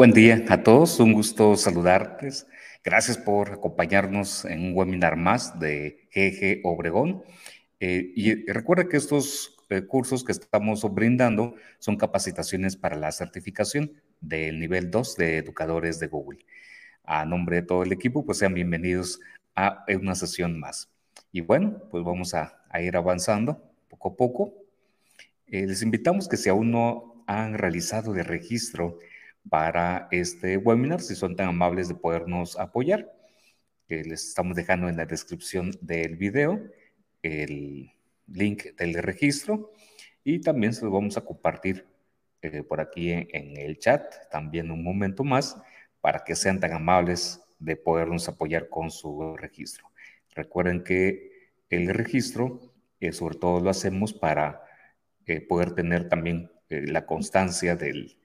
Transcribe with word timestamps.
Buen 0.00 0.12
día 0.12 0.42
a 0.48 0.62
todos, 0.62 0.98
un 0.98 1.12
gusto 1.12 1.56
saludarles. 1.56 2.46
Gracias 2.82 3.18
por 3.18 3.52
acompañarnos 3.52 4.46
en 4.46 4.64
un 4.64 4.72
webinar 4.74 5.16
más 5.16 5.60
de 5.60 6.08
GG 6.14 6.66
Obregón. 6.66 7.22
Eh, 7.80 8.10
y 8.16 8.50
recuerda 8.50 8.88
que 8.88 8.96
estos 8.96 9.58
eh, 9.68 9.82
cursos 9.82 10.24
que 10.24 10.32
estamos 10.32 10.82
brindando 10.94 11.54
son 11.80 11.98
capacitaciones 11.98 12.76
para 12.76 12.96
la 12.96 13.12
certificación 13.12 13.92
del 14.22 14.58
nivel 14.58 14.90
2 14.90 15.16
de 15.16 15.36
educadores 15.36 16.00
de 16.00 16.06
Google. 16.06 16.46
A 17.04 17.26
nombre 17.26 17.56
de 17.56 17.62
todo 17.62 17.82
el 17.82 17.92
equipo, 17.92 18.24
pues 18.24 18.38
sean 18.38 18.54
bienvenidos 18.54 19.20
a 19.54 19.84
una 20.00 20.14
sesión 20.14 20.58
más. 20.58 20.88
Y 21.30 21.42
bueno, 21.42 21.76
pues 21.90 22.02
vamos 22.04 22.32
a, 22.32 22.58
ir 22.80 22.96
avanzando 22.96 23.62
poco 23.90 24.08
a 24.08 24.16
poco. 24.16 24.54
Eh, 25.48 25.66
les 25.66 25.82
invitamos 25.82 26.26
que 26.26 26.38
si 26.38 26.48
aún 26.48 26.70
no 26.70 27.22
han 27.26 27.52
realizado 27.52 28.14
el 28.16 28.24
registro 28.24 28.96
para 29.48 30.08
este 30.10 30.56
webinar, 30.56 31.00
si 31.00 31.14
son 31.14 31.36
tan 31.36 31.48
amables 31.48 31.88
de 31.88 31.94
podernos 31.94 32.58
apoyar. 32.58 33.10
les 33.88 34.28
estamos 34.28 34.56
dejando 34.56 34.88
en 34.88 34.96
la 34.96 35.06
descripción 35.06 35.72
del 35.80 36.16
video 36.16 36.60
el 37.22 37.90
link 38.26 38.74
del 38.76 38.94
registro 38.94 39.72
y 40.24 40.40
también 40.40 40.72
se 40.72 40.84
lo 40.84 40.90
vamos 40.90 41.16
a 41.16 41.24
compartir 41.24 41.86
eh, 42.42 42.62
por 42.62 42.80
aquí 42.80 43.10
en, 43.10 43.56
el 43.56 43.78
chat 43.78 44.02
también 44.30 44.70
un 44.70 44.82
momento 44.82 45.24
más 45.24 45.60
para 46.00 46.24
que 46.24 46.34
sean 46.34 46.60
tan 46.60 46.72
amables 46.72 47.42
de 47.58 47.76
podernos 47.76 48.28
apoyar 48.28 48.68
con 48.68 48.90
su 48.90 49.36
registro. 49.36 49.90
Recuerden 50.34 50.82
que 50.82 51.50
el 51.68 51.88
registro, 51.88 52.60
eh, 53.00 53.12
sobre 53.12 53.36
todo 53.36 53.60
lo 53.60 53.70
hacemos 53.70 54.14
para 54.14 54.62
eh, 55.26 55.40
poder 55.40 55.72
tener 55.74 56.08
también 56.08 56.50
la 56.68 57.04
constancia 57.04 57.74
del, 57.74 58.19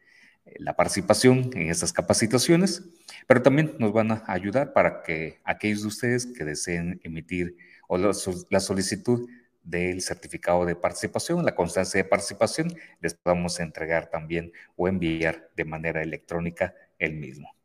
la 0.58 0.76
participación 0.76 1.50
en 1.54 1.70
estas 1.70 1.92
capacitaciones, 1.92 2.84
pero 3.28 3.42
también 3.42 3.76
nos 3.80 3.92
van 3.92 4.12
a 4.12 4.24
ayudar 4.28 4.74
para 4.74 5.02
que 5.02 5.40
aquellos 5.44 5.82
de 5.82 5.88
ustedes 5.88 6.26
que 6.28 6.46
deseen 6.46 7.00
emitir 7.04 7.58
o 7.88 7.98
la, 7.98 8.60
solicitud 8.60 9.30
del 9.64 10.02
certificado 10.02 10.66
de 10.66 10.76
participación, 10.76 11.44
la 11.44 11.56
constancia 11.56 12.02
de 12.02 12.08
participación, 12.08 12.74
les 13.02 13.16
podamos 13.16 13.60
entregar 13.60 14.10
también 14.10 14.52
o 14.76 14.88
enviar 14.88 15.50
de 15.56 15.66
manera 15.66 16.02
electrónica 16.02 16.74
el 17.00 17.16
mismo. 17.16 17.56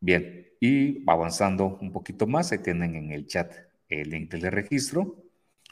Bien, 0.00 0.48
y 0.60 1.04
avanzando 1.06 1.78
un 1.80 1.92
poquito 1.92 2.26
más, 2.26 2.52
ahí 2.52 2.58
tienen 2.58 2.94
en 2.94 3.12
el 3.12 3.26
chat 3.26 3.52
el 3.88 4.10
link 4.10 4.30
del 4.30 4.50
registro. 4.52 5.24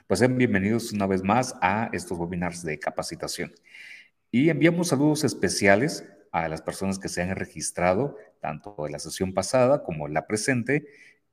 Pues 0.06 0.20
sean 0.20 0.36
bienvenidos 0.36 0.92
una 0.92 1.06
vez 1.06 1.22
más 1.22 1.54
a 1.62 1.88
estos 1.92 2.18
webinars 2.18 2.62
de 2.62 2.78
capacitación. 2.78 3.52
Y 4.30 4.50
enviamos 4.50 4.88
saludos 4.88 5.24
especiales 5.24 6.06
a 6.32 6.48
las 6.48 6.60
personas 6.60 6.98
que 6.98 7.08
se 7.08 7.22
han 7.22 7.34
registrado, 7.34 8.16
tanto 8.40 8.76
de 8.84 8.90
la 8.90 8.98
sesión 8.98 9.32
pasada 9.32 9.82
como 9.82 10.06
la 10.06 10.26
presente, 10.26 10.86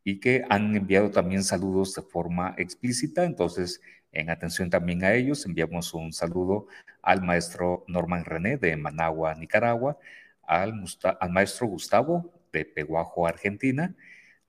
y 0.04 0.20
que 0.20 0.46
han 0.50 0.76
enviado 0.76 1.12
también 1.12 1.44
saludos 1.44 1.94
de 1.96 2.04
forma 2.04 2.56
explícita. 2.58 3.26
Entonces, 3.26 3.82
en 4.12 4.30
atención 4.30 4.70
también 4.70 5.04
a 5.04 5.14
ellos, 5.14 5.46
enviamos 5.46 5.94
un 5.94 6.14
saludo 6.14 6.68
al 7.02 7.22
maestro 7.22 7.84
Norman 7.88 8.24
René 8.24 8.56
de 8.58 8.78
Managua, 8.78 9.36
Nicaragua, 9.36 9.98
al, 10.44 10.82
al 11.20 11.30
maestro 11.32 11.68
Gustavo 11.68 12.32
de 12.54 12.64
Peguajo, 12.64 13.28
Argentina, 13.28 13.94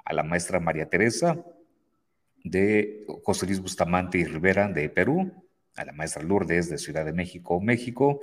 a 0.05 0.13
la 0.13 0.23
maestra 0.23 0.61
María 0.61 0.89
Teresa 0.89 1.45
de 2.45 3.05
José 3.25 3.47
Luis 3.47 3.61
Bustamante 3.61 4.19
y 4.19 4.25
Rivera 4.25 4.69
de 4.69 4.89
Perú, 4.89 5.33
a 5.77 5.85
la 5.85 5.93
maestra 5.93 6.23
Lourdes 6.23 6.69
de 6.71 6.79
Ciudad 6.79 7.05
de 7.05 7.13
México, 7.13 7.61
México, 7.61 8.21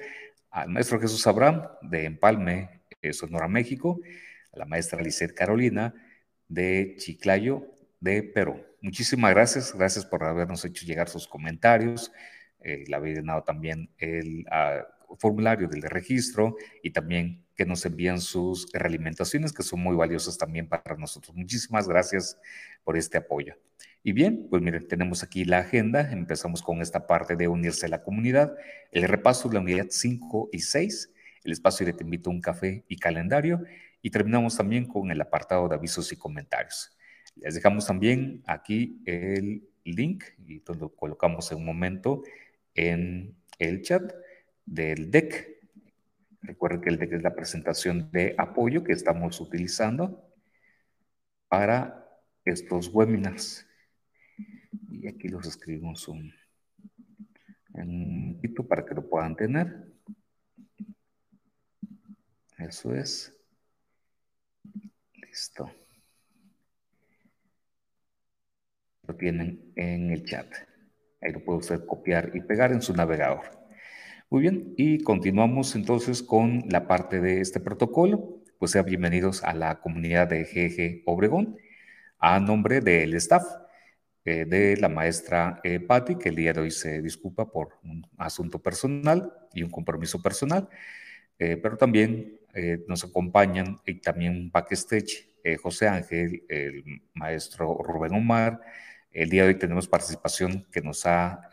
al 0.51 0.69
maestro 0.69 0.99
Jesús 0.99 1.25
Abraham 1.27 1.67
de 1.81 2.05
Empalme, 2.05 2.81
eh, 3.01 3.13
Sonora, 3.13 3.47
México, 3.47 3.99
a 4.51 4.59
la 4.59 4.65
maestra 4.65 5.01
Lisette 5.01 5.33
Carolina 5.33 5.93
de 6.47 6.95
Chiclayo, 6.97 7.67
de 7.99 8.23
Perú. 8.23 8.63
Muchísimas 8.81 9.31
gracias, 9.31 9.73
gracias 9.73 10.05
por 10.05 10.23
habernos 10.23 10.63
hecho 10.65 10.85
llegar 10.85 11.09
sus 11.09 11.27
comentarios, 11.27 12.11
eh, 12.59 12.83
le 12.87 12.95
habéis 12.95 13.17
llenado 13.17 13.43
también 13.43 13.89
el 13.97 14.45
ah, 14.51 14.87
formulario 15.19 15.67
del 15.67 15.81
registro 15.83 16.55
y 16.81 16.91
también 16.91 17.43
que 17.55 17.65
nos 17.65 17.85
envían 17.85 18.19
sus 18.19 18.71
realimentaciones, 18.73 19.53
que 19.53 19.63
son 19.63 19.81
muy 19.81 19.95
valiosas 19.95 20.37
también 20.37 20.67
para 20.67 20.95
nosotros. 20.97 21.35
Muchísimas 21.35 21.87
gracias 21.87 22.37
por 22.83 22.97
este 22.97 23.17
apoyo. 23.17 23.55
Y 24.05 24.11
bien, 24.11 24.47
pues 24.49 24.61
miren, 24.61 24.85
tenemos 24.85 25.23
aquí 25.23 25.45
la 25.45 25.59
agenda. 25.59 26.11
Empezamos 26.11 26.61
con 26.61 26.81
esta 26.81 27.07
parte 27.07 27.37
de 27.37 27.47
unirse 27.47 27.85
a 27.85 27.89
la 27.89 28.03
comunidad, 28.03 28.53
el 28.91 29.03
repaso 29.03 29.47
de 29.47 29.55
la 29.55 29.61
unidad 29.61 29.87
5 29.89 30.49
y 30.51 30.59
6, 30.59 31.13
el 31.45 31.51
espacio 31.53 31.85
de 31.85 31.93
te 31.93 32.03
invito 32.03 32.29
a 32.29 32.33
un 32.33 32.41
café 32.41 32.83
y 32.89 32.97
calendario. 32.97 33.63
Y 34.01 34.09
terminamos 34.09 34.57
también 34.57 34.85
con 34.85 35.09
el 35.09 35.21
apartado 35.21 35.69
de 35.69 35.75
avisos 35.75 36.11
y 36.11 36.17
comentarios. 36.17 36.97
Les 37.37 37.55
dejamos 37.55 37.87
también 37.87 38.43
aquí 38.45 39.01
el 39.05 39.69
link 39.85 40.25
y 40.45 40.61
lo 40.77 40.89
colocamos 40.93 41.49
en 41.53 41.59
un 41.59 41.65
momento 41.65 42.23
en 42.75 43.37
el 43.57 43.81
chat 43.83 44.13
del 44.65 45.11
deck. 45.11 45.47
Recuerden 46.41 46.81
que 46.81 46.89
el 46.89 46.97
deck 46.97 47.13
es 47.13 47.23
la 47.23 47.35
presentación 47.35 48.11
de 48.11 48.35
apoyo 48.37 48.83
que 48.83 48.91
estamos 48.91 49.39
utilizando 49.39 50.29
para 51.47 52.05
estos 52.43 52.89
webinars. 52.93 53.65
Y 54.89 55.07
aquí 55.07 55.27
los 55.27 55.47
escribimos 55.47 56.07
un, 56.07 56.33
en 57.75 58.39
para 58.67 58.85
que 58.85 58.93
lo 58.93 59.07
puedan 59.09 59.35
tener. 59.35 59.91
Eso 62.57 62.93
es. 62.93 63.33
Listo. 65.15 65.69
Lo 69.07 69.15
tienen 69.15 69.73
en 69.75 70.11
el 70.11 70.23
chat. 70.23 70.47
Ahí 71.21 71.33
lo 71.33 71.43
puede 71.43 71.59
usted 71.59 71.85
copiar 71.85 72.31
y 72.33 72.41
pegar 72.41 72.71
en 72.71 72.81
su 72.81 72.93
navegador. 72.93 73.63
Muy 74.29 74.41
bien, 74.41 74.73
y 74.77 75.03
continuamos 75.03 75.75
entonces 75.75 76.23
con 76.23 76.63
la 76.69 76.87
parte 76.87 77.19
de 77.19 77.41
este 77.41 77.59
protocolo. 77.59 78.41
Pues 78.59 78.71
sean 78.71 78.85
bienvenidos 78.85 79.43
a 79.43 79.53
la 79.53 79.81
comunidad 79.81 80.27
de 80.29 80.43
GG 80.43 81.03
Obregón 81.05 81.57
a 82.19 82.39
nombre 82.39 82.79
del 82.79 83.13
staff 83.15 83.43
eh, 84.25 84.45
de 84.45 84.77
la 84.77 84.89
maestra 84.89 85.59
eh, 85.63 85.79
Patti, 85.79 86.15
que 86.15 86.29
el 86.29 86.35
día 86.35 86.53
de 86.53 86.61
hoy 86.61 86.71
se 86.71 87.01
disculpa 87.01 87.51
por 87.51 87.79
un 87.83 88.07
asunto 88.17 88.61
personal 88.61 89.33
y 89.53 89.63
un 89.63 89.69
compromiso 89.69 90.21
personal, 90.21 90.69
eh, 91.39 91.57
pero 91.57 91.77
también 91.77 92.39
eh, 92.53 92.85
nos 92.87 93.03
acompañan 93.03 93.79
y 93.85 93.95
también 93.95 94.51
backstage 94.51 95.29
José 95.61 95.89
Ángel, 95.89 96.45
el 96.47 97.01
maestro 97.13 97.77
Rubén 97.83 98.13
Omar. 98.13 98.61
El 99.11 99.29
día 99.29 99.43
de 99.43 99.49
hoy 99.49 99.55
tenemos 99.55 99.89
participación 99.89 100.65
que 100.71 100.79
nos 100.79 101.05
ha 101.05 101.49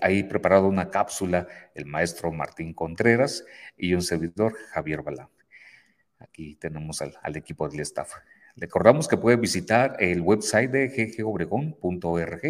ahí 0.00 0.22
preparado 0.22 0.68
una 0.68 0.90
cápsula 0.90 1.48
el 1.74 1.86
maestro 1.86 2.30
Martín 2.30 2.72
Contreras 2.72 3.44
y 3.76 3.94
un 3.94 4.02
servidor 4.02 4.54
Javier 4.70 5.02
Balán. 5.02 5.28
Aquí 6.20 6.54
tenemos 6.54 7.02
al, 7.02 7.18
al 7.20 7.34
equipo 7.36 7.68
del 7.68 7.80
staff. 7.80 8.12
Recordamos 8.56 9.08
que 9.08 9.16
puede 9.16 9.36
visitar 9.36 9.96
el 9.98 10.20
website 10.20 10.70
de 10.70 10.88
ggobregón.org. 10.88 12.40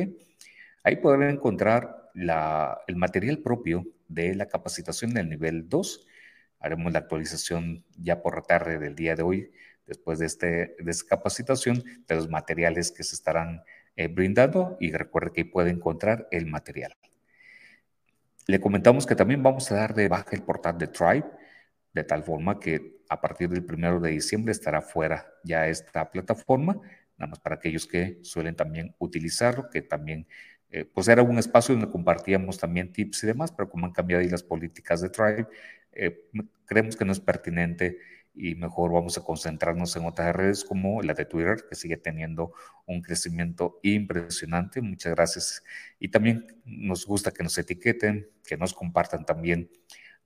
Ahí 0.82 0.96
podrán 0.96 1.30
encontrar 1.30 2.10
el 2.14 2.96
material 2.96 3.38
propio 3.38 3.86
de 4.08 4.34
la 4.34 4.46
capacitación 4.46 5.14
del 5.14 5.30
nivel 5.30 5.68
2. 5.68 6.06
Haremos 6.60 6.92
la 6.92 6.98
actualización 7.00 7.84
ya 7.96 8.22
por 8.22 8.36
la 8.36 8.42
tarde 8.42 8.78
del 8.78 8.94
día 8.94 9.16
de 9.16 9.22
hoy, 9.22 9.50
después 9.86 10.18
de, 10.18 10.26
este, 10.26 10.76
de 10.78 10.90
esta 10.90 11.16
capacitación, 11.16 11.82
de 12.06 12.14
los 12.14 12.28
materiales 12.28 12.90
que 12.90 13.02
se 13.02 13.14
estarán 13.14 13.62
eh, 13.96 14.08
brindando 14.08 14.76
y 14.80 14.92
recuerde 14.92 15.32
que 15.32 15.44
puede 15.46 15.70
encontrar 15.70 16.28
el 16.30 16.46
material. 16.46 16.94
Le 18.46 18.60
comentamos 18.60 19.06
que 19.06 19.16
también 19.16 19.42
vamos 19.42 19.72
a 19.72 19.76
dar 19.76 19.94
de 19.94 20.08
baja 20.08 20.30
el 20.32 20.42
portal 20.42 20.76
de 20.76 20.88
Tribe, 20.88 21.24
de 21.94 22.04
tal 22.04 22.24
forma 22.24 22.60
que 22.60 22.93
a 23.08 23.20
partir 23.20 23.48
del 23.48 23.64
primero 23.64 24.00
de 24.00 24.10
diciembre 24.10 24.52
estará 24.52 24.80
fuera 24.80 25.26
ya 25.42 25.68
esta 25.68 26.10
plataforma, 26.10 26.80
nada 27.16 27.30
más 27.30 27.40
para 27.40 27.56
aquellos 27.56 27.86
que 27.86 28.18
suelen 28.22 28.56
también 28.56 28.94
utilizarlo, 28.98 29.68
que 29.70 29.82
también, 29.82 30.26
eh, 30.70 30.84
pues 30.84 31.08
era 31.08 31.22
un 31.22 31.38
espacio 31.38 31.74
donde 31.74 31.90
compartíamos 31.90 32.58
también 32.58 32.92
tips 32.92 33.24
y 33.24 33.26
demás, 33.28 33.52
pero 33.52 33.68
como 33.68 33.86
han 33.86 33.92
cambiado 33.92 34.22
ahí 34.22 34.28
las 34.28 34.42
políticas 34.42 35.00
de 35.00 35.10
Tribe, 35.10 35.46
eh, 35.92 36.28
creemos 36.66 36.96
que 36.96 37.04
no 37.04 37.12
es 37.12 37.20
pertinente 37.20 37.98
y 38.34 38.56
mejor 38.56 38.92
vamos 38.92 39.16
a 39.16 39.22
concentrarnos 39.22 39.94
en 39.94 40.04
otras 40.06 40.34
redes 40.34 40.64
como 40.64 41.02
la 41.02 41.14
de 41.14 41.24
Twitter, 41.24 41.64
que 41.68 41.76
sigue 41.76 41.96
teniendo 41.96 42.52
un 42.84 43.00
crecimiento 43.00 43.78
impresionante. 43.82 44.80
Muchas 44.80 45.14
gracias. 45.14 45.62
Y 46.00 46.08
también 46.08 46.46
nos 46.64 47.06
gusta 47.06 47.30
que 47.30 47.44
nos 47.44 47.56
etiqueten, 47.56 48.28
que 48.44 48.56
nos 48.56 48.74
compartan 48.74 49.24
también 49.24 49.70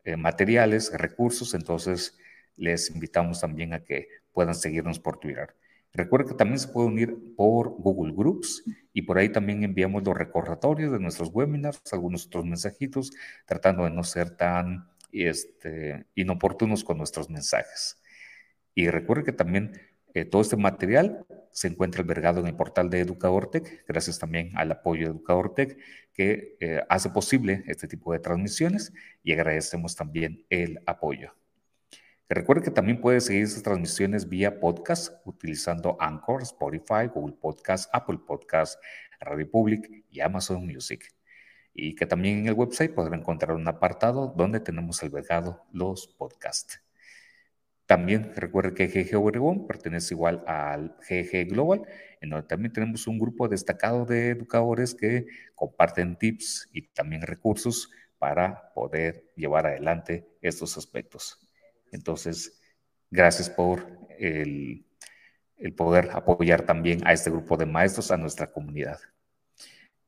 eh, 0.05 0.17
materiales, 0.17 0.91
recursos. 0.95 1.53
Entonces, 1.53 2.17
les 2.59 2.91
invitamos 2.91 3.41
también 3.41 3.73
a 3.73 3.85
que 3.85 4.09
puedan 4.33 4.55
seguirnos 4.55 4.99
por 4.99 5.19
Twitter. 5.19 5.55
Recuerden 5.93 6.29
que 6.29 6.35
también 6.35 6.59
se 6.59 6.69
puede 6.69 6.89
unir 6.89 7.35
por 7.37 7.71
Google 7.71 8.13
Groups 8.15 8.63
y 8.93 9.03
por 9.03 9.19
ahí 9.19 9.31
también 9.31 9.65
enviamos 9.65 10.05
los 10.05 10.17
recordatorios 10.17 10.93
de 10.93 11.01
nuestros 11.01 11.31
webinars, 11.33 11.81
algunos 11.93 12.27
otros 12.27 12.45
mensajitos, 12.45 13.11
tratando 13.47 13.85
de 13.85 13.91
no 13.91 14.05
ser 14.05 14.37
tan 14.37 14.89
este, 15.13 16.07
inoportunos 16.15 16.85
con 16.85 16.99
nuestros 16.99 17.31
mensajes. 17.31 18.01
Y 18.75 18.89
recuerde 18.91 19.25
que 19.25 19.33
también 19.33 19.73
eh, 20.15 20.25
todo 20.25 20.43
este 20.43 20.57
material 20.57 21.27
se 21.53 21.69
encuentra 21.69 22.03
albergado 22.03 22.41
en 22.41 22.47
el 22.47 22.55
portal 22.55 22.91
de 22.91 23.01
Educadortec, 23.01 23.85
gracias 23.87 24.19
también 24.19 24.53
al 24.57 24.71
apoyo 24.71 25.07
de 25.07 25.13
Educadortec, 25.13 25.79
que 26.13 26.57
eh, 26.61 26.83
hace 26.89 27.11
posible 27.11 27.65
este 27.67 27.89
tipo 27.89 28.13
de 28.13 28.21
transmisiones 28.21 28.93
y 29.23 29.33
agradecemos 29.33 29.97
también 29.97 30.45
el 30.51 30.81
apoyo. 30.87 31.33
Recuerde 32.31 32.63
que 32.63 32.71
también 32.71 33.01
puede 33.01 33.23
seguir 33.23 33.45
estas 33.45 33.63
transmisiones 33.63 34.29
vía 34.29 34.61
podcast 34.61 35.15
utilizando 35.25 35.97
Anchor, 35.99 36.43
Spotify, 36.43 37.07
Google 37.13 37.37
Podcast, 37.41 37.89
Apple 37.91 38.19
Podcast, 38.27 38.79
Radio 39.19 39.51
Public 39.51 40.05
y 40.11 40.21
Amazon 40.21 40.67
Music. 40.67 41.09
Y 41.73 41.95
que 41.95 42.05
también 42.05 42.41
en 42.41 42.49
el 42.49 42.53
website 42.53 42.93
podrá 42.93 43.17
encontrar 43.17 43.57
un 43.57 43.67
apartado 43.67 44.35
donde 44.37 44.61
tenemos 44.61 45.03
albergado 45.03 45.65
los 45.73 46.07
podcasts. 46.07 46.83
También 47.87 48.35
recuerde 48.37 48.75
que 48.75 48.89
GG 48.89 49.17
Obregón 49.17 49.67
pertenece 49.67 50.13
igual 50.13 50.45
al 50.47 50.99
GG 51.09 51.49
Global, 51.49 51.87
en 52.21 52.29
donde 52.29 52.47
también 52.47 52.75
tenemos 52.75 53.07
un 53.07 53.19
grupo 53.19 53.49
destacado 53.49 54.05
de 54.05 54.29
educadores 54.29 54.95
que 54.95 55.25
comparten 55.55 56.19
tips 56.19 56.69
y 56.75 56.89
también 56.89 57.23
recursos 57.23 57.91
para 58.19 58.71
poder 58.75 59.33
llevar 59.35 59.67
adelante 59.67 60.29
estos 60.43 60.77
aspectos. 60.77 61.48
Entonces, 61.93 62.61
gracias 63.11 63.51
por 63.51 63.87
el, 64.19 64.85
poder 65.77 66.11
apoyar 66.13 66.63
también 66.63 67.07
a 67.07 67.13
este 67.13 67.31
grupo 67.31 67.57
de 67.57 67.67
maestros, 67.67 68.11
a 68.11 68.17
nuestra 68.17 68.53
comunidad. 68.53 68.99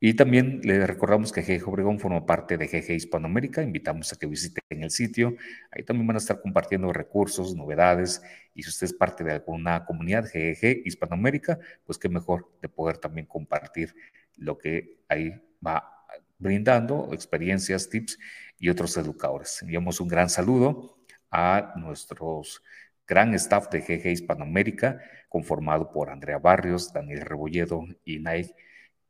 Y 0.02 0.14
también 0.14 0.60
le 0.64 0.86
recordamos 0.86 1.30
que 1.30 1.42
GG 1.42 1.68
Obregón 1.68 1.98
forma 1.98 2.24
parte 2.24 2.56
de 2.56 2.66
GG 2.66 2.92
Hispanoamérica. 2.92 3.62
Invitamos 3.62 4.10
a 4.12 4.16
que 4.16 4.26
visiten 4.26 4.64
el 4.70 4.90
sitio. 4.90 5.36
Ahí 5.70 5.82
también 5.82 6.06
van 6.06 6.16
a 6.16 6.20
estar 6.20 6.40
compartiendo 6.40 6.90
recursos, 6.90 7.54
novedades. 7.54 8.22
Y 8.54 8.62
si 8.62 8.70
usted 8.70 8.86
es 8.86 8.94
parte 8.94 9.24
de 9.24 9.32
alguna 9.32 9.84
comunidad 9.84 10.24
GG 10.24 10.86
Hispanoamérica, 10.86 11.58
pues 11.84 11.98
qué 11.98 12.08
mejor 12.08 12.50
de 12.62 12.68
poder 12.70 12.96
también 12.96 13.26
compartir 13.26 13.94
lo 14.36 14.56
que 14.56 15.02
ahí 15.08 15.34
va 15.64 16.00
brindando, 16.38 17.10
experiencias, 17.12 17.90
tips 17.90 18.18
y 18.58 18.70
otros 18.70 18.96
educadores. 18.96 19.60
Enviamos 19.60 20.00
un 20.00 20.08
gran 20.08 20.30
saludo 20.30 20.99
a 21.30 21.74
nuestros 21.76 22.62
gran 23.06 23.34
staff 23.34 23.68
de 23.70 23.80
GG 23.80 24.06
Hispanoamérica, 24.06 25.00
conformado 25.28 25.90
por 25.90 26.10
Andrea 26.10 26.38
Barrios, 26.38 26.92
Daniel 26.92 27.22
Rebolledo 27.22 27.84
y 28.04 28.20
Nay, 28.20 28.54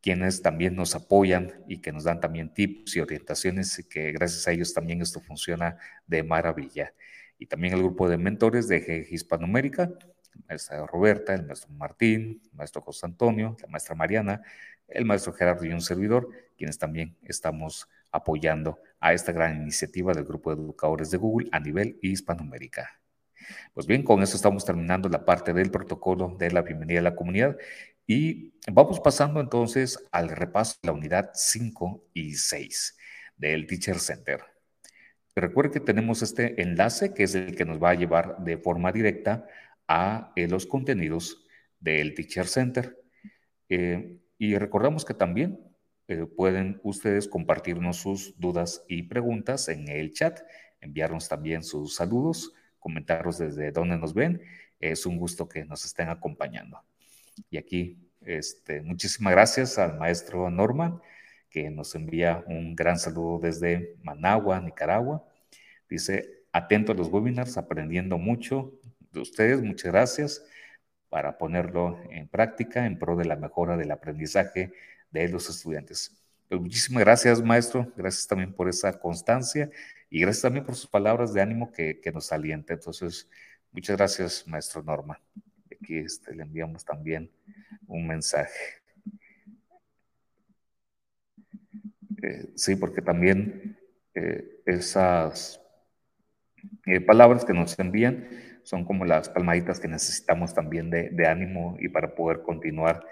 quienes 0.01 0.41
también 0.41 0.75
nos 0.75 0.95
apoyan 0.95 1.53
y 1.69 1.83
que 1.83 1.93
nos 1.93 2.05
dan 2.05 2.21
también 2.21 2.53
tips 2.55 2.97
y 2.97 3.01
orientaciones 3.01 3.79
y 3.79 3.85
que 3.85 4.13
gracias 4.13 4.49
a 4.49 4.53
ellos 4.53 4.73
también 4.73 5.03
esto 5.03 5.21
funciona 5.21 5.77
de 6.07 6.23
maravilla. 6.23 6.95
Y 7.39 7.47
también 7.47 7.75
el 7.75 7.81
grupo 7.81 8.09
de 8.09 8.17
mentores 8.17 8.69
de 8.69 8.81
GG 8.81 9.13
Hispanoamérica, 9.13 9.91
la 10.35 10.41
maestra 10.49 10.87
Roberta, 10.87 11.35
el 11.35 11.47
maestro 11.47 11.71
Martín, 11.73 12.41
el 12.43 12.57
maestro 12.57 12.81
José 12.81 13.07
Antonio, 13.07 13.57
la 13.61 13.69
maestra 13.69 13.95
Mariana, 13.95 14.43
el 14.89 15.05
maestro 15.05 15.33
Gerardo 15.33 15.65
y 15.67 15.73
un 15.73 15.83
servidor, 15.83 16.29
quienes 16.57 16.79
también 16.79 17.17
estamos 17.23 17.89
apoyando 18.13 18.79
a 19.01 19.13
esta 19.13 19.33
gran 19.33 19.57
iniciativa 19.57 20.13
del 20.13 20.25
grupo 20.25 20.55
de 20.55 20.63
educadores 20.63 21.11
de 21.11 21.19
Google 21.19 21.49
a 21.53 21.61
nivel 21.61 21.99
Hispanoamérica. 22.03 23.01
Pues 23.73 23.87
bien, 23.87 24.03
con 24.03 24.23
eso 24.23 24.37
estamos 24.37 24.65
terminando 24.65 25.09
la 25.09 25.25
parte 25.25 25.53
del 25.53 25.71
protocolo 25.71 26.37
de 26.39 26.51
la 26.51 26.63
bienvenida 26.63 27.01
a 27.01 27.05
la 27.05 27.17
comunidad 27.17 27.57
y 28.07 28.53
vamos 28.71 29.01
pasando 29.01 29.41
entonces 29.41 29.99
al 30.13 30.29
repaso 30.29 30.77
de 30.83 30.89
la 30.89 30.93
unidad 30.93 31.31
5 31.33 32.09
y 32.13 32.35
6 32.35 32.97
del 33.37 33.67
Teacher 33.67 33.99
Center. 33.99 34.41
Recuerde 35.35 35.71
que 35.71 35.81
tenemos 35.81 36.23
este 36.23 36.61
enlace 36.61 37.15
que 37.15 37.23
es 37.23 37.35
el 37.35 37.57
que 37.57 37.65
nos 37.65 37.83
va 37.83 37.91
a 37.91 37.95
llevar 37.95 38.39
de 38.39 38.59
forma 38.59 38.93
directa 38.93 39.47
a 39.89 40.33
eh, 40.37 40.49
los 40.49 40.67
contenidos 40.67 41.47
del 41.79 42.15
Teacher 42.15 42.47
Center. 42.47 42.99
Eh, 43.69 44.19
y 44.39 44.57
recordamos 44.57 45.05
que 45.05 45.15
también 45.15 45.70
eh, 46.11 46.27
pueden 46.27 46.81
ustedes 46.83 47.29
compartirnos 47.29 47.99
sus 47.99 48.35
dudas 48.37 48.85
y 48.89 49.05
preguntas 49.05 49.69
en 49.69 49.89
el 49.89 50.13
chat, 50.13 50.41
enviarnos 50.81 51.29
también 51.29 51.63
sus 51.63 51.95
saludos, 51.95 52.53
comentarnos 52.81 53.39
desde 53.39 53.71
dónde 53.71 53.97
nos 53.97 54.13
ven. 54.13 54.43
Es 54.81 55.07
un 55.07 55.17
gusto 55.19 55.49
que 55.49 55.65
nos 55.65 55.85
estén 55.85 56.09
acompañando. 56.09 56.83
Y 57.49 57.59
aquí, 57.59 57.97
este, 58.23 58.83
muchísimas 58.83 59.35
gracias 59.35 59.79
al 59.79 60.01
maestro 60.01 60.51
Norman, 60.51 61.01
que 61.49 61.71
nos 61.71 61.95
envía 61.95 62.43
un 62.49 62.75
gran 62.75 62.99
saludo 62.99 63.39
desde 63.39 63.95
Managua, 64.03 64.61
Nicaragua. 64.61 65.25
Dice, 65.89 66.43
atento 66.51 66.91
a 66.91 66.97
los 66.97 67.07
webinars, 67.07 67.57
aprendiendo 67.57 68.19
mucho 68.19 68.73
de 69.13 69.21
ustedes. 69.21 69.63
Muchas 69.63 69.93
gracias 69.93 70.45
para 71.09 71.39
ponerlo 71.39 72.01
en 72.11 72.27
práctica 72.27 72.85
en 72.85 72.99
pro 72.99 73.15
de 73.15 73.27
la 73.27 73.37
mejora 73.37 73.77
del 73.77 73.93
aprendizaje 73.93 74.73
de 75.11 75.29
los 75.29 75.49
estudiantes. 75.49 76.17
Pues 76.51 76.61
muchísimas 76.61 77.05
gracias, 77.05 77.41
maestro. 77.43 77.93
Gracias 77.97 78.27
también 78.27 78.53
por 78.53 78.69
esa 78.69 78.99
constancia 78.99 79.71
y 80.11 80.21
gracias 80.21 80.43
también 80.43 80.65
por 80.65 80.75
sus 80.75 80.91
palabras 80.91 81.33
de 81.33 81.41
ánimo 81.41 81.71
que, 81.71 82.01
nos 82.13 82.33
alienta. 82.33 82.75
Entonces, 82.75 83.29
muchas 83.71 83.97
gracias, 83.97 84.49
maestro 84.49 84.83
Norma. 84.83 85.21
Aquí 85.71 85.99
este, 85.99 86.35
le 86.35 86.43
enviamos 86.43 86.85
también 86.85 87.31
un 87.87 88.09
mensaje. 88.09 88.83
Eh, 92.21 92.51
sí, 92.57 92.75
porque 92.75 93.01
también 93.01 93.79
eh, 94.15 94.61
esas 94.67 95.61
eh, 96.87 97.01
palabras 97.01 97.45
que 97.45 97.53
nos 97.53 97.79
envían 97.79 98.29
son 98.65 98.85
como 98.85 99.05
las 99.05 99.29
palmaditas 99.29 99.79
que 99.79 99.87
necesitamos 99.87 100.53
también 100.53 100.91
de, 100.91 101.11
de 101.11 101.27
ánimo 101.29 101.77
y 101.81 101.89
para 101.89 102.15
poder 102.15 102.43
continuar 102.43 103.07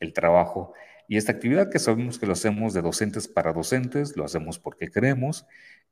el 0.00 0.12
trabajo. 0.12 0.74
Y 1.08 1.16
esta 1.16 1.32
actividad 1.32 1.70
que 1.70 1.78
sabemos 1.78 2.18
que 2.18 2.26
lo 2.26 2.32
hacemos 2.32 2.74
de 2.74 2.82
docentes 2.82 3.28
para 3.28 3.52
docentes, 3.52 4.16
lo 4.16 4.24
hacemos 4.24 4.58
porque 4.58 4.90
queremos 4.90 5.46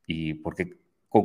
y 0.07 0.35
porque 0.35 0.77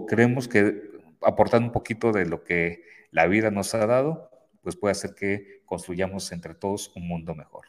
creemos 0.07 0.47
que 0.47 0.81
aportando 1.21 1.67
un 1.67 1.73
poquito 1.73 2.11
de 2.11 2.25
lo 2.25 2.43
que 2.43 2.83
la 3.11 3.27
vida 3.27 3.51
nos 3.51 3.73
ha 3.73 3.85
dado, 3.85 4.29
pues 4.61 4.75
puede 4.75 4.91
hacer 4.91 5.15
que 5.15 5.61
construyamos 5.65 6.31
entre 6.31 6.53
todos 6.53 6.95
un 6.95 7.07
mundo 7.07 7.33
mejor. 7.35 7.67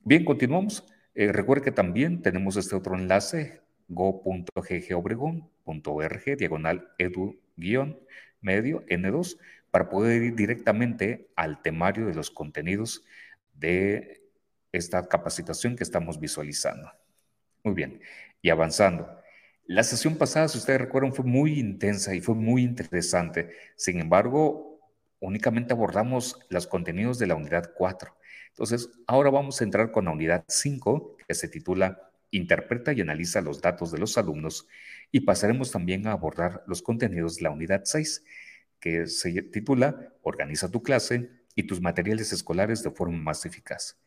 Bien, 0.00 0.24
continuamos. 0.24 0.84
Eh, 1.14 1.30
recuerde 1.30 1.64
que 1.64 1.72
también 1.72 2.22
tenemos 2.22 2.56
este 2.56 2.74
otro 2.74 2.96
enlace, 2.96 3.60
go.ggobregón.org, 3.88 6.36
diagonal 6.38 6.88
edu-medio 6.98 7.98
N2, 8.42 9.38
para 9.70 9.88
poder 9.88 10.22
ir 10.22 10.34
directamente 10.34 11.28
al 11.36 11.62
temario 11.62 12.06
de 12.06 12.14
los 12.14 12.30
contenidos 12.30 13.04
de 13.62 14.22
esta 14.72 15.06
capacitación 15.08 15.76
que 15.76 15.84
estamos 15.84 16.18
visualizando. 16.20 16.90
Muy 17.64 17.74
bien, 17.74 18.00
y 18.42 18.50
avanzando. 18.50 19.08
La 19.66 19.84
sesión 19.84 20.16
pasada, 20.16 20.48
si 20.48 20.58
ustedes 20.58 20.80
recuerdan, 20.80 21.14
fue 21.14 21.24
muy 21.24 21.58
intensa 21.58 22.14
y 22.14 22.20
fue 22.20 22.34
muy 22.34 22.62
interesante. 22.62 23.52
Sin 23.76 24.00
embargo, 24.00 24.80
únicamente 25.20 25.72
abordamos 25.72 26.38
los 26.50 26.66
contenidos 26.66 27.18
de 27.18 27.28
la 27.28 27.36
unidad 27.36 27.72
4. 27.76 28.14
Entonces, 28.48 28.90
ahora 29.06 29.30
vamos 29.30 29.60
a 29.60 29.64
entrar 29.64 29.92
con 29.92 30.06
la 30.06 30.10
unidad 30.10 30.44
5, 30.48 31.16
que 31.26 31.34
se 31.34 31.48
titula 31.48 32.10
Interpreta 32.32 32.92
y 32.92 33.00
analiza 33.00 33.40
los 33.40 33.60
datos 33.60 33.92
de 33.92 33.98
los 33.98 34.18
alumnos, 34.18 34.66
y 35.12 35.20
pasaremos 35.20 35.70
también 35.70 36.06
a 36.06 36.12
abordar 36.12 36.64
los 36.66 36.82
contenidos 36.82 37.36
de 37.36 37.42
la 37.42 37.50
unidad 37.50 37.82
6, 37.84 38.24
que 38.80 39.06
se 39.06 39.42
titula 39.42 40.12
Organiza 40.22 40.70
tu 40.70 40.82
clase 40.82 41.30
y 41.54 41.64
tus 41.64 41.80
materiales 41.80 42.32
escolares 42.32 42.82
de 42.82 42.90
forma 42.90 43.18
más 43.18 43.44
eficaz. 43.46 43.98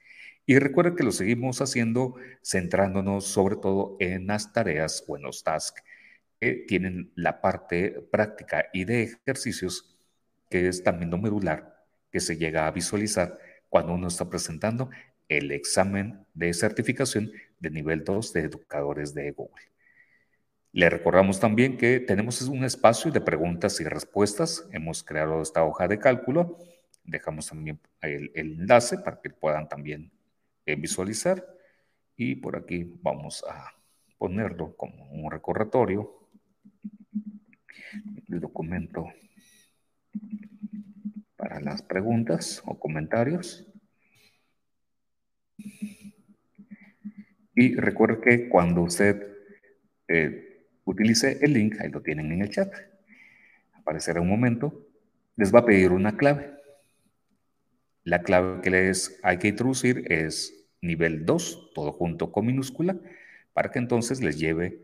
Y 0.45 0.59
recuerda 0.59 0.95
que 0.95 1.03
lo 1.03 1.11
seguimos 1.11 1.61
haciendo 1.61 2.15
centrándonos 2.43 3.25
sobre 3.25 3.55
todo 3.55 3.97
en 3.99 4.27
las 4.27 4.53
tareas 4.53 5.03
o 5.07 5.17
en 5.17 5.23
los 5.23 5.43
tasks 5.43 5.83
que 6.39 6.65
tienen 6.67 7.11
la 7.15 7.41
parte 7.41 8.07
práctica 8.11 8.65
y 8.73 8.85
de 8.85 9.03
ejercicios 9.03 9.95
que 10.49 10.67
es 10.67 10.83
también 10.83 11.09
lo 11.09 11.17
medular 11.17 11.83
que 12.11 12.19
se 12.19 12.37
llega 12.37 12.67
a 12.67 12.71
visualizar 12.71 13.37
cuando 13.69 13.93
uno 13.93 14.07
está 14.07 14.29
presentando 14.29 14.89
el 15.27 15.51
examen 15.51 16.25
de 16.33 16.53
certificación 16.53 17.31
de 17.59 17.69
nivel 17.71 18.03
2 18.03 18.33
de 18.33 18.41
educadores 18.41 19.13
de 19.13 19.31
Google. 19.31 19.65
Le 20.71 20.89
recordamos 20.89 21.39
también 21.39 21.77
que 21.77 21.99
tenemos 21.99 22.41
un 22.43 22.63
espacio 22.63 23.11
de 23.11 23.21
preguntas 23.21 23.79
y 23.79 23.85
respuestas. 23.85 24.67
Hemos 24.71 25.03
creado 25.03 25.41
esta 25.41 25.63
hoja 25.63 25.87
de 25.87 25.99
cálculo 25.99 26.57
Dejamos 27.05 27.47
también 27.47 27.79
el, 28.01 28.31
enlace 28.35 28.97
para 28.97 29.21
que 29.21 29.29
puedan 29.29 29.67
también 29.69 30.11
eh, 30.65 30.75
visualizar. 30.75 31.45
Y 32.15 32.35
por 32.35 32.55
aquí 32.55 32.91
vamos 33.01 33.43
a 33.47 33.73
ponerlo 34.17 34.75
como 34.75 35.09
un 35.11 35.31
recordatorio. 35.31 36.29
El 38.27 38.39
documento 38.39 39.07
para 41.35 41.59
las 41.59 41.81
preguntas 41.81 42.61
o 42.65 42.79
comentarios. 42.79 43.67
Y 47.53 47.75
recuerde 47.75 48.19
que 48.21 48.49
cuando 48.49 48.81
usted 48.81 49.31
eh, 50.07 50.55
Utilice 50.85 51.39
el 51.41 51.53
link, 51.53 51.81
ahí 51.81 51.89
lo 51.89 52.01
tienen 52.01 52.31
en 52.31 52.43
el 52.43 52.49
chat. 52.49 52.71
Aparecerá 53.73 54.21
un 54.21 54.29
momento. 54.29 54.87
Les 55.35 55.53
va 55.53 55.59
a 55.59 55.65
pedir 55.65 55.91
una 55.91 56.15
clave. 56.15 56.54
La 58.05 58.21
clave 58.21 58.61
que 58.61 58.69
les 58.69 59.19
hay 59.23 59.39
que 59.39 59.47
introducir 59.47 60.05
es 60.11 60.67
nivel 60.79 61.25
2, 61.25 61.71
todo 61.73 61.91
junto 61.91 62.31
con 62.31 62.45
minúscula, 62.45 62.99
para 63.51 63.71
que 63.71 63.79
entonces 63.79 64.21
les 64.21 64.37
lleve 64.39 64.79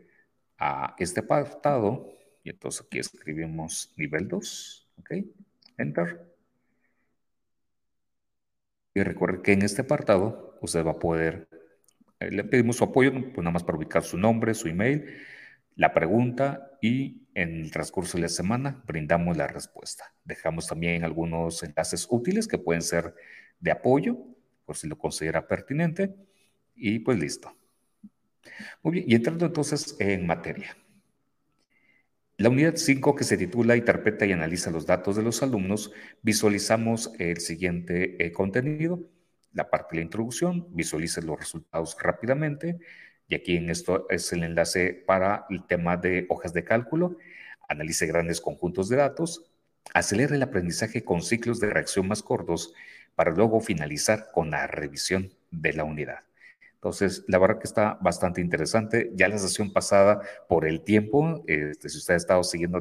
a 0.57 0.95
este 0.97 1.19
apartado. 1.21 2.09
Y 2.43 2.49
entonces 2.49 2.83
aquí 2.83 2.97
escribimos 2.97 3.93
nivel 3.95 4.27
2, 4.27 4.89
¿ok? 4.97 5.11
Enter. 5.77 6.31
Y 8.95 9.03
recuerde 9.03 9.43
que 9.43 9.53
en 9.53 9.61
este 9.61 9.83
apartado 9.83 10.57
usted 10.61 10.83
va 10.83 10.91
a 10.91 10.99
poder, 10.99 11.47
eh, 12.19 12.31
le 12.31 12.43
pedimos 12.43 12.77
su 12.77 12.85
apoyo, 12.85 13.11
pues 13.13 13.37
nada 13.37 13.51
más 13.51 13.63
para 13.63 13.77
ubicar 13.77 14.03
su 14.03 14.17
nombre, 14.17 14.55
su 14.55 14.67
email, 14.67 15.05
la 15.75 15.93
pregunta 15.93 16.71
y 16.81 17.20
en 17.33 17.61
el 17.61 17.71
transcurso 17.71 18.17
de 18.17 18.23
la 18.23 18.29
semana 18.29 18.83
brindamos 18.85 19.37
la 19.37 19.47
respuesta. 19.47 20.13
Dejamos 20.23 20.67
también 20.67 21.03
algunos 21.03 21.63
enlaces 21.63 22.07
útiles 22.09 22.47
que 22.47 22.57
pueden 22.57 22.81
ser 22.81 23.15
de 23.59 23.71
apoyo, 23.71 24.17
por 24.65 24.75
si 24.77 24.87
lo 24.87 24.97
considera 24.97 25.47
pertinente, 25.47 26.15
y 26.75 26.99
pues 26.99 27.19
listo. 27.19 27.55
Muy 28.81 28.93
bien, 28.93 29.05
y 29.07 29.15
entrando 29.15 29.45
entonces 29.45 29.95
en 29.99 30.25
materia. 30.25 30.75
La 32.37 32.49
unidad 32.49 32.75
5 32.75 33.15
que 33.15 33.23
se 33.23 33.37
titula 33.37 33.75
Interpreta 33.75 34.25
y 34.25 34.31
analiza 34.31 34.71
los 34.71 34.87
datos 34.87 35.15
de 35.15 35.21
los 35.21 35.43
alumnos, 35.43 35.91
visualizamos 36.23 37.11
el 37.19 37.37
siguiente 37.37 38.25
eh, 38.25 38.31
contenido. 38.31 39.07
La 39.53 39.69
parte 39.69 39.89
de 39.91 39.97
la 39.97 40.05
introducción, 40.05 40.65
visualice 40.71 41.21
los 41.21 41.37
resultados 41.37 41.95
rápidamente. 42.01 42.79
Y 43.31 43.35
aquí 43.35 43.55
en 43.55 43.69
esto 43.69 44.07
es 44.09 44.33
el 44.33 44.43
enlace 44.43 44.93
para 45.07 45.45
el 45.49 45.65
tema 45.65 45.95
de 45.95 46.25
hojas 46.27 46.51
de 46.51 46.65
cálculo. 46.65 47.15
Analice 47.69 48.05
grandes 48.05 48.41
conjuntos 48.41 48.89
de 48.89 48.97
datos. 48.97 49.49
Acelere 49.93 50.35
el 50.35 50.43
aprendizaje 50.43 51.05
con 51.05 51.21
ciclos 51.21 51.61
de 51.61 51.69
reacción 51.69 52.09
más 52.09 52.21
cortos 52.23 52.73
para 53.15 53.31
luego 53.31 53.61
finalizar 53.61 54.27
con 54.33 54.51
la 54.51 54.67
revisión 54.67 55.31
de 55.49 55.71
la 55.71 55.85
unidad. 55.85 56.19
Entonces, 56.73 57.23
la 57.29 57.37
verdad 57.37 57.59
que 57.59 57.67
está 57.67 57.97
bastante 58.01 58.41
interesante. 58.41 59.11
Ya 59.15 59.29
la 59.29 59.37
sesión 59.37 59.71
pasada, 59.71 60.21
por 60.49 60.67
el 60.67 60.81
tiempo, 60.81 61.41
este, 61.47 61.87
si 61.87 61.99
usted 61.99 62.15
ha 62.15 62.17
estado 62.17 62.43
siguiendo 62.43 62.79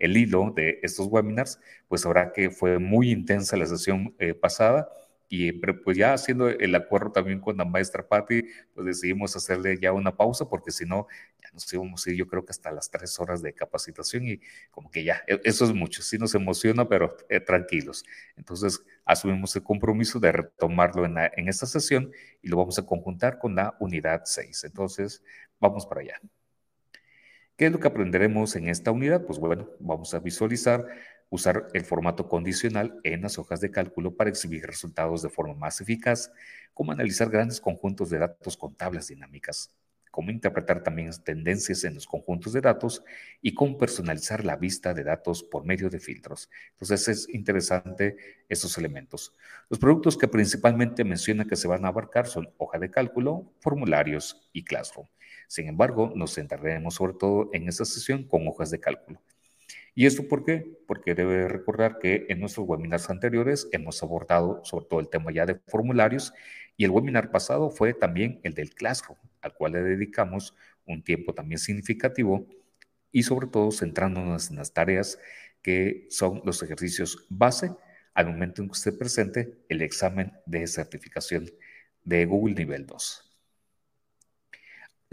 el, 0.00 0.16
hilo 0.16 0.52
de 0.56 0.80
estos 0.82 1.06
webinars, 1.06 1.60
pues 1.86 2.04
habrá 2.04 2.32
que 2.32 2.50
fue 2.50 2.80
muy 2.80 3.12
intensa 3.12 3.56
la 3.56 3.66
sesión 3.66 4.16
eh, 4.18 4.34
pasada 4.34 4.88
y 5.34 5.50
pues 5.52 5.96
ya 5.96 6.12
haciendo 6.12 6.50
el 6.50 6.74
acuerdo 6.74 7.10
también 7.10 7.40
con 7.40 7.56
la 7.56 7.64
maestra 7.64 8.06
Patti, 8.06 8.42
pues 8.74 8.86
decidimos 8.86 9.34
hacerle 9.34 9.78
ya 9.80 9.90
una 9.90 10.14
pausa 10.14 10.46
porque 10.46 10.70
si 10.70 10.84
no, 10.84 11.06
ya 11.42 11.48
nos 11.54 11.72
íbamos 11.72 12.06
a 12.06 12.10
ir 12.10 12.16
yo 12.16 12.26
creo 12.26 12.44
que 12.44 12.50
hasta 12.50 12.70
las 12.70 12.90
tres 12.90 13.18
horas 13.18 13.40
de 13.40 13.54
capacitación 13.54 14.28
y 14.28 14.40
como 14.70 14.90
que 14.90 15.04
ya, 15.04 15.22
e, 15.26 15.40
eso 15.44 15.64
es 15.64 15.72
mucho, 15.72 16.02
sí 16.02 16.18
nos 16.18 16.34
emociona, 16.34 16.86
pero 16.86 17.16
eh, 17.30 17.40
tranquilos. 17.40 18.04
Entonces 18.36 18.84
asumimos 19.06 19.56
el 19.56 19.62
compromiso 19.62 20.20
de 20.20 20.32
retomarlo 20.32 21.06
en, 21.06 21.16
en 21.16 21.48
esta 21.48 21.64
sesión 21.64 22.12
y 22.42 22.48
lo 22.48 22.58
vamos 22.58 22.78
a 22.78 22.84
conjuntar 22.84 23.38
con 23.38 23.54
la 23.54 23.74
unidad 23.80 24.24
6. 24.26 24.64
Entonces, 24.64 25.22
vamos 25.58 25.86
para 25.86 26.02
allá. 26.02 26.20
¿Qué 27.56 27.66
es 27.66 27.72
lo 27.72 27.80
que 27.80 27.88
aprenderemos 27.88 28.56
en 28.56 28.68
esta 28.68 28.90
unidad? 28.90 29.24
Pues 29.24 29.38
bueno, 29.38 29.68
vamos 29.78 30.12
a 30.14 30.18
visualizar 30.18 30.86
usar 31.30 31.68
el 31.72 31.84
formato 31.84 32.28
condicional 32.28 33.00
en 33.04 33.22
las 33.22 33.38
hojas 33.38 33.60
de 33.60 33.70
cálculo 33.70 34.16
para 34.16 34.30
exhibir 34.30 34.66
resultados 34.66 35.22
de 35.22 35.30
forma 35.30 35.54
más 35.54 35.80
eficaz, 35.80 36.30
como 36.74 36.92
analizar 36.92 37.30
grandes 37.30 37.60
conjuntos 37.60 38.10
de 38.10 38.18
datos 38.18 38.56
con 38.56 38.74
tablas 38.74 39.08
dinámicas, 39.08 39.74
cómo 40.12 40.30
interpretar 40.30 40.82
también 40.82 41.10
tendencias 41.24 41.84
en 41.84 41.94
los 41.94 42.06
conjuntos 42.06 42.52
de 42.52 42.60
datos 42.60 43.02
y 43.40 43.54
cómo 43.54 43.78
personalizar 43.78 44.44
la 44.44 44.56
vista 44.56 44.92
de 44.92 45.04
datos 45.04 45.42
por 45.42 45.64
medio 45.64 45.88
de 45.88 46.00
filtros. 46.00 46.50
Entonces 46.72 47.08
es 47.08 47.28
interesante 47.30 48.16
esos 48.48 48.76
elementos. 48.76 49.32
Los 49.70 49.78
productos 49.80 50.18
que 50.18 50.28
principalmente 50.28 51.02
menciona 51.02 51.46
que 51.46 51.56
se 51.56 51.66
van 51.66 51.86
a 51.86 51.88
abarcar 51.88 52.26
son 52.26 52.52
hoja 52.58 52.78
de 52.78 52.90
cálculo, 52.90 53.54
formularios 53.60 54.50
y 54.52 54.64
Classroom. 54.64 55.08
Sin 55.48 55.66
embargo, 55.66 56.12
nos 56.14 56.34
centraremos 56.34 56.94
sobre 56.94 57.14
todo 57.14 57.48
en 57.52 57.68
esta 57.68 57.86
sesión 57.86 58.24
con 58.24 58.46
hojas 58.46 58.70
de 58.70 58.80
cálculo. 58.80 59.20
¿Y 59.94 60.06
esto 60.06 60.26
por 60.26 60.44
qué? 60.44 60.78
Porque 60.86 61.14
debe 61.14 61.48
recordar 61.48 61.98
que 61.98 62.26
en 62.28 62.40
nuestros 62.40 62.66
webinars 62.66 63.10
anteriores 63.10 63.68
hemos 63.72 64.02
abordado 64.02 64.62
sobre 64.64 64.86
todo 64.86 65.00
el 65.00 65.08
tema 65.08 65.32
ya 65.32 65.44
de 65.44 65.60
formularios 65.68 66.32
y 66.76 66.84
el 66.84 66.90
webinar 66.90 67.30
pasado 67.30 67.70
fue 67.70 67.92
también 67.92 68.40
el 68.42 68.54
del 68.54 68.74
Classroom, 68.74 69.18
al 69.42 69.54
cual 69.54 69.72
le 69.72 69.82
dedicamos 69.82 70.56
un 70.86 71.02
tiempo 71.02 71.34
también 71.34 71.58
significativo 71.58 72.46
y 73.12 73.24
sobre 73.24 73.48
todo 73.48 73.70
centrándonos 73.70 74.50
en 74.50 74.56
las 74.56 74.72
tareas 74.72 75.18
que 75.62 76.06
son 76.10 76.40
los 76.44 76.62
ejercicios 76.62 77.26
base 77.28 77.70
al 78.14 78.26
momento 78.26 78.62
en 78.62 78.68
que 78.68 78.72
usted 78.72 78.98
presente 78.98 79.58
el 79.68 79.82
examen 79.82 80.32
de 80.46 80.66
certificación 80.66 81.50
de 82.04 82.24
Google 82.26 82.54
Nivel 82.54 82.86
2. 82.86 83.31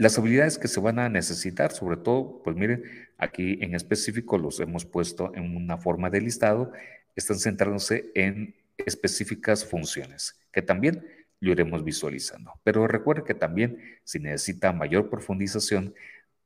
Las 0.00 0.16
habilidades 0.18 0.56
que 0.56 0.66
se 0.66 0.80
van 0.80 0.98
a 0.98 1.10
necesitar, 1.10 1.72
sobre 1.72 1.98
todo, 1.98 2.40
pues 2.42 2.56
miren, 2.56 2.84
aquí 3.18 3.58
en 3.60 3.74
específico 3.74 4.38
los 4.38 4.58
hemos 4.58 4.86
puesto 4.86 5.30
en 5.34 5.54
una 5.54 5.76
forma 5.76 6.08
de 6.08 6.22
listado, 6.22 6.72
están 7.16 7.38
centrándose 7.38 8.10
en 8.14 8.54
específicas 8.78 9.66
funciones, 9.66 10.40
que 10.52 10.62
también 10.62 11.06
lo 11.40 11.52
iremos 11.52 11.84
visualizando. 11.84 12.54
Pero 12.64 12.88
recuerde 12.88 13.24
que 13.24 13.34
también 13.34 13.78
si 14.02 14.18
necesita 14.20 14.72
mayor 14.72 15.10
profundización 15.10 15.94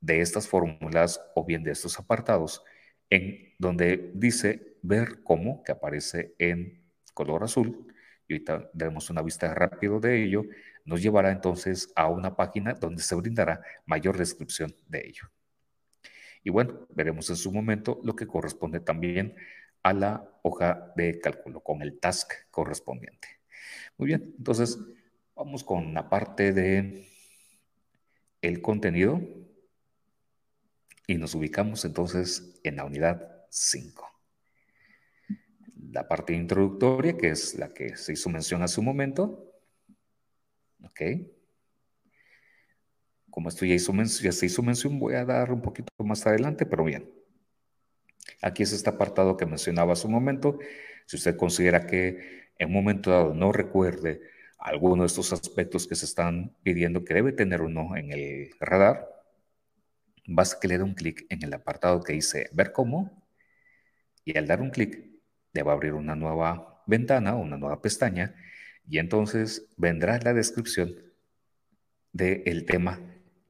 de 0.01 0.19
estas 0.19 0.49
fórmulas 0.49 1.21
o 1.33 1.45
bien 1.45 1.63
de 1.63 1.71
estos 1.71 1.97
apartados, 1.97 2.61
en 3.09 3.53
donde 3.57 4.11
dice 4.15 4.75
ver 4.81 5.23
cómo, 5.23 5.63
que 5.63 5.71
aparece 5.71 6.35
en 6.39 6.83
color 7.13 7.45
azul, 7.45 7.87
y 8.27 8.33
ahorita 8.33 8.69
daremos 8.73 9.09
una 9.09 9.21
vista 9.21 9.53
rápido 9.53 10.01
de 10.01 10.25
ello, 10.25 10.43
nos 10.85 11.01
llevará 11.01 11.31
entonces 11.31 11.91
a 11.95 12.07
una 12.09 12.35
página 12.35 12.73
donde 12.73 13.01
se 13.03 13.15
brindará 13.15 13.61
mayor 13.85 14.17
descripción 14.17 14.73
de 14.87 15.07
ello. 15.07 15.29
Y 16.43 16.51
bueno, 16.51 16.87
veremos 16.91 17.29
en 17.31 17.35
su 17.35 17.51
momento 17.51 17.99
lo 18.03 18.15
que 18.15 18.27
corresponde 18.27 18.79
también 18.79 19.35
a 19.81 19.93
la 19.93 20.39
hoja 20.43 20.93
de 20.95 21.19
cálculo 21.19 21.59
con 21.61 21.81
el 21.81 21.99
task 21.99 22.31
correspondiente. 22.51 23.27
Muy 23.97 24.07
bien, 24.07 24.33
entonces 24.37 24.77
vamos 25.35 25.63
con 25.63 25.93
la 25.93 26.07
parte 26.07 26.53
de 26.53 27.07
el 28.41 28.61
contenido 28.61 29.21
y 31.07 31.15
nos 31.15 31.33
ubicamos 31.35 31.83
entonces 31.85 32.59
en 32.63 32.77
la 32.77 32.85
unidad 32.85 33.45
5. 33.49 34.11
La 35.91 36.07
parte 36.07 36.33
introductoria, 36.33 37.17
que 37.17 37.29
es 37.29 37.55
la 37.55 37.73
que 37.73 37.95
se 37.95 38.13
hizo 38.13 38.29
mención 38.29 38.61
hace 38.61 38.79
un 38.79 38.85
momento, 38.85 39.44
¿Ok? 40.85 41.01
Como 43.29 43.49
esto 43.49 43.65
ya, 43.65 43.73
hizo, 43.73 43.93
ya 43.93 44.31
se 44.31 44.45
hizo 44.45 44.63
mención, 44.63 44.99
voy 44.99 45.15
a 45.15 45.25
dar 45.25 45.51
un 45.51 45.61
poquito 45.61 45.91
más 45.99 46.25
adelante, 46.25 46.65
pero 46.65 46.85
bien. 46.85 47.11
Aquí 48.41 48.63
es 48.63 48.71
este 48.71 48.89
apartado 48.89 49.35
que 49.37 49.45
mencionaba 49.45 49.93
hace 49.93 50.07
un 50.07 50.13
momento. 50.13 50.59
Si 51.05 51.17
usted 51.17 51.35
considera 51.35 51.85
que 51.85 52.49
en 52.57 52.67
un 52.69 52.73
momento 52.73 53.11
dado 53.11 53.33
no 53.33 53.51
recuerde 53.51 54.21
alguno 54.57 55.03
de 55.03 55.07
estos 55.07 55.33
aspectos 55.33 55.87
que 55.87 55.95
se 55.95 56.05
están 56.05 56.55
pidiendo 56.63 57.03
que 57.03 57.13
debe 57.13 57.33
tener 57.33 57.61
uno 57.61 57.95
en 57.97 58.11
el 58.11 58.51
radar, 58.59 59.09
basta 60.27 60.59
que 60.59 60.67
le 60.67 60.77
dé 60.77 60.83
un 60.83 60.95
clic 60.95 61.25
en 61.29 61.43
el 61.43 61.53
apartado 61.53 62.01
que 62.01 62.13
dice 62.13 62.49
ver 62.53 62.71
cómo 62.71 63.27
y 64.23 64.37
al 64.37 64.47
dar 64.47 64.61
un 64.61 64.71
clic 64.71 65.05
le 65.53 65.63
va 65.63 65.73
a 65.73 65.75
abrir 65.75 65.93
una 65.93 66.15
nueva 66.15 66.83
ventana, 66.87 67.35
una 67.35 67.57
nueva 67.57 67.81
pestaña 67.81 68.35
y 68.87 68.99
entonces 68.99 69.67
vendrá 69.77 70.19
la 70.19 70.33
descripción 70.33 70.95
del 72.11 72.65
tema 72.65 72.99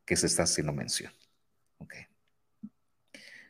que 0.05 0.15
se 0.15 0.27
está 0.27 0.43
haciendo 0.43 0.73
mención. 0.73 1.11
Ok. 1.77 1.93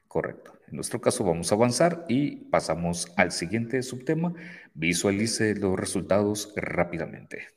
Correcto. 0.08 0.58
En 0.68 0.76
nuestro 0.76 1.00
caso 1.00 1.24
vamos 1.24 1.52
a 1.52 1.56
avanzar 1.56 2.06
y 2.08 2.38
pasamos 2.50 3.12
al 3.18 3.32
siguiente 3.32 3.82
subtema. 3.84 4.34
Visualice 4.74 5.56
los 5.56 5.80
resultados 5.80 6.54
rápidamente. 6.56 7.48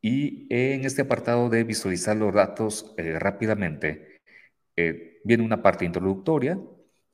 Y 0.00 0.48
en 0.50 0.84
este 0.84 1.02
apartado 1.02 1.48
de 1.48 1.62
visualizar 1.62 2.16
los 2.16 2.34
datos 2.34 2.92
eh, 2.96 3.18
rápidamente, 3.20 4.20
eh, 4.74 5.20
viene 5.22 5.44
una 5.44 5.62
parte 5.62 5.84
introductoria 5.84 6.58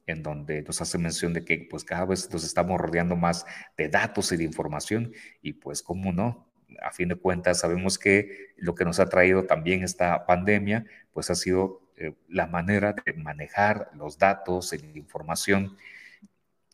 en 0.09 0.23
donde 0.23 0.63
nos 0.63 0.81
hace 0.81 0.99
mención 0.99 1.33
de 1.33 1.45
que 1.45 1.67
pues 1.71 1.85
cada 1.85 2.07
vez 2.07 2.31
nos 2.33 2.45
estamos 2.45 2.81
rodeando 2.81 3.17
más 3.17 3.47
de 3.77 3.89
datos 3.89 4.33
y 4.33 4.37
de 4.37 4.45
información 4.45 5.13
y 5.43 5.53
pues 5.55 5.83
cómo 5.83 6.13
no, 6.13 6.49
a 6.83 6.91
fin 6.91 7.09
de 7.09 7.17
cuentas 7.17 7.61
sabemos 7.61 7.99
que 7.99 8.55
lo 8.57 8.75
que 8.75 8.85
nos 8.85 9.01
ha 9.01 9.09
traído 9.09 9.45
también 9.45 9.83
esta 9.83 10.27
pandemia 10.27 10.85
pues 11.13 11.31
ha 11.31 11.35
sido 11.35 11.83
eh, 11.97 12.15
la 12.29 12.47
manera 12.47 12.95
de 13.05 13.13
manejar 13.13 13.91
los 13.95 14.19
datos 14.19 14.73
y 14.73 14.79
la 14.79 14.99
información. 14.99 15.77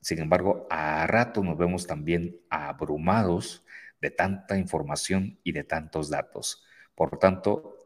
Sin 0.00 0.18
embargo, 0.20 0.66
a 0.70 1.06
rato 1.06 1.42
nos 1.42 1.56
vemos 1.56 1.86
también 1.86 2.38
abrumados 2.50 3.64
de 4.00 4.10
tanta 4.10 4.58
información 4.58 5.38
y 5.42 5.52
de 5.52 5.64
tantos 5.64 6.10
datos. 6.10 6.62
Por 6.94 7.18
tanto, 7.18 7.78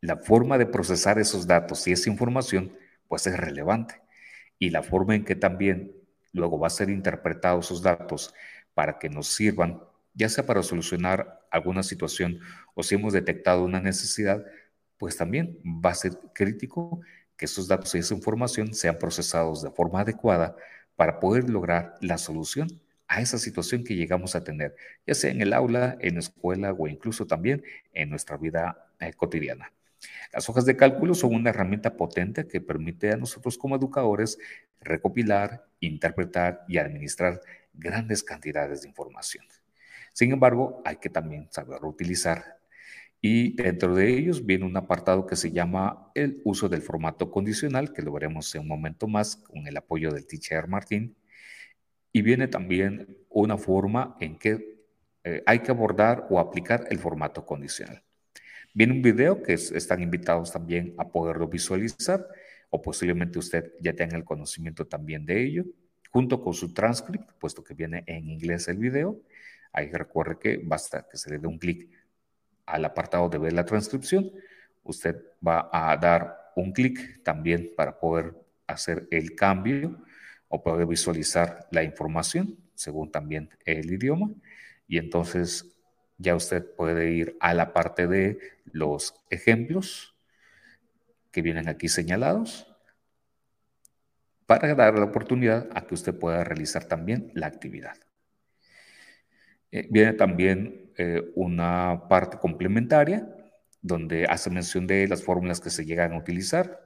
la 0.00 0.18
forma 0.18 0.58
de 0.58 0.66
procesar 0.66 1.18
esos 1.18 1.46
datos 1.46 1.86
y 1.88 1.92
esa 1.92 2.10
información 2.10 2.76
pues 3.08 3.26
es 3.26 3.36
relevante. 3.36 4.02
Y 4.58 4.70
la 4.70 4.82
forma 4.82 5.14
en 5.14 5.24
que 5.24 5.36
también 5.36 5.92
luego 6.32 6.58
va 6.58 6.66
a 6.66 6.70
ser 6.70 6.90
interpretados 6.90 7.66
esos 7.66 7.82
datos 7.82 8.34
para 8.74 8.98
que 8.98 9.08
nos 9.08 9.28
sirvan, 9.28 9.80
ya 10.14 10.28
sea 10.28 10.46
para 10.46 10.62
solucionar 10.62 11.46
alguna 11.50 11.82
situación 11.82 12.40
o 12.74 12.82
si 12.82 12.94
hemos 12.94 13.12
detectado 13.12 13.64
una 13.64 13.80
necesidad, 13.80 14.44
pues 14.98 15.16
también 15.16 15.58
va 15.64 15.90
a 15.90 15.94
ser 15.94 16.12
crítico 16.34 17.00
que 17.36 17.44
esos 17.44 17.68
datos 17.68 17.94
y 17.94 17.98
esa 17.98 18.14
información 18.14 18.74
sean 18.74 18.98
procesados 18.98 19.62
de 19.62 19.70
forma 19.70 20.00
adecuada 20.00 20.56
para 20.96 21.20
poder 21.20 21.48
lograr 21.48 21.94
la 22.00 22.18
solución 22.18 22.68
a 23.06 23.22
esa 23.22 23.38
situación 23.38 23.84
que 23.84 23.96
llegamos 23.96 24.34
a 24.34 24.44
tener, 24.44 24.76
ya 25.06 25.14
sea 25.14 25.30
en 25.30 25.40
el 25.40 25.52
aula, 25.52 25.96
en 26.00 26.14
la 26.14 26.20
escuela 26.20 26.72
o 26.72 26.88
incluso 26.88 27.26
también 27.26 27.64
en 27.92 28.10
nuestra 28.10 28.36
vida 28.36 28.92
eh, 29.00 29.12
cotidiana. 29.14 29.72
Las 30.32 30.48
hojas 30.48 30.64
de 30.64 30.76
cálculo 30.76 31.14
son 31.14 31.34
una 31.34 31.50
herramienta 31.50 31.96
potente 31.96 32.46
que 32.46 32.60
permite 32.60 33.12
a 33.12 33.16
nosotros 33.16 33.58
como 33.58 33.76
educadores 33.76 34.38
recopilar, 34.80 35.66
interpretar 35.80 36.64
y 36.68 36.78
administrar 36.78 37.40
grandes 37.72 38.22
cantidades 38.22 38.82
de 38.82 38.88
información. 38.88 39.44
Sin 40.12 40.32
embargo, 40.32 40.82
hay 40.84 40.96
que 40.96 41.10
también 41.10 41.48
saber 41.50 41.84
utilizar 41.84 42.58
y 43.20 43.56
dentro 43.56 43.94
de 43.94 44.16
ellos 44.16 44.46
viene 44.46 44.64
un 44.64 44.76
apartado 44.76 45.26
que 45.26 45.34
se 45.36 45.50
llama 45.50 46.10
el 46.14 46.40
uso 46.44 46.68
del 46.68 46.82
formato 46.82 47.30
condicional, 47.30 47.92
que 47.92 48.02
lo 48.02 48.12
veremos 48.12 48.54
en 48.54 48.62
un 48.62 48.68
momento 48.68 49.08
más 49.08 49.36
con 49.36 49.66
el 49.66 49.76
apoyo 49.76 50.12
del 50.12 50.26
teacher 50.26 50.68
Martín. 50.68 51.16
Y 52.12 52.22
viene 52.22 52.48
también 52.48 53.18
una 53.28 53.58
forma 53.58 54.16
en 54.20 54.38
que 54.38 54.78
eh, 55.24 55.42
hay 55.46 55.60
que 55.60 55.70
abordar 55.72 56.26
o 56.30 56.38
aplicar 56.38 56.86
el 56.90 56.98
formato 56.98 57.44
condicional. 57.44 58.02
Viene 58.78 58.92
un 58.92 59.02
video 59.02 59.42
que 59.42 59.54
están 59.54 60.00
invitados 60.02 60.52
también 60.52 60.94
a 60.98 61.08
poderlo 61.08 61.48
visualizar 61.48 62.24
o 62.70 62.80
posiblemente 62.80 63.40
usted 63.40 63.72
ya 63.80 63.92
tenga 63.92 64.16
el 64.16 64.22
conocimiento 64.22 64.86
también 64.86 65.26
de 65.26 65.42
ello, 65.42 65.64
junto 66.12 66.40
con 66.40 66.54
su 66.54 66.72
transcript, 66.72 67.28
puesto 67.40 67.64
que 67.64 67.74
viene 67.74 68.04
en 68.06 68.28
inglés 68.28 68.68
el 68.68 68.76
video. 68.76 69.20
Ahí 69.72 69.90
recuerde 69.90 70.38
que 70.38 70.60
basta 70.62 71.04
que 71.10 71.16
se 71.16 71.28
le 71.28 71.40
dé 71.40 71.48
un 71.48 71.58
clic 71.58 71.90
al 72.66 72.84
apartado 72.84 73.28
de 73.28 73.38
ver 73.38 73.52
la 73.52 73.64
transcripción. 73.64 74.30
Usted 74.84 75.16
va 75.44 75.68
a 75.72 75.96
dar 75.96 76.52
un 76.54 76.70
clic 76.70 77.24
también 77.24 77.72
para 77.76 77.98
poder 77.98 78.32
hacer 78.68 79.08
el 79.10 79.34
cambio 79.34 80.04
o 80.46 80.62
poder 80.62 80.86
visualizar 80.86 81.66
la 81.72 81.82
información 81.82 82.56
según 82.76 83.10
también 83.10 83.50
el 83.64 83.90
idioma. 83.92 84.30
Y 84.86 84.98
entonces 84.98 85.66
ya 86.16 86.36
usted 86.36 86.64
puede 86.76 87.10
ir 87.10 87.36
a 87.40 87.54
la 87.54 87.72
parte 87.72 88.06
de 88.06 88.38
los 88.78 89.14
ejemplos 89.30 90.16
que 91.30 91.42
vienen 91.42 91.68
aquí 91.68 91.88
señalados 91.88 92.66
para 94.46 94.74
dar 94.74 94.98
la 94.98 95.04
oportunidad 95.04 95.68
a 95.74 95.86
que 95.86 95.94
usted 95.94 96.18
pueda 96.18 96.42
realizar 96.42 96.84
también 96.84 97.30
la 97.34 97.46
actividad. 97.46 97.96
Eh, 99.70 99.86
viene 99.90 100.14
también 100.14 100.90
eh, 100.96 101.30
una 101.34 102.08
parte 102.08 102.38
complementaria 102.38 103.28
donde 103.82 104.24
hace 104.24 104.48
mención 104.48 104.86
de 104.86 105.06
las 105.06 105.22
fórmulas 105.22 105.60
que 105.60 105.70
se 105.70 105.84
llegan 105.84 106.12
a 106.14 106.18
utilizar 106.18 106.80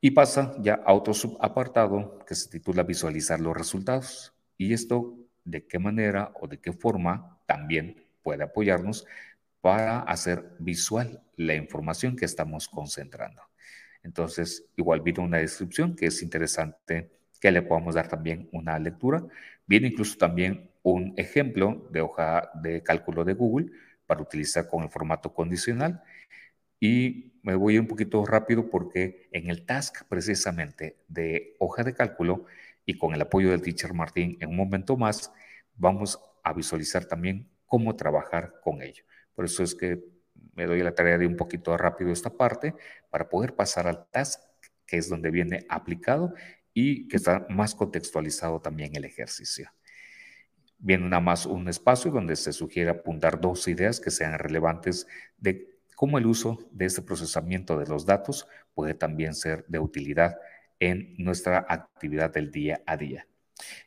y 0.00 0.10
pasa 0.10 0.54
ya 0.60 0.74
a 0.84 0.92
otro 0.92 1.14
subapartado 1.14 2.18
que 2.26 2.34
se 2.34 2.50
titula 2.50 2.82
visualizar 2.82 3.40
los 3.40 3.56
resultados. 3.56 4.34
Y 4.58 4.74
esto, 4.74 5.16
de 5.44 5.66
qué 5.66 5.78
manera 5.78 6.30
o 6.34 6.46
de 6.46 6.60
qué 6.60 6.72
forma 6.72 7.40
también 7.46 8.04
puede 8.22 8.44
apoyarnos 8.44 9.06
para 9.64 10.00
hacer 10.00 10.44
visual 10.58 11.22
la 11.36 11.54
información 11.54 12.16
que 12.16 12.26
estamos 12.26 12.68
concentrando. 12.68 13.40
Entonces, 14.02 14.66
igual 14.76 15.00
viene 15.00 15.20
una 15.20 15.38
descripción 15.38 15.96
que 15.96 16.04
es 16.04 16.20
interesante 16.20 17.10
que 17.40 17.50
le 17.50 17.62
podamos 17.62 17.94
dar 17.94 18.06
también 18.06 18.46
una 18.52 18.78
lectura. 18.78 19.24
Viene 19.66 19.86
incluso 19.86 20.18
también 20.18 20.68
un 20.82 21.14
ejemplo 21.16 21.88
de 21.90 22.02
hoja 22.02 22.50
de 22.62 22.82
cálculo 22.82 23.24
de 23.24 23.32
Google 23.32 23.70
para 24.06 24.20
utilizar 24.20 24.68
con 24.68 24.82
el 24.82 24.90
formato 24.90 25.32
condicional. 25.32 26.02
Y 26.78 27.32
me 27.42 27.54
voy 27.54 27.78
un 27.78 27.86
poquito 27.86 28.22
rápido 28.26 28.68
porque 28.68 29.30
en 29.32 29.48
el 29.48 29.64
task 29.64 30.04
precisamente 30.10 30.98
de 31.08 31.56
hoja 31.58 31.84
de 31.84 31.94
cálculo 31.94 32.44
y 32.84 32.98
con 32.98 33.14
el 33.14 33.22
apoyo 33.22 33.50
del 33.50 33.62
teacher 33.62 33.94
Martín 33.94 34.36
en 34.40 34.50
un 34.50 34.56
momento 34.56 34.98
más, 34.98 35.32
vamos 35.74 36.20
a 36.42 36.52
visualizar 36.52 37.06
también 37.06 37.48
cómo 37.64 37.96
trabajar 37.96 38.56
con 38.62 38.82
ello. 38.82 39.04
Por 39.34 39.44
eso 39.44 39.62
es 39.62 39.74
que 39.74 40.02
me 40.54 40.66
doy 40.66 40.82
la 40.82 40.94
tarea 40.94 41.18
de 41.18 41.26
un 41.26 41.36
poquito 41.36 41.76
rápido 41.76 42.12
esta 42.12 42.30
parte 42.30 42.74
para 43.10 43.28
poder 43.28 43.54
pasar 43.54 43.86
al 43.86 44.06
task, 44.10 44.40
que 44.86 44.98
es 44.98 45.08
donde 45.08 45.30
viene 45.30 45.66
aplicado 45.68 46.34
y 46.72 47.08
que 47.08 47.16
está 47.16 47.46
más 47.48 47.74
contextualizado 47.74 48.60
también 48.60 48.94
el 48.96 49.04
ejercicio. 49.04 49.70
Viene 50.78 51.08
nada 51.08 51.20
más 51.20 51.46
un 51.46 51.68
espacio 51.68 52.10
donde 52.10 52.36
se 52.36 52.52
sugiere 52.52 52.90
apuntar 52.90 53.40
dos 53.40 53.66
ideas 53.68 54.00
que 54.00 54.10
sean 54.10 54.38
relevantes 54.38 55.06
de 55.38 55.78
cómo 55.96 56.18
el 56.18 56.26
uso 56.26 56.58
de 56.72 56.86
este 56.86 57.02
procesamiento 57.02 57.78
de 57.78 57.86
los 57.86 58.04
datos 58.04 58.46
puede 58.74 58.94
también 58.94 59.34
ser 59.34 59.64
de 59.68 59.78
utilidad 59.78 60.36
en 60.80 61.14
nuestra 61.18 61.64
actividad 61.68 62.32
del 62.32 62.50
día 62.50 62.82
a 62.86 62.96
día. 62.96 63.26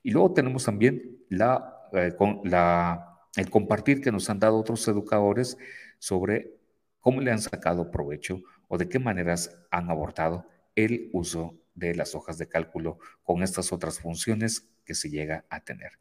Y 0.02 0.12
luego 0.12 0.34
tenemos 0.34 0.66
también 0.66 1.20
la, 1.30 1.90
eh, 1.94 2.16
la, 2.46 3.17
el 3.36 3.50
compartir 3.50 4.02
que 4.02 4.12
nos 4.12 4.30
han 4.30 4.40
dado 4.40 4.58
otros 4.58 4.88
educadores 4.88 5.58
sobre 6.00 6.54
cómo 7.00 7.22
le 7.22 7.32
han 7.32 7.42
sacado 7.42 7.92
provecho 7.92 8.42
o 8.68 8.78
de 8.78 8.90
qué 8.90 9.00
maneras 9.00 9.58
han 9.72 9.90
abordado 9.90 10.46
el 10.76 11.10
uso 11.14 11.58
de 11.74 11.96
las 11.96 12.16
hojas 12.16 12.38
de 12.38 12.48
cálculo 12.48 13.00
con 13.24 13.44
estas 13.44 13.72
otras 13.72 14.00
funciones 14.00 14.68
que 14.84 14.96
se 14.96 15.10
llega 15.10 15.46
a 15.50 15.64
tener. 15.64 15.92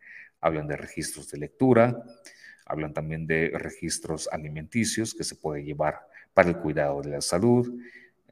Hablan 0.41 0.69
de 0.69 0.77
registros 0.77 1.31
de 1.31 1.39
lectura, 1.39 2.03
hablan 2.65 2.93
también 2.93 3.27
de 3.27 3.53
registros 3.55 4.29
alimenticios 4.33 5.15
que 5.15 5.25
se 5.25 5.37
puede 5.37 5.65
llevar 5.65 6.01
para 6.35 6.49
el 6.49 6.59
cuidado 6.59 7.03
de 7.03 7.11
la 7.11 7.21
salud. 7.21 7.81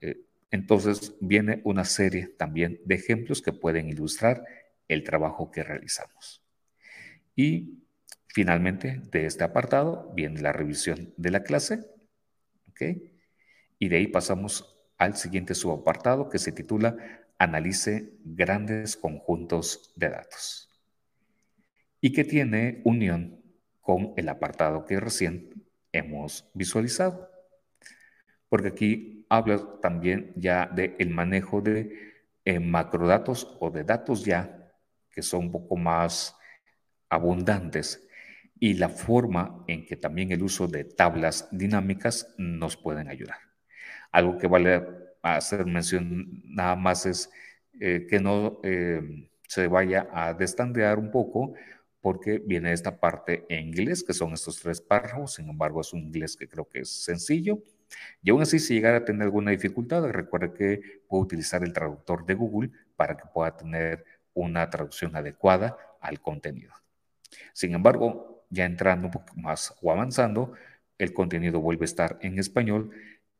Eh, 0.00 0.20
entonces 0.50 1.14
viene 1.20 1.60
una 1.64 1.84
serie 1.84 2.28
también 2.28 2.80
de 2.84 2.94
ejemplos 2.94 3.42
que 3.42 3.52
pueden 3.52 3.88
ilustrar 3.88 4.44
el 4.88 5.04
trabajo 5.04 5.50
que 5.50 5.62
realizamos. 5.62 6.42
Y 7.36 7.83
finalmente 8.34 9.00
de 9.12 9.26
este 9.26 9.44
apartado 9.44 10.10
viene 10.12 10.42
la 10.42 10.52
revisión 10.52 11.14
de 11.16 11.30
la 11.30 11.44
clase. 11.44 11.88
Y 13.78 13.88
de 13.88 13.96
ahí 13.96 14.08
pasamos 14.08 14.76
al 14.98 15.16
siguiente 15.16 15.54
subapartado 15.54 16.28
que 16.28 16.40
se 16.40 16.50
titula 16.50 16.96
Analice 17.38 18.12
grandes 18.24 18.96
conjuntos 18.96 19.92
de 19.94 20.10
datos 20.10 20.68
y 22.00 22.12
que 22.12 22.24
tiene 22.24 22.82
unión 22.84 23.40
con 23.80 24.12
el 24.16 24.28
apartado 24.28 24.84
que 24.84 24.98
recién 24.98 25.64
hemos 25.92 26.50
visualizado. 26.54 27.30
Porque 28.48 28.68
aquí 28.68 29.26
habla 29.28 29.78
también 29.80 30.32
ya 30.34 30.66
del 30.66 30.96
el 30.98 31.10
manejo 31.10 31.60
de 31.60 32.12
eh, 32.44 32.58
macrodatos 32.58 33.56
o 33.60 33.70
de 33.70 33.84
datos 33.84 34.24
ya 34.24 34.72
que 35.12 35.22
son 35.22 35.46
un 35.46 35.52
poco 35.52 35.76
más 35.76 36.36
abundantes 37.08 38.04
y 38.58 38.74
la 38.74 38.88
forma 38.88 39.64
en 39.66 39.84
que 39.84 39.96
también 39.96 40.32
el 40.32 40.42
uso 40.42 40.68
de 40.68 40.84
tablas 40.84 41.48
dinámicas 41.50 42.34
nos 42.38 42.76
pueden 42.76 43.08
ayudar. 43.08 43.38
Algo 44.12 44.38
que 44.38 44.46
vale 44.46 44.82
hacer 45.22 45.66
mención 45.66 46.42
nada 46.44 46.76
más 46.76 47.06
es 47.06 47.30
eh, 47.80 48.06
que 48.08 48.20
no 48.20 48.60
eh, 48.62 49.28
se 49.48 49.66
vaya 49.66 50.08
a 50.12 50.34
destandear 50.34 50.98
un 50.98 51.10
poco 51.10 51.54
porque 52.00 52.38
viene 52.38 52.72
esta 52.72 53.00
parte 53.00 53.46
en 53.48 53.68
inglés, 53.68 54.04
que 54.04 54.12
son 54.12 54.34
estos 54.34 54.60
tres 54.60 54.80
párrafos, 54.80 55.34
sin 55.34 55.48
embargo 55.48 55.80
es 55.80 55.92
un 55.94 56.00
inglés 56.00 56.36
que 56.36 56.46
creo 56.46 56.68
que 56.68 56.80
es 56.80 56.90
sencillo. 56.90 57.62
Y 58.22 58.30
aún 58.30 58.42
así, 58.42 58.58
si 58.58 58.74
llegara 58.74 58.98
a 58.98 59.04
tener 59.04 59.22
alguna 59.22 59.52
dificultad, 59.52 60.04
recuerde 60.10 60.52
que 60.52 61.00
puede 61.08 61.22
utilizar 61.22 61.62
el 61.62 61.72
traductor 61.72 62.26
de 62.26 62.34
Google 62.34 62.70
para 62.96 63.16
que 63.16 63.24
pueda 63.32 63.56
tener 63.56 64.04
una 64.34 64.68
traducción 64.68 65.16
adecuada 65.16 65.78
al 66.00 66.20
contenido. 66.20 66.74
Sin 67.52 67.74
embargo, 67.74 68.33
ya 68.54 68.64
entrando 68.64 69.08
un 69.08 69.12
poco 69.12 69.34
más 69.36 69.74
o 69.82 69.92
avanzando, 69.92 70.52
el 70.98 71.12
contenido 71.12 71.60
vuelve 71.60 71.84
a 71.84 71.86
estar 71.86 72.18
en 72.22 72.38
español 72.38 72.90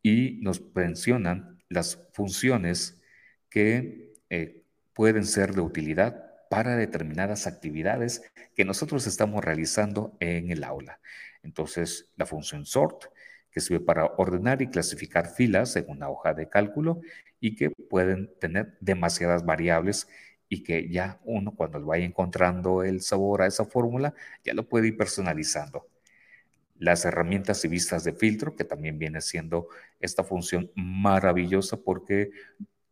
y 0.02 0.40
nos 0.42 0.62
mencionan 0.74 1.62
las 1.68 2.08
funciones 2.12 3.00
que 3.48 4.12
eh, 4.28 4.64
pueden 4.92 5.24
ser 5.24 5.54
de 5.54 5.60
utilidad 5.60 6.24
para 6.50 6.76
determinadas 6.76 7.46
actividades 7.46 8.22
que 8.54 8.64
nosotros 8.64 9.06
estamos 9.06 9.44
realizando 9.44 10.16
en 10.20 10.50
el 10.50 10.64
aula. 10.64 11.00
Entonces, 11.42 12.10
la 12.16 12.26
función 12.26 12.66
sort, 12.66 13.06
que 13.50 13.60
sirve 13.60 13.84
para 13.84 14.06
ordenar 14.06 14.62
y 14.62 14.68
clasificar 14.68 15.28
filas 15.28 15.76
en 15.76 15.84
una 15.88 16.08
hoja 16.08 16.34
de 16.34 16.48
cálculo 16.48 17.00
y 17.38 17.54
que 17.54 17.70
pueden 17.70 18.30
tener 18.40 18.76
demasiadas 18.80 19.44
variables 19.44 20.08
y 20.54 20.62
que 20.62 20.88
ya 20.88 21.20
uno 21.24 21.52
cuando 21.56 21.84
vaya 21.84 22.04
encontrando 22.04 22.82
el 22.84 23.00
sabor 23.00 23.42
a 23.42 23.46
esa 23.46 23.64
fórmula, 23.64 24.14
ya 24.44 24.54
lo 24.54 24.68
puede 24.68 24.88
ir 24.88 24.96
personalizando. 24.96 25.88
las 26.78 27.04
herramientas 27.04 27.64
y 27.64 27.68
vistas 27.68 28.04
de 28.04 28.12
filtro, 28.12 28.56
que 28.56 28.64
también 28.64 28.98
viene 28.98 29.20
siendo 29.20 29.68
esta 30.00 30.24
función 30.24 30.70
maravillosa 30.74 31.76
porque 31.78 32.30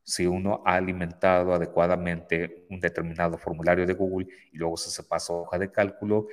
si 0.04 0.26
uno 0.26 0.62
ha 0.64 0.76
alimentado 0.76 1.52
adecuadamente 1.54 2.66
un 2.70 2.80
determinado 2.80 3.38
formulario 3.38 3.86
de 3.86 3.94
Google 3.94 4.28
y 4.52 4.56
luego 4.58 4.76
se 4.76 5.02
pasa 5.02 5.32
a 5.32 5.36
hoja 5.36 5.58
de 5.58 5.70
cálculo 5.70 6.28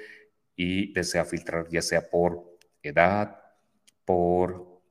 y 0.55 0.93
desea 0.93 1.25
filtrar 1.25 1.67
ya 1.69 1.81
sea 1.81 2.09
por 2.09 2.57
edad, 2.83 3.39
por 4.05 4.81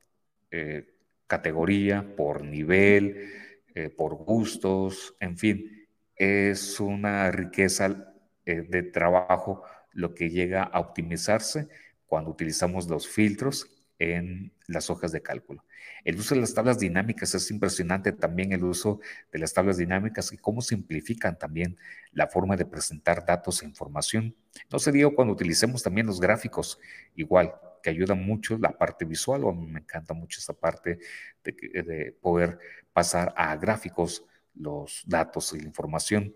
eh, 0.51 0.95
categoría, 1.27 2.05
por 2.17 2.43
nivel, 2.45 3.31
eh, 3.75 3.91
por 3.91 4.15
gustos, 4.17 5.15
en 5.21 5.37
fin, 5.37 5.78
es 6.19 6.81
una 6.81 7.31
riqueza 7.31 8.13
eh, 8.45 8.63
de 8.69 8.83
trabajo 8.83 9.63
lo 9.93 10.15
que 10.15 10.31
llega 10.31 10.65
a 10.65 10.81
optimizarse 10.81 11.69
cuando 12.07 12.31
utilizamos 12.31 12.89
los 12.89 13.09
filtros 13.09 13.71
en 13.99 14.53
las 14.67 14.91
hojas 14.91 15.13
de 15.13 15.23
cálculo. 15.23 15.65
El 16.05 16.17
uso 16.19 16.35
de 16.35 16.41
las 16.41 16.55
tablas 16.55 16.79
dinámicas 16.79 17.35
es 17.35 17.51
impresionante 17.51 18.13
también 18.13 18.53
el 18.53 18.65
uso 18.65 19.01
de 19.33 19.39
las 19.39 19.53
tablas 19.53 19.77
dinámicas 19.77 20.33
y 20.33 20.39
cómo 20.39 20.61
simplifican 20.61 21.39
también 21.39 21.77
la 22.13 22.29
forma 22.29 22.57
de 22.57 22.65
presentar 22.65 23.25
datos 23.25 23.63
e 23.63 23.67
información. 23.67 24.37
No 24.71 24.79
se 24.79 24.93
cuando 25.15 25.33
utilicemos 25.33 25.83
también 25.83 26.07
los 26.07 26.21
gráficos, 26.21 26.79
igual, 27.17 27.55
que 27.83 27.91
ayuda 27.91 28.15
mucho 28.15 28.59
la 28.59 28.77
parte 28.77 29.05
visual, 29.05 29.45
o 29.45 29.51
a 29.51 29.55
mí 29.55 29.67
me 29.67 29.81
encanta 29.81 30.15
mucho 30.15 30.39
esta 30.41 30.53
parte 30.53 30.99
de 31.43 32.17
poder 32.21 32.59
pasar 32.93 33.33
a 33.37 33.55
gráficos 33.57 34.25
los 34.59 35.03
datos 35.07 35.53
y 35.55 35.61
la 35.61 35.67
información. 35.67 36.35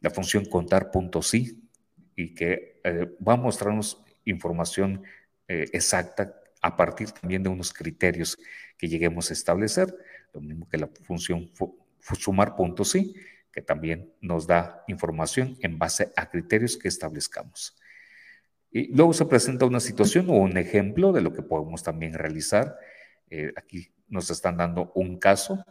La 0.00 0.10
función 0.10 0.44
contar 0.44 0.90
y 2.16 2.34
que 2.34 2.80
eh, 2.84 3.16
va 3.26 3.34
a 3.34 3.36
mostrarnos 3.36 4.02
información 4.24 5.02
eh, 5.48 5.66
exacta 5.72 6.34
a 6.62 6.76
partir 6.76 7.10
también 7.12 7.42
de 7.42 7.48
unos 7.48 7.72
criterios 7.72 8.38
que 8.76 8.88
lleguemos 8.88 9.30
a 9.30 9.32
establecer, 9.32 9.94
lo 10.32 10.40
mismo 10.40 10.68
que 10.68 10.78
la 10.78 10.88
función 11.02 11.50
sumar 12.18 12.54
que 13.52 13.62
también 13.62 14.12
nos 14.20 14.46
da 14.46 14.84
información 14.88 15.56
en 15.60 15.78
base 15.78 16.12
a 16.16 16.28
criterios 16.30 16.76
que 16.76 16.88
establezcamos. 16.88 17.76
Y 18.70 18.94
luego 18.94 19.12
se 19.12 19.26
presenta 19.26 19.66
una 19.66 19.80
situación 19.80 20.30
o 20.30 20.34
un 20.34 20.56
ejemplo 20.56 21.12
de 21.12 21.22
lo 21.22 21.32
que 21.32 21.42
podemos 21.42 21.82
también 21.82 22.14
realizar. 22.14 22.76
Eh, 23.28 23.52
aquí 23.56 23.92
nos 24.08 24.30
están 24.30 24.56
dando 24.56 24.92
un 24.94 25.18
caso 25.18 25.64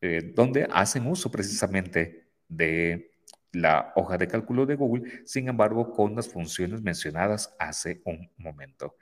eh, 0.00 0.32
donde 0.34 0.68
hacen 0.70 1.06
uso 1.06 1.30
precisamente 1.30 2.28
de 2.48 3.12
la 3.52 3.92
hoja 3.96 4.18
de 4.18 4.28
cálculo 4.28 4.66
de 4.66 4.76
Google, 4.76 5.22
sin 5.24 5.48
embargo, 5.48 5.92
con 5.92 6.14
las 6.14 6.28
funciones 6.28 6.82
mencionadas 6.82 7.54
hace 7.58 8.02
un 8.04 8.30
momento. 8.36 8.96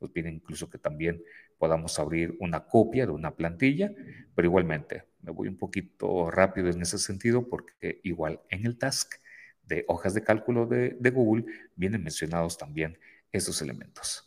Nos 0.00 0.10
piden 0.10 0.34
incluso 0.34 0.68
que 0.68 0.78
también 0.78 1.22
podamos 1.58 1.98
abrir 1.98 2.36
una 2.40 2.64
copia 2.64 3.06
de 3.06 3.12
una 3.12 3.36
plantilla, 3.36 3.92
pero 4.34 4.48
igualmente 4.48 5.04
me 5.22 5.30
voy 5.30 5.48
un 5.48 5.56
poquito 5.56 6.30
rápido 6.30 6.70
en 6.70 6.80
ese 6.80 6.98
sentido 6.98 7.48
porque 7.48 8.00
igual 8.02 8.40
en 8.48 8.66
el 8.66 8.78
task 8.78 9.14
de 9.64 9.84
hojas 9.86 10.14
de 10.14 10.22
cálculo 10.22 10.66
de, 10.66 10.96
Google 11.10 11.44
vienen 11.76 12.02
mencionados 12.02 12.58
también 12.58 12.98
esos 13.30 13.60
elementos. 13.62 14.26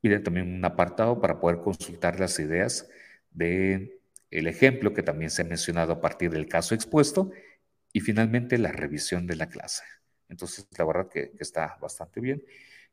Piden 0.00 0.22
también 0.22 0.54
un 0.54 0.64
apartado 0.64 1.20
para 1.20 1.40
poder 1.40 1.58
consultar 1.60 2.20
las 2.20 2.38
ideas 2.38 2.88
de 3.30 3.97
el 4.30 4.46
ejemplo 4.46 4.92
que 4.92 5.02
también 5.02 5.30
se 5.30 5.42
ha 5.42 5.44
mencionado 5.44 5.92
a 5.92 6.00
partir 6.00 6.30
del 6.30 6.48
caso 6.48 6.74
expuesto 6.74 7.30
y 7.92 8.00
finalmente 8.00 8.58
la 8.58 8.72
revisión 8.72 9.26
de 9.26 9.36
la 9.36 9.48
clase. 9.48 9.84
Entonces, 10.28 10.68
la 10.76 10.84
verdad 10.84 11.08
que, 11.08 11.32
está 11.38 11.78
bastante 11.80 12.20
bien. 12.20 12.42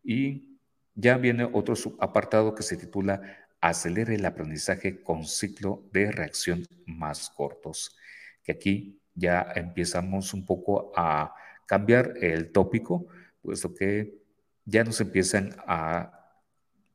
Y 0.03 0.57
ya 0.93 1.17
viene 1.17 1.47
otro 1.51 1.75
apartado 1.99 2.55
que 2.55 2.63
se 2.63 2.77
titula 2.77 3.21
Acelere 3.59 4.15
el 4.15 4.25
aprendizaje 4.25 5.01
con 5.01 5.25
ciclo 5.25 5.83
de 5.91 6.11
reacción 6.11 6.65
más 6.85 7.29
cortos, 7.31 7.97
que 8.43 8.51
aquí 8.51 8.99
ya 9.15 9.47
empezamos 9.55 10.33
un 10.33 10.45
poco 10.45 10.91
a 10.95 11.33
cambiar 11.65 12.13
el 12.21 12.51
tópico, 12.51 13.07
puesto 13.41 13.73
que 13.73 14.13
ya 14.65 14.83
nos 14.83 15.01
empiezan 15.01 15.55
a 15.65 16.29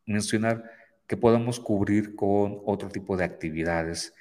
mencionar 0.07 0.71
que 1.07 1.17
podamos 1.17 1.59
cubrir 1.59 2.15
con 2.15 2.61
otro 2.65 2.89
tipo 2.89 3.17
de 3.17 3.25
actividades 3.25 4.15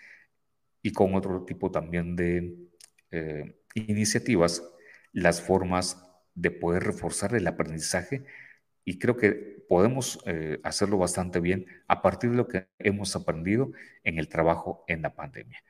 y 0.81 0.91
con 0.91 1.15
otro 1.15 1.43
tipo 1.45 1.71
también 1.71 2.15
de 2.15 2.55
eh, 3.11 3.55
iniciativas 3.73 4.63
las 5.11 5.41
formas 5.41 6.03
de 6.35 6.51
poder 6.51 6.83
reforzar 6.83 7.35
el 7.35 7.47
aprendizaje 7.47 8.23
y 8.85 8.97
creo 8.97 9.17
que 9.17 9.63
podemos 9.67 10.19
eh, 10.25 10.59
hacerlo 10.63 10.97
bastante 10.97 11.39
bien 11.39 11.65
a 11.87 12.01
partir 12.01 12.31
de 12.31 12.37
lo 12.37 12.47
que 12.47 12.67
hemos 12.79 13.15
aprendido 13.15 13.71
en 14.03 14.17
el 14.17 14.29
trabajo 14.29 14.83
en 14.87 15.01
la 15.01 15.13
pandemia. 15.13 15.61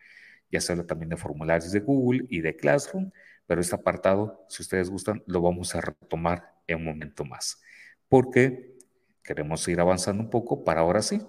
Ya 0.52 0.62
se 0.62 0.72
habla 0.72 0.86
también 0.86 1.10
de 1.10 1.17
formularios 1.17 1.72
de 1.72 1.80
Google 1.82 2.26
y 2.30 2.41
de 2.41 2.56
Classroom, 2.56 3.12
pero 3.45 3.62
este 3.62 3.76
apartado, 3.76 4.45
si 4.48 4.63
ustedes 4.63 4.89
gustan, 4.89 5.24
lo 5.28 5.41
vamos 5.41 5.76
a 5.76 5.82
retomar 5.82 6.54
en 6.67 6.78
un 6.78 6.86
momento 6.86 7.26
más, 7.26 7.62
porque 8.08 8.78
queremos 9.24 9.67
ir 9.67 9.80
avanzando 9.80 10.24
un 10.24 10.30
poco 10.30 10.63
para 10.63 10.82
ahora 10.82 11.02
sí 11.02 11.22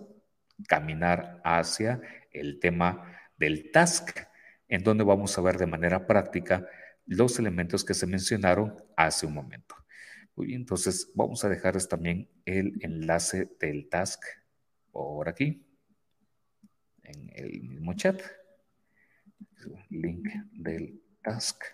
caminar 0.69 1.40
hacia 1.45 2.01
el 2.31 2.61
tema 2.61 3.19
del 3.40 3.72
task, 3.72 4.20
en 4.68 4.85
donde 4.85 5.03
vamos 5.03 5.37
a 5.37 5.40
ver 5.40 5.57
de 5.57 5.66
manera 5.66 6.07
práctica 6.07 6.68
los 7.07 7.38
elementos 7.38 7.85
que 7.85 7.94
se 7.94 8.07
mencionaron 8.07 8.76
hace 8.96 9.26
un 9.26 9.35
momento. 9.35 9.74
Entonces 10.37 11.11
vamos 11.14 11.44
a 11.44 11.48
dejarles 11.48 11.88
también 11.88 12.29
el 12.44 12.79
enlace 12.83 13.48
del 13.59 13.88
task 13.88 14.22
por 14.92 15.29
aquí, 15.29 15.66
en 17.03 17.31
el 17.35 17.62
mismo 17.62 17.94
chat. 17.94 18.20
Link 19.90 20.29
del 20.53 21.03
task. 21.22 21.64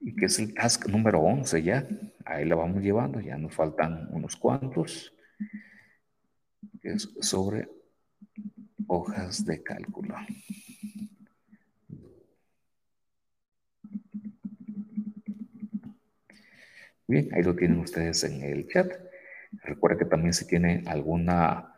Y 0.00 0.14
que 0.16 0.26
es 0.26 0.38
el 0.38 0.54
task 0.54 0.86
número 0.88 1.20
11 1.20 1.62
ya. 1.62 1.86
Ahí 2.24 2.44
la 2.44 2.56
vamos 2.56 2.82
llevando, 2.82 3.20
ya 3.20 3.36
nos 3.36 3.54
faltan 3.54 4.08
unos 4.10 4.36
cuantos 4.36 5.12
es 6.92 7.08
sobre 7.20 7.68
hojas 8.86 9.44
de 9.44 9.62
cálculo. 9.62 10.14
Bien, 17.08 17.28
ahí 17.32 17.42
lo 17.42 17.54
tienen 17.54 17.78
ustedes 17.78 18.24
en 18.24 18.42
el 18.42 18.68
chat. 18.68 18.92
Recuerda 19.62 19.98
que 19.98 20.04
también 20.06 20.34
si 20.34 20.46
tienen 20.46 20.86
alguna 20.88 21.74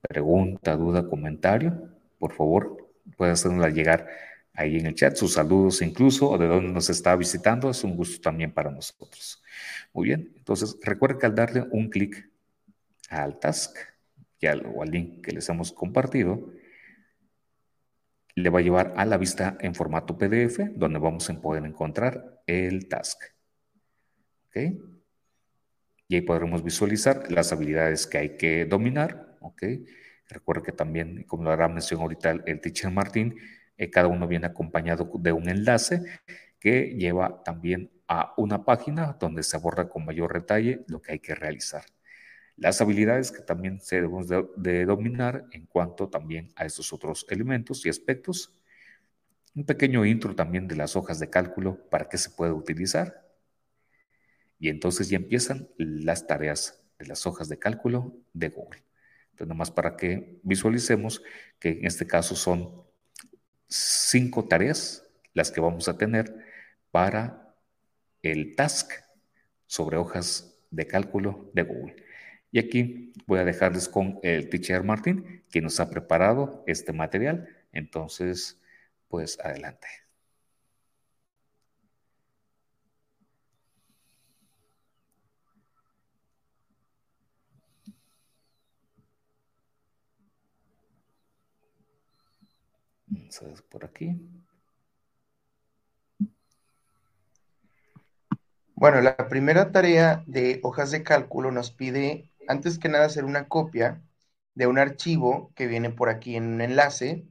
pregunta, 0.00 0.76
duda, 0.76 1.08
comentario, 1.08 1.90
por 2.18 2.32
favor, 2.32 2.90
puede 3.16 3.32
hacernosla 3.32 3.68
llegar 3.68 4.08
ahí 4.54 4.78
en 4.78 4.86
el 4.86 4.94
chat, 4.94 5.16
sus 5.16 5.34
saludos 5.34 5.82
incluso, 5.82 6.30
o 6.30 6.38
de 6.38 6.46
dónde 6.46 6.72
nos 6.72 6.90
está 6.90 7.16
visitando, 7.16 7.70
es 7.70 7.84
un 7.84 7.96
gusto 7.96 8.20
también 8.20 8.52
para 8.52 8.70
nosotros. 8.70 9.42
Muy 9.92 10.08
bien, 10.08 10.32
entonces 10.36 10.78
recuerda 10.82 11.18
que 11.18 11.26
al 11.26 11.34
darle 11.34 11.64
un 11.70 11.88
clic 11.88 12.30
al 13.08 13.38
task, 13.38 13.76
o 14.50 14.82
al 14.82 14.90
link 14.90 15.24
que 15.24 15.32
les 15.32 15.48
hemos 15.48 15.72
compartido, 15.72 16.52
le 18.34 18.50
va 18.50 18.58
a 18.58 18.62
llevar 18.62 18.94
a 18.96 19.04
la 19.04 19.16
vista 19.16 19.56
en 19.60 19.74
formato 19.74 20.18
PDF, 20.18 20.58
donde 20.74 20.98
vamos 20.98 21.28
a 21.30 21.40
poder 21.40 21.64
encontrar 21.64 22.42
el 22.46 22.88
task. 22.88 23.22
¿Ok? 24.46 24.56
Y 26.08 26.16
ahí 26.16 26.22
podremos 26.22 26.64
visualizar 26.64 27.30
las 27.30 27.52
habilidades 27.52 28.06
que 28.06 28.18
hay 28.18 28.36
que 28.36 28.64
dominar. 28.64 29.36
¿Ok? 29.40 29.62
Recuerda 30.28 30.62
que 30.62 30.72
también, 30.72 31.24
como 31.24 31.44
lo 31.44 31.50
hará 31.50 31.68
mención 31.68 32.00
ahorita 32.00 32.30
el, 32.46 32.60
teacher 32.60 32.90
Martín, 32.90 33.36
eh, 33.76 33.90
cada 33.90 34.08
uno 34.08 34.26
viene 34.26 34.46
acompañado 34.46 35.10
de 35.20 35.32
un 35.32 35.48
enlace 35.48 36.02
que 36.58 36.94
lleva 36.96 37.42
también 37.44 37.90
a 38.08 38.34
una 38.36 38.64
página 38.64 39.16
donde 39.20 39.42
se 39.42 39.56
aborda 39.56 39.88
con 39.88 40.04
mayor 40.04 40.32
detalle 40.32 40.84
lo 40.88 41.00
que 41.00 41.12
hay 41.12 41.18
que 41.18 41.34
realizar 41.34 41.84
las 42.56 42.80
habilidades 42.80 43.32
que 43.32 43.42
también 43.42 43.80
se 43.80 43.96
debemos 43.96 44.28
de, 44.28 44.84
dominar 44.84 45.46
en 45.52 45.66
cuanto 45.66 46.08
también 46.08 46.52
a 46.56 46.64
estos 46.64 46.92
otros 46.92 47.26
elementos 47.30 47.84
y 47.86 47.88
aspectos. 47.88 48.54
Un 49.54 49.64
pequeño 49.64 50.04
intro 50.04 50.34
también 50.34 50.68
de 50.68 50.76
las 50.76 50.96
hojas 50.96 51.18
de 51.18 51.30
cálculo 51.30 51.88
para 51.90 52.08
qué 52.08 52.18
se 52.18 52.30
puede 52.30 52.52
utilizar. 52.52 53.26
Y 54.58 54.68
entonces 54.68 55.08
ya 55.08 55.16
empiezan 55.16 55.68
las 55.76 56.26
tareas 56.26 56.82
de 56.98 57.06
las 57.06 57.26
hojas 57.26 57.48
de 57.48 57.58
cálculo 57.58 58.16
de 58.32 58.48
Google. 58.48 58.84
Entonces, 59.30 59.48
nomás 59.48 59.70
para 59.70 59.96
que 59.96 60.38
visualicemos 60.42 61.22
que 61.58 61.70
en 61.70 61.86
este 61.86 62.06
caso 62.06 62.36
son 62.36 62.84
cinco 63.66 64.46
tareas 64.46 65.04
las 65.32 65.50
que 65.50 65.60
vamos 65.60 65.88
a 65.88 65.96
tener 65.96 66.34
para 66.90 67.56
el 68.22 68.54
task 68.54 68.92
sobre 69.66 69.96
hojas 69.96 70.58
de 70.70 70.86
cálculo 70.86 71.50
de 71.54 71.62
Google. 71.62 72.01
Y 72.52 72.58
aquí 72.58 73.12
voy 73.26 73.40
a 73.40 73.44
dejarles 73.44 73.88
con 73.88 74.20
el 74.22 74.50
teacher 74.50 74.84
Martín, 74.84 75.42
que 75.50 75.62
nos 75.62 75.80
ha 75.80 75.88
preparado 75.90 76.62
este 76.66 76.92
material. 76.92 77.48
Entonces, 77.72 78.60
pues 79.08 79.40
adelante. 79.40 79.88
Entonces, 93.10 93.62
por 93.62 93.84
aquí. 93.86 94.18
Bueno, 98.74 99.00
la 99.00 99.16
primera 99.28 99.70
tarea 99.72 100.22
de 100.26 100.60
hojas 100.62 100.90
de 100.90 101.02
cálculo 101.02 101.52
nos 101.52 101.70
pide 101.70 102.31
antes 102.48 102.78
que 102.78 102.88
nada, 102.88 103.06
hacer 103.06 103.24
una 103.24 103.48
copia 103.48 104.02
de 104.54 104.66
un 104.66 104.78
archivo 104.78 105.52
que 105.56 105.66
viene 105.66 105.90
por 105.90 106.08
aquí 106.08 106.36
en 106.36 106.44
un 106.54 106.60
enlace 106.60 107.26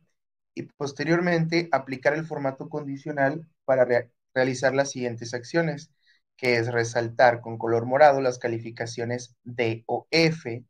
y 0.56 0.63
posteriormente 0.63 1.69
aplicar 1.71 2.13
el 2.13 2.26
formato 2.26 2.69
condicional 2.69 3.47
para 3.65 3.88
realizar 4.34 4.74
las 4.76 4.91
siguientes 4.91 5.34
acciones, 5.34 5.91
que 6.38 6.58
es 6.58 6.71
resaltar 6.71 7.41
con 7.41 7.58
color 7.58 7.86
morado 7.86 8.21
las 8.21 8.39
calificaciones 8.39 9.36
D 9.43 9.84
o 9.88 10.08
F 10.12 10.65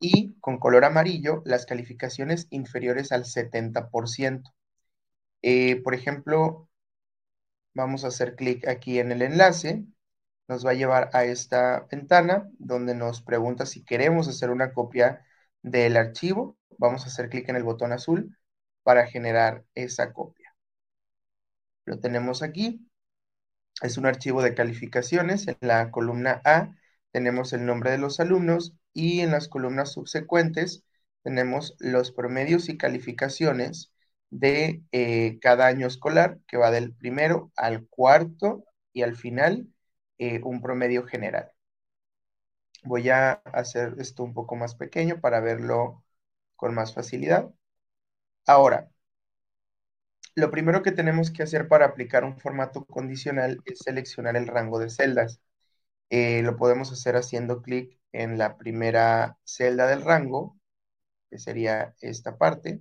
y 0.00 0.34
con 0.40 0.58
color 0.58 0.84
amarillo 0.84 1.42
las 1.46 1.66
calificaciones 1.66 2.46
inferiores 2.50 3.12
al 3.12 3.24
70%. 3.26 4.52
Eh, 5.42 5.82
por 5.82 5.94
ejemplo, 5.94 6.68
vamos 7.74 8.04
a 8.04 8.08
hacer 8.08 8.34
clic 8.36 8.66
aquí 8.68 8.98
en 8.98 9.12
el 9.12 9.22
enlace, 9.22 9.84
nos 10.52 10.66
va 10.66 10.72
a 10.72 10.74
llevar 10.74 11.08
a 11.14 11.24
esta 11.24 11.86
ventana 11.90 12.46
donde 12.58 12.94
nos 12.94 13.22
pregunta 13.22 13.64
si 13.64 13.82
queremos 13.84 14.28
hacer 14.28 14.50
una 14.50 14.74
copia 14.74 15.24
del 15.62 15.96
archivo. 15.96 16.58
Vamos 16.76 17.04
a 17.04 17.06
hacer 17.06 17.30
clic 17.30 17.48
en 17.48 17.56
el 17.56 17.62
botón 17.62 17.92
azul 17.92 18.36
para 18.82 19.06
generar 19.06 19.64
esa 19.74 20.12
copia. 20.12 20.54
Lo 21.86 22.00
tenemos 22.00 22.42
aquí. 22.42 22.86
Es 23.80 23.96
un 23.96 24.04
archivo 24.04 24.42
de 24.42 24.54
calificaciones. 24.54 25.48
En 25.48 25.56
la 25.60 25.90
columna 25.90 26.42
A 26.44 26.74
tenemos 27.12 27.54
el 27.54 27.64
nombre 27.64 27.90
de 27.90 27.98
los 27.98 28.20
alumnos 28.20 28.74
y 28.92 29.20
en 29.20 29.30
las 29.30 29.48
columnas 29.48 29.92
subsecuentes 29.92 30.84
tenemos 31.22 31.76
los 31.78 32.12
promedios 32.12 32.68
y 32.68 32.76
calificaciones 32.76 33.90
de 34.28 34.82
eh, 34.92 35.38
cada 35.40 35.66
año 35.66 35.86
escolar, 35.86 36.40
que 36.46 36.58
va 36.58 36.70
del 36.70 36.92
primero 36.92 37.52
al 37.56 37.86
cuarto 37.86 38.64
y 38.92 39.00
al 39.00 39.16
final 39.16 39.72
eh, 40.18 40.40
un 40.44 40.60
promedio 40.62 41.04
general. 41.06 41.52
Voy 42.84 43.08
a 43.10 43.32
hacer 43.52 43.94
esto 43.98 44.22
un 44.24 44.34
poco 44.34 44.54
más 44.56 44.74
pequeño 44.74 45.20
para 45.20 45.40
verlo 45.40 46.04
con 46.56 46.74
más 46.74 46.94
facilidad. 46.94 47.50
Ahora, 48.46 48.90
lo 50.34 50.50
primero 50.50 50.82
que 50.82 50.92
tenemos 50.92 51.30
que 51.30 51.42
hacer 51.42 51.68
para 51.68 51.86
aplicar 51.86 52.24
un 52.24 52.38
formato 52.38 52.84
condicional 52.86 53.60
es 53.64 53.80
seleccionar 53.80 54.36
el 54.36 54.46
rango 54.46 54.78
de 54.78 54.90
celdas. 54.90 55.40
Eh, 56.10 56.42
lo 56.42 56.56
podemos 56.56 56.92
hacer 56.92 57.16
haciendo 57.16 57.62
clic 57.62 57.98
en 58.12 58.38
la 58.38 58.56
primera 58.58 59.38
celda 59.44 59.86
del 59.88 60.02
rango, 60.02 60.58
que 61.30 61.38
sería 61.38 61.94
esta 62.00 62.38
parte. 62.38 62.80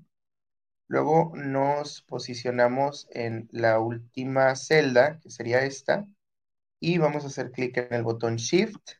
Luego 0.88 1.34
nos 1.36 2.04
posicionamos 2.04 3.08
en 3.12 3.50
la 3.52 3.80
última 3.80 4.56
celda, 4.56 5.20
que 5.22 5.30
sería 5.32 5.63
esta, 5.63 6.06
y 6.82 6.98
vamos 6.98 7.24
a 7.24 7.28
hacer 7.28 7.52
clic 7.52 7.78
en 7.78 7.94
el 7.94 8.04
botón 8.04 8.38
Shift 8.38 8.94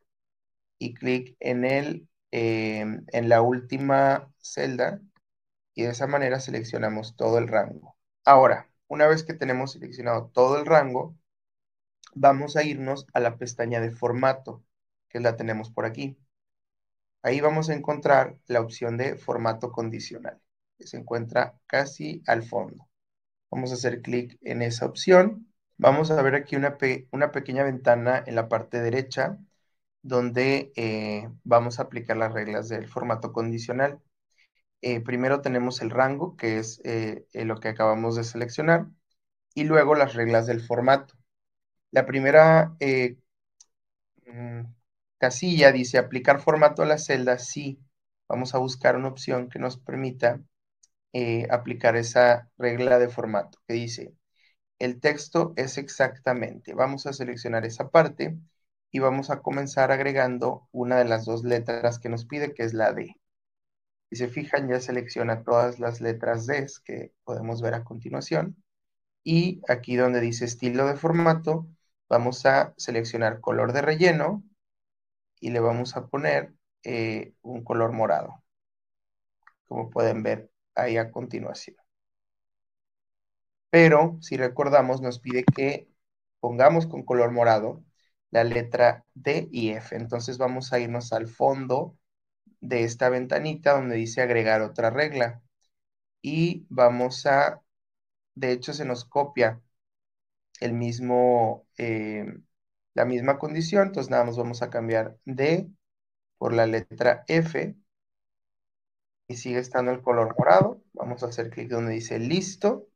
y 0.80 0.94
clic 0.94 1.36
en, 1.40 1.66
el, 1.66 2.08
em, 2.32 3.06
en 3.08 3.30
la 3.30 3.42
última 3.42 4.32
celda 4.40 5.02
y 5.76 5.84
de 5.84 5.90
esa 5.92 6.08
manera 6.08 6.40
seleccionamos 6.40 7.16
todo 7.18 7.40
el 7.40 7.48
rango. 7.48 7.98
Ahora, 8.24 8.70
una 8.88 9.08
vez 9.08 9.24
que 9.24 9.34
tenemos 9.34 9.74
seleccionado 9.74 10.30
todo 10.34 10.60
el 10.60 10.66
rango, 10.66 11.18
vamos 12.14 12.56
a 12.56 12.64
irnos 12.64 13.08
a 13.14 13.20
la 13.20 13.38
pestaña 13.38 13.82
de 13.82 13.92
formato, 13.92 14.64
que 15.10 15.20
la 15.20 15.36
tenemos 15.36 15.72
por 15.72 15.86
aquí. 15.86 16.18
Ahí 17.24 17.42
vamos 17.42 17.70
a 17.70 17.74
encontrar 17.74 18.38
la 18.48 18.62
opción 18.62 18.98
de 18.98 19.16
formato 19.18 19.72
condicional, 19.72 20.40
que 20.78 20.88
se 20.88 20.98
encuentra 20.98 21.60
casi 21.68 22.22
al 22.28 22.44
fondo. 22.44 22.88
Vamos 23.50 23.72
a 23.72 23.76
hacer 23.76 24.02
clic 24.02 24.38
en 24.42 24.62
esa 24.62 24.86
opción. 24.86 25.51
Vamos 25.82 26.12
a 26.12 26.22
ver 26.22 26.36
aquí 26.36 26.56
una, 26.56 26.78
pequeña 26.78 27.64
ventana 27.64 28.24
en 28.28 28.36
la 28.36 28.48
parte 28.50 28.80
derecha 28.82 29.40
donde 30.04 30.72
eh, 30.76 31.30
vamos 31.44 31.80
a 31.80 31.84
aplicar 31.84 32.18
las 32.18 32.34
reglas 32.34 32.70
del 32.70 32.88
formato 32.88 33.34
condicional. 33.34 34.00
Eh, 34.82 35.02
primero 35.02 35.42
tenemos 35.42 35.82
el 35.82 35.92
rango, 35.92 36.38
que 36.38 36.60
es 36.60 36.82
eh, 36.86 37.26
lo 37.34 37.60
que 37.60 37.70
acabamos 37.70 38.16
de 38.16 38.24
seleccionar, 38.26 38.88
y 39.56 39.66
luego 39.66 39.96
las 39.96 40.14
reglas 40.16 40.48
del 40.48 40.62
formato. 40.62 41.16
La 41.92 42.06
primera 42.06 42.76
mm, 44.26 44.62
casilla 45.18 45.72
dice 45.72 45.98
aplicar 45.98 46.42
formato 46.42 46.84
a 46.84 46.86
la 46.86 46.98
celda, 46.98 47.38
sí. 47.40 47.80
Vamos 48.30 48.56
a 48.56 48.60
buscar 48.60 48.96
una 48.98 49.10
opción 49.10 49.50
que 49.50 49.60
nos 49.60 49.78
permita 49.78 50.42
aplicar 51.50 51.96
esa 51.98 52.50
regla 52.58 53.00
de 53.00 53.10
formato, 53.10 53.60
que 53.68 53.74
dice, 53.76 54.14
el 54.82 55.00
texto 55.00 55.54
es 55.58 55.78
exactamente. 55.78 56.74
Vamos 56.74 57.06
a 57.06 57.14
seleccionar 57.14 57.66
esa 57.66 57.90
parte 57.92 58.40
y 58.92 58.98
vamos 59.00 59.30
a 59.30 59.42
comenzar 59.44 59.92
agregando 59.92 60.68
una 60.72 60.98
de 60.98 61.06
las 61.06 61.26
dos 61.26 61.44
letras 61.44 62.00
que 62.00 62.10
nos 62.10 62.26
pide, 62.26 62.56
que 62.56 62.64
es 62.64 62.74
la 62.74 62.92
D. 62.92 63.16
Si 64.10 64.16
se 64.16 64.28
fijan, 64.28 64.70
ya 64.70 64.80
selecciona 64.80 65.44
todas 65.44 65.80
las 65.80 66.02
letras 66.02 66.48
D 66.48 66.66
que 66.84 67.14
podemos 67.24 67.62
ver 67.62 67.76
a 67.76 67.84
continuación. 67.84 68.58
Y 69.24 69.62
aquí 69.70 69.98
donde 69.98 70.20
dice 70.20 70.46
estilo 70.46 70.88
de 70.88 70.96
formato, 70.96 71.68
vamos 72.10 72.46
a 72.48 72.74
seleccionar 72.78 73.40
color 73.40 73.74
de 73.74 73.84
relleno 73.84 74.44
y 75.40 75.52
le 75.52 75.60
vamos 75.60 75.96
a 75.96 76.08
poner 76.08 76.54
eh, 76.84 77.34
un 77.44 77.64
color 77.64 77.92
morado, 77.94 78.44
como 79.68 79.90
pueden 79.92 80.24
ver 80.24 80.52
ahí 80.76 80.98
a 80.98 81.12
continuación. 81.12 81.81
Pero 83.72 84.20
si 84.22 84.38
recordamos, 84.38 85.02
nos 85.02 85.20
pide 85.20 85.46
que 85.46 85.90
pongamos 86.42 86.88
con 86.88 87.04
color 87.06 87.32
morado 87.34 87.84
la 88.32 88.46
letra 88.46 89.06
D 89.16 89.50
y 89.54 89.72
F. 89.72 89.96
Entonces 89.98 90.40
vamos 90.40 90.74
a 90.74 90.80
irnos 90.80 91.14
al 91.14 91.28
fondo 91.28 91.98
de 92.62 92.84
esta 92.86 93.10
ventanita 93.10 93.74
donde 93.74 93.96
dice 93.98 94.22
agregar 94.22 94.62
otra 94.62 94.90
regla. 94.92 95.44
Y 96.22 96.66
vamos 96.70 97.26
a, 97.28 97.62
de 98.36 98.52
hecho 98.54 98.74
se 98.74 98.86
nos 98.86 99.06
copia 99.06 99.62
el 100.60 100.74
mismo, 100.74 101.68
eh, 101.78 102.26
la 102.94 103.06
misma 103.06 103.40
condición. 103.40 103.88
Entonces 103.88 104.12
nada 104.12 104.26
más 104.26 104.38
vamos 104.38 104.62
a 104.62 104.70
cambiar 104.70 105.18
D 105.26 105.70
por 106.40 106.54
la 106.54 106.68
letra 106.68 107.26
F. 107.28 107.76
Y 109.28 109.36
sigue 109.38 109.58
estando 109.60 109.92
el 109.92 110.04
color 110.04 110.36
morado. 110.38 110.84
Vamos 110.94 111.24
a 111.24 111.28
hacer 111.28 111.50
clic 111.50 111.70
donde 111.70 111.94
dice 111.94 112.20
listo. 112.20 112.88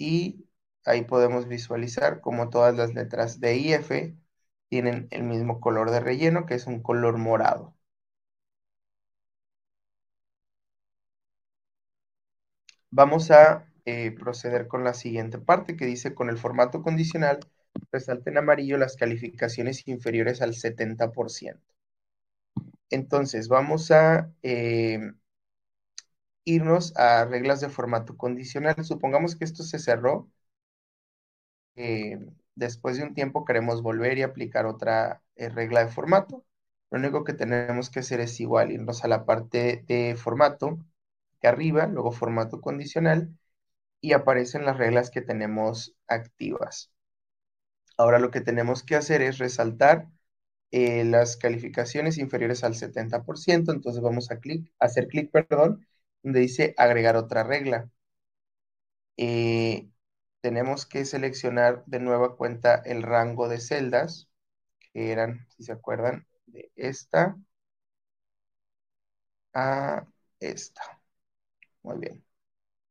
Y 0.00 0.46
Ahí 0.84 1.04
podemos 1.04 1.46
visualizar 1.46 2.20
como 2.22 2.50
todas 2.50 2.74
las 2.76 2.94
letras 2.94 3.38
D 3.40 3.56
y 3.58 3.72
F 3.74 4.16
tienen 4.68 5.06
el 5.12 5.22
mismo 5.24 5.60
color 5.60 5.90
de 5.92 6.00
relleno, 6.00 6.46
que 6.46 6.54
es 6.54 6.66
un 6.66 6.82
color 6.82 7.18
morado. 7.18 7.76
Vamos 12.92 13.32
a 13.32 13.66
eh, 13.84 14.12
proceder 14.12 14.68
con 14.68 14.84
la 14.84 14.94
siguiente 14.94 15.38
parte 15.38 15.76
que 15.76 15.86
dice 15.86 16.14
con 16.14 16.30
el 16.30 16.38
formato 16.38 16.82
condicional 16.82 17.40
resalten 17.90 18.38
amarillo 18.38 18.78
las 18.78 18.96
calificaciones 18.96 19.88
inferiores 19.88 20.40
al 20.40 20.54
70%. 20.54 21.60
Entonces 22.90 23.48
vamos 23.48 23.90
a 23.90 24.32
eh, 24.42 25.12
irnos 26.44 26.96
a 26.96 27.24
reglas 27.26 27.60
de 27.60 27.68
formato 27.70 28.16
condicional. 28.16 28.76
Supongamos 28.84 29.36
que 29.36 29.44
esto 29.44 29.62
se 29.64 29.78
cerró 29.78 30.30
eh, 31.76 32.18
después 32.54 32.96
de 32.96 33.04
un 33.04 33.14
tiempo 33.14 33.44
queremos 33.44 33.82
volver 33.82 34.18
y 34.18 34.22
aplicar 34.22 34.66
otra 34.66 35.22
eh, 35.36 35.48
regla 35.48 35.84
de 35.84 35.90
formato. 35.92 36.44
Lo 36.90 36.98
único 36.98 37.24
que 37.24 37.32
tenemos 37.34 37.90
que 37.90 38.00
hacer 38.00 38.20
es 38.20 38.38
igual, 38.40 38.72
irnos 38.72 39.04
a 39.04 39.08
la 39.08 39.24
parte 39.24 39.84
de 39.86 40.16
formato, 40.16 40.78
que 41.40 41.48
arriba, 41.48 41.86
luego 41.86 42.12
formato 42.12 42.60
condicional, 42.60 43.30
y 44.00 44.12
aparecen 44.14 44.64
las 44.66 44.78
reglas 44.78 45.10
que 45.10 45.22
tenemos 45.22 45.94
activas. 46.08 46.92
Ahora 47.96 48.18
lo 48.18 48.30
que 48.30 48.40
tenemos 48.40 48.82
que 48.82 48.96
hacer 48.96 49.22
es 49.22 49.38
resaltar 49.38 50.08
eh, 50.72 51.04
las 51.04 51.36
calificaciones 51.36 52.18
inferiores 52.18 52.64
al 52.64 52.74
70%, 52.74 53.72
entonces 53.72 54.02
vamos 54.02 54.30
a, 54.30 54.40
clic, 54.40 54.72
hacer 54.78 55.08
clic, 55.08 55.30
perdón, 55.32 55.86
donde 56.22 56.40
dice 56.40 56.74
agregar 56.78 57.16
otra 57.16 57.42
regla 57.44 57.90
tenemos 60.42 60.86
que 60.86 61.04
seleccionar 61.04 61.84
de 61.86 62.00
nueva 62.00 62.36
cuenta 62.36 62.74
el 62.76 63.02
rango 63.02 63.48
de 63.48 63.58
celdas, 63.60 64.28
que 64.92 65.12
eran, 65.12 65.46
si 65.56 65.64
se 65.64 65.72
acuerdan, 65.72 66.26
de 66.46 66.72
esta 66.76 67.36
a 69.54 70.06
esta. 70.40 71.00
Muy 71.82 71.98
bien. 72.00 72.24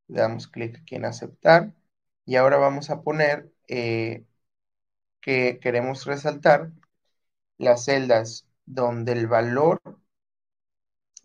Le 0.08 0.22
damos 0.22 0.48
clic 0.48 0.80
aquí 0.82 0.96
en 0.96 1.06
aceptar. 1.06 1.74
Y 2.26 2.36
ahora 2.38 2.58
vamos 2.58 2.90
a 2.90 3.02
poner 3.04 3.52
eh, 3.68 4.26
que 5.22 5.60
queremos 5.62 6.06
resaltar 6.06 6.72
las 7.58 7.86
celdas 7.86 8.48
donde 8.66 9.14
el 9.14 9.28
valor 9.28 9.82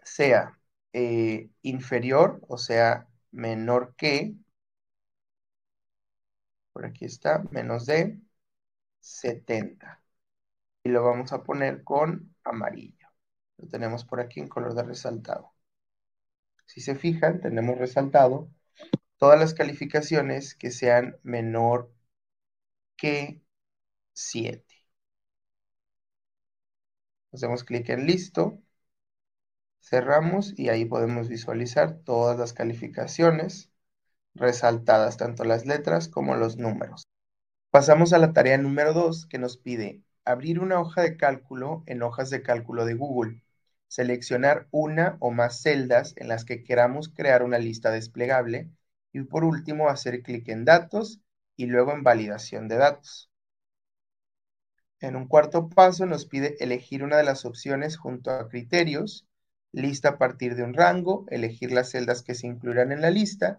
sea 0.04 0.58
eh, 0.94 1.50
inferior, 1.62 2.40
o 2.48 2.58
sea, 2.58 3.08
menor 3.32 3.94
que, 3.96 4.34
por 6.72 6.86
aquí 6.86 7.04
está, 7.04 7.42
menos 7.50 7.86
de 7.86 8.20
70. 9.00 10.02
Y 10.84 10.90
lo 10.90 11.04
vamos 11.04 11.32
a 11.32 11.42
poner 11.44 11.84
con 11.84 12.36
amarillo. 12.44 13.08
Lo 13.58 13.68
tenemos 13.68 14.04
por 14.04 14.20
aquí 14.20 14.40
en 14.40 14.48
color 14.48 14.74
de 14.74 14.84
resaltado. 14.84 15.54
Si 16.66 16.80
se 16.80 16.94
fijan, 16.94 17.40
tenemos 17.40 17.78
resaltado 17.78 18.50
todas 19.18 19.38
las 19.40 19.54
calificaciones 19.54 20.54
que 20.54 20.70
sean 20.70 21.18
menor 21.22 21.92
que 22.96 23.42
7. 24.14 24.64
Hacemos 27.32 27.64
clic 27.64 27.88
en 27.90 28.06
listo, 28.06 28.63
cerramos 29.84 30.54
y 30.58 30.70
ahí 30.70 30.86
podemos 30.86 31.28
visualizar 31.28 31.98
todas 32.04 32.38
las 32.38 32.54
calificaciones 32.54 33.70
resaltadas, 34.34 35.16
tanto 35.18 35.44
las 35.44 35.66
letras 35.66 36.08
como 36.08 36.34
los 36.36 36.56
números. 36.56 37.04
Pasamos 37.70 38.12
a 38.12 38.18
la 38.18 38.32
tarea 38.32 38.56
número 38.56 38.94
2 38.94 39.26
que 39.26 39.38
nos 39.38 39.58
pide 39.58 40.02
abrir 40.24 40.60
una 40.60 40.80
hoja 40.80 41.02
de 41.02 41.16
cálculo 41.16 41.82
en 41.86 42.02
hojas 42.02 42.30
de 42.30 42.42
cálculo 42.42 42.86
de 42.86 42.94
Google, 42.94 43.42
seleccionar 43.88 44.68
una 44.70 45.18
o 45.20 45.30
más 45.30 45.60
celdas 45.60 46.14
en 46.16 46.28
las 46.28 46.44
que 46.44 46.64
queramos 46.64 47.10
crear 47.10 47.42
una 47.42 47.58
lista 47.58 47.90
desplegable 47.90 48.70
y 49.12 49.20
por 49.22 49.44
último 49.44 49.88
hacer 49.90 50.22
clic 50.22 50.48
en 50.48 50.64
datos 50.64 51.20
y 51.56 51.66
luego 51.66 51.92
en 51.92 52.02
validación 52.02 52.68
de 52.68 52.76
datos. 52.76 53.30
En 55.00 55.16
un 55.16 55.28
cuarto 55.28 55.68
paso 55.68 56.06
nos 56.06 56.24
pide 56.24 56.56
elegir 56.64 57.04
una 57.04 57.18
de 57.18 57.24
las 57.24 57.44
opciones 57.44 57.98
junto 57.98 58.30
a 58.30 58.48
criterios, 58.48 59.26
lista 59.74 60.10
a 60.10 60.18
partir 60.18 60.54
de 60.56 60.62
un 60.62 60.74
rango, 60.74 61.26
elegir 61.30 61.72
las 61.72 61.90
celdas 61.90 62.22
que 62.22 62.34
se 62.34 62.46
incluirán 62.46 62.92
en 62.92 63.00
la 63.02 63.10
lista 63.10 63.58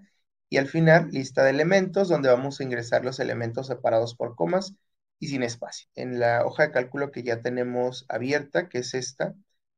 y 0.49 0.58
al 0.58 0.67
final 0.67 1.10
lista 1.12 1.43
de 1.43 1.51
elementos 1.51 2.10
donde 2.10 2.30
vamos 2.30 2.60
a 2.60 2.63
ingresar 2.63 3.04
los 3.06 3.19
elementos 3.19 3.67
separados 3.67 4.15
por 4.15 4.36
comas 4.36 4.75
y 5.19 5.28
sin 5.28 5.43
espacio. 5.43 5.88
En 5.95 6.19
la 6.19 6.45
hoja 6.45 6.63
de 6.63 6.71
cálculo 6.71 7.12
que 7.12 7.23
ya 7.23 7.41
tenemos 7.41 8.06
abierta, 8.10 8.69
que 8.69 8.80
es 8.80 8.93
esta, 8.93 9.36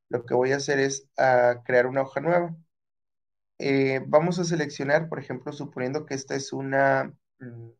lo 0.08 0.24
que 0.26 0.34
voy 0.34 0.52
a 0.52 0.56
hacer 0.56 0.78
es 0.80 1.08
ah, 1.18 1.62
crear 1.64 1.86
una 1.86 2.02
hoja 2.02 2.20
nueva. 2.20 2.56
Eh, 3.58 4.00
vamos 4.06 4.38
a 4.38 4.44
seleccionar, 4.44 5.08
por 5.08 5.18
ejemplo, 5.18 5.52
suponiendo 5.52 6.06
que 6.06 6.14
esta 6.14 6.34
es 6.34 6.52
una, 6.52 7.14
mm, 7.40 7.70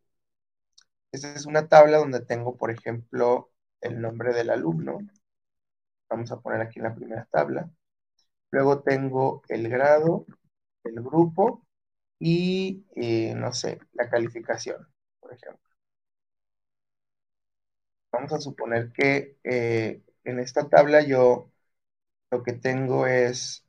esta 1.12 1.35
es 1.35 1.44
una 1.47 1.68
tabla 1.68 1.99
donde 1.99 2.21
tengo, 2.21 2.57
por 2.57 2.71
ejemplo, 2.71 3.51
el 3.83 4.01
nombre 4.01 4.33
del 4.33 4.49
alumno. 4.51 4.99
Vamos 6.11 6.31
a 6.33 6.40
poner 6.40 6.61
aquí 6.61 6.81
en 6.81 6.85
la 6.85 6.94
primera 6.94 7.27
tabla. 7.31 7.71
Luego 8.50 8.82
tengo 8.82 9.42
el 9.48 9.68
grado, 9.68 10.26
el 10.84 10.94
grupo 11.02 11.66
y, 12.20 12.87
eh, 12.96 13.34
no 13.37 13.52
sé, 13.54 13.80
la 13.94 14.11
calificación, 14.11 14.88
por 15.20 15.34
ejemplo. 15.34 15.61
Vamos 18.12 18.32
a 18.32 18.40
suponer 18.40 18.92
que 18.92 19.38
eh, 19.44 20.02
en 20.24 20.38
esta 20.40 20.68
tabla 20.68 21.02
yo 21.02 21.50
lo 22.30 22.42
que 22.44 22.54
tengo 22.54 23.06
es, 23.08 23.66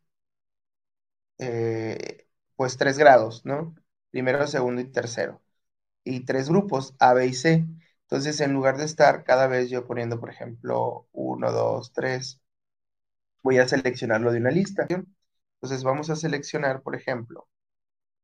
eh, 1.39 2.27
pues, 2.55 2.77
tres 2.77 2.97
grados, 2.97 3.45
¿no? 3.45 3.75
Primero, 4.11 4.47
segundo 4.47 4.81
y 4.81 4.85
tercero. 4.91 5.41
Y 6.05 6.25
tres 6.25 6.49
grupos, 6.49 6.95
A, 6.99 7.13
B 7.13 7.27
y 7.27 7.33
C. 7.33 7.65
Entonces, 8.03 8.41
en 8.41 8.53
lugar 8.53 8.77
de 8.77 8.85
estar 8.85 9.23
cada 9.25 9.47
vez 9.47 9.69
yo 9.69 9.87
poniendo, 9.87 10.19
por 10.19 10.29
ejemplo, 10.31 11.07
1, 11.13 11.51
2, 11.53 11.93
3, 11.93 12.41
voy 13.43 13.59
a 13.59 13.67
seleccionarlo 13.67 14.31
de 14.31 14.39
una 14.39 14.51
lista. 14.51 14.87
Entonces, 14.89 15.83
vamos 15.83 16.09
a 16.09 16.15
seleccionar, 16.15 16.81
por 16.81 16.95
ejemplo, 16.95 17.47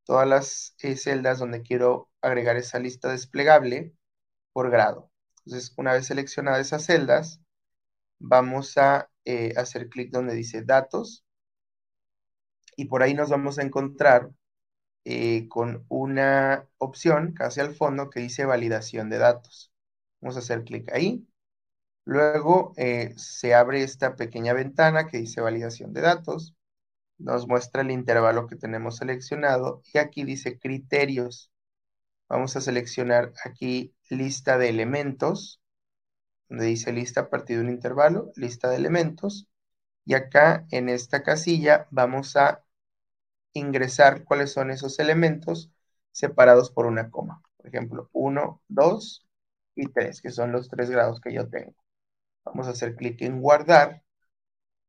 todas 0.05 0.27
las 0.27 0.75
eh, 0.81 0.97
celdas 0.97 1.39
donde 1.39 1.61
quiero 1.63 2.09
agregar 2.21 2.57
esa 2.57 2.79
lista 2.79 3.09
desplegable 3.11 3.93
por 4.53 4.71
grado. 4.71 5.11
Entonces, 5.45 5.73
una 5.77 5.93
vez 5.93 6.07
seleccionadas 6.07 6.67
esas 6.67 6.85
celdas, 6.85 7.41
vamos 8.19 8.77
a 8.77 9.09
eh, 9.25 9.53
hacer 9.57 9.89
clic 9.89 10.11
donde 10.11 10.35
dice 10.35 10.63
datos 10.63 11.25
y 12.75 12.85
por 12.85 13.03
ahí 13.03 13.13
nos 13.13 13.29
vamos 13.29 13.59
a 13.59 13.63
encontrar 13.63 14.31
eh, 15.05 15.47
con 15.49 15.85
una 15.89 16.67
opción 16.77 17.33
casi 17.33 17.61
al 17.61 17.75
fondo 17.75 18.09
que 18.09 18.21
dice 18.21 18.45
validación 18.45 19.09
de 19.09 19.17
datos. 19.19 19.71
Vamos 20.21 20.35
a 20.37 20.39
hacer 20.39 20.63
clic 20.63 20.91
ahí. 20.93 21.27
Luego 22.05 22.73
eh, 22.77 23.13
se 23.17 23.55
abre 23.55 23.83
esta 23.83 24.15
pequeña 24.15 24.53
ventana 24.53 25.07
que 25.07 25.17
dice 25.17 25.41
validación 25.41 25.93
de 25.93 26.01
datos. 26.01 26.55
Nos 27.17 27.47
muestra 27.47 27.81
el 27.83 27.91
intervalo 27.91 28.47
que 28.47 28.55
tenemos 28.57 28.97
seleccionado 28.97 29.81
y 29.93 29.99
aquí 29.99 30.23
dice 30.23 30.59
criterios. 30.59 31.51
Vamos 32.29 32.55
a 32.55 32.61
seleccionar 32.61 33.33
aquí 33.45 33.95
lista 34.09 34.57
de 34.57 34.69
elementos, 34.69 35.61
donde 36.49 36.65
dice 36.67 36.93
lista 36.93 37.21
a 37.21 37.29
partir 37.29 37.57
de 37.57 37.63
un 37.63 37.69
intervalo, 37.69 38.31
lista 38.35 38.69
de 38.69 38.77
elementos. 38.77 39.47
Y 40.05 40.15
acá 40.15 40.67
en 40.71 40.89
esta 40.89 41.23
casilla 41.23 41.87
vamos 41.91 42.35
a 42.37 42.63
ingresar 43.53 44.23
cuáles 44.25 44.53
son 44.53 44.71
esos 44.71 44.99
elementos 44.99 45.71
separados 46.11 46.71
por 46.71 46.85
una 46.85 47.09
coma. 47.11 47.41
Por 47.57 47.67
ejemplo, 47.67 48.09
1, 48.13 48.61
2, 48.67 49.27
y 49.75 49.87
3, 49.87 50.21
que 50.21 50.31
son 50.31 50.51
los 50.51 50.69
tres 50.69 50.89
grados 50.89 51.19
que 51.21 51.33
yo 51.33 51.49
tengo. 51.49 51.75
Vamos 52.45 52.67
a 52.67 52.71
hacer 52.71 52.95
clic 52.95 53.21
en 53.21 53.41
guardar 53.41 54.03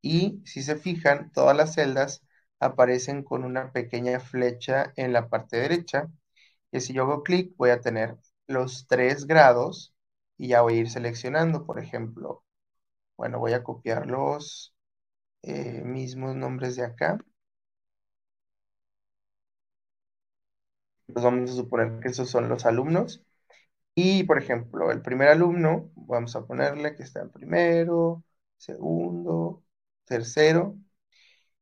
y 0.03 0.43
si 0.47 0.63
se 0.63 0.77
fijan, 0.77 1.33
todas 1.33 1.57
las 1.57 1.75
celdas 1.75 2.23
aparecen 2.61 3.23
con 3.25 3.45
una 3.45 3.73
pequeña 3.73 4.21
flecha 4.21 4.93
en 4.97 5.13
la 5.13 5.29
parte 5.29 5.59
derecha. 5.59 6.09
Y 6.73 6.81
si 6.81 6.95
yo 6.95 7.05
hago 7.05 7.23
clic, 7.25 7.55
voy 7.57 7.71
a 7.71 7.81
tener 7.83 8.19
los 8.49 8.87
tres 8.89 9.27
grados 9.27 9.95
y 10.39 10.49
ya 10.51 10.63
voy 10.63 10.75
a 10.77 10.79
ir 10.83 10.91
seleccionando, 10.91 11.67
por 11.67 11.81
ejemplo, 11.81 12.45
bueno, 13.17 13.39
voy 13.41 13.55
a 13.55 13.65
copiar 13.65 14.07
los 14.09 14.75
eh, 15.43 15.83
mismos 15.85 16.37
nombres 16.37 16.77
de 16.77 16.85
acá. 16.87 17.19
Pues 21.13 21.25
vamos 21.25 21.51
a 21.51 21.55
suponer 21.55 21.99
que 22.01 22.11
esos 22.11 22.31
son 22.31 22.49
los 22.49 22.65
alumnos. 22.65 23.26
Y, 23.97 24.25
por 24.25 24.39
ejemplo, 24.39 24.91
el 24.93 25.03
primer 25.03 25.29
alumno, 25.29 25.91
vamos 25.97 26.37
a 26.37 26.47
ponerle 26.47 26.95
que 26.97 27.03
está 27.03 27.23
en 27.23 27.31
primero, 27.31 28.25
segundo, 28.59 29.65
tercero. 30.05 30.77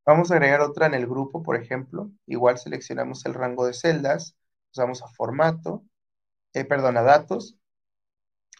Vamos 0.06 0.30
a 0.32 0.34
agregar 0.36 0.60
otra 0.62 0.86
en 0.86 0.94
el 0.94 1.06
grupo, 1.06 1.42
por 1.42 1.56
ejemplo. 1.56 2.12
Igual 2.26 2.58
seleccionamos 2.58 3.26
el 3.26 3.34
rango 3.34 3.66
de 3.66 3.74
celdas, 3.74 4.36
vamos 4.76 5.02
a 5.02 5.08
formato, 5.08 5.84
eh, 6.54 6.64
perdón, 6.66 6.96
a 6.98 7.02
datos, 7.02 7.58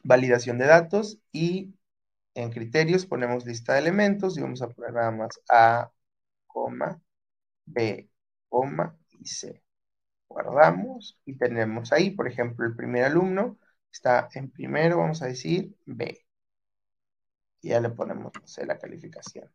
validación 0.04 0.58
de 0.58 0.66
datos 0.66 1.18
y 1.32 1.74
en 2.34 2.50
criterios 2.52 3.06
ponemos 3.06 3.46
lista 3.46 3.74
de 3.74 3.80
elementos 3.80 4.38
y 4.38 4.42
vamos 4.42 4.62
a 4.62 4.68
poner 4.70 4.92
nada 4.94 5.10
más 5.12 5.40
A, 5.50 5.92
B, 7.66 8.08
y 9.20 9.26
C. 9.26 9.62
Guardamos 10.28 11.18
y 11.26 11.36
tenemos 11.36 11.92
ahí, 11.92 12.10
por 12.10 12.28
ejemplo, 12.28 12.66
el 12.66 12.76
primer 12.76 13.04
alumno 13.04 13.58
está 13.94 14.28
en 14.34 14.50
primero, 14.50 14.98
vamos 14.98 15.22
a 15.22 15.26
decir 15.26 15.74
B. 15.86 16.26
Y 17.62 17.70
ya 17.70 17.80
le 17.80 17.90
ponemos, 17.90 18.32
la 18.66 18.78
calificación. 18.78 19.50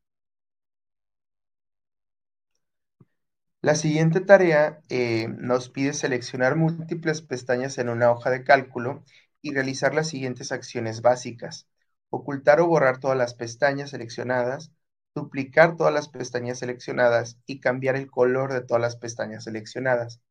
La 3.61 3.75
siguiente 3.75 4.21
tarea 4.21 4.81
eh, 4.89 5.27
nos 5.29 5.69
pide 5.69 5.93
seleccionar 5.93 6.55
múltiples 6.55 7.21
pestañas 7.21 7.77
en 7.77 7.89
una 7.89 8.11
hoja 8.11 8.29
de 8.29 8.43
cálculo 8.43 9.03
y 9.41 9.53
realizar 9.53 9.93
las 9.93 10.07
siguientes 10.09 10.51
acciones 10.51 11.01
básicas. 11.01 11.67
Ocultar 12.09 12.59
o 12.61 12.67
borrar 12.67 12.99
todas 12.99 13.17
las 13.17 13.33
pestañas 13.35 13.91
seleccionadas, 13.91 14.71
duplicar 15.15 15.75
todas 15.77 15.93
las 15.93 16.09
pestañas 16.09 16.59
seleccionadas 16.59 17.37
y 17.45 17.59
cambiar 17.59 17.95
el 17.97 18.09
color 18.09 18.53
de 18.53 18.61
todas 18.61 18.81
las 18.81 18.95
pestañas 18.95 19.43
seleccionadas. 19.45 20.21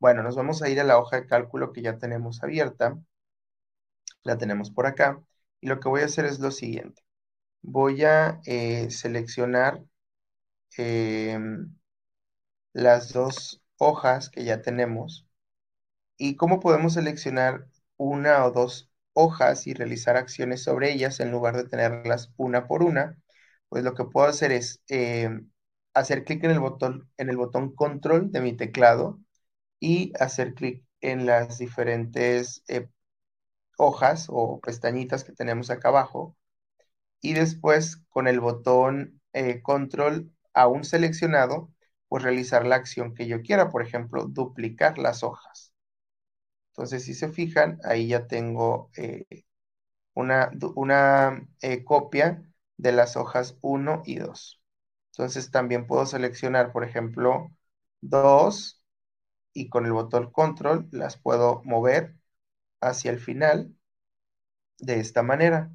Bueno, 0.00 0.22
nos 0.22 0.36
vamos 0.36 0.62
a 0.62 0.68
ir 0.68 0.80
a 0.80 0.84
la 0.84 0.98
hoja 0.98 1.16
de 1.16 1.26
cálculo 1.26 1.72
que 1.72 1.82
ya 1.82 1.98
tenemos 1.98 2.42
abierta 2.42 2.98
la 4.24 4.38
tenemos 4.38 4.70
por 4.70 4.86
acá. 4.86 5.22
Y 5.60 5.68
lo 5.68 5.80
que 5.80 5.88
voy 5.88 6.02
a 6.02 6.06
hacer 6.06 6.24
es 6.26 6.38
lo 6.40 6.50
siguiente. 6.50 7.02
Voy 7.62 8.04
a 8.04 8.40
eh, 8.46 8.90
seleccionar 8.90 9.82
em, 10.78 11.74
las 12.72 13.12
dos 13.12 13.62
hojas 13.78 14.30
que 14.30 14.44
ya 14.44 14.62
tenemos. 14.62 15.26
¿Y 16.18 16.36
cómo 16.36 16.60
podemos 16.60 16.94
seleccionar 16.94 17.66
una 17.96 18.44
o 18.46 18.52
dos 18.52 18.90
hojas 19.14 19.66
y 19.66 19.74
realizar 19.74 20.16
acciones 20.16 20.62
sobre 20.64 20.92
ellas 20.92 21.20
en 21.20 21.30
lugar 21.32 21.56
de 21.56 21.64
tenerlas 21.68 22.32
una 22.36 22.66
por 22.68 22.82
una? 22.82 23.18
Pues 23.68 23.84
lo 23.84 23.94
que 23.94 24.04
puedo 24.04 24.28
hacer 24.28 24.52
es 24.52 24.82
em, 24.88 25.50
hacer 25.94 26.24
clic 26.24 26.44
en 26.44 26.52
el 26.52 26.60
botón, 26.60 27.10
en 27.18 27.30
el 27.30 27.36
botón 27.36 27.74
control 27.74 28.32
de 28.32 28.40
mi 28.40 28.56
teclado 28.56 29.20
y 29.80 30.12
hacer 30.20 30.54
clic 30.54 30.84
en 31.00 31.26
las 31.26 31.58
diferentes 31.58 32.62
eh, 32.68 32.88
hojas 33.80 34.26
o 34.30 34.60
pestañitas 34.60 35.24
que 35.24 35.32
tenemos 35.32 35.70
acá 35.70 35.88
abajo 35.88 36.36
y 37.20 37.34
después 37.34 37.98
con 38.10 38.28
el 38.28 38.40
botón 38.40 39.20
eh, 39.32 39.62
control 39.62 40.32
aún 40.54 40.84
seleccionado 40.84 41.72
pues 42.08 42.22
realizar 42.24 42.66
la 42.66 42.76
acción 42.76 43.14
que 43.14 43.26
yo 43.28 43.42
quiera, 43.42 43.70
por 43.70 43.82
ejemplo, 43.82 44.24
duplicar 44.26 44.98
las 44.98 45.22
hojas. 45.22 45.72
Entonces, 46.72 47.04
si 47.04 47.14
se 47.14 47.28
fijan, 47.28 47.78
ahí 47.84 48.08
ya 48.08 48.26
tengo 48.26 48.90
eh, 48.96 49.26
una, 50.14 50.50
una 50.76 51.46
eh, 51.62 51.84
copia 51.84 52.44
de 52.76 52.92
las 52.92 53.16
hojas 53.16 53.58
1 53.62 54.02
y 54.06 54.16
2. 54.16 54.62
Entonces, 55.12 55.50
también 55.50 55.86
puedo 55.86 56.06
seleccionar, 56.06 56.72
por 56.72 56.84
ejemplo, 56.84 57.50
2 58.00 58.82
y 59.54 59.68
con 59.70 59.86
el 59.86 59.92
botón 59.94 60.32
control 60.32 60.88
las 60.92 61.18
puedo 61.18 61.62
mover 61.64 62.16
hacia 62.80 63.10
el 63.12 63.20
final 63.20 63.74
de 64.78 64.98
esta 65.00 65.22
manera. 65.22 65.70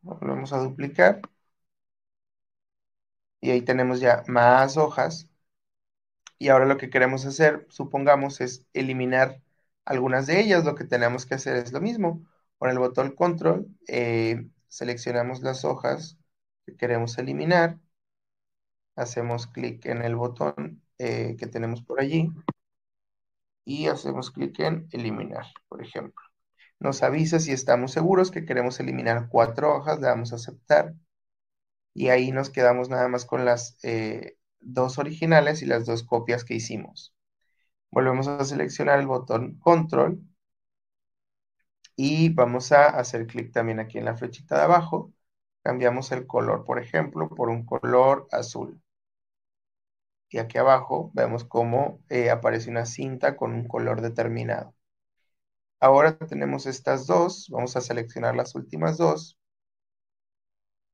Volvemos 0.00 0.54
a 0.54 0.58
duplicar. 0.62 1.20
Y 3.40 3.50
ahí 3.50 3.62
tenemos 3.62 4.00
ya 4.00 4.22
más 4.28 4.76
hojas. 4.76 5.30
Y 6.38 6.48
ahora 6.48 6.66
lo 6.66 6.76
que 6.78 6.90
queremos 6.90 7.24
hacer, 7.26 7.66
supongamos, 7.70 8.40
es 8.40 8.66
eliminar 8.74 9.42
algunas 9.84 10.26
de 10.26 10.40
ellas. 10.40 10.64
Lo 10.64 10.74
que 10.74 10.84
tenemos 10.84 11.26
que 11.26 11.34
hacer 11.34 11.56
es 11.56 11.72
lo 11.72 11.80
mismo. 11.80 12.26
Con 12.58 12.70
el 12.70 12.78
botón 12.78 13.12
control, 13.14 13.68
eh, 13.88 14.48
seleccionamos 14.68 15.40
las 15.42 15.64
hojas 15.64 16.18
que 16.66 16.76
queremos 16.76 17.16
eliminar. 17.18 17.78
Hacemos 18.96 19.46
clic 19.46 19.86
en 19.86 20.02
el 20.02 20.16
botón 20.16 20.82
eh, 20.98 21.36
que 21.38 21.46
tenemos 21.46 21.82
por 21.82 22.00
allí. 22.00 22.30
Y 23.66 23.88
hacemos 23.88 24.30
clic 24.30 24.58
en 24.60 24.88
eliminar, 24.92 25.44
por 25.68 25.82
ejemplo 25.82 26.22
nos 26.78 27.02
avisa 27.02 27.40
si 27.40 27.52
estamos 27.52 27.92
seguros 27.92 28.30
que 28.30 28.44
queremos 28.44 28.78
eliminar 28.80 29.28
cuatro 29.30 29.74
hojas, 29.76 29.98
le 30.00 30.06
damos 30.06 30.32
a 30.32 30.36
aceptar 30.36 30.94
y 31.94 32.08
ahí 32.10 32.32
nos 32.32 32.50
quedamos 32.50 32.88
nada 32.90 33.08
más 33.08 33.24
con 33.24 33.44
las 33.44 33.78
eh, 33.82 34.36
dos 34.60 34.98
originales 34.98 35.62
y 35.62 35.66
las 35.66 35.86
dos 35.86 36.02
copias 36.04 36.44
que 36.44 36.54
hicimos. 36.54 37.14
Volvemos 37.90 38.28
a 38.28 38.44
seleccionar 38.44 39.00
el 39.00 39.06
botón 39.06 39.58
control 39.60 40.20
y 41.96 42.30
vamos 42.30 42.72
a 42.72 42.86
hacer 42.88 43.26
clic 43.26 43.52
también 43.52 43.80
aquí 43.80 43.98
en 43.98 44.04
la 44.04 44.16
flechita 44.16 44.56
de 44.56 44.62
abajo. 44.64 45.12
Cambiamos 45.62 46.12
el 46.12 46.26
color, 46.26 46.64
por 46.64 46.78
ejemplo, 46.78 47.28
por 47.28 47.48
un 47.48 47.64
color 47.64 48.28
azul. 48.32 48.80
Y 50.28 50.38
aquí 50.38 50.58
abajo 50.58 51.10
vemos 51.14 51.44
cómo 51.44 52.00
eh, 52.08 52.30
aparece 52.30 52.70
una 52.70 52.86
cinta 52.86 53.36
con 53.36 53.52
un 53.54 53.66
color 53.66 54.02
determinado. 54.02 54.72
Ahora 55.80 56.18
tenemos 56.18 56.66
estas 56.66 57.06
dos, 57.06 57.48
vamos 57.48 57.76
a 57.76 57.80
seleccionar 57.80 58.36
las 58.36 58.54
últimas 58.54 58.98
dos 58.98 59.38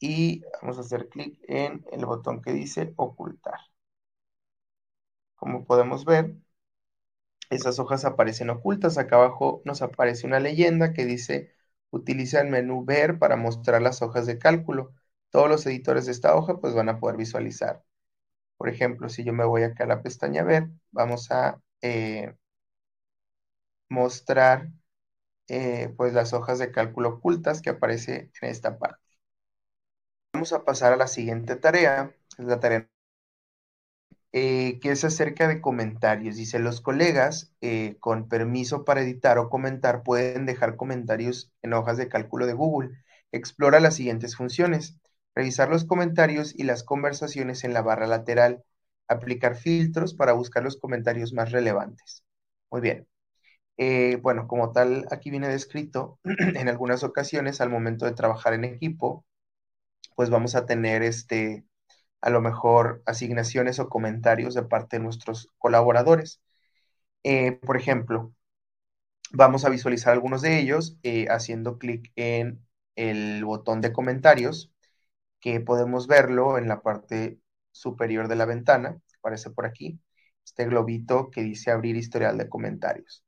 y 0.01 0.43
vamos 0.61 0.77
a 0.77 0.83
hacer 0.83 1.09
clic 1.09 1.39
en 1.49 1.83
el 1.93 2.05
botón 2.05 2.43
que 2.43 2.53
dice 2.53 2.93
ocultar. 2.97 3.59
Como 5.37 5.67
podemos 5.67 6.05
ver, 6.07 6.37
esas 7.51 7.79
hojas 7.79 8.05
aparecen 8.05 8.51
ocultas. 8.51 8.99
Acá 8.99 9.15
abajo 9.17 9.63
nos 9.65 9.81
aparece 9.83 10.27
una 10.27 10.41
leyenda 10.41 10.93
que 10.93 11.05
dice 11.07 11.53
utiliza 11.91 12.41
el 12.41 12.49
menú 12.49 12.85
ver 12.85 13.19
para 13.21 13.37
mostrar 13.37 13.81
las 13.83 14.03
hojas 14.03 14.27
de 14.27 14.39
cálculo. 14.41 14.93
Todos 15.31 15.49
los 15.49 15.65
editores 15.67 16.07
de 16.07 16.13
esta 16.13 16.35
hoja 16.37 16.59
pues 16.61 16.75
van 16.75 16.89
a 16.89 16.99
poder 16.99 17.17
visualizar. 17.17 17.85
Por 18.63 18.69
ejemplo, 18.71 19.09
si 19.09 19.25
yo 19.25 19.33
me 19.33 19.45
voy 19.45 19.65
acá 19.65 19.83
a 19.83 19.89
la 19.89 20.03
pestaña 20.05 20.45
ver, 20.45 20.69
vamos 20.93 21.33
a 21.33 21.61
eh, 21.81 22.33
mostrar 23.89 24.71
eh, 25.49 25.95
pues 25.99 26.13
las 26.15 26.33
hojas 26.35 26.59
de 26.61 26.73
cálculo 26.73 27.11
ocultas 27.11 27.63
que 27.63 27.71
aparece 27.71 28.31
en 28.43 28.51
esta 28.51 28.79
parte. 28.79 29.01
Vamos 30.35 30.53
a 30.53 30.63
pasar 30.67 30.93
a 30.93 30.97
la 30.99 31.07
siguiente 31.07 31.57
tarea, 31.57 32.15
es 32.37 32.45
la 32.45 32.61
tarea 32.61 32.87
eh, 34.33 34.79
que 34.81 34.91
es 34.93 35.05
acerca 35.05 35.47
de 35.49 35.61
comentarios. 35.61 36.37
Dice, 36.37 36.59
los 36.59 36.81
colegas 36.81 37.53
eh, 37.61 37.97
con 38.01 38.29
permiso 38.29 38.85
para 38.85 39.03
editar 39.03 39.39
o 39.39 39.51
comentar 39.51 40.03
pueden 40.03 40.47
dejar 40.47 40.77
comentarios 40.77 41.53
en 41.63 41.75
hojas 41.75 41.97
de 41.99 42.09
cálculo 42.09 42.47
de 42.47 42.55
Google. 42.55 42.91
Explora 43.33 43.81
las 43.81 43.97
siguientes 43.97 44.37
funciones. 44.37 44.99
Revisar 45.35 45.69
los 45.71 45.85
comentarios 45.85 46.55
y 46.57 46.65
las 46.65 46.85
conversaciones 46.85 47.65
en 47.65 47.75
la 47.75 47.83
barra 47.83 48.07
lateral. 48.07 48.65
Aplicar 49.09 49.57
filtros 49.57 50.15
para 50.15 50.33
buscar 50.33 50.63
los 50.65 50.79
comentarios 50.79 51.33
más 51.33 51.53
relevantes. 51.53 52.25
Muy 52.71 52.81
bien. 52.81 53.07
Eh, 53.79 54.17
bueno, 54.23 54.49
como 54.49 54.73
tal, 54.73 55.07
aquí 55.11 55.31
viene 55.31 55.49
descrito, 55.49 56.19
en 56.25 56.69
algunas 56.69 57.05
ocasiones 57.05 57.61
al 57.61 57.71
momento 57.71 58.07
de 58.07 58.13
trabajar 58.13 58.55
en 58.55 58.65
equipo, 58.65 59.25
pues 60.17 60.31
vamos 60.31 60.55
a 60.55 60.67
tener 60.67 61.03
este, 61.03 61.65
a 62.23 62.31
lo 62.31 62.41
mejor 62.41 63.03
asignaciones 63.07 63.81
o 63.81 63.89
comentarios 63.89 64.55
de 64.55 64.65
parte 64.65 64.99
de 64.99 65.05
nuestros 65.05 65.49
colaboradores. 65.59 66.41
Eh, 67.25 67.53
por 67.53 67.77
ejemplo, 67.77 68.35
vamos 69.33 69.65
a 69.65 69.71
visualizar 69.71 70.13
algunos 70.13 70.43
de 70.43 70.61
ellos 70.61 70.99
eh, 71.03 71.27
haciendo 71.31 71.79
clic 71.79 72.13
en 72.17 72.67
el 72.97 73.45
botón 73.45 73.81
de 73.81 73.93
comentarios, 73.93 74.72
que 75.43 75.61
podemos 75.61 76.09
verlo 76.09 76.59
en 76.59 76.69
la 76.69 76.83
parte 76.83 77.41
superior 77.73 78.29
de 78.29 78.37
la 78.37 78.47
ventana, 78.47 78.99
aparece 79.21 79.51
por 79.51 79.67
aquí, 79.67 80.01
este 80.47 80.67
globito 80.67 81.31
que 81.31 81.43
dice 81.43 81.73
abrir 81.73 81.97
historial 81.97 82.39
de 82.39 82.51
comentarios. 82.51 83.25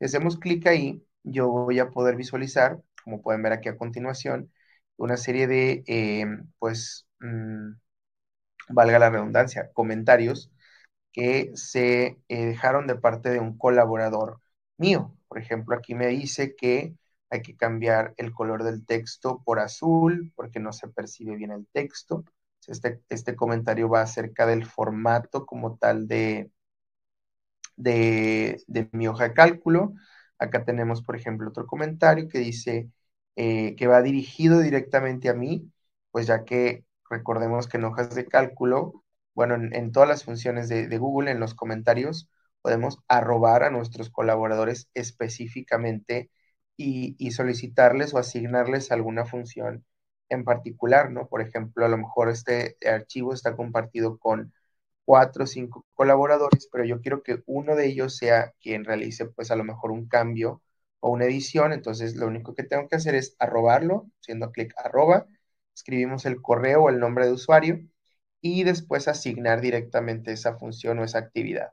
Si 0.00 0.06
hacemos 0.06 0.38
clic 0.38 0.66
ahí, 0.68 1.04
yo 1.24 1.48
voy 1.50 1.80
a 1.80 1.90
poder 1.90 2.16
visualizar, 2.16 2.80
como 3.04 3.22
pueden 3.22 3.42
ver 3.42 3.54
aquí 3.54 3.68
a 3.70 3.78
continuación, 3.78 4.52
una 4.98 5.16
serie 5.18 5.48
de, 5.48 5.84
em, 5.86 6.50
pues, 6.60 7.08
mm, 7.20 7.72
valga 8.68 8.98
la 8.98 9.10
redundancia, 9.10 9.70
comentarios 9.72 10.50
que 11.12 11.52
se 11.54 12.18
eh, 12.28 12.46
dejaron 12.46 12.86
de 12.86 12.96
parte 12.96 13.30
de 13.30 13.40
un 13.40 13.58
colaborador 13.58 14.40
mío. 14.78 15.16
Por 15.28 15.38
ejemplo, 15.38 15.76
aquí 15.76 15.94
me 15.94 16.08
dice 16.08 16.56
que 16.56 16.94
hay 17.34 17.42
que 17.42 17.56
cambiar 17.56 18.14
el 18.16 18.32
color 18.32 18.64
del 18.64 18.86
texto 18.86 19.42
por 19.44 19.60
azul 19.60 20.32
porque 20.36 20.60
no 20.60 20.72
se 20.72 20.88
percibe 20.88 21.36
bien 21.36 21.50
el 21.52 21.66
texto. 21.72 22.24
Este, 22.66 23.02
este 23.08 23.36
comentario 23.36 23.88
va 23.88 24.02
acerca 24.02 24.46
del 24.46 24.64
formato 24.66 25.46
como 25.46 25.76
tal 25.76 26.08
de, 26.08 26.50
de, 27.76 28.88
mi 28.92 29.08
hoja 29.08 29.24
de 29.28 29.34
cálculo. 29.34 29.94
Acá 30.38 30.64
tenemos, 30.64 31.02
por 31.02 31.16
ejemplo, 31.16 31.48
otro 31.48 31.66
comentario 31.66 32.28
que 32.28 32.38
dice 32.38 32.90
eh, 33.36 33.74
que 33.76 33.86
va 33.86 34.02
dirigido 34.02 34.60
directamente 34.60 35.28
a 35.28 35.34
mí, 35.34 35.70
pues 36.10 36.26
ya 36.26 36.44
que 36.44 36.84
recordemos 37.10 37.68
que 37.68 37.78
en 37.78 37.84
hojas 37.84 38.14
de 38.14 38.26
cálculo, 38.26 39.04
bueno, 39.34 39.54
en, 39.56 39.92
todas 39.92 40.08
las 40.08 40.24
funciones 40.24 40.68
de, 40.68 40.98
Google, 40.98 41.30
en 41.30 41.40
los 41.40 41.54
comentarios, 41.54 42.28
podemos 42.62 42.98
arrobar 43.08 43.64
a 43.64 43.70
nuestros 43.70 44.10
colaboradores 44.10 44.88
específicamente 44.94 46.30
y, 46.76 47.30
solicitarles 47.32 48.14
o 48.14 48.18
asignarles 48.18 48.92
alguna 48.92 49.24
función 49.26 49.84
en 50.28 50.44
particular, 50.44 51.10
¿no? 51.10 51.28
Por 51.28 51.40
ejemplo, 51.42 51.84
a 51.84 51.88
lo 51.88 51.98
mejor 51.98 52.30
este 52.30 52.76
archivo 52.86 53.32
está 53.34 53.56
compartido 53.56 54.18
con 54.18 54.52
cuatro 55.04 55.44
o 55.44 55.46
cinco 55.46 55.86
colaboradores, 55.94 56.68
pero 56.72 56.84
yo 56.84 57.00
quiero 57.00 57.22
que 57.22 57.42
uno 57.46 57.76
de 57.76 57.86
ellos 57.86 58.16
sea 58.16 58.52
quien 58.60 58.84
realice 58.84 59.26
pues 59.26 59.50
a 59.50 59.56
lo 59.56 59.64
mejor 59.64 59.90
un 59.92 60.08
cambio 60.08 60.62
o 61.00 61.10
una 61.10 61.26
edición, 61.26 61.72
entonces 61.72 62.16
lo 62.16 62.26
único 62.26 62.54
que 62.54 62.64
tengo 62.64 62.88
que 62.88 62.96
hacer 62.96 63.14
es 63.14 63.36
arrobarlo, 63.38 64.08
haciendo 64.20 64.50
clic 64.52 64.74
arroba, 64.78 65.26
escribimos 65.74 66.24
el 66.26 66.40
correo 66.42 66.84
o 66.84 66.90
el 66.90 67.00
nombre 67.00 67.26
de 67.26 67.32
usuario 67.32 67.80
y 68.40 68.64
después 68.64 69.08
asignar 69.08 69.60
directamente 69.60 70.32
esa 70.32 70.56
función 70.58 70.98
o 70.98 71.04
esa 71.04 71.18
actividad. 71.18 71.72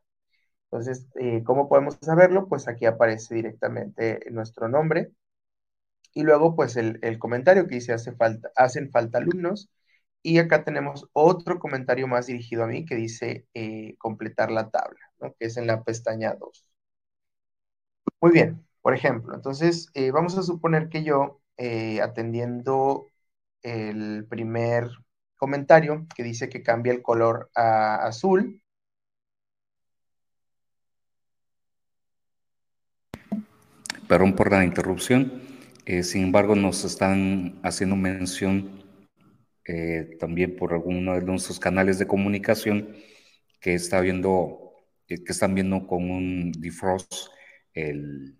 Entonces, 0.71 1.07
eh, 1.15 1.43
¿cómo 1.43 1.67
podemos 1.67 1.97
saberlo? 2.01 2.47
Pues 2.47 2.67
aquí 2.67 2.85
aparece 2.85 3.35
directamente 3.35 4.21
nuestro 4.31 4.69
nombre 4.69 5.11
y 6.13 6.23
luego 6.23 6.55
pues 6.55 6.77
el, 6.77 6.99
comentario 7.19 7.67
que 7.67 7.75
dice 7.75 7.93
hace 7.93 8.13
falta, 8.13 8.51
hacen 8.55 8.91
falta 8.91 9.17
alumnos 9.17 9.69
y 10.23 10.39
acá 10.39 10.63
tenemos 10.63 11.09
otro 11.13 11.59
comentario 11.59 12.07
más 12.07 12.27
dirigido 12.27 12.63
a 12.63 12.67
mí 12.67 12.85
que 12.85 12.95
dice 12.95 13.47
eh, 13.53 13.95
completar 13.97 14.51
la 14.51 14.69
tabla, 14.69 14.99
que 15.39 15.47
es 15.47 15.57
en 15.57 15.67
la 15.67 15.83
pestaña 15.83 16.35
2. 16.35 16.65
Muy 18.21 18.31
bien, 18.31 18.65
por 18.81 18.93
ejemplo, 18.93 19.35
entonces 19.35 19.89
eh, 19.93 20.11
vamos 20.11 20.37
a 20.37 20.43
suponer 20.43 20.89
que 20.89 21.03
yo 21.03 21.41
atendiendo 22.01 23.05
el 23.61 24.25
primer 24.27 24.89
comentario 25.37 26.07
que 26.15 26.23
dice 26.23 26.49
que 26.49 26.63
cambia 26.63 26.93
el 26.93 27.01
color 27.03 27.51
a 27.55 27.95
azul. 28.05 28.61
Perdón 34.11 34.35
por 34.35 34.51
la 34.51 34.65
interrupción. 34.65 35.41
sin 36.03 36.23
embargo, 36.23 36.53
nos 36.53 36.83
están 36.83 37.61
haciendo 37.63 37.95
mención 37.95 38.83
eh, 39.63 40.17
también 40.19 40.57
por 40.57 40.73
alguno 40.73 41.13
de 41.13 41.21
nuestros 41.21 41.61
canales 41.61 41.97
de 41.97 42.07
comunicación 42.07 42.93
que 43.61 43.73
está 43.73 44.01
viendo, 44.01 44.73
eh, 45.07 45.23
que 45.23 45.31
están 45.31 45.55
viendo 45.55 45.87
con 45.87 46.11
un 46.11 46.51
defrost 46.51 47.29
el, 47.73 48.37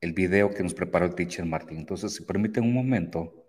el 0.00 0.12
video 0.12 0.52
que 0.52 0.64
nos 0.64 0.74
preparó 0.74 1.06
el 1.06 1.14
teacher 1.14 1.44
Martín. 1.46 1.78
Entonces, 1.78 2.12
si 2.12 2.24
permiten 2.24 2.64
un 2.64 2.74
momento, 2.74 3.46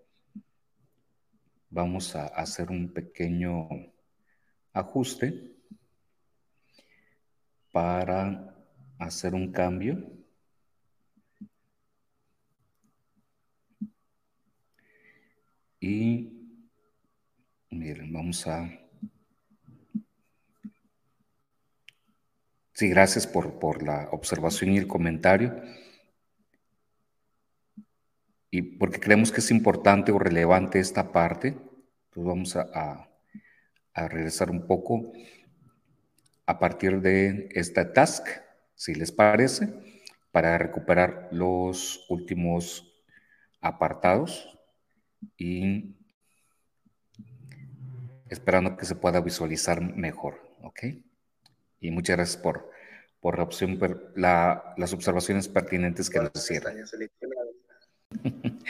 vamos 1.71 2.15
a 2.15 2.27
hacer 2.27 2.69
un 2.69 2.93
pequeño 2.93 3.67
ajuste 4.73 5.55
para 7.71 8.55
hacer 8.99 9.33
un 9.33 9.51
cambio. 9.51 10.23
Y 15.87 16.31
miren, 17.69 18.11
vamos 18.11 18.47
a... 18.47 18.67
Sí, 22.73 22.89
gracias 22.89 23.27
por, 23.27 23.59
por 23.59 23.83
la 23.83 24.09
observación 24.11 24.71
y 24.71 24.79
el 24.79 24.87
comentario. 24.87 25.61
Y 28.49 28.63
porque 28.63 28.99
creemos 28.99 29.31
que 29.31 29.41
es 29.41 29.51
importante 29.51 30.11
o 30.11 30.17
relevante 30.17 30.79
esta 30.79 31.11
parte, 31.11 31.49
entonces 31.49 32.15
vamos 32.15 32.55
a, 32.55 33.07
a 33.93 34.07
regresar 34.07 34.49
un 34.49 34.65
poco 34.65 35.13
a 36.47 36.57
partir 36.57 36.99
de 36.99 37.47
esta 37.51 37.93
task, 37.93 38.27
si 38.73 38.95
les 38.95 39.11
parece, 39.11 39.71
para 40.31 40.57
recuperar 40.57 41.29
los 41.31 42.07
últimos 42.09 42.91
apartados 43.61 44.54
y 45.37 45.95
esperando 48.29 48.77
que 48.77 48.85
se 48.85 48.95
pueda 48.95 49.21
visualizar 49.21 49.81
mejor, 49.81 50.41
¿ok? 50.61 50.83
Y 51.79 51.91
muchas 51.91 52.17
gracias 52.17 52.41
por, 52.41 52.69
por 53.19 53.37
la 53.37 53.43
opción, 53.43 53.79
las 54.15 54.93
observaciones 54.93 55.47
pertinentes 55.47 56.09
que 56.09 56.19
nos 56.19 56.31
hicieron. 56.35 56.75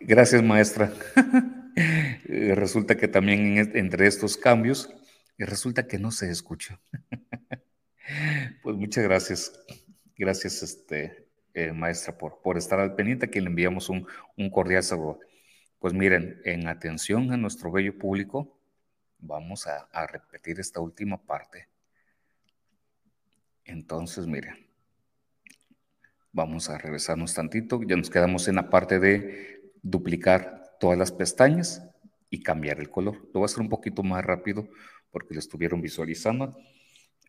Gracias, 0.00 0.42
maestra. 0.42 0.92
resulta 2.54 2.96
que 2.96 3.08
también 3.08 3.56
entre 3.74 4.06
estos 4.06 4.36
cambios, 4.36 4.92
resulta 5.38 5.86
que 5.86 5.98
no 5.98 6.10
se 6.10 6.30
escucha. 6.30 6.80
pues 8.62 8.76
muchas 8.76 9.04
gracias. 9.04 9.52
Gracias, 10.16 10.62
este, 10.62 11.26
eh, 11.54 11.72
maestra, 11.72 12.16
por, 12.16 12.40
por 12.42 12.56
estar 12.56 12.78
al 12.78 12.94
pendiente, 12.94 13.26
a 13.26 13.30
quien 13.30 13.44
le 13.44 13.50
enviamos 13.50 13.88
un, 13.88 14.06
un 14.36 14.50
cordial 14.50 14.82
saludo. 14.82 15.20
Pues 15.84 15.92
miren, 15.92 16.40
en 16.46 16.66
atención 16.66 17.30
a 17.30 17.36
nuestro 17.36 17.70
bello 17.70 17.98
público, 17.98 18.58
vamos 19.18 19.66
a, 19.66 20.06
repetir 20.06 20.58
esta 20.58 20.80
última 20.80 21.22
parte. 21.22 21.68
Entonces, 23.66 24.26
miren, 24.26 24.66
vamos 26.32 26.70
a 26.70 26.78
regresarnos 26.78 27.34
tantito, 27.34 27.82
ya 27.82 27.96
nos 27.96 28.08
quedamos 28.08 28.48
en 28.48 28.54
la 28.54 28.70
parte 28.70 28.98
de 28.98 29.74
duplicar 29.82 30.74
todas 30.80 30.96
las 30.96 31.12
pestañas 31.12 31.82
y 32.30 32.42
cambiar 32.42 32.80
el 32.80 32.88
color. 32.88 33.16
Lo 33.16 33.40
voy 33.40 33.42
a 33.42 33.44
hacer 33.44 33.60
un 33.60 33.68
poquito 33.68 34.02
más 34.02 34.24
rápido 34.24 34.66
porque 35.10 35.34
lo 35.34 35.40
estuvieron 35.40 35.82
visualizando, 35.82 36.56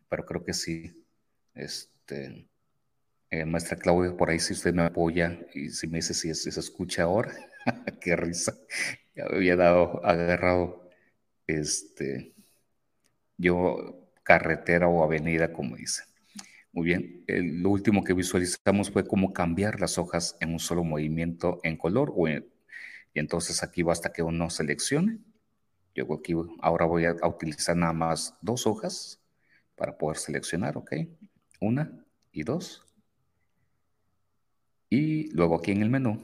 pero 0.08 0.24
creo 0.24 0.42
que 0.42 0.54
sí, 0.54 1.04
este, 1.52 2.48
eh, 3.30 3.44
maestra 3.44 3.76
Claudia, 3.76 4.16
por 4.16 4.30
ahí 4.30 4.38
si 4.38 4.52
usted 4.52 4.74
me 4.74 4.82
apoya 4.84 5.38
y 5.54 5.70
si 5.70 5.86
me 5.88 5.98
dice 5.98 6.14
si, 6.14 6.34
se 6.34 6.60
escucha 6.60 7.04
ahora, 7.04 7.32
qué 8.00 8.16
risa. 8.16 8.54
Había 9.16 9.56
dado, 9.56 10.04
agarrado, 10.04 10.90
este, 11.46 12.34
yo 13.38 14.10
carretera 14.22 14.88
o 14.88 15.02
avenida, 15.02 15.52
como 15.52 15.76
dice. 15.76 16.02
Muy 16.72 16.86
bien, 16.86 17.24
lo 17.26 17.70
último 17.70 18.04
que 18.04 18.12
visualizamos 18.12 18.90
fue 18.90 19.06
cómo 19.06 19.32
cambiar 19.32 19.80
las 19.80 19.98
hojas 19.98 20.36
en 20.40 20.52
un 20.52 20.58
solo 20.58 20.84
movimiento 20.84 21.58
en 21.62 21.76
color. 21.76 22.12
Y 23.14 23.18
entonces 23.18 23.62
aquí 23.62 23.82
basta 23.82 24.12
que 24.12 24.22
uno 24.22 24.50
seleccione. 24.50 25.18
Yo 25.94 26.12
aquí 26.12 26.34
ahora 26.60 26.84
voy 26.84 27.06
a, 27.06 27.16
a 27.22 27.28
utilizar 27.28 27.76
nada 27.76 27.94
más 27.94 28.36
dos 28.42 28.66
hojas 28.66 29.22
para 29.74 29.96
poder 29.96 30.18
seleccionar, 30.18 30.76
¿ok? 30.76 30.92
Una 31.60 32.04
y 32.32 32.42
dos. 32.42 32.85
Luego 35.36 35.56
aquí 35.56 35.72
en 35.72 35.82
el 35.82 35.90
menú 35.90 36.18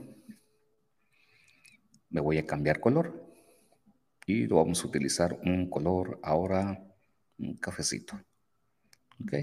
me 2.08 2.22
voy 2.22 2.38
a 2.38 2.46
cambiar 2.46 2.80
color 2.80 3.30
y 4.24 4.46
lo 4.46 4.56
vamos 4.56 4.82
a 4.82 4.86
utilizar 4.86 5.38
un 5.44 5.68
color 5.68 6.18
ahora 6.22 6.82
un 7.36 7.58
cafecito. 7.58 8.18
¿Ok? 9.22 9.34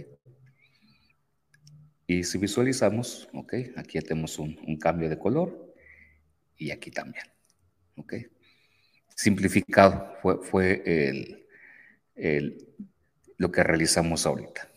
Y 2.07 2.23
si 2.23 2.39
visualizamos, 2.39 3.29
¿ok? 3.31 3.53
Aquí 3.75 3.99
tenemos 3.99 4.39
un, 4.39 4.55
cambio 4.79 5.07
de 5.07 5.19
color 5.19 5.75
y 6.57 6.71
aquí 6.71 6.89
también. 6.89 7.25
¿Ok? 7.95 8.15
Simplificado 9.15 10.15
fue, 10.23 10.39
fue 10.41 10.81
el, 10.83 11.45
el, 12.15 12.67
lo 13.37 13.51
que 13.51 13.61
realizamos 13.61 14.25
ahorita. 14.25 14.67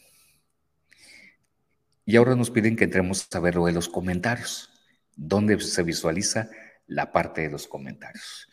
Y 2.04 2.16
ahora 2.16 2.36
nos 2.36 2.50
piden 2.50 2.76
que 2.76 2.84
entremos 2.84 3.26
a 3.32 3.40
ver 3.40 3.54
lo 3.54 3.64
de 3.64 3.72
los 3.72 3.88
comentarios, 3.88 4.71
donde 5.16 5.58
se 5.60 5.82
visualiza 5.82 6.50
la 6.86 7.12
parte 7.12 7.42
de 7.42 7.50
los 7.50 7.66
comentarios. 7.66 8.48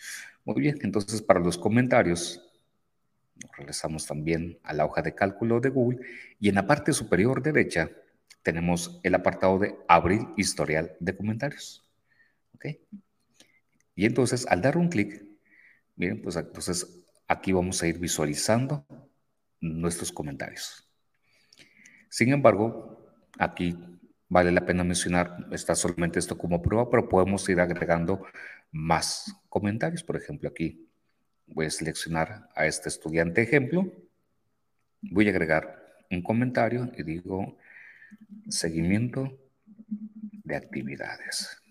Muy 0.46 0.62
bien, 0.62 0.78
entonces 0.82 1.22
para 1.22 1.40
los 1.40 1.58
comentarios, 1.58 2.42
regresamos 3.58 4.06
también 4.06 4.60
a 4.64 4.74
la 4.74 4.86
hoja 4.86 5.02
de 5.02 5.16
cálculo 5.16 5.60
de 5.60 5.70
Google 5.70 6.00
y 6.40 6.50
en 6.50 6.56
la 6.56 6.68
parte 6.68 6.94
superior 6.94 7.42
derecha 7.42 7.90
tenemos 8.42 9.00
el 9.04 9.16
apartado 9.16 9.60
de 9.60 9.76
abrir 9.88 10.22
historial 10.38 10.96
de 11.00 11.16
comentarios. 11.16 11.84
¿Ok? 12.56 12.66
Y 13.96 14.06
entonces 14.06 14.46
al 14.48 14.62
dar 14.62 14.78
un 14.78 14.90
clic, 14.90 15.26
miren, 15.96 16.22
pues 16.22 16.36
entonces 16.36 17.04
aquí 17.28 17.52
vamos 17.52 17.82
a 17.84 17.88
ir 17.88 18.00
visualizando 18.00 18.86
nuestros 19.60 20.12
comentarios. 20.12 20.90
Sin 22.10 22.32
embargo, 22.32 23.00
Aquí 23.40 23.74
vale 24.30 24.52
la 24.52 24.66
pena 24.66 24.84
mencionar, 24.84 25.48
está 25.52 25.76
solamente 25.76 26.20
esto 26.20 26.38
como 26.38 26.62
prueba, 26.62 26.90
pero 26.90 27.10
podemos 27.10 27.50
ir 27.50 27.60
agregando 27.60 28.26
más 28.72 29.36
comentarios. 29.50 30.04
Por 30.04 30.16
ejemplo, 30.16 30.48
aquí 30.48 30.88
voy 31.48 31.66
a 31.66 31.72
seleccionar 31.72 32.48
a 32.56 32.68
este 32.68 32.90
estudiante 32.90 33.42
ejemplo, 33.42 33.92
voy 35.02 35.28
a 35.28 35.32
agregar 35.32 36.06
un 36.12 36.22
comentario 36.22 36.92
y 36.96 37.04
digo 37.04 37.58
seguimiento 38.48 39.38
de 40.44 40.56
actividades. 40.56 41.62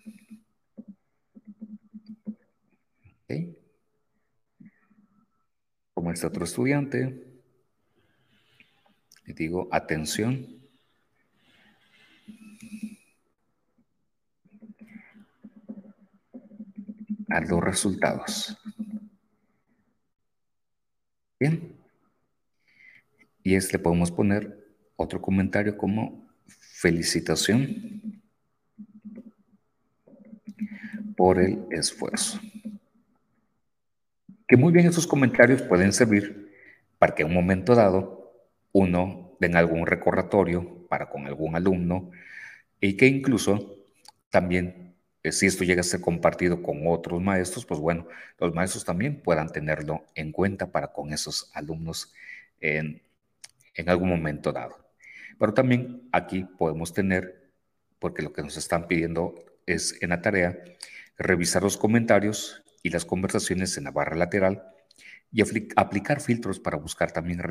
Como 5.93 6.11
este 6.11 6.27
otro 6.27 6.45
estudiante, 6.45 7.25
y 9.25 9.33
digo 9.33 9.67
atención 9.71 10.58
a 17.29 17.41
los 17.41 17.63
resultados. 17.63 18.57
Bien. 21.39 21.75
Y 23.43 23.55
este 23.55 23.79
podemos 23.79 24.11
poner 24.11 24.67
otro 24.95 25.21
comentario 25.21 25.77
como 25.77 26.27
felicitación 26.47 28.21
por 31.15 31.39
el 31.39 31.65
esfuerzo. 31.71 32.39
Que 34.47 34.57
muy 34.57 34.73
bien 34.73 34.87
esos 34.87 35.07
comentarios 35.07 35.61
pueden 35.61 35.93
servir 35.93 36.53
para 36.97 37.15
que 37.15 37.23
en 37.23 37.29
un 37.29 37.35
momento 37.35 37.75
dado 37.75 38.33
uno 38.71 39.37
den 39.39 39.55
algún 39.55 39.85
recordatorio 39.85 40.87
para 40.89 41.09
con 41.09 41.25
algún 41.25 41.55
alumno 41.55 42.11
y 42.81 42.97
que 42.97 43.07
incluso 43.07 43.75
también 44.29 44.88
si 45.23 45.45
esto 45.45 45.63
llega 45.63 45.81
a 45.81 45.83
ser 45.83 46.01
compartido 46.01 46.61
con 46.61 46.87
otros 46.87 47.21
maestros, 47.21 47.65
pues 47.65 47.79
bueno, 47.79 48.07
los 48.39 48.53
maestros 48.53 48.85
también 48.85 49.21
puedan 49.21 49.49
tenerlo 49.49 50.05
en 50.15 50.31
cuenta 50.31 50.71
para 50.71 50.93
con 50.93 51.11
esos 51.11 51.51
alumnos 51.53 52.13
en, 52.61 53.01
en 53.73 53.89
algún 53.89 54.09
momento 54.09 54.51
dado. 54.51 54.77
Pero 55.37 55.53
también 55.53 56.07
aquí 56.11 56.45
podemos 56.57 56.93
tener, 56.93 57.51
porque 57.99 58.21
lo 58.21 58.33
que 58.33 58.41
nos 58.41 58.57
están 58.57 58.87
pidiendo 58.87 59.35
es 59.65 60.01
en 60.01 60.09
la 60.09 60.21
tarea, 60.21 60.57
revisar 61.17 61.63
los 61.63 61.77
comentarios 61.77 62.63
y 62.81 62.89
las 62.89 63.05
conversaciones 63.05 63.77
en 63.77 63.85
la 63.85 63.91
barra 63.91 64.15
lateral 64.15 64.63
y 65.31 65.41
aplicar 65.75 66.21
filtros 66.21 66.59
para 66.59 66.77
buscar 66.77 67.11
también 67.11 67.41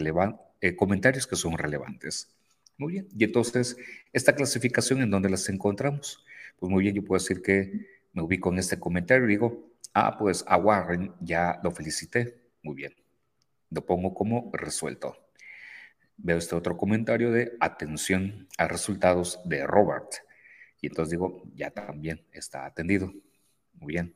eh, 0.61 0.75
comentarios 0.75 1.27
que 1.27 1.37
son 1.37 1.57
relevantes. 1.57 2.35
Muy 2.77 2.95
bien, 2.95 3.09
y 3.17 3.25
entonces, 3.25 3.77
esta 4.13 4.35
clasificación 4.35 5.03
en 5.03 5.11
dónde 5.11 5.29
las 5.29 5.49
encontramos 5.49 6.25
pues 6.59 6.71
muy 6.71 6.83
bien, 6.83 6.95
yo 6.95 7.05
puedo 7.05 7.21
decir 7.21 7.43
que 7.43 7.87
me 8.13 8.23
ubico 8.23 8.51
en 8.51 8.59
este 8.59 8.79
comentario 8.79 9.27
y 9.27 9.29
digo, 9.29 9.71
ah, 9.95 10.17
pues 10.19 10.45
a 10.47 10.57
Warren 10.57 11.13
ya 11.21 11.61
lo 11.63 11.71
felicité, 11.71 12.41
muy 12.63 12.75
bien. 12.75 12.95
Lo 13.71 13.85
pongo 13.85 14.15
como 14.15 14.51
resuelto. 14.53 15.17
Veo 16.17 16.39
este 16.39 16.57
otro 16.57 16.77
comentario 16.77 17.31
de 17.31 17.57
atención 17.61 18.49
a 18.59 18.67
resultados 18.67 19.41
de 19.45 19.67
Robert. 19.67 20.09
Y 20.81 20.89
entonces 20.89 21.13
digo, 21.13 21.43
ya 21.55 21.71
también 21.71 22.25
está 22.33 22.67
atendido. 22.67 23.13
Muy 23.75 23.93
bien. 23.93 24.15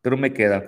Pero 0.00 0.16
me 0.16 0.32
queda 0.32 0.64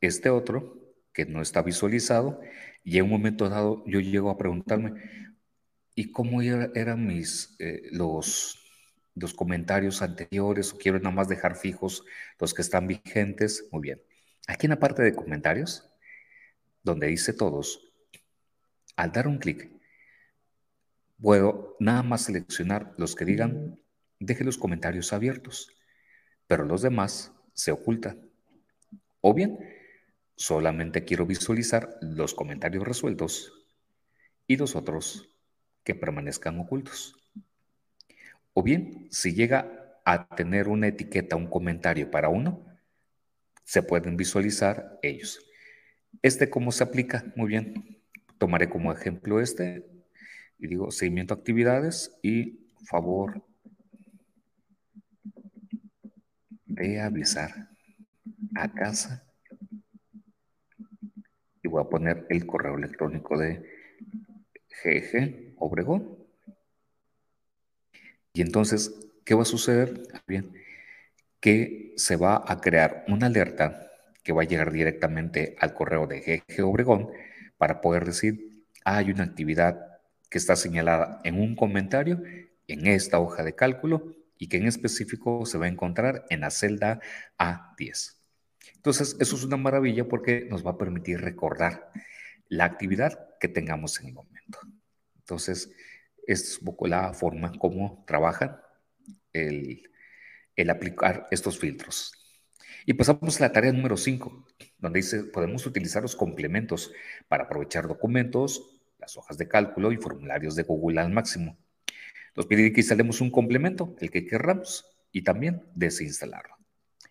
este 0.00 0.30
otro 0.30 0.78
que 1.12 1.26
no 1.26 1.42
está 1.42 1.62
visualizado 1.62 2.40
y 2.84 2.98
en 2.98 3.04
un 3.04 3.10
momento 3.10 3.48
dado 3.48 3.84
yo 3.86 4.00
llego 4.00 4.30
a 4.30 4.38
preguntarme, 4.38 4.94
¿y 5.94 6.10
cómo 6.10 6.40
eran 6.40 7.06
mis, 7.06 7.54
eh, 7.58 7.82
los, 7.92 8.61
los 9.14 9.34
comentarios 9.34 10.02
anteriores 10.02 10.72
o 10.72 10.78
quiero 10.78 10.98
nada 10.98 11.14
más 11.14 11.28
dejar 11.28 11.56
fijos 11.56 12.04
los 12.38 12.54
que 12.54 12.62
están 12.62 12.86
vigentes? 12.86 13.68
Muy 13.70 13.82
bien. 13.82 14.02
Aquí 14.46 14.66
en 14.66 14.70
la 14.70 14.78
parte 14.78 15.02
de 15.02 15.14
comentarios, 15.14 15.90
donde 16.82 17.06
dice 17.06 17.32
todos, 17.32 17.92
al 18.96 19.12
dar 19.12 19.28
un 19.28 19.38
clic, 19.38 19.70
puedo 21.20 21.76
nada 21.78 22.02
más 22.02 22.22
seleccionar 22.22 22.94
los 22.98 23.14
que 23.14 23.24
digan, 23.24 23.78
deje 24.18 24.44
los 24.44 24.58
comentarios 24.58 25.12
abiertos, 25.12 25.68
pero 26.46 26.64
los 26.64 26.82
demás 26.82 27.32
se 27.54 27.70
ocultan. 27.70 28.28
O 29.20 29.32
bien, 29.32 29.58
solamente 30.36 31.04
quiero 31.04 31.26
visualizar 31.26 31.96
los 32.00 32.34
comentarios 32.34 32.86
resueltos 32.86 33.52
y 34.48 34.56
los 34.56 34.74
otros 34.74 35.28
que 35.84 35.94
permanezcan 35.94 36.58
ocultos. 36.58 37.21
O 38.54 38.62
bien, 38.62 39.08
si 39.10 39.34
llega 39.34 40.00
a 40.04 40.28
tener 40.34 40.68
una 40.68 40.88
etiqueta, 40.88 41.36
un 41.36 41.46
comentario 41.46 42.10
para 42.10 42.28
uno, 42.28 42.66
se 43.64 43.82
pueden 43.82 44.16
visualizar 44.16 44.98
ellos. 45.02 45.38
¿Este 46.20 46.50
cómo 46.50 46.72
se 46.72 46.84
aplica? 46.84 47.24
Muy 47.36 47.48
bien. 47.48 48.02
Tomaré 48.38 48.68
como 48.68 48.92
ejemplo 48.92 49.40
este 49.40 49.86
y 50.58 50.66
digo 50.66 50.90
seguimiento 50.90 51.34
actividades 51.34 52.18
y 52.22 52.68
favor 52.84 53.42
de 56.66 57.00
avisar 57.00 57.68
a 58.54 58.72
casa 58.72 59.24
y 61.62 61.68
voy 61.68 61.82
a 61.82 61.88
poner 61.88 62.26
el 62.28 62.46
correo 62.46 62.76
electrónico 62.76 63.38
de 63.38 63.62
GG 64.82 65.54
Obregón. 65.58 66.21
Y 68.32 68.40
entonces, 68.40 68.94
¿qué 69.24 69.34
va 69.34 69.42
a 69.42 69.46
suceder? 69.46 70.02
Bien, 70.26 70.52
que 71.40 71.92
se 71.96 72.16
va 72.16 72.42
a 72.46 72.60
crear 72.60 73.04
una 73.08 73.26
alerta 73.26 73.90
que 74.22 74.32
va 74.32 74.42
a 74.42 74.46
llegar 74.46 74.72
directamente 74.72 75.56
al 75.58 75.74
correo 75.74 76.06
de 76.06 76.20
GG 76.20 76.64
Obregón 76.64 77.10
para 77.58 77.80
poder 77.80 78.04
decir, 78.04 78.64
hay 78.84 79.10
una 79.10 79.24
actividad 79.24 80.00
que 80.30 80.38
está 80.38 80.56
señalada 80.56 81.20
en 81.24 81.40
un 81.40 81.56
comentario 81.56 82.22
en 82.68 82.86
esta 82.86 83.18
hoja 83.18 83.42
de 83.42 83.54
cálculo 83.54 84.14
y 84.38 84.48
que 84.48 84.56
en 84.56 84.66
específico 84.66 85.44
se 85.46 85.58
va 85.58 85.66
a 85.66 85.68
encontrar 85.68 86.24
en 86.30 86.40
la 86.40 86.50
celda 86.50 87.00
A10. 87.38 88.16
Entonces, 88.76 89.16
eso 89.20 89.36
es 89.36 89.44
una 89.44 89.56
maravilla 89.56 90.08
porque 90.08 90.46
nos 90.48 90.66
va 90.66 90.72
a 90.72 90.78
permitir 90.78 91.20
recordar 91.20 91.90
la 92.48 92.64
actividad 92.64 93.36
que 93.38 93.48
tengamos 93.48 94.00
en 94.00 94.08
el 94.08 94.14
momento. 94.14 94.58
Entonces, 95.16 95.72
es 96.26 96.58
un 96.58 96.66
poco 96.66 96.86
la 96.86 97.12
forma 97.12 97.52
como 97.58 98.04
trabaja 98.06 98.62
el, 99.32 99.90
el 100.56 100.70
aplicar 100.70 101.28
estos 101.30 101.58
filtros. 101.58 102.12
Y 102.84 102.94
pasamos 102.94 103.40
a 103.40 103.44
la 103.44 103.52
tarea 103.52 103.72
número 103.72 103.96
5, 103.96 104.46
donde 104.78 104.98
dice, 104.98 105.24
podemos 105.24 105.66
utilizar 105.66 106.02
los 106.02 106.16
complementos 106.16 106.92
para 107.28 107.44
aprovechar 107.44 107.86
documentos, 107.86 108.80
las 108.98 109.16
hojas 109.16 109.38
de 109.38 109.48
cálculo 109.48 109.92
y 109.92 109.96
formularios 109.96 110.56
de 110.56 110.64
Google 110.64 111.00
al 111.00 111.12
máximo. 111.12 111.56
Nos 112.34 112.46
pide 112.46 112.72
que 112.72 112.80
instalemos 112.80 113.20
un 113.20 113.30
complemento, 113.30 113.94
el 114.00 114.10
que 114.10 114.26
querramos, 114.26 114.86
y 115.12 115.22
también 115.22 115.62
desinstalarlo. 115.74 116.56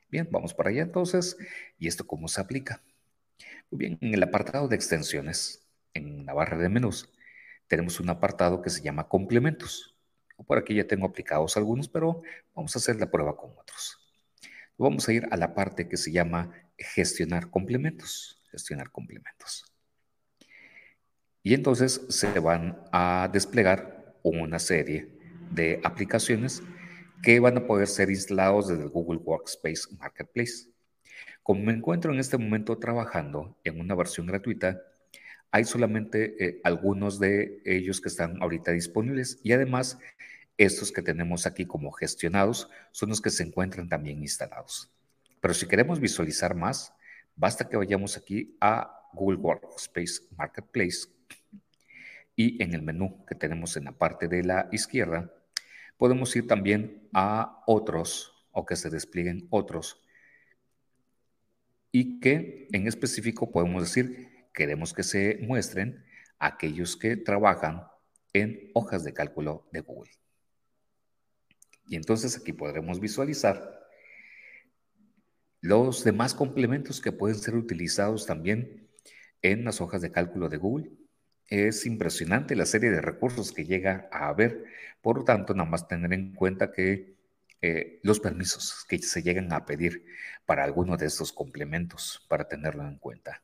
Bien, 0.09 0.28
vamos 0.30 0.53
para 0.53 0.72
allá 0.72 0.82
entonces. 0.82 1.38
¿Y 1.78 1.88
esto 1.88 2.05
cómo 2.05 2.28
se 2.28 2.41
aplica? 2.41 2.82
Muy 3.70 3.80
bien, 3.80 3.97
en 4.01 4.14
el 4.14 4.24
apartado 4.24 4.68
de 4.68 4.76
extensiones, 4.76 5.68
en 5.93 6.26
la 6.26 6.34
barra 6.34 6.57
de 6.57 6.68
menús, 6.68 7.09
tenemos 7.72 8.01
un 8.01 8.09
apartado 8.09 8.61
que 8.61 8.69
se 8.69 8.82
llama 8.82 9.07
complementos. 9.07 9.95
Por 10.45 10.57
aquí 10.57 10.76
ya 10.76 10.86
tengo 10.86 11.05
aplicados 11.05 11.55
algunos, 11.55 11.88
pero 11.88 12.22
vamos 12.53 12.76
a 12.76 12.80
hacer 12.80 12.97
la 12.99 13.09
prueba 13.09 13.38
con 13.38 13.51
otros. 13.51 13.97
Vamos 14.78 15.07
a 15.07 15.13
ir 15.13 15.26
a 15.32 15.38
la 15.38 15.55
parte 15.55 15.88
que 15.88 15.95
se 15.95 16.11
llama 16.11 16.51
gestionar 16.78 17.49
complementos. 17.49 18.41
Gestionar 18.51 18.91
complementos. 18.91 19.63
Y 21.43 21.53
entonces 21.53 22.01
se 22.09 22.38
van 22.39 22.84
a 22.91 23.30
desplegar 23.32 24.17
una 24.22 24.59
serie 24.59 25.07
de 25.51 25.80
aplicaciones 25.86 26.61
que 27.24 27.39
van 27.39 27.55
a 27.55 27.65
poder 27.65 27.88
ser 27.88 28.09
instalados 28.09 28.67
desde 28.67 28.84
el 28.84 28.89
Google 28.89 29.22
Workspace 29.24 29.95
Marketplace. 29.97 30.67
Como 31.41 31.63
me 31.63 31.72
encuentro 31.72 32.11
en 32.11 32.19
este 32.19 32.38
momento 32.38 32.78
trabajando 32.80 33.57
en 33.63 33.80
una 33.80 33.95
versión 33.95 34.28
gratuita, 34.28 34.82
hay 35.52 35.66
solamente 35.66 36.43
eh, 36.43 36.62
algunos 36.64 37.20
de 37.20 37.62
ellos 37.66 37.99
que 37.99 38.10
están 38.10 38.41
ahorita 38.41 38.72
disponibles 38.72 39.39
y 39.43 39.52
además 39.52 39.99
estos 40.58 40.91
que 40.91 41.02
tenemos 41.02 41.45
aquí 41.45 41.66
como 41.66 41.91
gestionados 41.91 42.70
son 42.91 43.10
los 43.10 43.22
que 43.22 43.30
se 43.30 43.43
encuentran 43.43 43.89
también 43.89 44.22
instalados. 44.22 44.89
Pero 45.41 45.54
si 45.54 45.68
queremos 45.68 45.99
visualizar 45.99 46.56
más, 46.56 46.93
basta 47.36 47.68
que 47.68 47.78
vayamos 47.78 48.16
aquí 48.16 48.56
a 48.62 49.10
Google 49.14 49.39
Workspace 49.39 50.22
Marketplace 50.38 51.08
y 52.36 52.62
en 52.64 52.74
el 52.74 52.82
menú 52.82 53.26
que 53.26 53.36
tenemos 53.36 53.76
en 53.76 53.86
la 53.86 53.91
parte 53.91 54.28
de 54.28 54.43
la 54.43 54.70
izquierda 54.72 55.34
podemos 55.97 56.36
ir 56.36 56.47
también 56.47 57.10
a 57.14 57.62
otros 57.68 58.47
o 58.52 58.66
que 58.66 58.76
se 58.76 58.89
desplieguen 58.89 59.47
otros 59.49 60.02
y 61.91 62.20
que 62.20 62.68
en 62.72 62.88
específico 62.88 63.52
podemos 63.52 63.84
decir 63.84 64.31
queremos 64.54 64.93
que 64.93 65.04
se 65.04 65.39
muestren 65.41 66.04
aquellos 66.39 66.97
que 66.97 67.18
trabajan 67.18 67.84
en 68.34 68.72
hojas 68.74 69.04
de 69.04 69.14
cálculo 69.14 69.68
de 69.72 69.82
Google. 69.82 70.12
Y 71.88 71.95
entonces 71.95 72.38
aquí 72.38 72.54
podremos 72.54 72.99
visualizar 72.99 73.80
los 75.60 76.04
demás 76.04 76.34
complementos 76.34 77.02
que 77.02 77.12
pueden 77.12 77.38
ser 77.38 77.56
utilizados 77.56 78.26
también 78.26 78.89
en 79.41 79.64
las 79.64 79.82
hojas 79.82 80.02
de 80.02 80.12
cálculo 80.12 80.49
de 80.49 80.58
Google 80.58 80.91
es 81.52 81.86
impresionante 81.86 82.56
la 82.56 82.66
serie 82.66 82.89
de 82.91 83.02
recursos 83.02 83.52
que 83.52 83.66
llega 83.66 84.08
a 84.10 84.30
haber. 84.30 84.64
Por 85.02 85.18
lo 85.18 85.24
tanto, 85.26 85.54
nada 85.54 85.70
más 85.70 85.86
tener 85.86 86.14
en 86.14 86.34
cuenta 86.34 86.72
que 86.72 87.18
eh, 87.62 87.99
los 88.04 88.22
permisos 88.22 88.86
que 88.88 88.97
se 88.99 89.22
llegan 89.22 89.52
a 89.52 89.66
pedir 89.66 90.06
para 90.45 90.64
alguno 90.64 90.95
de 90.95 91.08
estos 91.08 91.34
complementos, 91.34 92.26
para 92.30 92.47
tenerlo 92.47 92.88
en 92.88 92.97
cuenta. 92.97 93.43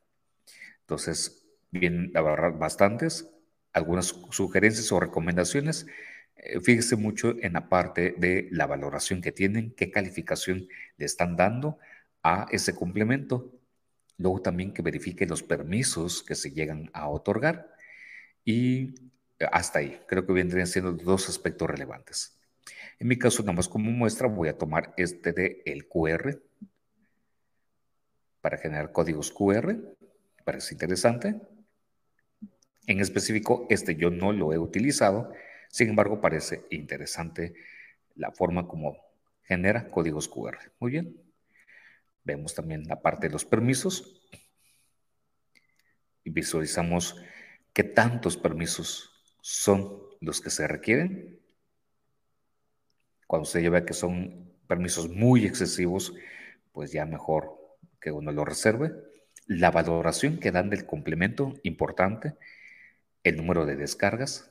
Entonces, 0.88 1.46
bien, 1.70 2.12
bastantes, 2.14 3.28
algunas 3.74 4.06
sugerencias 4.30 4.90
o 4.90 4.98
recomendaciones. 4.98 5.86
Eh, 6.36 6.60
fíjese 6.62 6.96
mucho 6.96 7.34
en 7.42 7.52
la 7.52 7.68
parte 7.68 8.14
de 8.16 8.48
la 8.52 8.66
valoración 8.66 9.20
que 9.20 9.30
tienen, 9.30 9.74
qué 9.76 9.90
calificación 9.90 10.66
le 10.96 11.04
están 11.04 11.36
dando 11.36 11.78
a 12.22 12.46
ese 12.50 12.74
complemento. 12.74 13.52
Luego 14.16 14.40
también 14.40 14.72
que 14.72 14.80
verifique 14.80 15.26
los 15.26 15.42
permisos 15.42 16.22
que 16.22 16.34
se 16.34 16.52
llegan 16.52 16.88
a 16.94 17.10
otorgar 17.10 17.70
y 18.46 18.94
hasta 19.52 19.80
ahí, 19.80 20.00
creo 20.08 20.24
que 20.24 20.32
vendrían 20.32 20.66
siendo 20.66 20.92
dos 20.92 21.28
aspectos 21.28 21.68
relevantes. 21.68 22.40
En 22.98 23.08
mi 23.08 23.18
caso, 23.18 23.42
nada 23.42 23.52
más 23.52 23.68
como 23.68 23.90
muestra, 23.90 24.26
voy 24.26 24.48
a 24.48 24.56
tomar 24.56 24.94
este 24.96 25.34
de 25.34 25.62
el 25.66 25.86
QR 25.86 26.40
para 28.40 28.56
generar 28.56 28.90
códigos 28.90 29.30
QR. 29.30 29.97
Parece 30.48 30.72
interesante. 30.72 31.38
En 32.86 33.00
específico, 33.00 33.66
este 33.68 33.96
yo 33.96 34.08
no 34.08 34.32
lo 34.32 34.54
he 34.54 34.58
utilizado. 34.58 35.30
Sin 35.68 35.90
embargo, 35.90 36.22
parece 36.22 36.64
interesante 36.70 37.52
la 38.14 38.32
forma 38.32 38.66
como 38.66 38.96
genera 39.42 39.90
códigos 39.90 40.26
QR. 40.26 40.56
Muy 40.80 40.92
bien. 40.92 41.22
Vemos 42.24 42.54
también 42.54 42.84
la 42.84 43.02
parte 43.02 43.26
de 43.26 43.34
los 43.34 43.44
permisos. 43.44 44.22
Y 46.24 46.30
visualizamos 46.30 47.22
¿Qué 47.74 47.84
tantos 47.84 48.38
permisos 48.38 49.10
son 49.42 50.00
los 50.22 50.40
que 50.40 50.48
se 50.48 50.66
requieren? 50.66 51.42
Cuando 53.26 53.42
usted 53.42 53.60
ya 53.60 53.84
que 53.84 53.92
son 53.92 54.50
permisos 54.66 55.10
muy 55.10 55.44
excesivos, 55.44 56.14
pues 56.72 56.90
ya 56.90 57.04
mejor 57.04 57.54
que 58.00 58.12
uno 58.12 58.32
lo 58.32 58.46
reserve. 58.46 59.07
La 59.48 59.70
valoración 59.70 60.38
que 60.38 60.52
dan 60.52 60.68
del 60.68 60.84
complemento, 60.84 61.54
importante. 61.62 62.34
El 63.24 63.38
número 63.38 63.64
de 63.64 63.76
descargas. 63.76 64.50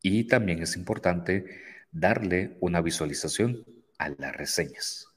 Y 0.00 0.28
también 0.28 0.62
es 0.62 0.76
importante 0.76 1.44
darle 1.90 2.56
una 2.60 2.80
visualización 2.80 3.66
a 3.98 4.10
las 4.10 4.36
reseñas. 4.36 5.08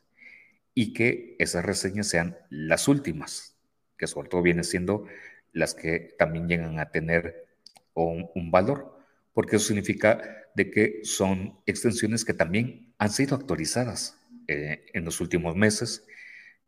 Y 0.73 0.93
que 0.93 1.35
esas 1.37 1.63
reseñas 1.63 2.07
sean 2.07 2.35
las 2.49 2.87
últimas, 2.87 3.55
que 3.95 4.07
sobre 4.07 4.27
todo 4.27 4.41
viene 4.41 4.63
siendo 4.63 5.05
las 5.53 5.75
que 5.75 6.15
también 6.17 6.47
llegan 6.47 6.79
a 6.79 6.89
tener 6.89 7.45
un, 7.93 8.49
valor, 8.49 8.99
porque 9.33 9.57
eso 9.57 9.67
significa 9.67 10.19
de 10.55 10.71
que 10.71 11.01
son 11.03 11.59
extensiones 11.67 12.25
que 12.25 12.33
también 12.33 12.91
han 12.97 13.11
sido 13.11 13.35
actualizadas 13.35 14.17
eh, 14.47 14.87
en 14.93 15.05
los 15.05 15.21
últimos 15.21 15.55
meses. 15.55 16.07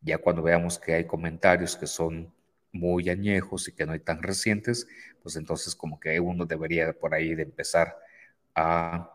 Ya 0.00 0.18
cuando 0.18 0.42
veamos 0.42 0.78
que 0.78 0.94
hay 0.94 1.06
comentarios 1.06 1.76
que 1.76 1.86
son 1.86 2.32
muy 2.72 3.08
añejos 3.08 3.68
y 3.68 3.72
que 3.72 3.86
no 3.86 3.92
hay 3.92 4.00
tan 4.00 4.22
recientes, 4.22 4.86
pues 5.22 5.36
entonces 5.36 5.74
como 5.74 5.98
que 5.98 6.20
uno 6.20 6.46
debería 6.46 6.92
por 6.92 7.14
ahí 7.14 7.34
de 7.34 7.42
empezar 7.42 7.96
a 8.54 9.10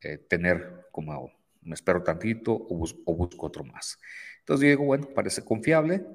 eh, 0.00 0.18
tener 0.18 0.86
como 0.92 1.32
me 1.62 1.74
espero 1.74 2.02
tantito 2.02 2.52
o, 2.52 2.86
busco 3.14 3.46
otro 3.46 3.64
más. 3.64 3.98
Entonces 4.40 4.68
digo, 4.68 4.84
bueno, 4.84 5.08
parece 5.14 5.44
confiable, 5.44 6.06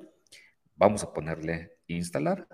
vamos 0.75 1.03
a 1.03 1.13
ponerle 1.13 1.77
instalar. 1.87 2.47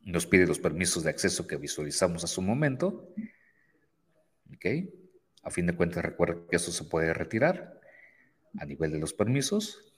Nos 0.00 0.26
pide 0.26 0.46
los 0.46 0.58
permisos 0.58 1.04
de 1.04 1.10
acceso 1.10 1.46
que 1.46 1.56
visualizamos 1.56 2.24
a 2.24 2.26
su 2.26 2.40
momento. 2.40 3.12
¿Ok? 4.54 4.66
A 5.42 5.50
fin 5.50 5.66
de 5.66 5.76
cuentas, 5.76 6.04
recuerda 6.04 6.46
que 6.48 6.56
eso 6.56 6.72
se 6.72 6.84
puede 6.84 7.12
retirar 7.12 7.81
a 8.58 8.64
nivel 8.64 8.92
de 8.92 8.98
los 8.98 9.12
permisos. 9.12 9.92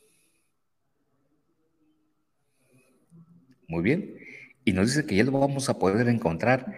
Muy 3.67 3.83
bien. 3.83 4.19
Y 4.65 4.73
nos 4.73 4.87
dice 4.87 5.07
que 5.07 5.17
ya 5.17 5.25
lo 5.25 5.33
vamos 5.33 5.69
a 5.69 5.79
poder 5.79 6.09
encontrar 6.09 6.75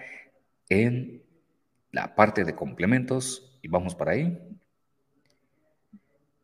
en 0.68 1.22
la 1.93 2.14
parte 2.14 2.45
de 2.45 2.55
complementos 2.55 3.59
y 3.62 3.68
vamos 3.68 3.95
para 3.95 4.12
ahí. 4.12 4.39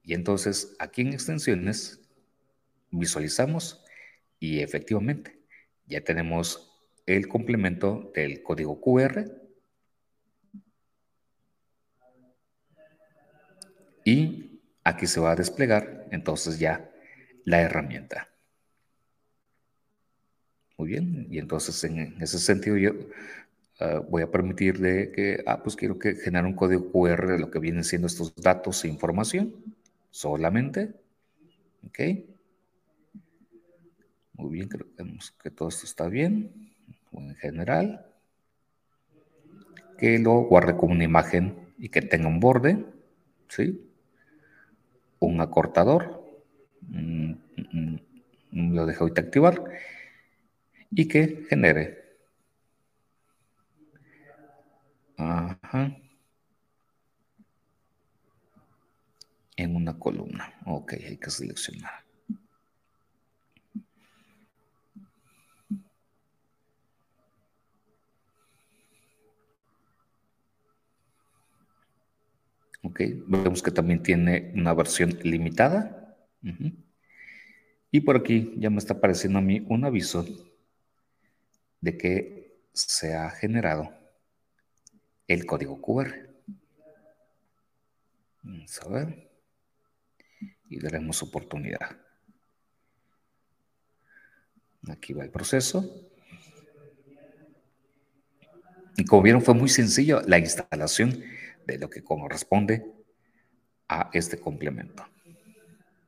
Y 0.05 0.15
entonces 0.15 0.77
aquí 0.79 1.03
en 1.03 1.13
extensiones 1.13 2.01
visualizamos 2.91 3.85
y 4.39 4.61
efectivamente 4.61 5.39
ya 5.87 6.03
tenemos 6.03 6.73
el 7.07 7.29
complemento 7.29 8.13
del 8.15 8.43
código 8.43 8.81
QR 8.81 9.31
y 14.05 14.52
aquí 14.85 15.07
se 15.07 15.21
va 15.21 15.33
a 15.33 15.37
desplegar 15.37 16.07
entonces 16.11 16.59
ya 16.59 16.91
la 17.45 17.61
herramienta. 17.61 18.29
Muy 20.79 20.89
bien, 20.89 21.27
y 21.31 21.39
entonces 21.39 21.85
en 21.85 22.21
ese 22.21 22.39
sentido 22.39 22.77
yo 22.77 22.93
uh, 22.93 24.03
voy 24.09 24.23
a 24.23 24.31
permitirle 24.31 25.13
que, 25.13 25.43
ah, 25.47 25.63
pues 25.63 25.77
quiero 25.77 25.99
que 25.99 26.15
genere 26.15 26.47
un 26.47 26.55
código 26.55 26.91
QR 26.91 27.29
de 27.29 27.39
lo 27.39 27.51
que 27.51 27.59
vienen 27.59 27.85
siendo 27.85 28.07
estos 28.07 28.35
datos 28.35 28.85
e 28.85 28.89
información 28.89 29.55
solamente. 30.11 30.93
¿Ok? 31.87 31.99
Muy 34.35 34.51
bien, 34.51 34.69
creo 34.69 34.87
que 35.43 35.51
todo 35.51 35.69
esto 35.69 35.85
está 35.85 36.09
bien, 36.09 36.73
en 37.13 37.35
general. 37.37 38.07
Que 39.99 40.19
lo 40.19 40.43
guarde 40.45 40.77
como 40.77 40.93
una 40.93 41.05
imagen 41.05 41.55
y 41.79 41.91
que 41.91 42.03
tenga 42.03 42.29
un 42.29 42.41
borde, 42.41 42.85
¿sí? 43.49 43.92
Un 45.25 45.41
acortador, 45.41 46.03
mm, 46.81 47.33
mm, 47.73 47.97
mm, 48.51 48.75
lo 48.75 48.87
dejo 48.87 49.05
ahorita 49.05 49.21
activar, 49.21 49.63
y 50.91 51.07
que 51.07 51.47
genere. 51.49 52.03
Ajá. 55.17 55.97
En 59.57 59.77
una 59.77 59.97
columna. 59.97 60.55
Ok, 60.67 60.95
hay 60.95 61.19
que 61.19 61.31
seleccionar. 61.31 62.03
Ok, 72.83 73.01
vemos 73.27 73.63
que 73.63 73.71
también 73.71 74.03
tiene 74.03 74.53
una 74.55 74.75
versión 74.75 75.17
limitada. 75.23 76.17
Y 77.91 78.01
por 78.01 78.17
aquí 78.17 78.53
ya 78.57 78.71
me 78.71 78.79
está 78.79 78.95
apareciendo 78.95 79.39
a 79.39 79.43
mí 79.43 79.65
un 79.69 79.85
aviso 79.85 80.27
de 81.81 81.97
que 81.97 82.61
se 82.73 83.15
ha 83.15 83.31
generado 83.31 83.93
el 85.29 85.47
código 85.47 85.81
QR. 85.81 86.13
Vamos 88.43 88.83
a 88.83 88.89
ver. 88.89 89.31
Y 90.69 90.81
daremos 90.81 91.23
oportunidad. 91.23 91.99
Aquí 94.89 95.13
va 95.13 95.23
el 95.23 95.31
proceso. 95.31 96.11
Y 98.97 99.05
como 99.05 99.23
vieron, 99.23 99.43
fue 99.43 99.55
muy 99.55 99.69
sencillo 99.69 100.21
la 100.23 100.39
instalación 100.39 101.23
de 101.67 101.79
lo 101.79 101.89
que 101.91 102.03
corresponde 102.03 102.85
a 103.89 104.11
este 104.13 104.39
complemento. 104.39 105.07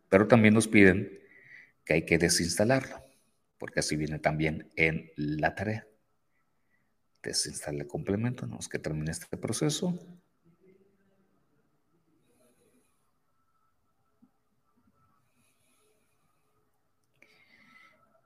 Pero 0.09 0.28
también 0.28 0.55
nos 0.55 0.68
piden 0.68 1.20
que 1.84 1.94
hay 1.94 2.07
que 2.07 2.18
desinstalarlo, 2.18 3.02
porque 3.59 3.80
así 3.80 3.96
viene 3.96 4.18
también 4.18 4.70
en 4.76 5.11
la 5.16 5.55
tarea. 5.55 5.86
Desinstalar 7.22 7.82
el 7.82 7.86
complemento, 7.86 8.46
no 8.46 8.59
que 8.70 8.78
termine 8.78 9.11
este 9.11 9.36
proceso. 9.36 9.98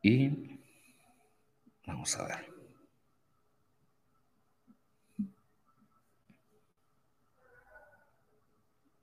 Y 0.02 0.58
vamos 1.86 2.16
a 2.16 2.26
ver. 2.26 2.57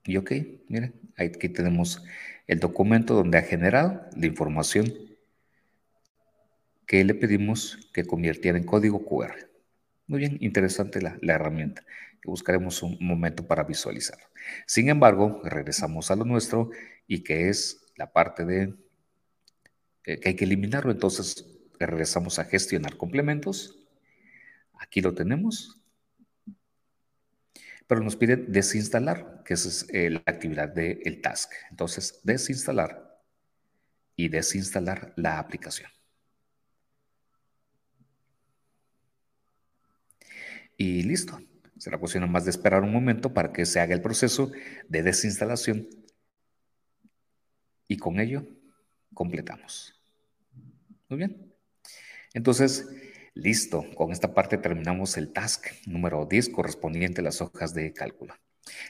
Y 0.06 0.16
ok, 0.16 0.32
miren, 0.68 0.94
aquí 1.16 1.48
tenemos 1.48 2.04
el 2.46 2.60
documento 2.60 3.14
donde 3.14 3.38
ha 3.38 3.42
generado 3.42 4.02
la 4.16 4.26
información 4.26 4.92
que 6.86 7.04
le 7.04 7.14
pedimos 7.14 7.90
que 7.92 8.04
convirtiera 8.04 8.56
en 8.56 8.64
código 8.64 9.04
QR. 9.04 9.34
Muy 10.06 10.20
bien, 10.20 10.38
interesante 10.40 11.02
la, 11.02 11.18
herramienta 11.22 11.84
que 12.22 12.30
buscaremos 12.30 12.82
un 12.82 12.96
momento 13.00 13.46
para 13.48 13.64
visualizar. 13.64 14.18
Sin 14.64 14.88
embargo, 14.88 15.40
regresamos 15.42 16.12
a 16.12 16.16
lo 16.16 16.24
nuestro 16.24 16.70
y 17.08 17.24
que 17.24 17.48
es 17.48 17.84
la 17.96 18.12
parte 18.12 18.44
de 18.44 18.74
eh, 20.04 20.20
que 20.20 20.28
hay 20.28 20.36
que 20.36 20.44
eliminarlo. 20.44 20.92
Entonces, 20.92 21.44
regresamos 21.80 22.38
a 22.38 22.44
gestionar 22.44 22.96
complementos. 22.96 23.76
Aquí 24.78 25.00
lo 25.00 25.14
tenemos 25.14 25.80
pero 27.86 28.00
nos 28.00 28.16
pide 28.16 28.36
desinstalar, 28.36 29.42
que 29.44 29.54
esa 29.54 29.68
es 29.68 29.86
eh, 29.90 30.10
la 30.10 30.22
actividad 30.26 30.68
del 30.68 31.20
task. 31.20 31.52
Entonces, 31.70 32.20
desinstalar 32.24 33.20
y 34.16 34.28
desinstalar 34.28 35.12
la 35.16 35.38
aplicación. 35.38 35.90
Y 40.76 41.02
listo. 41.02 41.40
Será 41.78 41.98
cuestión 41.98 42.30
más 42.30 42.44
de 42.44 42.50
esperar 42.50 42.82
un 42.82 42.92
momento 42.92 43.34
para 43.34 43.52
que 43.52 43.66
se 43.66 43.80
haga 43.80 43.94
el 43.94 44.00
proceso 44.00 44.50
de 44.88 45.02
desinstalación. 45.02 45.88
Y 47.86 47.98
con 47.98 48.18
ello 48.18 48.46
completamos. 49.14 49.94
Muy 51.08 51.18
bien. 51.18 51.54
Entonces, 52.34 52.86
Listo, 53.36 53.84
con 53.94 54.12
esta 54.12 54.32
parte 54.32 54.56
terminamos 54.56 55.18
el 55.18 55.30
task 55.30 55.66
número 55.84 56.24
10 56.24 56.48
correspondiente 56.48 57.20
a 57.20 57.24
las 57.24 57.42
hojas 57.42 57.74
de 57.74 57.92
cálculo. 57.92 58.34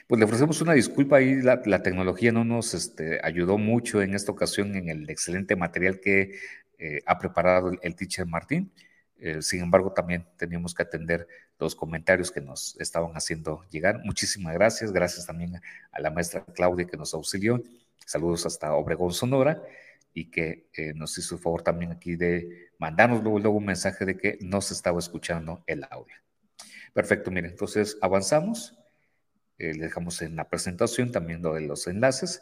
Pues 0.07 0.19
le 0.19 0.23
ofrecemos 0.23 0.61
una 0.61 0.71
disculpa 0.71 1.17
ahí, 1.17 1.41
la, 1.41 1.83
tecnología 1.83 2.31
no 2.31 2.45
nos 2.45 2.73
este, 2.73 3.19
ayudó 3.21 3.57
mucho 3.57 4.01
en 4.01 4.13
esta 4.13 4.31
ocasión 4.31 4.75
en 4.75 4.87
el 4.87 5.09
excelente 5.09 5.57
material 5.57 5.99
que 5.99 6.39
eh, 6.79 7.01
ha 7.05 7.19
preparado 7.19 7.73
el, 7.81 7.95
teacher 7.97 8.25
Martín. 8.25 8.71
Eh, 9.19 9.41
sin 9.41 9.63
embargo, 9.63 9.91
también 9.91 10.25
teníamos 10.37 10.73
que 10.73 10.83
atender 10.83 11.27
los 11.59 11.75
comentarios 11.75 12.31
que 12.31 12.39
nos 12.39 12.77
estaban 12.79 13.11
haciendo 13.17 13.65
llegar. 13.69 13.99
Muchísimas 14.05 14.53
gracias. 14.53 14.93
Gracias 14.93 15.25
también 15.25 15.59
a 15.91 15.99
la 15.99 16.09
maestra 16.09 16.45
Claudia 16.55 16.87
que 16.87 16.95
nos 16.95 17.13
auxilió. 17.13 17.61
Saludos 18.05 18.45
hasta 18.45 18.73
Obregón, 18.75 19.11
Sonora 19.11 19.61
y 20.13 20.31
que 20.31 20.69
eh, 20.73 20.93
nos 20.95 21.17
hizo 21.17 21.35
el 21.35 21.41
favor 21.41 21.61
también 21.61 21.91
aquí 21.91 22.15
de 22.15 22.71
mandarnos 22.79 23.23
luego, 23.23 23.51
un 23.51 23.65
mensaje 23.65 24.05
de 24.05 24.17
que 24.17 24.37
no 24.41 24.61
se 24.61 24.73
estaba 24.73 24.99
escuchando 24.99 25.63
el 25.67 25.83
audio. 25.89 26.15
Perfecto, 26.93 27.29
miren, 27.29 27.51
entonces 27.51 27.97
avanzamos, 28.01 28.77
eh, 29.59 29.73
le 29.73 29.85
dejamos 29.85 30.21
en 30.21 30.35
la 30.35 30.49
presentación 30.49 31.11
también 31.11 31.41
lo 31.41 31.53
de 31.53 31.61
los 31.61 31.85
enlaces 31.87 32.41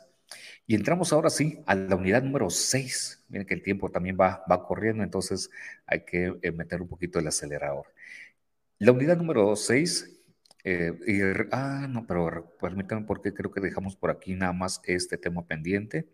y 0.66 0.76
entramos 0.76 1.12
ahora 1.12 1.30
sí 1.30 1.60
a 1.66 1.76
la 1.76 1.96
unidad 1.96 2.24
número 2.24 2.50
6. 2.50 3.26
Miren 3.28 3.46
que 3.46 3.54
el 3.54 3.62
tiempo 3.62 3.92
también 3.92 4.18
va, 4.20 4.44
va 4.50 4.66
corriendo, 4.66 5.04
entonces 5.04 5.50
hay 5.86 6.06
que 6.06 6.38
eh, 6.42 6.52
meter 6.52 6.82
un 6.82 6.88
poquito 6.88 7.20
el 7.20 7.28
acelerador. 7.28 7.88
La 8.80 8.92
unidad 8.92 9.18
número 9.18 9.56
6 9.56 10.12
y, 10.66 11.22
ah, 11.52 11.88
no, 11.88 12.08
pero 12.08 12.58
permítanme 12.60 13.06
porque 13.06 13.34
creo 13.34 13.52
que 13.52 13.62
dejamos 13.62 13.96
por 13.96 14.10
aquí 14.10 14.34
nada 14.34 14.52
más 14.52 14.82
este 14.86 15.16
tema 15.16 15.46
pendiente 15.46 16.08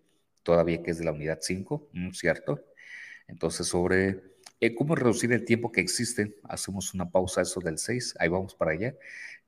todavía 0.43 0.81
que 0.83 0.91
es 0.91 0.97
de 0.99 1.05
la 1.05 1.11
unidad 1.11 1.39
5, 1.41 1.89
¿cierto? 2.13 2.63
Entonces, 3.27 3.67
sobre 3.67 4.21
Eh, 4.63 4.75
¿Cómo 4.75 4.95
reducir 4.95 5.33
el 5.33 5.43
tiempo 5.43 5.71
que 5.71 5.81
existe? 5.81 6.37
Hacemos 6.43 6.93
una 6.93 7.09
pausa 7.09 7.41
eso 7.41 7.59
del 7.61 7.79
6, 7.79 8.15
ahí 8.19 8.29
vamos 8.29 8.53
para 8.53 8.71
allá. 8.73 8.95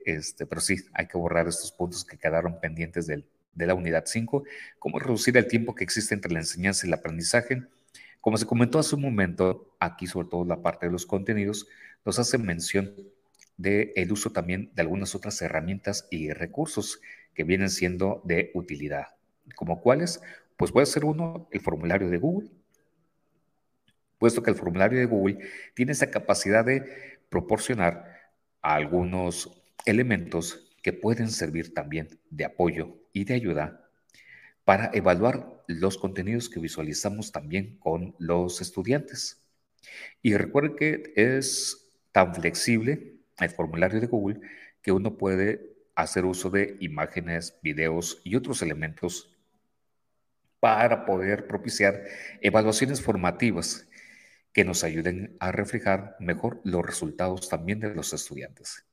Este, 0.05 0.45
pero 0.47 0.59
sí, 0.59 0.77
hay 0.93 1.07
que 1.07 1.19
borrar 1.19 1.47
estos 1.47 1.71
puntos 1.71 2.03
que 2.03 2.17
quedaron 2.17 2.59
pendientes 2.59 3.05
del, 3.05 3.23
de 3.53 3.67
la 3.67 3.75
unidad 3.75 4.05
5. 4.07 4.43
¿Cómo 4.79 4.97
reducir 4.99 5.37
el 5.37 5.47
tiempo 5.47 5.75
que 5.75 5.83
existe 5.83 6.15
entre 6.15 6.31
la 6.33 6.39
enseñanza 6.39 6.85
y 6.85 6.89
el 6.89 6.95
aprendizaje? 6.95 7.63
Como 8.21 8.37
se 8.37 8.47
comentó 8.47 8.79
hace 8.79 8.95
un 8.95 9.03
momento, 9.03 9.75
aquí 9.79 10.07
sobre 10.07 10.29
todo 10.29 10.45
la 10.45 10.61
parte 10.63 10.87
de 10.87 10.91
los 10.91 11.05
contenidos, 11.05 11.67
nos 12.05 12.17
hace 12.17 12.37
mención 12.39 12.95
del 13.57 13.91
el 13.95 14.11
uso 14.11 14.31
también 14.31 14.71
de 14.73 14.81
algunas 14.81 15.13
otras 15.13 15.39
herramientas 15.41 16.07
y 16.09 16.31
recursos 16.31 17.01
que 17.35 17.43
vienen 17.43 17.69
siendo 17.69 18.21
de 18.25 18.49
utilidad. 18.55 19.09
¿Como 19.55 19.81
cuáles? 19.81 20.21
Pues 20.57 20.71
puede 20.71 20.85
ser 20.85 21.05
uno, 21.05 21.47
el 21.51 21.61
formulario 21.61 22.09
de 22.09 22.17
Google, 22.17 22.49
puesto 24.17 24.41
que 24.41 24.51
el 24.51 24.55
formulario 24.55 24.99
de 24.99 25.05
Google 25.05 25.39
tiene 25.73 25.91
esa 25.91 26.09
capacidad 26.09 26.63
de 26.63 27.19
proporcionar 27.29 28.05
algunos 28.61 29.61
elementos 29.85 30.73
que 30.81 30.93
pueden 30.93 31.29
servir 31.29 31.73
también 31.73 32.19
de 32.29 32.45
apoyo 32.45 32.95
y 33.11 33.25
de 33.25 33.33
ayuda 33.33 33.89
para 34.63 34.91
evaluar 34.93 35.63
los 35.67 35.97
contenidos 35.97 36.49
que 36.49 36.59
visualizamos 36.59 37.31
también 37.31 37.77
con 37.79 38.15
los 38.19 38.61
estudiantes. 38.61 39.41
Y 40.21 40.35
recuerden 40.35 40.75
que 40.75 41.13
es 41.15 41.89
tan 42.11 42.33
flexible 42.33 43.15
el 43.39 43.49
formulario 43.49 43.99
de 43.99 44.07
Google 44.07 44.39
que 44.81 44.91
uno 44.91 45.17
puede 45.17 45.73
hacer 45.95 46.25
uso 46.25 46.49
de 46.49 46.77
imágenes, 46.79 47.57
videos 47.61 48.21
y 48.23 48.35
otros 48.35 48.61
elementos 48.61 49.32
para 50.63 51.03
poder 51.03 51.45
propiciar 51.45 52.05
evaluaciones 52.39 53.01
formativas 53.01 53.85
que 54.53 54.63
nos 54.63 54.85
ayuden 54.85 55.35
a 55.41 55.51
reflejar 55.51 56.15
mejor 56.21 56.61
los 56.63 56.85
resultados 56.85 57.49
también 57.49 57.81
de 57.81 57.93
los 57.93 58.13
estudiantes. 58.13 58.85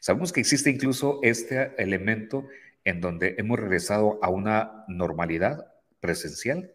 Sabemos 0.00 0.32
que 0.32 0.40
existe 0.40 0.70
incluso 0.70 1.20
este 1.22 1.74
elemento 1.76 2.48
en 2.82 3.02
donde 3.02 3.34
hemos 3.36 3.60
regresado 3.60 4.18
a 4.22 4.30
una 4.30 4.86
normalidad 4.88 5.70
presencial 6.00 6.72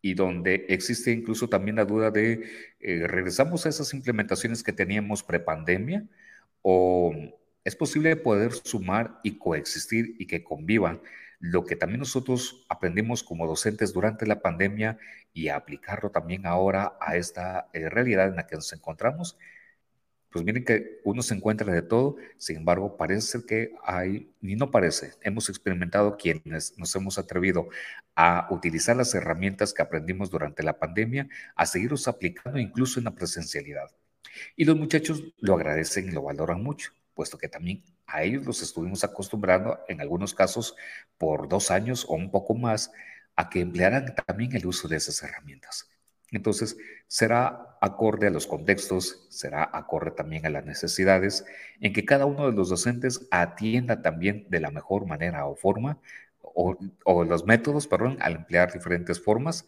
y 0.00 0.14
donde 0.14 0.66
existe 0.68 1.10
incluso 1.10 1.48
también 1.48 1.74
la 1.74 1.84
duda 1.86 2.12
de 2.12 2.44
eh, 2.78 3.08
regresamos 3.08 3.66
a 3.66 3.70
esas 3.70 3.92
implementaciones 3.94 4.62
que 4.62 4.72
teníamos 4.72 5.24
prepandemia 5.24 6.06
o 6.62 7.12
es 7.64 7.74
posible 7.74 8.14
poder 8.14 8.52
sumar 8.52 9.18
y 9.24 9.38
coexistir 9.38 10.14
y 10.20 10.28
que 10.28 10.44
convivan 10.44 11.00
lo 11.40 11.64
que 11.64 11.74
también 11.76 12.00
nosotros 12.00 12.64
aprendimos 12.68 13.22
como 13.22 13.46
docentes 13.46 13.92
durante 13.92 14.26
la 14.26 14.40
pandemia 14.40 14.98
y 15.32 15.48
aplicarlo 15.48 16.10
también 16.10 16.46
ahora 16.46 16.96
a 17.00 17.16
esta 17.16 17.68
eh, 17.72 17.88
realidad 17.88 18.28
en 18.28 18.36
la 18.36 18.46
que 18.46 18.56
nos 18.56 18.72
encontramos 18.72 19.36
pues 20.30 20.44
miren 20.44 20.64
que 20.64 21.00
uno 21.04 21.22
se 21.22 21.34
encuentra 21.34 21.72
de 21.72 21.82
todo, 21.82 22.16
sin 22.36 22.58
embargo, 22.58 22.96
parece 22.96 23.44
que 23.46 23.72
hay, 23.84 24.32
ni 24.40 24.54
no 24.54 24.70
parece, 24.70 25.12
hemos 25.22 25.48
experimentado 25.48 26.16
quienes 26.16 26.78
nos 26.78 26.94
hemos 26.94 27.18
atrevido 27.18 27.68
a 28.14 28.46
utilizar 28.50 28.96
las 28.96 29.12
herramientas 29.14 29.74
que 29.74 29.82
aprendimos 29.82 30.30
durante 30.30 30.62
la 30.62 30.78
pandemia, 30.78 31.28
a 31.56 31.66
seguirlos 31.66 32.06
aplicando 32.06 32.60
incluso 32.60 33.00
en 33.00 33.06
la 33.06 33.14
presencialidad. 33.14 33.90
Y 34.54 34.64
los 34.64 34.76
muchachos 34.76 35.24
lo 35.38 35.54
agradecen 35.54 36.08
y 36.08 36.12
lo 36.12 36.22
valoran 36.22 36.62
mucho, 36.62 36.92
puesto 37.14 37.36
que 37.36 37.48
también 37.48 37.82
a 38.12 38.22
ellos 38.22 38.44
los 38.44 38.62
estuvimos 38.62 39.04
acostumbrando, 39.04 39.80
en 39.88 40.00
algunos 40.00 40.34
casos, 40.34 40.76
por 41.18 41.48
dos 41.48 41.70
años 41.70 42.04
o 42.08 42.14
un 42.14 42.30
poco 42.30 42.54
más, 42.54 42.92
a 43.36 43.48
que 43.48 43.60
emplearan 43.60 44.14
también 44.26 44.54
el 44.54 44.66
uso 44.66 44.88
de 44.88 44.96
esas 44.96 45.22
herramientas. 45.22 45.88
Entonces, 46.30 46.76
será 47.08 47.76
acorde 47.80 48.26
a 48.28 48.30
los 48.30 48.46
contextos, 48.46 49.26
será 49.30 49.68
acorde 49.72 50.12
también 50.12 50.46
a 50.46 50.50
las 50.50 50.64
necesidades, 50.64 51.44
en 51.80 51.92
que 51.92 52.04
cada 52.04 52.26
uno 52.26 52.46
de 52.46 52.52
los 52.56 52.68
docentes 52.68 53.26
atienda 53.30 54.02
también 54.02 54.46
de 54.48 54.60
la 54.60 54.70
mejor 54.70 55.06
manera 55.06 55.46
o 55.46 55.56
forma, 55.56 55.98
o, 56.42 57.24
los 57.24 57.46
métodos, 57.46 57.86
perdón, 57.86 58.18
al 58.20 58.36
emplear 58.36 58.72
diferentes 58.72 59.20
formas, 59.22 59.66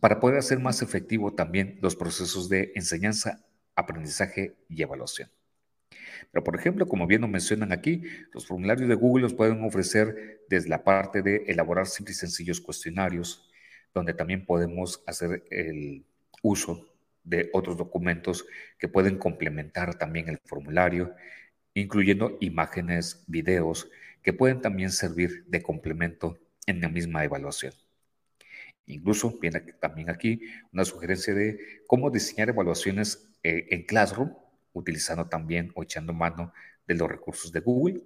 para 0.00 0.20
poder 0.20 0.38
hacer 0.38 0.58
más 0.58 0.82
efectivo 0.82 1.34
también 1.34 1.78
los 1.80 1.96
procesos 1.96 2.48
de 2.48 2.72
enseñanza, 2.74 3.44
aprendizaje 3.74 4.56
y 4.68 4.82
evaluación. 4.82 5.30
Pero, 6.30 6.44
por 6.44 6.56
ejemplo, 6.56 6.86
como 6.86 7.06
bien 7.06 7.22
lo 7.22 7.28
mencionan 7.28 7.72
aquí, 7.72 8.02
los 8.32 8.46
formularios 8.46 8.88
de 8.88 8.94
Google 8.94 9.22
los 9.22 9.34
pueden 9.34 9.62
ofrecer 9.64 10.44
desde 10.48 10.68
la 10.68 10.84
parte 10.84 11.22
de 11.22 11.44
elaborar 11.46 11.86
simples 11.86 12.18
y 12.18 12.20
sencillos 12.20 12.60
cuestionarios, 12.60 13.50
donde 13.94 14.14
también 14.14 14.44
podemos 14.44 15.02
hacer 15.06 15.44
el 15.50 16.04
uso 16.42 16.88
de 17.24 17.50
otros 17.52 17.76
documentos 17.76 18.46
que 18.78 18.88
pueden 18.88 19.18
complementar 19.18 19.98
también 19.98 20.28
el 20.28 20.38
formulario, 20.44 21.14
incluyendo 21.74 22.38
imágenes, 22.40 23.24
videos, 23.26 23.90
que 24.22 24.32
pueden 24.32 24.60
también 24.60 24.90
servir 24.90 25.44
de 25.46 25.62
complemento 25.62 26.38
en 26.66 26.80
la 26.80 26.88
misma 26.88 27.24
evaluación. 27.24 27.72
Incluso 28.86 29.38
viene 29.40 29.60
también 29.80 30.10
aquí 30.10 30.40
una 30.72 30.84
sugerencia 30.84 31.34
de 31.34 31.58
cómo 31.86 32.10
diseñar 32.10 32.48
evaluaciones 32.48 33.28
eh, 33.42 33.66
en 33.70 33.82
Classroom, 33.84 34.32
utilizando 34.78 35.28
también 35.28 35.72
o 35.74 35.82
echando 35.82 36.12
mano 36.12 36.52
de 36.86 36.94
los 36.94 37.08
recursos 37.08 37.52
de 37.52 37.60
Google 37.60 38.02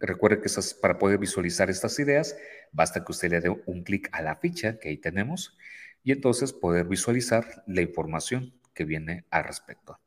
Recuerde 0.00 0.40
que 0.40 0.50
para 0.80 0.98
poder 0.98 1.18
visualizar 1.18 1.70
estas 1.70 1.98
ideas, 1.98 2.36
basta 2.70 3.04
que 3.04 3.12
usted 3.12 3.30
le 3.30 3.40
dé 3.40 3.50
un 3.66 3.82
clic 3.82 4.08
a 4.12 4.22
la 4.22 4.36
ficha 4.36 4.78
que 4.78 4.90
ahí 4.90 4.96
tenemos 4.96 5.56
y 6.04 6.12
entonces 6.12 6.52
poder 6.52 6.86
visualizar 6.86 7.64
la 7.66 7.82
información 7.82 8.54
que 8.74 8.84
viene 8.84 9.24
al 9.30 9.44
respecto. 9.44 9.98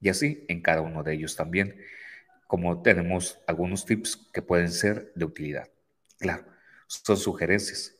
Y 0.00 0.08
así 0.08 0.44
en 0.48 0.62
cada 0.62 0.82
uno 0.82 1.02
de 1.02 1.14
ellos 1.14 1.34
también, 1.34 1.76
como 2.46 2.80
tenemos 2.82 3.40
algunos 3.46 3.84
tips 3.86 4.28
que 4.32 4.40
pueden 4.40 4.70
ser 4.70 5.12
de 5.16 5.24
utilidad. 5.24 5.68
Claro, 6.18 6.44
son 6.86 7.16
sugerencias. 7.16 7.96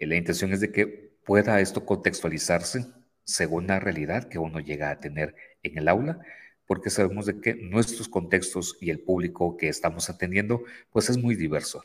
La 0.00 0.16
intención 0.16 0.52
es 0.52 0.60
de 0.60 0.72
que 0.72 0.86
pueda 1.24 1.60
esto 1.60 1.86
contextualizarse 1.86 2.86
según 3.24 3.66
la 3.66 3.80
realidad 3.80 4.28
que 4.28 4.38
uno 4.38 4.60
llega 4.60 4.90
a 4.90 5.00
tener 5.00 5.34
en 5.62 5.78
el 5.78 5.88
aula 5.88 6.20
porque 6.72 6.88
sabemos 6.88 7.26
de 7.26 7.38
que 7.38 7.54
nuestros 7.54 8.08
contextos 8.08 8.78
y 8.80 8.88
el 8.88 9.00
público 9.00 9.58
que 9.58 9.68
estamos 9.68 10.08
atendiendo, 10.08 10.64
pues 10.90 11.10
es 11.10 11.18
muy 11.18 11.34
diverso. 11.34 11.84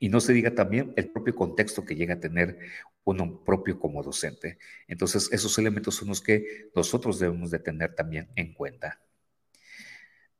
Y 0.00 0.08
no 0.08 0.18
se 0.18 0.32
diga 0.32 0.52
también 0.56 0.92
el 0.96 1.12
propio 1.12 1.36
contexto 1.36 1.84
que 1.84 1.94
llega 1.94 2.14
a 2.14 2.18
tener 2.18 2.58
uno 3.04 3.44
propio 3.44 3.78
como 3.78 4.02
docente. 4.02 4.58
Entonces, 4.88 5.28
esos 5.30 5.56
elementos 5.58 5.94
son 5.94 6.08
los 6.08 6.20
que 6.20 6.70
nosotros 6.74 7.20
debemos 7.20 7.52
de 7.52 7.60
tener 7.60 7.94
también 7.94 8.28
en 8.34 8.52
cuenta. 8.52 9.00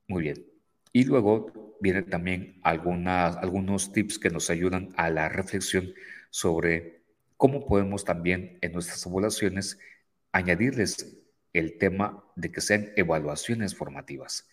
Muy 0.08 0.24
bien. 0.24 0.44
Y 0.92 1.04
luego 1.04 1.76
vienen 1.80 2.10
también 2.10 2.58
algunas, 2.64 3.36
algunos 3.36 3.92
tips 3.92 4.18
que 4.18 4.30
nos 4.30 4.50
ayudan 4.50 4.88
a 4.96 5.10
la 5.10 5.28
reflexión 5.28 5.94
sobre 6.30 7.04
cómo 7.36 7.64
podemos 7.68 8.04
también 8.04 8.58
en 8.62 8.72
nuestras 8.72 9.06
evaluaciones 9.06 9.78
añadirles 10.32 11.22
el 11.58 11.78
tema 11.78 12.24
de 12.36 12.52
que 12.52 12.60
sean 12.60 12.92
evaluaciones 12.96 13.74
formativas, 13.74 14.48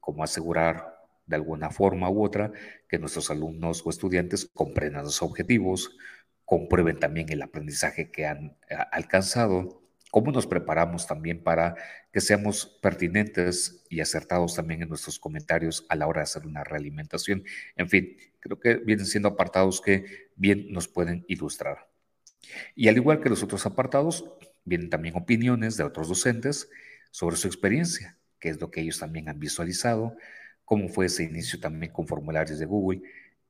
como 0.00 0.24
asegurar 0.24 0.98
de 1.26 1.36
alguna 1.36 1.70
forma 1.70 2.10
u 2.10 2.24
otra 2.24 2.52
que 2.88 2.98
nuestros 2.98 3.30
alumnos 3.30 3.82
o 3.84 3.90
estudiantes 3.90 4.50
comprendan 4.52 5.04
los 5.04 5.22
objetivos, 5.22 5.96
comprueben 6.44 6.98
también 6.98 7.30
el 7.30 7.42
aprendizaje 7.42 8.10
que 8.10 8.26
han 8.26 8.56
eh, 8.68 8.76
alcanzado, 8.90 9.82
cómo 10.10 10.30
nos 10.30 10.46
preparamos 10.46 11.06
también 11.06 11.42
para 11.42 11.74
que 12.12 12.20
seamos 12.20 12.66
pertinentes 12.82 13.86
y 13.88 14.00
acertados 14.00 14.54
también 14.54 14.82
en 14.82 14.90
nuestros 14.90 15.18
comentarios 15.18 15.86
a 15.88 15.96
la 15.96 16.06
hora 16.06 16.20
de 16.20 16.24
hacer 16.24 16.46
una 16.46 16.64
realimentación. 16.64 17.44
En 17.76 17.88
fin, 17.88 18.16
creo 18.38 18.60
que 18.60 18.74
vienen 18.76 19.06
siendo 19.06 19.30
apartados 19.30 19.80
que 19.80 20.28
bien 20.36 20.70
nos 20.70 20.88
pueden 20.88 21.24
ilustrar. 21.28 21.88
Y 22.74 22.88
al 22.88 22.96
igual 22.96 23.20
que 23.20 23.30
los 23.30 23.42
otros 23.42 23.64
apartados, 23.64 24.24
Vienen 24.64 24.90
también 24.90 25.16
opiniones 25.16 25.76
de 25.76 25.84
otros 25.84 26.08
docentes 26.08 26.68
sobre 27.10 27.36
su 27.36 27.46
experiencia, 27.46 28.18
qué 28.38 28.48
es 28.48 28.60
lo 28.60 28.70
que 28.70 28.80
ellos 28.80 28.98
también 28.98 29.28
han 29.28 29.38
visualizado, 29.38 30.16
cómo 30.64 30.88
fue 30.88 31.06
ese 31.06 31.24
inicio 31.24 31.60
también 31.60 31.92
con 31.92 32.06
formularios 32.06 32.58
de 32.58 32.66
Google, 32.66 33.02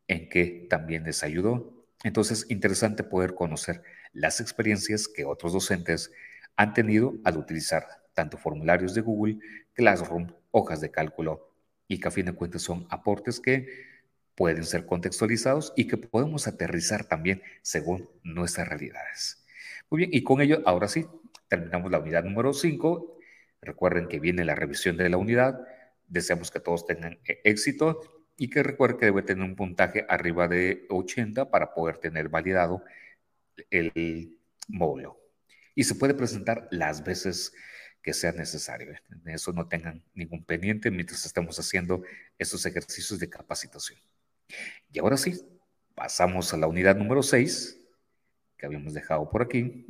en 0.08 0.28
qué 0.28 0.66
también 0.68 1.04
les 1.04 1.22
ayudó. 1.22 1.86
Entonces, 2.04 2.46
interesante 2.48 3.04
poder 3.04 3.34
conocer 3.34 3.82
las 4.12 4.40
experiencias 4.40 5.08
que 5.08 5.24
otros 5.24 5.52
docentes 5.52 6.10
han 6.56 6.74
tenido 6.74 7.14
al 7.24 7.38
utilizar 7.38 7.86
tanto 8.14 8.36
formularios 8.36 8.94
de 8.94 9.00
Google, 9.00 9.38
Classroom, 9.72 10.32
hojas 10.50 10.80
de 10.80 10.90
cálculo 10.90 11.54
y 11.88 12.00
que 12.00 12.08
a 12.08 12.10
fin 12.10 12.26
de 12.26 12.32
cuentas 12.32 12.62
son 12.62 12.86
aportes 12.90 13.40
que 13.40 13.68
pueden 14.34 14.64
ser 14.64 14.86
contextualizados 14.86 15.72
y 15.76 15.86
que 15.86 15.96
podemos 15.96 16.46
aterrizar 16.46 17.04
también 17.04 17.42
según 17.62 18.08
nuestras 18.22 18.68
realidades. 18.68 19.41
Muy 19.92 19.98
bien, 19.98 20.10
y 20.14 20.22
con 20.22 20.40
ello, 20.40 20.62
ahora 20.64 20.88
sí, 20.88 21.06
terminamos 21.48 21.90
la 21.90 21.98
unidad 21.98 22.24
número 22.24 22.54
5. 22.54 23.18
Recuerden 23.60 24.08
que 24.08 24.20
viene 24.20 24.42
la 24.42 24.54
revisión 24.54 24.96
de 24.96 25.10
la 25.10 25.18
unidad. 25.18 25.60
Deseamos 26.08 26.50
que 26.50 26.60
todos 26.60 26.86
tengan 26.86 27.18
eh, 27.26 27.42
éxito 27.44 28.00
y 28.38 28.48
que 28.48 28.62
recuerden 28.62 28.98
que 28.98 29.04
debe 29.04 29.20
tener 29.20 29.44
un 29.44 29.54
puntaje 29.54 30.06
arriba 30.08 30.48
de 30.48 30.86
80 30.88 31.50
para 31.50 31.74
poder 31.74 31.98
tener 31.98 32.30
validado 32.30 32.82
el 33.68 34.38
módulo. 34.66 35.20
y 35.74 35.84
se 35.84 35.94
puede 35.94 36.14
presentar 36.14 36.68
las 36.70 37.04
veces 37.04 37.52
que 38.00 38.14
sea 38.14 38.32
necesario. 38.32 38.94
En 39.10 39.28
eso 39.28 39.52
no 39.52 39.68
tengan 39.68 40.02
ningún 40.14 40.42
pendiente 40.42 40.90
mientras 40.90 41.26
estemos 41.26 41.58
haciendo 41.58 42.02
estos 42.38 42.64
ejercicios 42.64 43.20
de 43.20 43.28
capacitación. 43.28 44.00
Y 44.90 45.00
ahora 45.00 45.18
sí, 45.18 45.38
pasamos 45.94 46.54
a 46.54 46.56
la 46.56 46.66
unidad 46.66 46.96
número 46.96 47.22
6, 47.22 47.81
que 48.62 48.66
habíamos 48.66 48.94
dejado 48.94 49.28
por 49.28 49.42
aquí. 49.42 49.86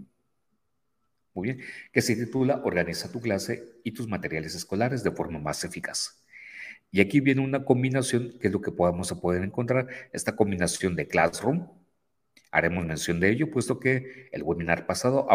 Muy 1.34 1.48
bien, 1.48 1.60
que 1.92 2.00
se 2.00 2.16
titula 2.16 2.62
Organiza 2.64 3.12
tu 3.12 3.20
clase 3.20 3.62
y 3.84 3.92
tus 3.92 4.08
materiales 4.08 4.54
escolares 4.54 5.04
de 5.04 5.10
forma 5.10 5.38
más 5.38 5.62
eficaz. 5.62 6.24
Y 6.90 7.02
aquí 7.02 7.20
viene 7.20 7.42
una 7.42 7.66
combinación, 7.66 8.32
que 8.40 8.46
es 8.46 8.52
lo 8.52 8.62
que 8.62 8.72
podemos 8.72 9.12
poder 9.12 9.42
encontrar, 9.42 9.88
esta 10.12 10.36
combinación 10.36 10.96
de 10.96 11.06
Classroom. 11.06 11.68
Haremos 12.50 12.86
mención 12.86 13.20
de 13.20 13.28
ello, 13.28 13.50
puesto 13.50 13.78
que 13.78 14.30
el 14.32 14.42
webinar 14.42 14.86
pasado 14.86 15.26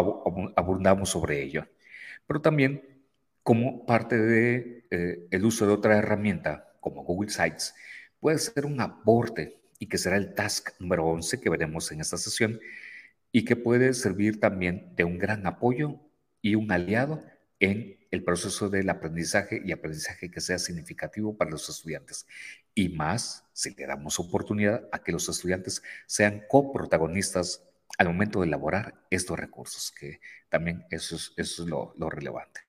abundamos 0.56 1.10
sobre 1.10 1.40
ello. 1.40 1.68
Pero 2.26 2.40
también 2.40 2.82
como 3.44 3.86
parte 3.86 4.18
de 4.18 4.84
eh, 4.90 5.28
el 5.30 5.44
uso 5.44 5.64
de 5.64 5.74
otra 5.74 5.96
herramienta 5.96 6.72
como 6.80 7.04
Google 7.04 7.30
Sites 7.30 7.72
puede 8.18 8.38
ser 8.38 8.66
un 8.66 8.80
aporte 8.80 9.60
y 9.78 9.86
que 9.86 9.96
será 9.96 10.16
el 10.16 10.34
task 10.34 10.70
número 10.80 11.06
11 11.06 11.40
que 11.40 11.50
veremos 11.50 11.92
en 11.92 12.00
esta 12.00 12.16
sesión 12.16 12.58
y 13.38 13.44
que 13.44 13.54
puede 13.54 13.94
servir 13.94 14.40
también 14.40 14.96
de 14.96 15.04
un 15.04 15.16
gran 15.16 15.46
apoyo 15.46 16.00
y 16.42 16.56
un 16.56 16.72
aliado 16.72 17.22
en 17.60 17.96
el 18.10 18.24
proceso 18.24 18.68
del 18.68 18.90
aprendizaje 18.90 19.62
y 19.64 19.70
aprendizaje 19.70 20.28
que 20.28 20.40
sea 20.40 20.58
significativo 20.58 21.36
para 21.36 21.52
los 21.52 21.68
estudiantes. 21.68 22.26
Y 22.74 22.88
más 22.88 23.44
si 23.52 23.76
le 23.76 23.86
damos 23.86 24.18
oportunidad 24.18 24.88
a 24.90 25.04
que 25.04 25.12
los 25.12 25.28
estudiantes 25.28 25.84
sean 26.08 26.42
coprotagonistas 26.48 27.62
al 27.96 28.08
momento 28.08 28.40
de 28.40 28.48
elaborar 28.48 29.06
estos 29.08 29.38
recursos, 29.38 29.92
que 29.92 30.20
también 30.48 30.84
eso 30.90 31.14
es, 31.14 31.32
eso 31.36 31.62
es 31.62 31.68
lo, 31.68 31.94
lo 31.96 32.10
relevante. 32.10 32.62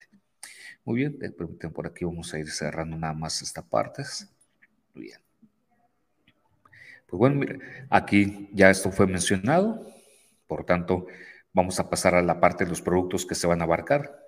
Muy 0.86 0.98
bien, 0.98 1.18
permítanme 1.18 1.74
por 1.74 1.88
aquí, 1.88 2.06
vamos 2.06 2.32
a 2.32 2.38
ir 2.38 2.52
cerrando 2.52 2.96
nada 2.96 3.14
más 3.14 3.42
esta 3.42 3.64
parte. 3.64 4.04
Muy 4.94 5.06
bien. 5.06 5.20
Pues 7.08 7.18
bueno, 7.18 7.60
aquí 7.90 8.52
ya 8.54 8.70
esto 8.70 8.92
fue 8.92 9.08
mencionado, 9.08 9.84
por 10.50 10.66
tanto, 10.66 11.06
vamos 11.54 11.80
a 11.80 11.92
pasar 11.92 12.16
a 12.16 12.24
la 12.24 12.40
parte 12.40 12.64
de 12.64 12.72
los 12.72 12.82
productos 12.82 13.28
que 13.28 13.36
se 13.36 13.46
van 13.46 13.62
a 13.62 13.66
abarcar. 13.66 14.20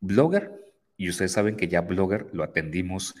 Blogger, 0.00 0.50
y 0.96 1.08
ustedes 1.08 1.30
saben 1.30 1.56
que 1.56 1.68
ya 1.68 1.82
Blogger 1.82 2.26
lo 2.32 2.42
atendimos 2.42 3.14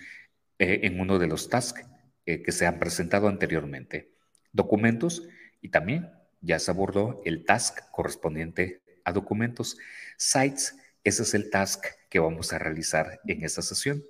eh, 0.58 0.80
en 0.82 0.98
uno 0.98 1.20
de 1.20 1.28
los 1.28 1.48
tasks 1.48 1.86
eh, 2.26 2.42
que 2.42 2.50
se 2.50 2.66
han 2.66 2.80
presentado 2.80 3.28
anteriormente. 3.28 4.10
Documentos, 4.52 5.28
y 5.60 5.68
también 5.68 6.10
ya 6.40 6.58
se 6.58 6.72
abordó 6.72 7.22
el 7.24 7.44
task 7.44 7.78
correspondiente 7.92 8.82
a 9.04 9.12
documentos. 9.12 9.78
Sites, 10.16 10.76
ese 11.04 11.22
es 11.22 11.32
el 11.34 11.48
task 11.48 11.86
que 12.08 12.18
vamos 12.18 12.52
a 12.52 12.58
realizar 12.58 13.20
en 13.24 13.44
esta 13.44 13.62
sesión. 13.62 14.02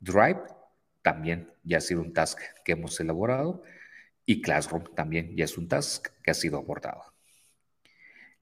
Drive, 0.00 0.42
también 1.02 1.52
ya 1.62 1.78
ha 1.78 1.80
sido 1.80 2.00
un 2.00 2.12
task 2.12 2.40
que 2.64 2.72
hemos 2.72 2.98
elaborado. 2.98 3.62
Y 4.26 4.42
Classroom 4.42 4.92
también 4.96 5.36
ya 5.36 5.44
es 5.44 5.56
un 5.56 5.68
task 5.68 6.08
que 6.22 6.32
ha 6.32 6.34
sido 6.34 6.58
abordado. 6.58 7.11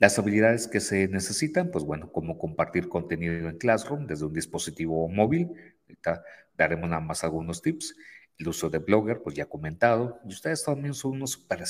Las 0.00 0.18
habilidades 0.18 0.66
que 0.66 0.80
se 0.80 1.08
necesitan, 1.08 1.70
pues 1.70 1.84
bueno, 1.84 2.10
como 2.10 2.38
compartir 2.38 2.88
contenido 2.88 3.34
en 3.34 3.58
Classroom 3.58 4.06
desde 4.06 4.24
un 4.24 4.32
dispositivo 4.32 5.06
móvil. 5.08 5.50
Ahorita 5.82 6.24
daremos 6.56 6.88
nada 6.88 7.02
más 7.02 7.22
algunos 7.22 7.60
tips. 7.60 7.94
El 8.38 8.48
uso 8.48 8.70
de 8.70 8.78
Blogger, 8.78 9.20
pues 9.20 9.36
ya 9.36 9.44
comentado. 9.44 10.18
Y 10.24 10.28
ustedes 10.28 10.64
también 10.64 10.94
son 10.94 11.12
unos 11.12 11.32
super 11.32 11.62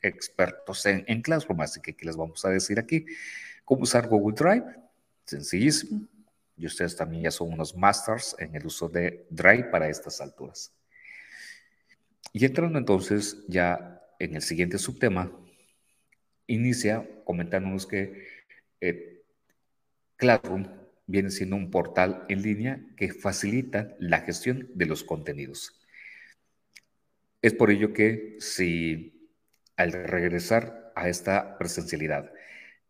expertos 0.00 0.86
en, 0.86 1.04
en 1.06 1.20
Classroom, 1.20 1.60
así 1.60 1.82
que 1.82 1.94
¿qué 1.94 2.06
les 2.06 2.16
vamos 2.16 2.42
a 2.46 2.48
decir 2.48 2.78
aquí? 2.78 3.04
¿Cómo 3.66 3.82
usar 3.82 4.08
Google 4.08 4.34
Drive? 4.34 4.64
Sencillísimo. 5.26 6.08
Y 6.56 6.64
ustedes 6.64 6.96
también 6.96 7.24
ya 7.24 7.30
son 7.30 7.52
unos 7.52 7.76
masters 7.76 8.34
en 8.38 8.54
el 8.54 8.64
uso 8.64 8.88
de 8.88 9.26
Drive 9.28 9.64
para 9.64 9.90
estas 9.90 10.22
alturas. 10.22 10.72
Y 12.32 12.46
entrando 12.46 12.78
entonces 12.78 13.44
ya 13.46 14.00
en 14.18 14.36
el 14.36 14.42
siguiente 14.42 14.78
subtema, 14.78 15.30
inicia 16.46 17.08
comentándonos 17.24 17.86
que 17.86 18.26
eh, 18.80 19.22
Classroom 20.16 20.66
viene 21.06 21.30
siendo 21.30 21.56
un 21.56 21.70
portal 21.70 22.24
en 22.28 22.42
línea 22.42 22.84
que 22.96 23.12
facilita 23.12 23.94
la 23.98 24.20
gestión 24.20 24.70
de 24.74 24.86
los 24.86 25.04
contenidos. 25.04 25.80
Es 27.42 27.52
por 27.52 27.70
ello 27.70 27.92
que 27.92 28.36
si 28.38 29.30
al 29.76 29.92
regresar 29.92 30.92
a 30.94 31.08
esta 31.08 31.58
presencialidad 31.58 32.32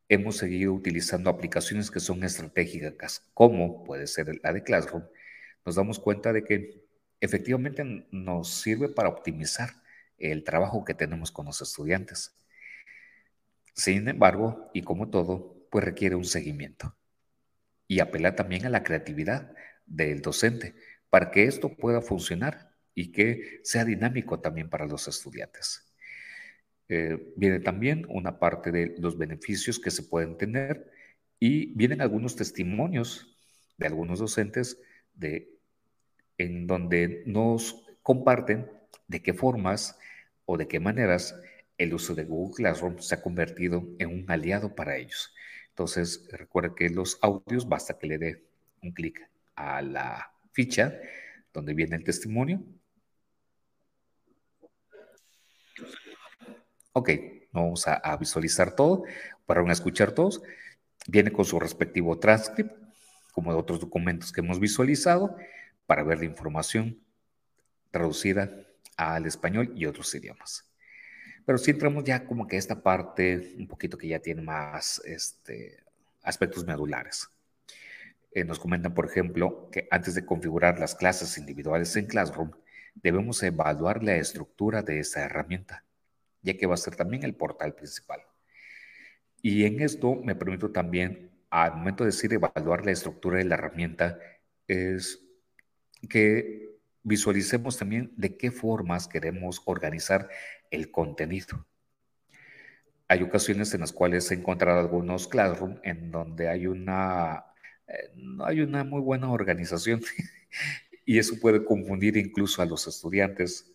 hemos 0.08 0.36
seguido 0.36 0.72
utilizando 0.72 1.30
aplicaciones 1.30 1.90
que 1.90 2.00
son 2.00 2.22
estratégicas, 2.24 3.28
como 3.34 3.84
puede 3.84 4.06
ser 4.06 4.40
la 4.42 4.52
de 4.52 4.62
Classroom, 4.62 5.04
nos 5.64 5.76
damos 5.76 5.98
cuenta 5.98 6.32
de 6.32 6.44
que 6.44 6.84
efectivamente 7.20 8.06
nos 8.10 8.50
sirve 8.50 8.88
para 8.88 9.08
optimizar 9.08 9.70
el 10.18 10.44
trabajo 10.44 10.84
que 10.84 10.94
tenemos 10.94 11.32
con 11.32 11.46
los 11.46 11.60
estudiantes. 11.62 12.36
Sin 13.74 14.08
embargo, 14.08 14.70
y 14.72 14.82
como 14.82 15.10
todo, 15.10 15.66
pues 15.70 15.84
requiere 15.84 16.14
un 16.14 16.24
seguimiento 16.24 16.96
y 17.88 18.00
apela 18.00 18.34
también 18.34 18.64
a 18.66 18.70
la 18.70 18.82
creatividad 18.82 19.52
del 19.86 20.22
docente 20.22 20.74
para 21.10 21.30
que 21.30 21.44
esto 21.44 21.76
pueda 21.76 22.00
funcionar 22.00 22.70
y 22.94 23.12
que 23.12 23.60
sea 23.64 23.84
dinámico 23.84 24.40
también 24.40 24.70
para 24.70 24.86
los 24.86 25.08
estudiantes. 25.08 25.92
Eh, 26.88 27.32
viene 27.36 27.60
también 27.60 28.06
una 28.08 28.38
parte 28.38 28.70
de 28.70 28.94
los 28.98 29.18
beneficios 29.18 29.78
que 29.78 29.90
se 29.90 30.04
pueden 30.04 30.36
tener 30.36 30.90
y 31.40 31.74
vienen 31.74 32.00
algunos 32.00 32.36
testimonios 32.36 33.36
de 33.76 33.86
algunos 33.86 34.20
docentes 34.20 34.78
de, 35.14 35.58
en 36.38 36.66
donde 36.66 37.24
nos 37.26 37.84
comparten 38.02 38.70
de 39.08 39.22
qué 39.22 39.34
formas 39.34 39.98
o 40.44 40.56
de 40.56 40.68
qué 40.68 40.78
maneras 40.78 41.34
el 41.78 41.94
uso 41.94 42.14
de 42.14 42.24
Google 42.24 42.54
Classroom 42.54 42.98
se 42.98 43.14
ha 43.14 43.22
convertido 43.22 43.86
en 43.98 44.08
un 44.08 44.30
aliado 44.30 44.74
para 44.74 44.96
ellos. 44.96 45.34
Entonces, 45.70 46.28
recuerda 46.30 46.74
que 46.74 46.88
los 46.88 47.18
audios 47.20 47.68
basta 47.68 47.98
que 47.98 48.06
le 48.06 48.18
dé 48.18 48.44
un 48.82 48.92
clic 48.92 49.28
a 49.56 49.82
la 49.82 50.32
ficha 50.52 51.00
donde 51.52 51.74
viene 51.74 51.96
el 51.96 52.04
testimonio. 52.04 52.62
Ok, 56.92 57.10
vamos 57.50 57.88
a, 57.88 58.16
visualizar 58.16 58.76
todo 58.76 59.02
para 59.46 59.72
escuchar 59.72 60.12
todos. 60.12 60.42
Viene 61.08 61.32
con 61.32 61.44
su 61.44 61.58
respectivo 61.58 62.18
transcript, 62.18 62.72
como 63.32 63.52
de 63.52 63.58
otros 63.58 63.80
documentos 63.80 64.32
que 64.32 64.40
hemos 64.40 64.60
visualizado, 64.60 65.36
para 65.86 66.04
ver 66.04 66.18
la 66.18 66.24
información 66.24 67.00
traducida 67.90 68.50
al 68.96 69.26
español 69.26 69.72
y 69.74 69.86
otros 69.86 70.14
idiomas. 70.14 70.64
Pero 71.46 71.58
si 71.58 71.70
entramos 71.70 72.04
ya 72.04 72.24
como 72.24 72.46
que 72.46 72.56
esta 72.56 72.82
parte, 72.82 73.54
un 73.58 73.66
poquito 73.66 73.98
que 73.98 74.08
ya 74.08 74.18
tiene 74.18 74.42
más 74.42 75.00
este, 75.04 75.84
aspectos 76.22 76.64
medulares. 76.64 77.28
Eh, 78.32 78.44
nos 78.44 78.58
comentan, 78.58 78.94
por 78.94 79.06
ejemplo, 79.06 79.68
que 79.70 79.86
antes 79.90 80.14
de 80.14 80.24
configurar 80.24 80.78
las 80.78 80.94
clases 80.94 81.38
individuales 81.38 81.94
en 81.96 82.06
Classroom, 82.06 82.50
debemos 82.94 83.42
evaluar 83.42 84.02
la 84.02 84.16
estructura 84.16 84.82
de 84.82 84.98
esta 84.98 85.24
herramienta, 85.24 85.84
ya 86.42 86.56
que 86.56 86.66
va 86.66 86.74
a 86.74 86.78
ser 86.78 86.96
también 86.96 87.22
el 87.24 87.34
portal 87.34 87.74
principal. 87.74 88.22
Y 89.42 89.64
en 89.66 89.80
esto 89.80 90.16
me 90.16 90.34
permito 90.34 90.72
también, 90.72 91.30
al 91.50 91.76
momento 91.76 92.04
de 92.04 92.10
decir 92.10 92.32
evaluar 92.32 92.84
la 92.84 92.92
estructura 92.92 93.38
de 93.38 93.44
la 93.44 93.54
herramienta, 93.54 94.18
es 94.66 95.20
que 96.08 96.73
visualicemos 97.04 97.78
también 97.78 98.12
de 98.16 98.36
qué 98.36 98.50
formas 98.50 99.06
queremos 99.06 99.62
organizar 99.66 100.28
el 100.70 100.90
contenido. 100.90 101.66
Hay 103.06 103.22
ocasiones 103.22 103.72
en 103.74 103.82
las 103.82 103.92
cuales 103.92 104.30
he 104.30 104.34
encontrado 104.34 104.80
algunos 104.80 105.28
classroom 105.28 105.78
en 105.84 106.10
donde 106.10 106.48
hay 106.48 106.66
una, 106.66 107.44
eh, 107.86 108.10
no 108.16 108.46
hay 108.46 108.62
una 108.62 108.82
muy 108.82 109.02
buena 109.02 109.30
organización 109.30 110.00
y 111.04 111.18
eso 111.18 111.38
puede 111.38 111.64
confundir 111.64 112.16
incluso 112.16 112.62
a 112.62 112.66
los 112.66 112.86
estudiantes. 112.86 113.70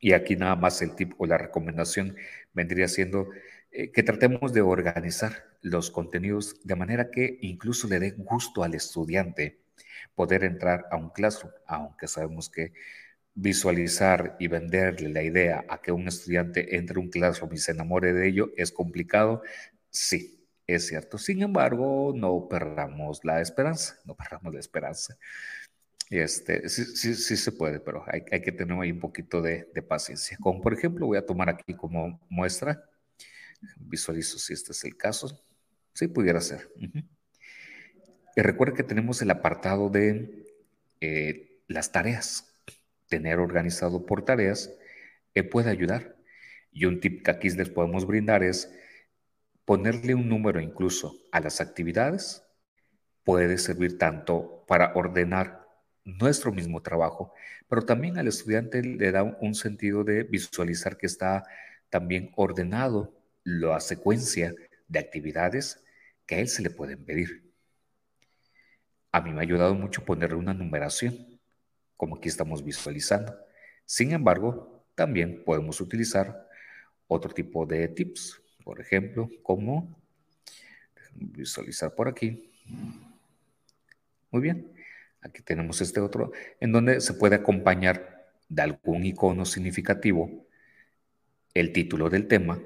Y 0.00 0.12
aquí 0.12 0.36
nada 0.36 0.56
más 0.56 0.80
el 0.82 0.94
tip 0.94 1.12
o 1.18 1.26
la 1.26 1.38
recomendación 1.38 2.16
vendría 2.54 2.88
siendo 2.88 3.28
eh, 3.70 3.92
que 3.92 4.02
tratemos 4.02 4.54
de 4.54 4.62
organizar 4.62 5.44
los 5.60 5.90
contenidos 5.90 6.60
de 6.64 6.76
manera 6.76 7.10
que 7.10 7.38
incluso 7.42 7.88
le 7.88 8.00
dé 8.00 8.12
gusto 8.12 8.62
al 8.62 8.74
estudiante 8.74 9.65
poder 10.14 10.44
entrar 10.44 10.86
a 10.90 10.96
un 10.96 11.10
classroom, 11.10 11.52
aunque 11.66 12.08
sabemos 12.08 12.50
que 12.50 12.72
visualizar 13.34 14.36
y 14.40 14.48
venderle 14.48 15.10
la 15.10 15.22
idea 15.22 15.64
a 15.68 15.80
que 15.82 15.92
un 15.92 16.08
estudiante 16.08 16.76
entre 16.76 16.96
a 16.96 17.00
un 17.00 17.10
classroom 17.10 17.52
y 17.52 17.58
se 17.58 17.72
enamore 17.72 18.14
de 18.14 18.28
ello 18.28 18.50
es 18.56 18.72
complicado, 18.72 19.42
sí, 19.90 20.48
es 20.66 20.86
cierto. 20.86 21.18
Sin 21.18 21.42
embargo, 21.42 22.12
no 22.16 22.48
perdamos 22.48 23.24
la 23.24 23.40
esperanza, 23.40 23.98
no 24.04 24.14
perdamos 24.14 24.54
la 24.54 24.60
esperanza. 24.60 25.16
Este, 26.08 26.68
sí, 26.68 26.84
sí, 26.84 27.14
sí 27.14 27.36
se 27.36 27.52
puede, 27.52 27.80
pero 27.80 28.04
hay, 28.06 28.22
hay, 28.30 28.40
que 28.40 28.52
tener 28.52 28.78
ahí 28.78 28.92
un 28.92 29.00
poquito 29.00 29.42
de, 29.42 29.68
de 29.74 29.82
paciencia. 29.82 30.38
Como 30.40 30.60
por 30.62 30.72
ejemplo, 30.72 31.06
voy 31.06 31.18
a 31.18 31.26
tomar 31.26 31.50
aquí 31.50 31.74
como 31.74 32.20
muestra, 32.28 32.88
visualizo 33.76 34.38
si 34.38 34.52
este 34.52 34.72
es 34.72 34.84
el 34.84 34.96
caso. 34.96 35.42
Sí, 35.92 36.08
pudiera 36.08 36.40
ser. 36.40 36.70
Y 38.36 38.42
recuerda 38.42 38.74
que 38.74 38.82
tenemos 38.82 39.22
el 39.22 39.30
apartado 39.30 39.88
de 39.88 40.44
eh, 41.00 41.62
las 41.68 41.90
tareas. 41.90 42.54
Tener 43.08 43.38
organizado 43.38 44.04
por 44.04 44.26
tareas 44.26 44.70
eh, 45.34 45.42
puede 45.42 45.70
ayudar. 45.70 46.16
Y 46.70 46.84
un 46.84 47.00
tip 47.00 47.24
que 47.24 47.30
aquí 47.30 47.48
les 47.48 47.70
podemos 47.70 48.06
brindar 48.06 48.42
es 48.42 48.70
ponerle 49.64 50.14
un 50.14 50.28
número 50.28 50.60
incluso 50.60 51.16
a 51.32 51.40
las 51.40 51.62
actividades. 51.62 52.44
Puede 53.24 53.56
servir 53.56 53.96
tanto 53.96 54.64
para 54.68 54.92
ordenar 54.94 55.66
nuestro 56.04 56.52
mismo 56.52 56.82
trabajo, 56.82 57.32
pero 57.68 57.82
también 57.82 58.18
al 58.18 58.28
estudiante 58.28 58.82
le 58.82 59.12
da 59.12 59.22
un 59.24 59.54
sentido 59.54 60.04
de 60.04 60.24
visualizar 60.24 60.98
que 60.98 61.06
está 61.06 61.42
también 61.88 62.30
ordenado 62.36 63.14
la 63.44 63.80
secuencia 63.80 64.54
de 64.88 64.98
actividades 64.98 65.82
que 66.26 66.36
a 66.36 66.38
él 66.40 66.48
se 66.48 66.62
le 66.62 66.70
pueden 66.70 67.04
pedir. 67.04 67.45
A 69.16 69.22
mí 69.22 69.32
me 69.32 69.38
ha 69.38 69.44
ayudado 69.44 69.74
mucho 69.74 70.04
ponerle 70.04 70.36
una 70.36 70.52
numeración, 70.52 71.40
como 71.96 72.16
aquí 72.16 72.28
estamos 72.28 72.62
visualizando. 72.62 73.34
Sin 73.86 74.12
embargo, 74.12 74.84
también 74.94 75.42
podemos 75.42 75.80
utilizar 75.80 76.46
otro 77.08 77.32
tipo 77.32 77.64
de 77.64 77.88
tips, 77.88 78.42
por 78.62 78.78
ejemplo, 78.78 79.30
como 79.42 79.98
visualizar 81.14 81.94
por 81.94 82.08
aquí. 82.08 82.52
Muy 84.30 84.42
bien, 84.42 84.70
aquí 85.22 85.40
tenemos 85.40 85.80
este 85.80 86.00
otro, 86.00 86.32
en 86.60 86.72
donde 86.72 87.00
se 87.00 87.14
puede 87.14 87.36
acompañar 87.36 88.28
de 88.50 88.60
algún 88.60 89.06
icono 89.06 89.46
significativo 89.46 90.46
el 91.54 91.72
título 91.72 92.10
del 92.10 92.28
tema, 92.28 92.60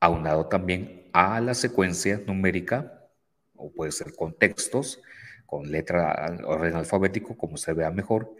aunado 0.00 0.48
también 0.48 1.08
a 1.12 1.40
la 1.40 1.54
secuencia 1.54 2.20
numérica, 2.26 3.08
o 3.54 3.70
puede 3.70 3.92
ser 3.92 4.12
con 4.12 4.36
textos, 4.36 5.00
con 5.46 5.70
letra 5.70 6.36
orden 6.44 6.74
alfabético, 6.74 7.36
como 7.36 7.56
se 7.56 7.72
vea 7.72 7.90
mejor, 7.90 8.34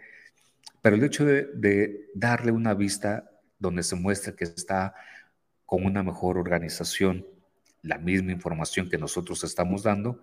pero 0.81 0.95
el 0.95 1.03
hecho 1.03 1.25
de, 1.25 2.09
darle 2.13 2.51
una 2.51 2.73
vista 2.73 3.29
donde 3.59 3.83
se 3.83 3.95
muestra 3.95 4.35
que 4.35 4.43
está 4.43 4.93
con 5.65 5.85
una 5.85 6.03
mejor 6.03 6.37
organización, 6.37 7.25
la 7.81 7.97
misma 7.97 8.31
información 8.31 8.89
que 8.89 8.97
nosotros 8.97 9.43
estamos 9.43 9.83
dando, 9.83 10.21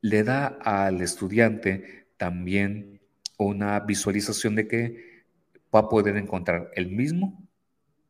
le 0.00 0.22
da 0.22 0.46
al 0.46 1.00
estudiante 1.02 2.08
también 2.16 3.00
una 3.36 3.78
visualización 3.80 4.54
de 4.54 4.68
que 4.68 5.24
va 5.74 5.80
a 5.80 5.88
poder 5.88 6.16
encontrar 6.16 6.70
el 6.74 6.88
mismo 6.88 7.46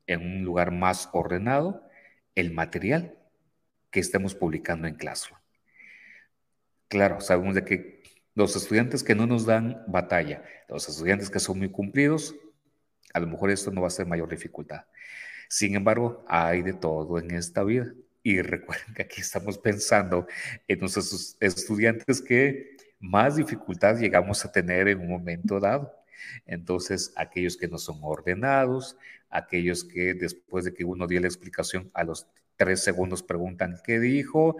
en 0.07 0.23
un 0.23 0.45
lugar 0.45 0.71
más 0.71 1.09
ordenado 1.13 1.89
el 2.35 2.53
material 2.53 3.15
que 3.91 4.01
estemos 4.01 4.35
publicando 4.35 4.87
en 4.87 4.95
Classroom. 4.95 5.38
Claro, 6.89 7.21
sabemos 7.21 7.55
de 7.55 7.65
que 7.65 8.03
los 8.35 8.57
estudiantes 8.57 9.03
que 9.03 9.15
no 9.15 9.27
nos 9.27 9.45
dan 9.45 9.83
batalla, 9.87 10.43
los 10.69 10.89
estudiantes 10.89 11.29
que 11.29 11.41
son 11.41 11.59
muy 11.59 11.71
cumplidos, 11.71 12.35
a 13.13 13.21
lo 13.21 13.27
mejor 13.27 13.51
esto 13.51 13.71
no 13.71 13.83
va 13.83 13.89
a 13.89 13.91
ser 13.91 14.07
mayor 14.07 14.29
dificultad. 14.29 14.85
Sin 15.49 15.75
embargo, 15.75 16.25
hay 16.29 16.63
de 16.63 16.75
todo 16.75 17.19
en 17.19 17.31
esta 17.33 17.65
vida. 17.65 17.93
Y 18.23 18.43
recuerden 18.43 18.95
que 18.95 19.03
aquí 19.03 19.21
estamos 19.21 19.59
pensando 19.59 20.27
en 20.67 20.79
nuestros 20.81 21.37
estudiantes 21.41 22.21
que 22.23 22.77
más 23.01 23.37
dificultad 23.37 23.99
llegamos 23.99 24.45
a 24.45 24.53
tener 24.53 24.89
en 24.89 25.01
un 25.01 25.09
momento 25.09 25.61
dado. 25.61 25.93
Entonces, 26.47 27.13
aquellos 27.17 27.57
que 27.57 27.69
no 27.69 27.79
son 27.79 27.99
ordenados, 28.03 28.97
aquellos 29.31 29.85
que 29.85 30.15
después 30.15 30.65
de 30.65 30.75
que 30.75 30.85
uno 30.85 31.07
dio 31.07 31.21
la 31.21 31.29
explicación 31.29 31.91
a 31.95 32.05
los 32.05 32.27
tres 32.57 32.83
segundos 32.83 33.23
preguntan 33.23 33.79
qué 33.85 34.01
dijo 34.01 34.57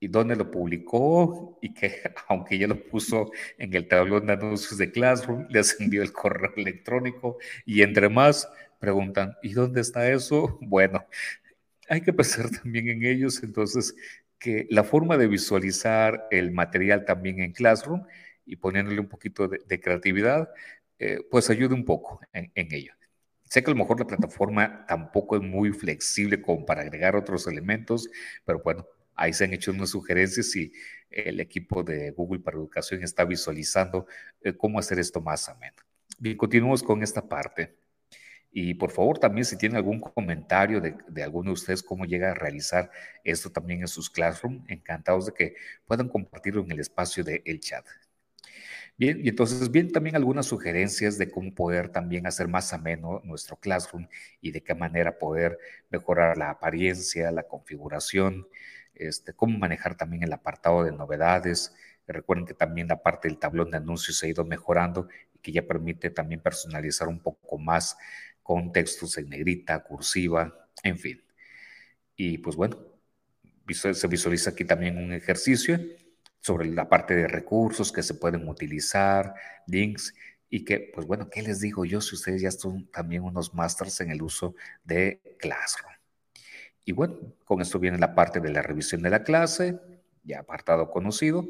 y 0.00 0.08
dónde 0.08 0.36
lo 0.36 0.50
publicó 0.50 1.58
y 1.62 1.74
que 1.74 2.02
aunque 2.28 2.58
ya 2.58 2.66
lo 2.66 2.82
puso 2.84 3.30
en 3.58 3.74
el 3.74 3.88
tablón 3.88 4.26
de 4.26 4.34
anuncios 4.34 4.78
de 4.78 4.90
Classroom, 4.90 5.46
les 5.50 5.80
envió 5.80 6.02
el 6.02 6.12
correo 6.12 6.52
electrónico 6.56 7.38
y 7.64 7.82
entre 7.82 8.08
más 8.08 8.48
preguntan, 8.78 9.34
¿y 9.42 9.52
dónde 9.52 9.80
está 9.80 10.10
eso? 10.10 10.58
Bueno, 10.68 11.04
hay 11.88 12.02
que 12.02 12.12
pensar 12.12 12.50
también 12.50 12.88
en 12.88 13.04
ellos, 13.04 13.42
entonces 13.42 13.94
que 14.38 14.66
la 14.70 14.84
forma 14.84 15.16
de 15.16 15.26
visualizar 15.26 16.28
el 16.30 16.52
material 16.52 17.04
también 17.04 17.40
en 17.40 17.52
Classroom 17.52 18.04
y 18.46 18.56
poniéndole 18.56 19.00
un 19.00 19.08
poquito 19.08 19.48
de, 19.48 19.80
creatividad, 19.80 20.48
eh, 20.98 21.20
pues 21.30 21.50
ayude 21.50 21.74
un 21.74 21.84
poco 21.84 22.20
en, 22.32 22.52
en 22.54 22.72
ello. 22.72 22.92
Sé 23.44 23.62
que 23.62 23.70
a 23.70 23.74
lo 23.74 23.78
mejor 23.78 23.98
la 23.98 24.06
plataforma 24.06 24.86
tampoco 24.86 25.36
es 25.36 25.42
muy 25.42 25.72
flexible 25.72 26.40
como 26.42 26.66
para 26.66 26.82
agregar 26.82 27.16
otros 27.16 27.46
elementos, 27.46 28.08
pero 28.44 28.60
bueno, 28.62 28.86
ahí 29.18 29.32
se 29.32 29.44
han 29.44 29.52
hecho 29.52 29.72
unas 29.72 29.90
sugerencias 29.90 30.54
y 30.56 30.72
el 31.10 31.40
equipo 31.40 31.82
de 31.82 32.12
Google 32.12 32.40
para 32.40 32.56
Educación 32.56 33.02
está 33.02 33.24
visualizando 33.24 34.06
eh, 34.42 34.54
cómo 34.56 34.78
hacer 34.78 34.98
esto 34.98 35.20
más 35.20 35.48
ameno. 35.48 35.76
Bien, 36.18 36.36
continuamos 36.36 36.82
con 36.82 37.02
esta 37.02 37.28
parte. 37.28 37.76
Y 38.50 38.74
por 38.74 38.90
favor, 38.90 39.18
también 39.18 39.44
si 39.44 39.58
tienen 39.58 39.76
algún 39.76 40.00
comentario 40.00 40.80
de, 40.80 40.96
de, 41.08 41.22
alguno 41.22 41.50
de 41.50 41.54
ustedes, 41.54 41.82
cómo 41.82 42.06
llega 42.06 42.30
a 42.30 42.34
realizar 42.34 42.90
esto 43.22 43.50
también 43.50 43.80
en 43.82 43.88
sus 43.88 44.08
Classroom, 44.08 44.64
encantados 44.68 45.26
de 45.26 45.32
que 45.34 45.54
puedan 45.84 46.08
compartirlo 46.08 46.62
en 46.62 46.72
el 46.72 46.80
espacio 46.80 47.22
del 47.22 47.42
el 47.44 47.60
chat. 47.60 47.84
Bien, 48.98 49.20
y 49.22 49.28
entonces 49.28 49.70
bien 49.70 49.92
también 49.92 50.16
algunas 50.16 50.46
sugerencias 50.46 51.18
de 51.18 51.30
cómo 51.30 51.54
poder 51.54 51.88
también 51.90 52.26
hacer 52.26 52.48
más 52.48 52.72
ameno 52.72 53.20
nuestro 53.22 53.56
Classroom 53.56 54.08
y 54.40 54.50
de 54.50 54.60
qué 54.60 54.74
manera 54.74 55.18
poder 55.18 55.56
mejorar 55.88 56.36
la 56.36 56.50
apariencia, 56.50 57.30
la 57.30 57.44
configuración, 57.44 58.48
este, 58.98 59.32
cómo 59.32 59.58
manejar 59.58 59.96
también 59.96 60.22
el 60.22 60.32
apartado 60.32 60.84
de 60.84 60.92
novedades. 60.92 61.74
Recuerden 62.06 62.46
que 62.46 62.54
también 62.54 62.88
la 62.88 63.02
parte 63.02 63.28
del 63.28 63.38
tablón 63.38 63.70
de 63.70 63.76
anuncios 63.78 64.18
se 64.18 64.26
ha 64.26 64.30
ido 64.30 64.44
mejorando 64.44 65.08
y 65.34 65.38
que 65.38 65.52
ya 65.52 65.66
permite 65.66 66.10
también 66.10 66.40
personalizar 66.40 67.08
un 67.08 67.20
poco 67.20 67.58
más 67.58 67.96
con 68.42 68.72
textos 68.72 69.18
en 69.18 69.28
negrita, 69.28 69.82
cursiva, 69.84 70.68
en 70.82 70.98
fin. 70.98 71.22
Y 72.16 72.38
pues 72.38 72.56
bueno, 72.56 72.78
se 73.74 74.08
visualiza 74.08 74.50
aquí 74.50 74.64
también 74.64 74.96
un 74.98 75.12
ejercicio 75.12 75.78
sobre 76.40 76.66
la 76.66 76.88
parte 76.88 77.14
de 77.14 77.28
recursos 77.28 77.92
que 77.92 78.02
se 78.02 78.14
pueden 78.14 78.48
utilizar, 78.48 79.34
links 79.66 80.14
y 80.48 80.64
que, 80.64 80.90
pues 80.94 81.06
bueno, 81.06 81.28
¿qué 81.30 81.42
les 81.42 81.60
digo 81.60 81.84
yo 81.84 82.00
si 82.00 82.14
ustedes 82.14 82.40
ya 82.42 82.50
son 82.50 82.90
también 82.90 83.22
unos 83.22 83.54
masters 83.54 84.00
en 84.00 84.10
el 84.10 84.22
uso 84.22 84.54
de 84.84 85.36
Classroom? 85.38 85.97
Y 86.88 86.92
bueno, 86.92 87.18
con 87.44 87.60
esto 87.60 87.78
viene 87.78 87.98
la 87.98 88.14
parte 88.14 88.40
de 88.40 88.48
la 88.50 88.62
revisión 88.62 89.02
de 89.02 89.10
la 89.10 89.22
clase, 89.22 89.78
ya 90.24 90.40
apartado 90.40 90.90
conocido. 90.90 91.46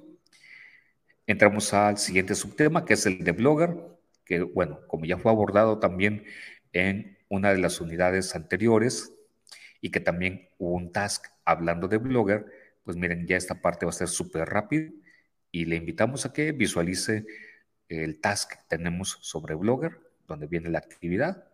Entramos 1.28 1.72
al 1.72 1.96
siguiente 1.96 2.34
subtema, 2.34 2.84
que 2.84 2.94
es 2.94 3.06
el 3.06 3.22
de 3.22 3.30
Blogger, 3.30 3.76
que 4.24 4.40
bueno, 4.40 4.80
como 4.88 5.04
ya 5.04 5.16
fue 5.16 5.30
abordado 5.30 5.78
también 5.78 6.24
en 6.72 7.16
una 7.28 7.52
de 7.52 7.58
las 7.58 7.80
unidades 7.80 8.34
anteriores 8.34 9.12
y 9.80 9.92
que 9.92 10.00
también 10.00 10.48
hubo 10.58 10.74
un 10.74 10.90
task 10.90 11.26
hablando 11.44 11.86
de 11.86 11.98
Blogger, 11.98 12.44
pues 12.82 12.96
miren, 12.96 13.24
ya 13.28 13.36
esta 13.36 13.62
parte 13.62 13.86
va 13.86 13.90
a 13.90 13.92
ser 13.92 14.08
súper 14.08 14.48
rápido 14.48 14.90
y 15.52 15.66
le 15.66 15.76
invitamos 15.76 16.26
a 16.26 16.32
que 16.32 16.50
visualice 16.50 17.26
el 17.88 18.20
task 18.20 18.54
que 18.54 18.58
tenemos 18.66 19.18
sobre 19.20 19.54
Blogger, 19.54 20.00
donde 20.26 20.48
viene 20.48 20.68
la 20.68 20.78
actividad. 20.78 21.44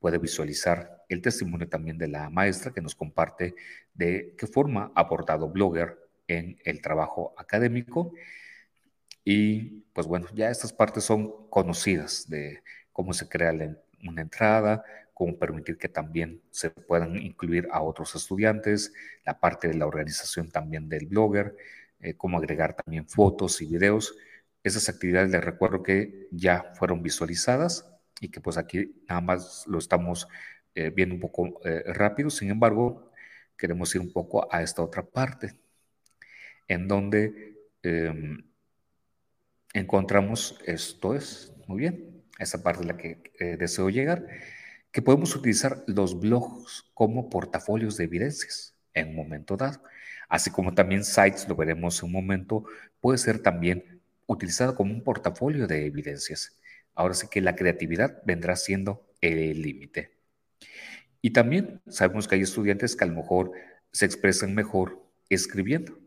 Puede 0.00 0.18
visualizar 0.18 1.01
el 1.14 1.22
testimonio 1.22 1.68
también 1.68 1.98
de 1.98 2.08
la 2.08 2.30
maestra 2.30 2.72
que 2.72 2.80
nos 2.80 2.94
comparte 2.94 3.54
de 3.94 4.34
qué 4.36 4.46
forma 4.46 4.92
ha 4.94 5.00
abordado 5.00 5.48
Blogger 5.48 5.98
en 6.28 6.58
el 6.64 6.80
trabajo 6.80 7.34
académico. 7.36 8.12
Y 9.24 9.82
pues 9.92 10.06
bueno, 10.06 10.26
ya 10.34 10.50
estas 10.50 10.72
partes 10.72 11.04
son 11.04 11.48
conocidas 11.48 12.28
de 12.28 12.62
cómo 12.92 13.12
se 13.12 13.28
crea 13.28 13.52
una 14.04 14.22
entrada, 14.22 14.84
cómo 15.14 15.38
permitir 15.38 15.78
que 15.78 15.88
también 15.88 16.42
se 16.50 16.70
puedan 16.70 17.16
incluir 17.16 17.68
a 17.70 17.82
otros 17.82 18.14
estudiantes, 18.14 18.92
la 19.24 19.38
parte 19.38 19.68
de 19.68 19.74
la 19.74 19.86
organización 19.86 20.50
también 20.50 20.88
del 20.88 21.06
blogger, 21.06 21.56
eh, 22.00 22.14
cómo 22.14 22.38
agregar 22.38 22.74
también 22.74 23.06
fotos 23.06 23.60
y 23.62 23.66
videos. 23.66 24.16
Esas 24.64 24.88
actividades 24.88 25.30
les 25.30 25.44
recuerdo 25.44 25.82
que 25.82 26.28
ya 26.30 26.72
fueron 26.74 27.02
visualizadas 27.02 27.88
y 28.20 28.28
que 28.28 28.40
pues 28.40 28.56
aquí 28.56 29.02
nada 29.08 29.20
más 29.20 29.64
lo 29.66 29.78
estamos 29.78 30.28
eh, 30.74 30.92
un 31.10 31.20
poco 31.20 31.60
eh, 31.64 31.82
rápido. 31.92 32.30
Sin 32.30 32.50
embargo, 32.50 33.10
queremos 33.56 33.94
ir 33.94 34.00
un 34.00 34.12
poco 34.12 34.48
a 34.52 34.62
esta 34.62 34.82
otra 34.82 35.02
parte, 35.02 35.54
en 36.68 36.88
donde 36.88 37.56
em, 37.82 38.44
encontramos 39.74 40.60
esto 40.66 41.14
es, 41.14 41.52
muy 41.66 41.78
bien, 41.78 42.24
esa 42.38 42.62
parte 42.62 42.82
es 42.82 42.86
la 42.86 42.96
que 42.96 43.32
deseo 43.58 43.90
llegar 43.90 44.26
que 44.92 45.02
podemos 45.02 45.34
utilizar 45.34 45.82
los 45.86 46.20
blogs 46.20 46.84
como 46.94 47.30
portafolios 47.30 47.96
de 47.96 48.04
evidencias 48.04 48.76
en 48.94 49.08
un 49.08 49.16
momento 49.16 49.56
dado, 49.56 49.82
así 50.28 50.50
como 50.50 50.74
también 50.74 51.02
sites, 51.02 51.48
lo 51.48 51.56
veremos 51.56 52.00
en 52.00 52.06
un 52.06 52.12
momento, 52.12 52.64
puede 53.00 53.18
ser 53.18 53.38
también 53.38 54.02
utilizado 54.26 54.74
como 54.74 54.92
un 54.92 55.02
portafolio 55.02 55.66
de 55.66 55.86
evidencias. 55.86 56.58
Ahora 56.94 57.14
sí 57.14 57.26
que 57.30 57.40
la 57.40 57.56
creatividad 57.56 58.22
vendrá 58.24 58.54
siendo 58.54 59.06
el 59.22 59.62
límite. 59.62 60.21
Y 61.20 61.30
también 61.30 61.80
sabemos 61.88 62.26
que 62.26 62.34
hay 62.34 62.42
estudiantes 62.42 62.96
que 62.96 63.04
a 63.04 63.06
lo 63.06 63.14
mejor 63.14 63.52
se 63.92 64.06
expresan 64.06 64.54
mejor 64.54 65.02
escribiendo. 65.28 65.98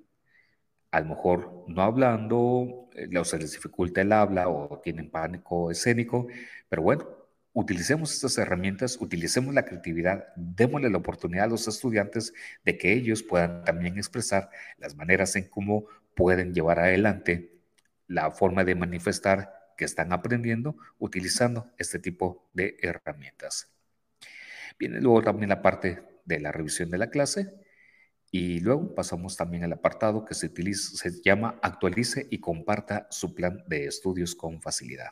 A 0.92 1.02
lo 1.02 1.08
mejor 1.08 1.66
no 1.68 1.82
hablando, 1.82 2.90
eh, 2.96 3.18
o 3.18 3.26
se 3.26 3.38
les 3.38 3.52
dificulta 3.52 4.02
el 4.02 4.12
habla 4.12 4.48
o 4.50 4.80
tienen 4.80 5.10
pánico 5.10 5.72
escénico, 5.72 6.28
pero 6.70 6.82
bueno, 6.82 7.08
utilicemos 7.54 8.14
estas 8.14 8.38
herramientas, 8.38 8.98
utilicemos 9.00 9.54
la 9.54 9.66
creatividad, 9.66 10.28
démosle 10.36 10.90
la 10.90 10.98
oportunidad 10.98 11.46
a 11.46 11.50
los 11.50 11.68
estudiantes 11.68 12.34
de 12.64 12.78
que 12.78 12.94
ellos 12.94 13.24
puedan 13.24 13.64
también 13.64 13.98
expresar 13.98 14.50
las 14.78 14.96
maneras 14.96 15.36
en 15.36 15.50
cómo 15.50 15.86
pueden 16.16 16.54
llevar 16.54 16.80
adelante 16.80 17.52
la 18.08 18.32
forma 18.32 18.64
de 18.64 18.76
manifestar 18.76 19.54
que 19.78 19.86
están 19.86 20.14
aprendiendo 20.14 20.78
utilizando 21.00 21.72
este 21.78 22.00
tipo 22.00 22.50
de 22.54 22.78
herramientas. 22.82 23.75
Viene 24.78 25.00
luego 25.02 25.22
también 25.22 25.50
la 25.50 25.62
parte 25.62 26.04
de 26.26 26.40
la 26.40 26.52
revisión 26.52 26.90
de 26.90 26.98
la 26.98 27.10
clase 27.10 27.54
y 28.32 28.60
luego 28.60 28.94
pasamos 28.94 29.38
también 29.38 29.64
al 29.64 29.74
apartado 29.74 30.26
que 30.26 30.34
se, 30.34 30.48
utiliza, 30.48 30.98
se 30.98 31.22
llama 31.22 31.58
actualice 31.62 32.28
y 32.30 32.40
comparta 32.40 33.08
su 33.10 33.34
plan 33.34 33.64
de 33.68 33.86
estudios 33.86 34.36
con 34.36 34.62
facilidad. 34.62 35.10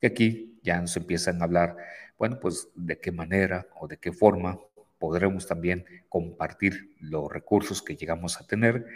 Y 0.00 0.06
aquí 0.06 0.58
ya 0.62 0.80
nos 0.80 0.96
empiezan 0.96 1.40
a 1.40 1.44
hablar, 1.44 1.76
bueno, 2.18 2.38
pues 2.40 2.68
de 2.74 2.98
qué 2.98 3.12
manera 3.12 3.66
o 3.78 3.86
de 3.86 3.98
qué 3.98 4.12
forma 4.12 4.58
podremos 4.98 5.46
también 5.46 5.84
compartir 6.08 6.94
los 7.00 7.30
recursos 7.30 7.82
que 7.82 7.96
llegamos 7.96 8.40
a 8.40 8.46
tener 8.46 8.86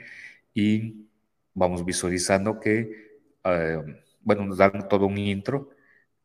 y 0.54 1.06
vamos 1.52 1.84
visualizando 1.84 2.58
que, 2.60 3.20
eh, 3.44 3.82
bueno, 4.22 4.46
nos 4.46 4.56
dan 4.56 4.88
todo 4.88 5.06
un 5.06 5.18
intro 5.18 5.70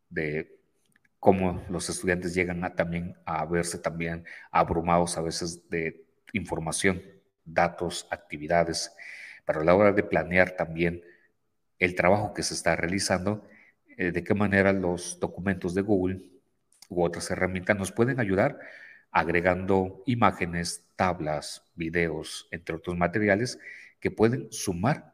de 0.10 0.58
cómo 1.24 1.64
los 1.70 1.90
estudiantes 1.90 2.34
llegan 2.36 2.66
a, 2.66 2.76
también 2.76 3.16
a 3.24 3.46
verse 3.46 3.78
también 3.80 4.26
abrumados 4.52 5.18
a 5.18 5.22
veces 5.22 5.70
de 5.70 6.06
información, 6.34 7.02
datos, 7.46 8.06
actividades, 8.12 8.94
pero 9.46 9.62
a 9.62 9.64
la 9.64 9.74
hora 9.74 9.94
de 9.94 10.04
planear 10.04 10.58
también 10.58 11.02
el 11.80 11.96
trabajo 11.96 12.34
que 12.34 12.44
se 12.44 12.54
está 12.54 12.76
realizando, 12.76 13.48
eh, 13.98 14.12
de 14.12 14.22
qué 14.22 14.34
manera 14.34 14.74
los 14.74 15.18
documentos 15.22 15.74
de 15.74 15.82
Google 15.82 16.30
u 16.90 17.02
otras 17.02 17.32
herramientas 17.32 17.78
nos 17.78 17.94
pueden 17.94 18.20
ayudar 18.20 18.60
agregando 19.10 20.04
imágenes, 20.06 20.84
tablas, 20.98 21.64
videos, 21.74 22.50
entre 22.52 22.76
otros 22.76 22.98
materiales 22.98 23.60
que 24.02 24.12
pueden 24.12 24.52
sumar 24.52 25.14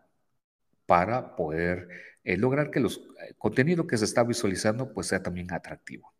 para 0.87 1.35
poder 1.35 1.87
eh, 2.23 2.37
lograr 2.37 2.71
que 2.71 2.79
el 2.79 2.85
eh, 2.85 3.33
contenido 3.37 3.87
que 3.87 3.97
se 3.97 4.05
está 4.05 4.23
visualizando 4.23 4.93
pues 4.93 5.07
sea 5.07 5.23
también 5.23 5.51
atractivo. 5.53 6.13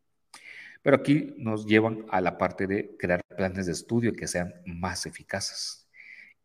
Pero 0.82 0.98
aquí 0.98 1.34
nos 1.38 1.66
llevan 1.66 2.06
a 2.10 2.22
la 2.22 2.38
parte 2.38 2.68
de 2.68 2.96
crear 2.98 3.22
planes 3.36 3.66
de 3.66 3.74
estudio 3.74 4.14
que 4.14 4.28
sean 4.28 4.54
más 4.66 5.06
eficaces 5.06 5.90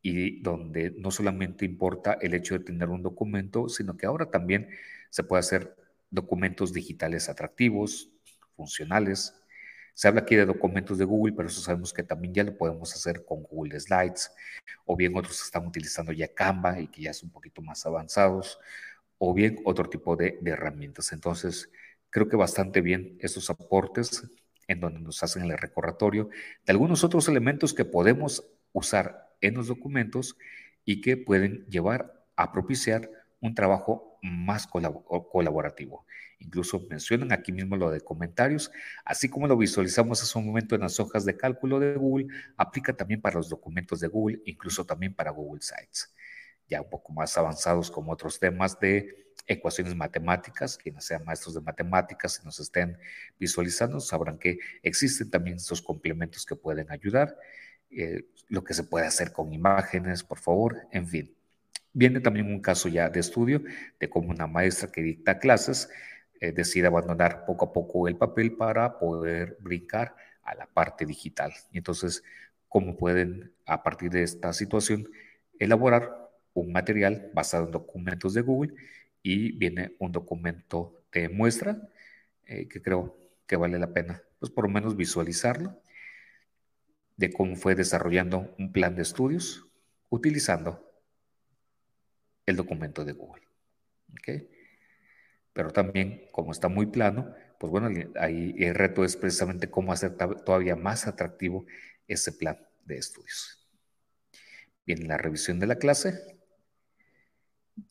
y 0.03 0.41
donde 0.43 0.93
no 0.99 1.11
solamente 1.11 1.65
importa 1.65 2.19
el 2.21 2.35
hecho 2.35 2.59
de 2.59 2.65
tener 2.65 2.91
un 2.91 3.03
documento, 3.03 3.69
sino 3.69 3.97
que 3.97 4.07
ahora 4.07 4.31
también 4.31 4.69
se 5.11 5.23
puede 5.25 5.41
hacer 5.41 5.77
documentos 6.11 6.73
digitales 6.73 7.29
atractivos, 7.29 8.11
funcionales, 8.57 9.35
se 9.95 10.09
habla 10.09 10.23
aquí 10.23 10.35
de 10.35 10.45
documentos 10.45 10.99
de 10.99 11.05
Google, 11.05 11.35
pero 11.35 11.49
eso 11.49 11.61
sabemos 11.61 11.93
que 11.93 12.03
también 12.03 12.35
ya 12.35 12.43
lo 12.43 12.57
podemos 12.57 12.93
hacer 12.93 13.25
con 13.25 13.45
Google 13.45 13.79
Slides, 13.79 14.33
o 14.85 14.97
bien 14.97 15.17
otros 15.17 15.41
están 15.41 15.67
utilizando 15.67 16.13
ya 16.13 16.29
Canva 16.29 16.81
y 16.81 16.89
que 16.89 17.03
ya 17.03 17.15
son 17.15 17.29
un 17.29 17.33
poquito 17.33 17.63
más 17.63 17.87
avanzados, 17.87 18.59
o 19.19 19.35
bien 19.35 19.59
otro 19.65 19.89
tipo 19.89 20.17
de, 20.17 20.39
herramientas. 20.45 21.13
Entonces, 21.13 21.71
creo 22.11 22.29
que 22.29 22.37
bastante 22.37 22.81
bien 22.81 23.17
estos 23.21 23.51
aportes 23.51 24.29
en 24.69 24.81
donde 24.81 25.01
nos 25.01 25.23
hacen 25.23 25.45
el 25.45 25.59
recordatorio 25.59 26.31
de 26.65 26.73
algunos 26.73 27.05
otros 27.05 27.29
elementos 27.29 27.75
que 27.75 27.85
podemos 27.85 28.45
usar 28.73 29.35
en 29.41 29.55
los 29.55 29.69
documentos 29.69 30.37
y 30.85 31.01
que 31.01 31.17
pueden 31.17 31.67
llevar 31.67 32.25
a 32.37 32.53
propiciar 32.53 33.11
un 33.41 33.55
trabajo 33.55 34.19
más 34.23 34.67
colaborativo. 34.67 36.07
Incluso 36.39 36.81
mencionan 36.91 37.33
aquí 37.33 37.53
mismo 37.53 37.77
lo 37.77 37.91
de 37.91 38.01
comentarios, 38.01 38.71
así 39.05 39.29
como 39.29 39.47
lo 39.47 39.57
visualizamos 39.57 40.23
hace 40.23 40.39
un 40.39 40.47
momento 40.47 40.75
en 40.75 40.83
las 40.83 40.99
hojas 40.99 41.25
de 41.25 41.37
cálculo 41.37 41.79
de 41.79 41.95
Google, 41.95 42.27
aplica 42.57 42.95
también 42.95 43.21
para 43.21 43.37
los 43.37 43.49
documentos 43.49 44.01
de 44.01 44.09
Google, 44.09 44.41
incluso 44.45 44.85
también 44.85 45.15
para 45.15 45.31
Google 45.31 45.61
Sites. 45.61 46.15
Ya 46.69 46.81
un 46.81 46.91
poco 46.91 47.13
más 47.13 47.37
avanzados 47.37 47.91
como 47.91 48.13
otros 48.13 48.39
temas 48.39 48.79
de 48.81 49.25
ecuaciones 49.47 49.95
matemáticas, 49.95 50.79
quienes 50.79 51.05
sean 51.05 51.25
maestros 51.25 51.55
de 51.55 51.61
matemáticas 51.61 52.41
y 52.43 52.47
nos 52.47 52.59
estén 52.61 52.99
visualizando, 53.39 54.01
sabrán 54.01 54.39
que 54.39 54.59
existen 54.83 55.31
también 55.31 55.57
estos 55.57 55.83
complementos 55.83 56.47
que 56.47 56.57
pueden 56.57 56.91
ayudar, 56.91 57.37
eh, 57.91 58.25
lo 58.49 58.65
que 58.65 58.75
se 58.75 58.85
puede 58.85 59.07
hacer 59.07 59.33
con 59.33 59.53
imágenes, 59.53 60.23
por 60.23 60.39
favor, 60.39 60.89
en 60.93 61.07
fin. 61.07 61.35
Viene 61.93 62.21
también 62.21 62.47
un 62.47 62.61
caso 62.61 62.89
ya 62.89 63.09
de 63.09 63.21
estudio 63.21 63.63
de 64.01 64.09
cómo 64.09 64.31
una 64.31 64.47
maestra 64.47 64.91
que 64.91 65.03
dicta 65.03 65.39
clases 65.39 65.89
eh, 66.41 66.53
decide 66.53 66.89
abandonar 66.89 67.45
poco 67.47 67.67
a 67.67 67.73
poco 67.73 68.09
el 68.09 68.17
papel 68.17 68.57
para 68.57 68.99
poder 68.99 69.57
brincar 69.61 70.17
a 70.43 70.55
la 70.55 70.67
parte 70.67 71.07
digital. 71.07 71.53
Y 71.71 71.79
entonces, 71.79 72.23
cómo 72.69 72.97
pueden, 72.97 73.53
a 73.67 73.83
partir 73.83 74.11
de 74.11 74.25
esta 74.25 74.53
situación, 74.53 75.09
elaborar 75.59 76.24
un 76.55 76.73
material 76.73 77.31
basado 77.35 77.67
en 77.67 77.73
documentos 77.73 78.35
de 78.35 78.41
Google 78.43 78.75
y 79.23 79.53
viene 79.53 79.95
un 79.99 80.13
documento 80.13 81.03
de 81.13 81.29
muestra 81.29 81.89
eh, 82.47 82.69
que 82.69 82.81
creo 82.81 83.17
que 83.47 83.57
vale 83.57 83.79
la 83.79 83.93
pena, 83.93 84.23
pues 84.39 84.51
por 84.51 84.65
lo 84.65 84.71
menos 84.71 84.97
visualizarlo, 84.97 85.81
de 87.17 87.33
cómo 87.33 87.57
fue 87.57 87.75
desarrollando 87.75 88.55
un 88.59 88.73
plan 88.73 88.97
de 88.97 89.03
estudios 89.03 89.67
utilizando 90.09 90.93
el 92.47 92.57
documento 92.57 93.05
de 93.05 93.13
Google. 93.13 93.43
Pero 95.53 95.71
también, 95.71 96.27
como 96.33 96.53
está 96.53 96.69
muy 96.69 96.87
plano, 96.87 97.33
pues 97.59 97.71
bueno, 97.71 97.89
ahí 98.19 98.55
el 98.59 98.75
reto 98.75 99.05
es 99.05 99.17
precisamente 99.17 99.71
cómo 99.71 99.93
hacer 99.93 100.17
todavía 100.17 100.77
más 100.77 101.07
atractivo 101.07 101.65
ese 102.09 102.33
plan 102.33 102.59
de 102.85 102.97
estudios. 102.97 103.67
Bien, 104.85 105.07
la 105.09 105.17
revisión 105.17 105.61
de 105.61 105.67
la 105.67 105.77
clase. 105.77 106.34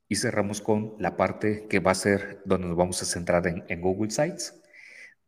Y 0.07 0.15
cerramos 0.15 0.61
con 0.61 0.95
la 0.99 1.18
parte 1.18 1.68
que 1.68 1.80
va 1.80 1.91
a 1.91 1.95
ser 1.95 2.41
donde 2.45 2.68
nos 2.68 2.77
vamos 2.77 3.01
a 3.01 3.05
centrar 3.05 3.47
en, 3.47 3.81
Google 3.81 4.11
Sites, 4.11 4.61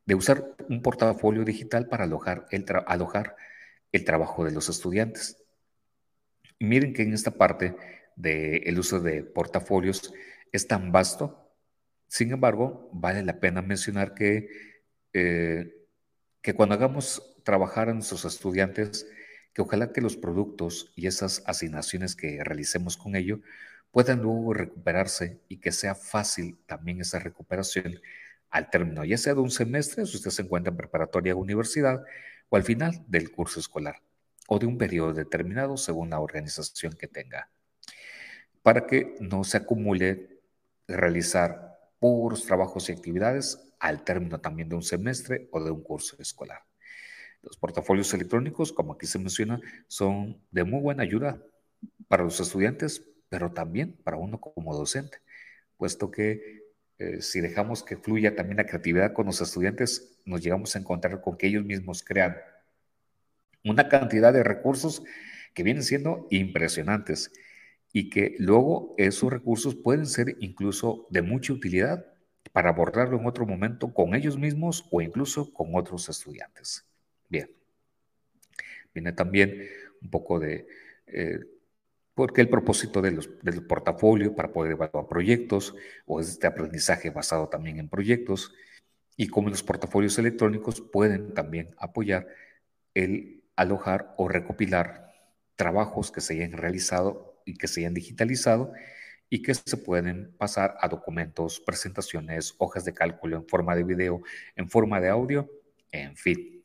de 0.06 0.16
usar 0.16 0.56
un 0.70 0.82
portafolio 0.82 1.44
digital 1.44 1.88
para 1.88 2.04
alojar 2.04 2.46
el, 2.52 2.66
alojar 2.86 3.36
el 3.92 4.06
trabajo 4.06 4.46
de 4.46 4.52
los 4.52 4.70
estudiantes. 4.70 5.44
Miren 6.60 6.94
que 6.94 7.04
en 7.04 7.14
esta 7.14 7.32
parte 7.32 7.76
del 8.16 8.80
uso 8.80 9.00
de 9.00 9.24
portafolios 9.24 10.14
es 10.52 10.68
tan 10.68 10.92
vasto. 10.92 11.52
Sin 12.08 12.32
embargo, 12.32 12.90
vale 12.94 13.24
la 13.24 13.40
pena 13.40 13.62
mencionar 13.62 14.14
que, 14.14 14.50
eh, 15.14 15.88
que 16.42 16.54
cuando 16.54 16.76
hagamos 16.76 17.36
trabajar 17.44 17.90
a 17.90 17.94
nuestros 17.94 18.26
estudiantes, 18.26 19.08
que 19.54 19.62
ojalá 19.62 19.92
que 19.92 20.02
los 20.02 20.18
productos 20.18 20.92
y 20.96 21.08
esas 21.08 21.44
asignaciones 21.46 22.16
que 22.16 22.44
realicemos 22.44 22.98
con 22.98 23.16
ello 23.16 23.40
puedan 23.96 24.22
luego 24.22 24.54
recuperarse 24.54 25.40
y 25.48 25.62
que 25.62 25.72
sea 25.72 25.96
fácil 25.96 26.58
también 26.66 27.00
esa 27.00 27.18
recuperación 27.18 28.02
al 28.50 28.70
término, 28.70 29.06
ya 29.06 29.18
sea 29.18 29.36
de 29.36 29.40
un 29.40 29.50
semestre, 29.50 30.06
si 30.06 30.18
usted 30.18 30.32
se 30.32 30.42
encuentra 30.42 30.72
en 30.72 30.76
preparatoria 30.76 31.34
o 31.34 31.38
universidad, 31.38 32.04
o 32.50 32.58
al 32.58 32.64
final 32.64 33.06
del 33.08 33.32
curso 33.32 33.62
escolar, 33.62 34.02
o 34.50 34.60
de 34.60 34.66
un 34.66 34.78
periodo 34.78 35.14
determinado 35.14 35.78
según 35.78 36.10
la 36.10 36.20
organización 36.20 36.92
que 36.92 37.08
tenga 37.08 37.50
para 38.64 38.86
que 38.86 39.16
no 39.22 39.46
se 39.46 39.56
acumule 39.56 40.42
realizar 40.90 41.80
puros 41.98 42.46
trabajos 42.46 42.90
y 42.90 42.92
actividades 42.92 43.72
al 43.80 44.04
término 44.04 44.42
también 44.42 44.68
de 44.68 44.76
un 44.76 44.84
semestre 44.84 45.48
o 45.54 45.64
de 45.64 45.72
un 45.72 45.82
curso 45.82 46.18
escolar. 46.20 46.64
Los 47.42 47.56
portafolios 47.56 48.14
electrónicos, 48.14 48.74
como 48.74 48.92
aquí 48.92 49.06
se 49.06 49.20
menciona, 49.20 49.62
son 49.88 50.42
de 50.52 50.66
muy 50.66 50.82
buena 50.82 51.04
ayuda 51.04 51.42
para 52.10 52.26
los 52.26 52.42
estudiantes, 52.42 53.15
pero 53.30 53.52
también 53.52 53.94
para 54.04 54.18
uno 54.18 54.40
como 54.40 54.76
docente, 54.76 55.20
puesto 55.78 56.12
que 56.12 56.66
eh, 56.98 57.22
si 57.22 57.42
dejamos 57.42 57.84
que 57.84 57.98
fluya 57.98 58.36
también 58.36 58.58
la 58.58 58.66
creatividad 58.66 59.14
con 59.14 59.26
los 59.26 59.42
estudiantes, 59.42 60.18
nos 60.26 60.42
llegamos 60.42 60.76
a 60.76 60.80
encontrar 60.80 61.22
con 61.22 61.38
que 61.38 61.48
ellos 61.48 61.66
mismos 61.66 62.04
crean 62.04 62.38
una 63.64 63.90
cantidad 63.90 64.32
de 64.32 64.44
recursos 64.44 65.04
que 65.54 65.64
vienen 65.64 65.84
siendo 65.84 66.28
impresionantes 66.30 67.32
y 67.92 68.10
que 68.10 68.36
luego 68.40 68.94
esos 68.98 69.32
recursos 69.32 69.76
pueden 69.76 70.06
ser 70.06 70.36
incluso 70.40 71.08
de 71.10 71.22
mucha 71.22 71.54
utilidad 71.54 72.06
para 72.52 72.70
abordarlo 72.70 73.18
en 73.20 73.26
otro 73.26 73.46
momento 73.46 73.94
con 73.94 74.16
ellos 74.16 74.38
mismos 74.38 74.86
o 74.92 75.02
incluso 75.02 75.52
con 75.54 75.70
otros 75.74 76.08
estudiantes. 76.10 76.86
Bien, 77.30 77.50
viene 78.94 79.12
también 79.14 79.68
un 80.02 80.10
poco 80.10 80.40
de 80.40 80.68
eh, 81.08 81.40
porque 82.16 82.42
el 82.42 82.50
propósito 82.50 83.02
de 83.02 83.12
los, 83.12 83.30
del 83.44 83.66
portafolio 83.68 84.34
para 84.36 84.52
poder 84.52 84.72
evaluar 84.72 85.08
proyectos 85.08 85.76
o 86.06 86.22
este 86.22 86.48
aprendizaje 86.48 87.10
basado 87.10 87.50
también 87.50 87.78
en 87.78 87.90
proyectos 87.90 88.54
y 89.18 89.28
cómo 89.28 89.50
los 89.50 89.64
portafolios 89.64 90.18
electrónicos 90.18 90.82
pueden 90.82 91.34
también 91.34 91.76
apoyar 91.78 92.28
el 92.94 93.44
alojar 93.56 94.14
o 94.18 94.28
recopilar 94.28 95.14
trabajos 95.56 96.12
que 96.12 96.22
se 96.22 96.34
hayan 96.34 96.54
realizado 96.54 97.42
y 97.46 97.58
que 97.58 97.68
se 97.68 97.82
hayan 97.82 97.94
digitalizado 97.94 98.72
y 99.30 99.42
que 99.42 99.54
se 99.54 99.78
pueden 99.78 100.34
pasar 100.38 100.76
a 100.80 100.88
documentos, 100.88 101.60
presentaciones, 101.60 102.56
hojas 102.58 102.86
de 102.86 102.94
cálculo 102.94 103.38
en 103.38 103.48
forma 103.48 103.76
de 103.76 103.84
video, 103.84 104.22
en 104.56 104.70
forma 104.70 105.02
de 105.02 105.10
audio, 105.10 105.50
en 105.92 106.16
fin. 106.16 106.64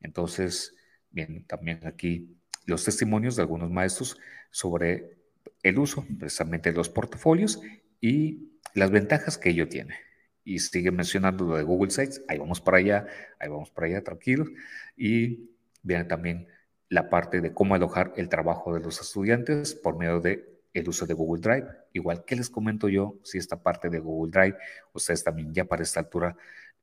Entonces, 0.00 0.74
bien, 1.10 1.44
también 1.46 1.86
aquí 1.86 2.36
los 2.66 2.84
testimonios 2.84 3.36
de 3.36 3.42
algunos 3.42 3.70
maestros 3.70 4.18
sobre 4.50 5.16
el 5.62 5.78
uso 5.78 6.06
precisamente 6.18 6.70
de 6.70 6.76
los 6.76 6.88
portafolios 6.88 7.60
y 8.00 8.60
las 8.74 8.90
ventajas 8.90 9.38
que 9.38 9.50
ello 9.50 9.68
tiene. 9.68 9.96
Y 10.44 10.60
sigue 10.60 10.90
mencionando 10.90 11.44
lo 11.44 11.56
de 11.56 11.64
Google 11.64 11.90
Sites, 11.90 12.22
ahí 12.28 12.38
vamos 12.38 12.60
para 12.60 12.78
allá, 12.78 13.06
ahí 13.40 13.48
vamos 13.48 13.70
para 13.70 13.88
allá, 13.88 14.04
tranquilos. 14.04 14.48
Y 14.96 15.50
viene 15.82 16.04
también 16.04 16.46
la 16.88 17.10
parte 17.10 17.40
de 17.40 17.52
cómo 17.52 17.74
alojar 17.74 18.12
el 18.16 18.28
trabajo 18.28 18.74
de 18.74 18.80
los 18.80 19.00
estudiantes 19.00 19.74
por 19.74 19.98
medio 19.98 20.20
de 20.20 20.56
el 20.72 20.88
uso 20.88 21.06
de 21.06 21.14
Google 21.14 21.40
Drive. 21.40 21.66
Igual 21.92 22.24
que 22.24 22.36
les 22.36 22.50
comento 22.50 22.88
yo, 22.88 23.18
si 23.24 23.38
esta 23.38 23.62
parte 23.62 23.88
de 23.88 23.98
Google 23.98 24.30
Drive, 24.30 24.58
ustedes 24.92 25.24
también 25.24 25.52
ya 25.52 25.64
para 25.64 25.82
esta 25.82 26.00
altura 26.00 26.36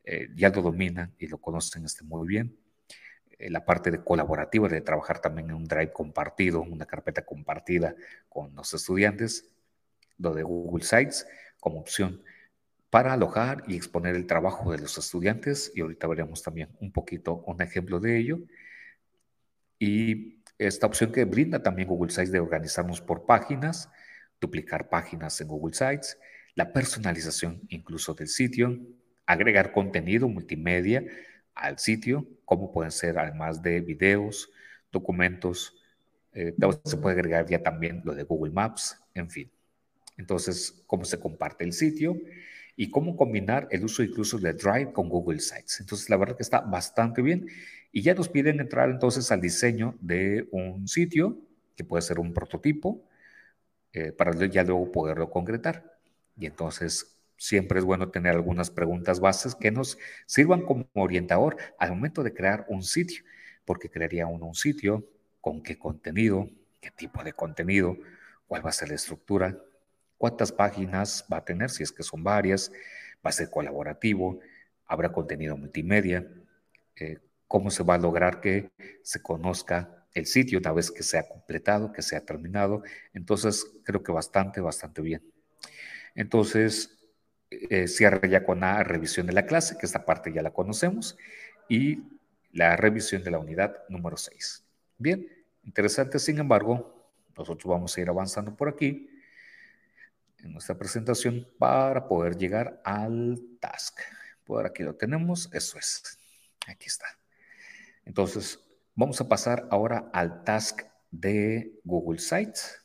eh, 0.04 0.28
ya 0.36 0.50
lo 0.50 0.62
dominan 0.62 1.14
y 1.18 1.28
lo 1.28 1.38
conocen 1.38 1.86
este, 1.86 2.04
muy 2.04 2.28
bien. 2.28 2.58
Eh, 3.44 3.50
la 3.50 3.66
parte 3.66 3.92
de 3.92 4.02
colaborativa, 4.02 4.70
de 4.70 4.80
trabajar 4.80 5.20
también 5.20 5.50
en 5.50 5.56
un 5.56 5.66
Drive 5.66 5.92
compartido, 5.92 6.62
una 6.62 6.86
carpeta 6.86 7.26
compartida 7.26 7.94
con 8.30 8.56
los 8.56 8.74
estudiantes, 8.74 9.52
lo 10.18 10.34
de 10.34 10.44
Google 10.44 10.86
Sites 10.86 11.28
como 11.60 11.80
opción 11.80 12.24
para 12.90 13.14
alojar 13.14 13.64
y 13.68 13.76
exponer 13.76 14.16
el 14.16 14.28
trabajo 14.28 14.72
de 14.72 14.78
los 14.78 14.98
estudiantes 14.98 15.74
y 15.76 15.82
ahorita 15.82 16.08
veremos 16.08 16.42
también 16.42 16.70
un 16.80 16.94
poquito 16.94 17.44
un 17.46 17.62
ejemplo 17.62 18.00
de 18.00 18.18
ello. 18.18 18.40
Y 19.78 20.42
esta 20.58 20.88
opción 20.88 21.12
que 21.12 21.26
brinda 21.26 21.62
también 21.62 21.90
Google 21.90 22.12
Sites 22.12 22.32
de 22.32 22.40
organizarnos 22.40 23.02
por 23.02 23.26
páginas, 23.26 23.90
duplicar 24.40 24.88
páginas 24.88 25.42
en 25.42 25.50
Google 25.50 25.74
Sites, 25.74 26.18
la 26.56 26.72
personalización 26.72 27.62
incluso 27.68 28.14
del 28.14 28.30
sitio, 28.30 28.80
agregar 29.26 29.74
contenido 29.74 30.30
multimedia 30.30 31.04
al 31.56 31.80
sitio, 31.80 32.28
como 32.46 32.72
pueden 32.72 32.92
ser 32.92 33.18
además 33.18 33.62
de 33.62 33.82
videos, 33.82 34.50
documentos, 34.92 35.76
eh, 36.34 36.56
se 36.84 36.98
puede 36.98 37.16
agregar 37.16 37.48
ya 37.48 37.62
también 37.62 38.02
lo 38.04 38.16
de 38.16 38.24
Google 38.24 38.52
Maps, 38.52 39.00
en 39.14 39.30
fin. 39.30 39.52
Entonces, 40.18 40.84
cómo 40.88 41.06
se 41.06 41.20
comparte 41.20 41.64
el 41.64 41.74
sitio 41.74 42.18
y 42.76 42.90
cómo 42.90 43.16
combinar 43.16 43.68
el 43.72 43.84
uso 43.84 44.04
incluso 44.04 44.40
de 44.40 44.54
Drive 44.54 44.94
con 44.94 45.10
Google 45.10 45.40
Sites. 45.40 45.80
Entonces, 45.80 46.10
la 46.10 46.18
verdad 46.18 46.36
que 46.36 46.44
está 46.44 46.62
bastante 46.62 47.22
bien 47.22 47.48
y 47.92 48.02
ya 48.02 48.16
nos 48.16 48.30
piden 48.30 48.60
entrar 48.60 48.90
entonces 48.90 49.32
al 49.32 49.42
diseño 49.42 49.96
de 50.02 50.48
un 50.52 50.88
sitio, 50.88 51.38
que 51.76 51.84
puede 51.84 52.02
ser 52.02 52.20
un 52.20 52.34
prototipo, 52.34 53.04
eh, 53.94 54.12
para 54.12 54.34
ya 54.48 54.64
luego 54.64 54.92
poderlo 54.92 55.30
concretar. 55.30 55.98
Y 56.36 56.48
entonces 56.48 57.13
siempre 57.44 57.80
es 57.80 57.84
bueno 57.84 58.10
tener 58.10 58.32
algunas 58.32 58.72
preguntas 58.72 59.20
bases 59.20 59.54
que 59.54 59.70
nos 59.70 59.98
sirvan 60.26 60.62
como 60.62 60.88
orientador 60.94 61.58
al 61.78 61.90
momento 61.90 62.24
de 62.24 62.34
crear 62.34 62.66
un 62.70 62.84
sitio, 62.84 63.22
porque 63.66 63.90
crearía 63.90 64.28
uno 64.28 64.46
un 64.46 64.56
sitio, 64.56 65.06
con 65.42 65.62
qué 65.62 65.78
contenido, 65.78 66.50
qué 66.80 66.90
tipo 66.90 67.22
de 67.22 67.34
contenido, 67.34 67.98
cuál 68.48 68.66
va 68.66 68.70
a 68.70 68.72
ser 68.72 68.88
la 68.88 68.96
estructura, 68.96 69.58
cuántas 70.18 70.54
páginas 70.54 71.26
va 71.32 71.38
a 71.38 71.44
tener, 71.44 71.70
si 71.70 71.84
es 71.84 71.92
que 71.92 72.02
son 72.02 72.24
varias, 72.24 72.72
va 73.16 73.30
a 73.30 73.34
ser 73.34 73.50
colaborativo, 73.50 74.40
habrá 74.86 75.12
contenido 75.12 75.58
multimedia, 75.58 76.26
eh, 76.96 77.20
cómo 77.50 77.72
se 77.72 77.84
va 77.84 77.96
a 77.96 77.98
lograr 77.98 78.40
que 78.40 78.72
se 79.02 79.22
conozca 79.22 80.08
el 80.14 80.28
sitio 80.28 80.60
una 80.60 80.72
vez 80.72 80.90
que 80.90 81.04
sea 81.04 81.28
completado, 81.28 81.92
que 81.92 82.04
sea 82.04 82.22
terminado. 82.22 82.84
Entonces, 83.14 83.66
creo 83.84 84.02
que 84.02 84.14
bastante, 84.14 84.62
bastante 84.62 85.02
bien. 85.02 85.22
Entonces, 86.16 87.03
eh, 87.70 87.88
cierra 87.88 88.28
ya 88.28 88.44
con 88.44 88.62
la 88.62 88.84
revisión 88.84 89.28
de 89.28 89.34
la 89.34 89.46
clase, 89.46 89.78
que 89.78 89.86
esta 89.86 90.06
parte 90.06 90.32
ya 90.34 90.42
la 90.42 90.52
conocemos, 90.52 91.18
y 91.70 92.04
la 92.52 92.76
revisión 92.76 93.24
de 93.24 93.32
la 93.32 93.40
unidad 93.40 93.78
número 93.90 94.18
6. 94.18 94.64
Bien, 94.98 95.28
interesante, 95.64 96.20
sin 96.20 96.40
embargo, 96.40 97.12
nosotros 97.36 97.66
vamos 97.66 97.98
a 97.98 98.02
ir 98.02 98.10
avanzando 98.10 98.56
por 98.56 98.70
aquí 98.70 99.10
en 100.44 100.52
nuestra 100.52 100.78
presentación 100.78 101.48
para 101.58 102.08
poder 102.08 102.38
llegar 102.38 102.82
al 102.84 103.40
task. 103.60 104.00
Por 104.44 104.66
aquí 104.66 104.84
lo 104.84 104.96
tenemos, 104.96 105.50
eso 105.54 105.80
es. 105.80 106.20
Aquí 106.68 106.88
está. 106.88 107.06
Entonces, 108.06 108.60
vamos 108.96 109.20
a 109.22 109.28
pasar 109.28 109.68
ahora 109.72 110.10
al 110.14 110.44
task 110.44 110.82
de 111.12 111.80
Google 111.84 112.20
Sites, 112.20 112.84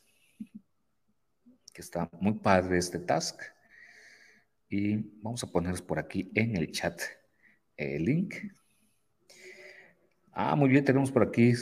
que 1.73 1.81
está 1.81 2.09
muy 2.13 2.33
padre 2.33 2.77
este 2.77 2.99
task. 2.99 3.41
Y 4.69 4.97
vamos 5.21 5.43
a 5.43 5.47
ponerles 5.47 5.81
por 5.81 5.97
aquí 5.99 6.31
en 6.35 6.55
el 6.55 6.71
chat 6.71 7.01
el 7.75 8.05
link. 8.05 8.35
Ah, 10.31 10.55
muy 10.55 10.69
bien, 10.69 10.85
tenemos 10.85 11.11
por 11.11 11.23
aquí 11.23 11.53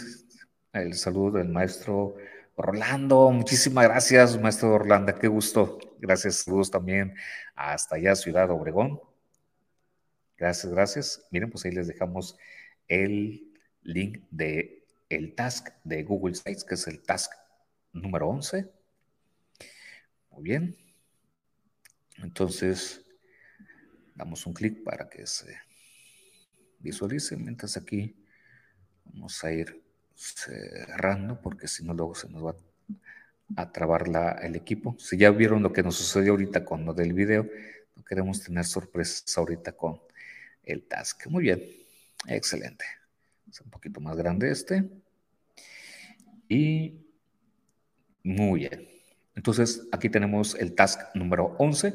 el 0.73 0.93
saludo 0.93 1.38
del 1.38 1.49
maestro 1.49 2.15
Orlando. 2.55 3.31
Muchísimas 3.31 3.85
gracias, 3.85 4.39
maestro 4.39 4.73
Orlando, 4.73 5.15
qué 5.15 5.27
gusto. 5.27 5.79
Gracias, 5.99 6.43
saludos 6.43 6.69
también 6.69 7.15
hasta 7.55 7.95
allá, 7.95 8.15
Ciudad 8.15 8.49
Obregón. 8.51 8.99
Gracias, 10.38 10.71
gracias. 10.71 11.27
Miren, 11.31 11.49
pues 11.49 11.65
ahí 11.65 11.71
les 11.71 11.88
dejamos 11.88 12.38
el 12.88 13.53
link 13.84 14.19
de 14.29 14.85
el 15.09 15.34
task 15.34 15.69
de 15.84 16.03
Google 16.03 16.35
Sites, 16.35 16.63
que 16.63 16.75
es 16.75 16.88
el 16.88 17.01
task 17.01 17.31
número 17.93 18.27
11. 18.29 18.69
Muy 20.31 20.43
bien. 20.43 20.86
Entonces, 22.23 23.02
damos 24.15 24.45
un 24.45 24.53
clic 24.53 24.84
para 24.84 25.10
que 25.10 25.26
se 25.27 25.57
visualice. 26.80 27.38
Mientras 27.38 27.77
aquí 27.77 28.15
vamos 29.06 29.44
a 29.44 29.52
ir 29.52 29.84
cerrando, 30.15 31.39
porque 31.41 31.68
si 31.68 31.84
no, 31.84 31.94
luego 31.94 32.15
se 32.15 32.30
nos 32.30 32.44
va 32.44 32.56
a 33.56 33.72
trabar 33.72 34.07
la, 34.07 34.31
el 34.31 34.56
equipo. 34.56 34.95
Si 34.99 35.18
ya 35.18 35.31
vieron 35.31 35.64
lo 35.64 35.72
que 35.72 35.84
nos 35.84 35.95
sucedió 35.95 36.31
ahorita 36.31 36.65
con 36.65 36.85
lo 36.85 36.94
del 36.94 37.14
video, 37.14 37.48
no 37.95 38.03
queremos 38.03 38.41
tener 38.44 38.65
sorpresas 38.65 39.38
ahorita 39.38 39.73
con 39.73 40.02
el 40.64 40.84
task. 40.84 41.27
Muy 41.27 41.44
bien, 41.44 41.64
excelente. 42.27 42.85
Es 43.49 43.61
un 43.61 43.69
poquito 43.69 44.02
más 44.02 44.18
grande 44.18 44.52
este. 44.52 44.89
Y 46.49 47.06
muy 48.23 48.61
bien. 48.61 48.97
Entonces, 49.38 49.88
aquí 49.93 50.09
tenemos 50.09 50.55
el 50.55 50.76
task 50.76 50.99
número 51.15 51.55
11. 51.59 51.93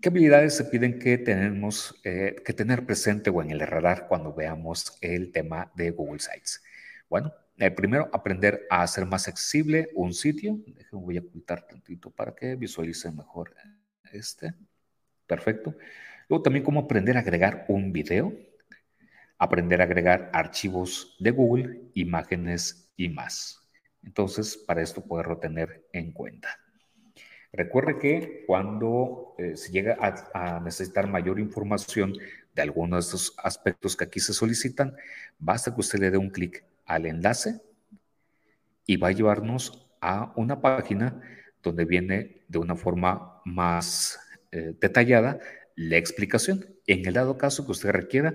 ¿Qué 0.00 0.08
habilidades 0.08 0.56
se 0.56 0.64
piden 0.66 1.00
que 1.00 1.18
tenemos 1.18 2.00
eh, 2.04 2.36
que 2.44 2.52
tener 2.52 2.86
presente 2.86 3.30
o 3.30 3.42
en 3.42 3.50
el 3.50 3.58
radar 3.60 4.06
cuando 4.06 4.32
veamos 4.32 4.96
el 5.00 5.32
tema 5.32 5.72
de 5.74 5.90
Google 5.90 6.20
Sites? 6.20 6.62
Bueno, 7.08 7.32
el 7.56 7.74
primero, 7.74 8.08
aprender 8.12 8.66
a 8.70 8.82
hacer 8.82 9.04
más 9.06 9.26
accesible 9.26 9.88
un 9.94 10.14
sitio. 10.14 10.60
Déjenme, 10.68 11.04
voy 11.04 11.16
a 11.16 11.20
ocultar 11.20 11.66
tantito 11.66 12.10
para 12.10 12.36
que 12.36 12.54
visualice 12.54 13.10
mejor 13.10 13.52
este. 14.12 14.54
Perfecto. 15.26 15.74
Luego 16.28 16.44
también 16.44 16.64
cómo 16.64 16.80
aprender 16.80 17.16
a 17.16 17.20
agregar 17.20 17.64
un 17.68 17.92
video 17.92 18.32
aprender 19.40 19.80
a 19.80 19.84
agregar 19.84 20.30
archivos 20.34 21.16
de 21.18 21.30
Google, 21.30 21.80
imágenes 21.94 22.92
y 22.94 23.08
más. 23.08 23.59
Entonces, 24.02 24.56
para 24.56 24.82
esto 24.82 25.04
poderlo 25.04 25.38
tener 25.38 25.86
en 25.92 26.12
cuenta. 26.12 26.58
Recuerde 27.52 27.98
que 27.98 28.44
cuando 28.46 29.34
eh, 29.38 29.56
se 29.56 29.72
llega 29.72 29.96
a, 30.00 30.60
necesitar 30.60 31.08
mayor 31.08 31.40
información 31.40 32.14
de 32.54 32.62
algunos 32.62 33.10
de 33.10 33.16
estos 33.16 33.34
aspectos 33.38 33.96
que 33.96 34.04
aquí 34.04 34.20
se 34.20 34.32
solicitan, 34.32 34.94
basta 35.38 35.74
que 35.74 35.80
usted 35.80 35.98
le 35.98 36.10
dé 36.10 36.16
un 36.16 36.30
clic 36.30 36.64
al 36.86 37.06
enlace 37.06 37.60
y 38.86 38.96
va 38.96 39.08
a 39.08 39.12
llevarnos 39.12 39.90
a 40.00 40.32
una 40.36 40.60
página 40.60 41.20
donde 41.62 41.84
viene 41.84 42.42
de 42.48 42.58
una 42.58 42.76
forma 42.76 43.42
más 43.44 44.20
eh, 44.52 44.74
detallada 44.80 45.38
la 45.74 45.96
explicación. 45.96 46.66
En 46.86 47.06
el 47.06 47.14
dado 47.14 47.36
caso 47.36 47.64
que 47.64 47.72
usted 47.72 47.90
requiera, 47.90 48.34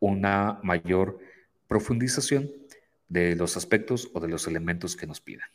una 0.00 0.58
mayor 0.62 1.18
profundización 1.68 2.50
de 3.12 3.36
los 3.36 3.58
aspectos 3.58 4.10
o 4.14 4.20
de 4.20 4.28
los 4.28 4.46
elementos 4.46 4.96
que 4.96 5.06
nos 5.06 5.20
pidan. 5.20 5.48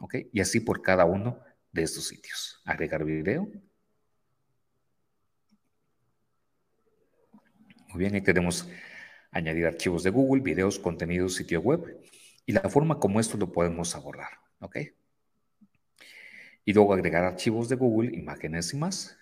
¿Ok? 0.00 0.14
Y 0.32 0.40
así 0.40 0.60
por 0.60 0.80
cada 0.80 1.04
uno 1.04 1.40
de 1.72 1.82
estos 1.82 2.06
sitios. 2.06 2.62
Agregar 2.64 3.04
video. 3.04 3.50
Muy 7.88 7.98
bien, 7.98 8.14
ahí 8.14 8.22
queremos 8.22 8.68
añadir 9.32 9.66
archivos 9.66 10.04
de 10.04 10.10
Google, 10.10 10.40
videos, 10.40 10.78
contenidos, 10.78 11.34
sitio 11.34 11.60
web 11.60 12.00
y 12.46 12.52
la 12.52 12.70
forma 12.70 13.00
como 13.00 13.18
esto 13.18 13.36
lo 13.36 13.50
podemos 13.50 13.96
abordar. 13.96 14.30
¿Ok? 14.60 14.76
Y 16.64 16.72
luego 16.72 16.94
agregar 16.94 17.24
archivos 17.24 17.68
de 17.68 17.74
Google, 17.74 18.16
imágenes 18.16 18.72
y 18.72 18.76
más. 18.76 19.18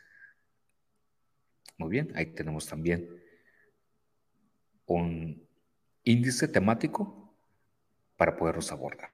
Muy 1.78 1.88
bien, 1.88 2.12
ahí 2.16 2.26
tenemos 2.26 2.66
también 2.66 3.08
un 4.84 5.48
índice 6.04 6.48
temático 6.48 7.17
para 8.18 8.36
poderlos 8.36 8.70
abordar. 8.72 9.10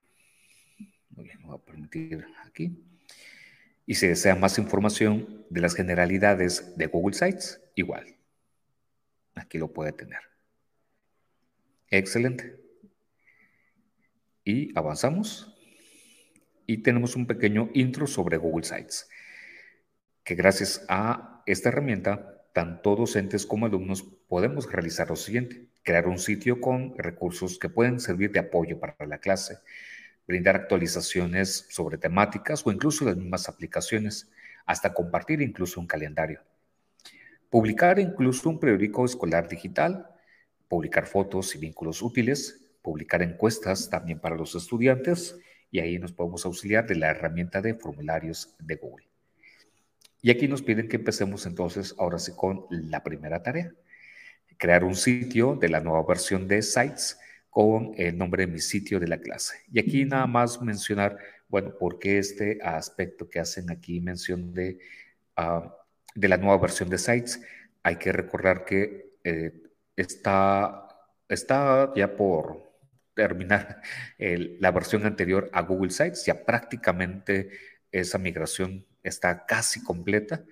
Muy 1.10 1.26
bien, 1.26 1.40
voy 1.42 1.54
a 1.54 1.64
permitir 1.64 2.26
aquí. 2.44 2.76
Y 3.86 3.94
si 3.94 4.08
desea 4.08 4.34
más 4.34 4.58
información 4.58 5.44
de 5.50 5.60
las 5.60 5.74
generalidades 5.74 6.76
de 6.76 6.86
Google 6.86 7.14
Sites, 7.14 7.60
igual. 7.76 8.16
Aquí 9.36 9.58
lo 9.58 9.72
puede 9.72 9.92
tener. 9.92 10.20
Excelente. 11.90 12.58
Y 14.42 14.76
avanzamos. 14.76 15.54
Y 16.66 16.78
tenemos 16.78 17.14
un 17.14 17.26
pequeño 17.26 17.68
intro 17.74 18.06
sobre 18.06 18.38
Google 18.38 18.64
Sites, 18.64 19.06
que 20.24 20.34
gracias 20.34 20.82
a 20.88 21.42
esta 21.44 21.68
herramienta, 21.68 22.33
tanto 22.54 22.94
docentes 22.94 23.46
como 23.46 23.66
alumnos 23.66 24.04
podemos 24.28 24.70
realizar 24.70 25.10
lo 25.10 25.16
siguiente. 25.16 25.66
Crear 25.82 26.06
un 26.06 26.18
sitio 26.18 26.60
con 26.60 26.96
recursos 26.96 27.58
que 27.58 27.68
pueden 27.68 27.98
servir 27.98 28.30
de 28.30 28.38
apoyo 28.38 28.78
para 28.78 28.94
la 29.06 29.18
clase, 29.18 29.58
brindar 30.26 30.54
actualizaciones 30.54 31.66
sobre 31.68 31.98
temáticas 31.98 32.64
o 32.64 32.70
incluso 32.70 33.04
las 33.04 33.16
mismas 33.16 33.48
aplicaciones, 33.48 34.30
hasta 34.66 34.94
compartir 34.94 35.42
incluso 35.42 35.80
un 35.80 35.88
calendario. 35.88 36.42
Publicar 37.50 37.98
incluso 37.98 38.48
un 38.48 38.60
periódico 38.60 39.04
escolar 39.04 39.48
digital, 39.48 40.06
publicar 40.68 41.06
fotos 41.06 41.56
y 41.56 41.58
vínculos 41.58 42.02
útiles, 42.02 42.70
publicar 42.82 43.20
encuestas 43.20 43.90
también 43.90 44.20
para 44.20 44.36
los 44.36 44.54
estudiantes 44.54 45.36
y 45.72 45.80
ahí 45.80 45.98
nos 45.98 46.12
podemos 46.12 46.46
auxiliar 46.46 46.86
de 46.86 46.94
la 46.94 47.10
herramienta 47.10 47.60
de 47.60 47.74
formularios 47.74 48.54
de 48.60 48.76
Google. 48.76 49.13
Y 50.24 50.30
aquí 50.30 50.48
nos 50.48 50.62
piden 50.62 50.88
que 50.88 50.96
empecemos 50.96 51.44
entonces 51.44 51.94
ahora 51.98 52.18
sí 52.18 52.32
con 52.34 52.64
la 52.70 53.02
primera 53.04 53.42
tarea, 53.42 53.74
crear 54.56 54.82
un 54.82 54.94
sitio 54.94 55.54
de 55.54 55.68
la 55.68 55.80
nueva 55.80 56.02
versión 56.02 56.48
de 56.48 56.62
Sites 56.62 57.18
con 57.50 57.92
el 57.98 58.16
nombre 58.16 58.46
de 58.46 58.52
mi 58.52 58.58
sitio 58.58 58.98
de 58.98 59.06
la 59.06 59.18
clase. 59.18 59.58
Y 59.70 59.80
aquí 59.80 60.06
nada 60.06 60.26
más 60.26 60.62
mencionar, 60.62 61.18
bueno, 61.46 61.76
por 61.78 61.98
qué 61.98 62.16
este 62.16 62.58
aspecto 62.62 63.28
que 63.28 63.38
hacen 63.38 63.70
aquí 63.70 64.00
mención 64.00 64.54
de, 64.54 64.78
ah, 65.36 65.76
de 66.14 66.28
la 66.28 66.38
nueva 66.38 66.56
versión 66.56 66.88
de 66.88 66.96
Sites. 66.96 67.42
Hay 67.82 67.96
que 67.96 68.10
recordar 68.10 68.64
que 68.64 69.18
eh, 69.24 69.52
está, 69.94 70.88
está 71.28 71.92
ya 71.94 72.16
por 72.16 72.72
terminar 73.12 73.82
la 74.16 74.70
versión 74.70 75.04
anterior 75.04 75.50
a 75.52 75.60
Google 75.60 75.90
Sites, 75.90 76.24
ya 76.24 76.46
prácticamente 76.46 77.50
esa 77.92 78.16
migración 78.16 78.86
está 79.04 79.46
casi 79.46 79.82
completa. 79.84 80.44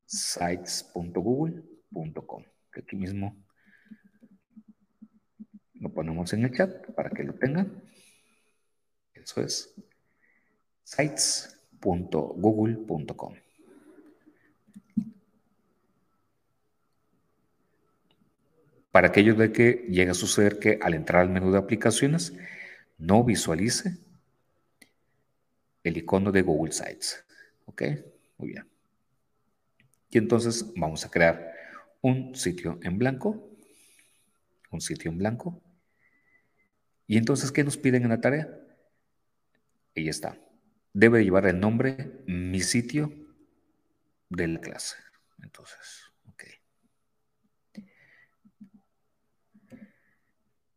Sites.google.com. 0.05 2.43
Aquí 2.77 2.95
mismo 2.95 3.35
lo 5.75 5.91
ponemos 5.91 6.31
en 6.33 6.45
el 6.45 6.55
chat 6.55 6.89
para 6.91 7.09
que 7.09 7.23
lo 7.23 7.33
tengan. 7.33 7.83
Eso 9.13 9.41
es 9.41 9.73
sites.google.com. 11.81 13.33
para 18.91 19.07
aquello 19.07 19.35
de 19.35 19.53
que 19.53 19.85
llegue 19.89 20.11
a 20.11 20.13
suceder 20.13 20.59
que 20.59 20.77
al 20.81 20.93
entrar 20.93 21.21
al 21.21 21.29
menú 21.29 21.49
de 21.49 21.57
aplicaciones 21.57 22.33
no 22.97 23.23
visualice 23.23 23.97
el 25.83 25.95
icono 25.95 26.33
de 26.33 26.41
Google 26.41 26.73
Sites. 26.73 27.23
¿Ok? 27.65 27.83
Muy 28.37 28.49
bien. 28.49 28.67
Y 30.09 30.17
entonces 30.17 30.73
vamos 30.75 31.05
a 31.05 31.09
crear 31.09 31.53
un 32.01 32.35
sitio 32.35 32.79
en 32.83 32.97
blanco. 32.97 33.49
Un 34.71 34.81
sitio 34.81 35.09
en 35.09 35.19
blanco. 35.19 35.61
Y 37.07 37.15
entonces, 37.17 37.49
¿qué 37.51 37.63
nos 37.63 37.77
piden 37.77 38.03
en 38.03 38.09
la 38.09 38.19
tarea? 38.19 38.49
Ahí 39.95 40.09
está. 40.09 40.37
Debe 40.93 41.23
llevar 41.23 41.45
el 41.45 41.59
nombre 41.59 42.23
mi 42.27 42.59
sitio 42.61 43.13
de 44.29 44.47
la 44.47 44.59
clase. 44.59 44.97
Entonces, 45.41 46.11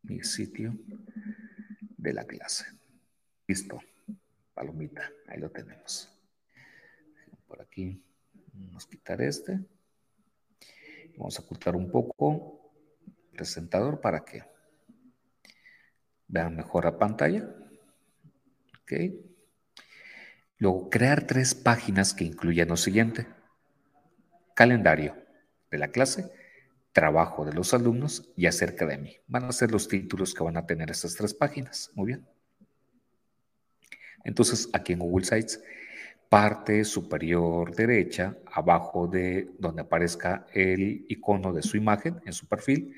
mi 0.05 0.23
sitio 0.23 0.77
de 1.97 2.13
la 2.13 2.25
clase. 2.25 2.67
Listo. 3.47 3.81
Palomita, 4.53 5.11
ahí 5.27 5.41
lo 5.41 5.51
tenemos. 5.51 6.09
Por 7.49 7.61
aquí 7.61 8.01
vamos 8.53 8.87
a 8.87 8.91
quitar 8.91 9.21
este. 9.21 9.59
Vamos 11.17 11.39
a 11.39 11.43
ocultar 11.43 11.75
un 11.75 11.91
poco 11.91 12.73
el 13.07 13.37
presentador 13.37 14.01
para 14.01 14.25
que 14.25 14.45
vean 16.29 16.55
mejor 16.55 16.85
la 16.85 16.97
pantalla. 16.97 17.53
Ok. 18.83 19.34
Luego, 20.59 20.89
crear 20.89 21.27
tres 21.27 21.55
páginas 21.55 22.15
que 22.15 22.25
incluyan 22.25 22.69
lo 22.69 22.77
siguiente. 22.77 23.27
Calendario 24.55 25.17
de 25.71 25.79
la 25.79 25.89
clase, 25.89 26.31
trabajo 26.93 27.45
de 27.45 27.53
los 27.53 27.75
alumnos 27.75 28.33
y 28.37 28.47
acerca 28.47 28.87
de 28.87 28.99
mí. 28.99 29.17
Van 29.27 29.45
a 29.45 29.53
ser 29.53 29.73
los 29.73 29.89
títulos 29.89 30.33
que 30.33 30.45
van 30.45 30.57
a 30.57 30.67
tener 30.67 30.91
estas 30.91 31.15
tres 31.17 31.35
páginas. 31.35 31.91
Muy 31.95 32.07
bien. 32.07 32.27
Entonces, 34.23 34.71
aquí 34.73 34.93
en 34.93 35.01
Google 35.01 35.27
Sites, 35.27 35.63
parte 36.29 36.85
superior 36.85 37.75
derecha, 37.75 38.37
abajo 38.47 39.07
de 39.07 39.51
donde 39.59 39.83
aparezca 39.83 40.47
el 40.53 41.05
icono 41.09 41.53
de 41.53 41.63
su 41.63 41.77
imagen 41.77 42.21
en 42.25 42.33
su 42.33 42.47
perfil, 42.47 42.95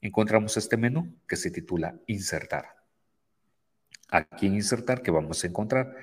encontramos 0.00 0.56
este 0.56 0.76
menú 0.76 1.14
que 1.28 1.36
se 1.36 1.50
titula 1.50 1.96
Insertar. 2.06 2.76
Aquí 4.08 4.46
en 4.46 4.54
Insertar, 4.54 5.02
¿qué 5.02 5.10
vamos 5.10 5.42
a 5.42 5.46
encontrar? 5.46 5.96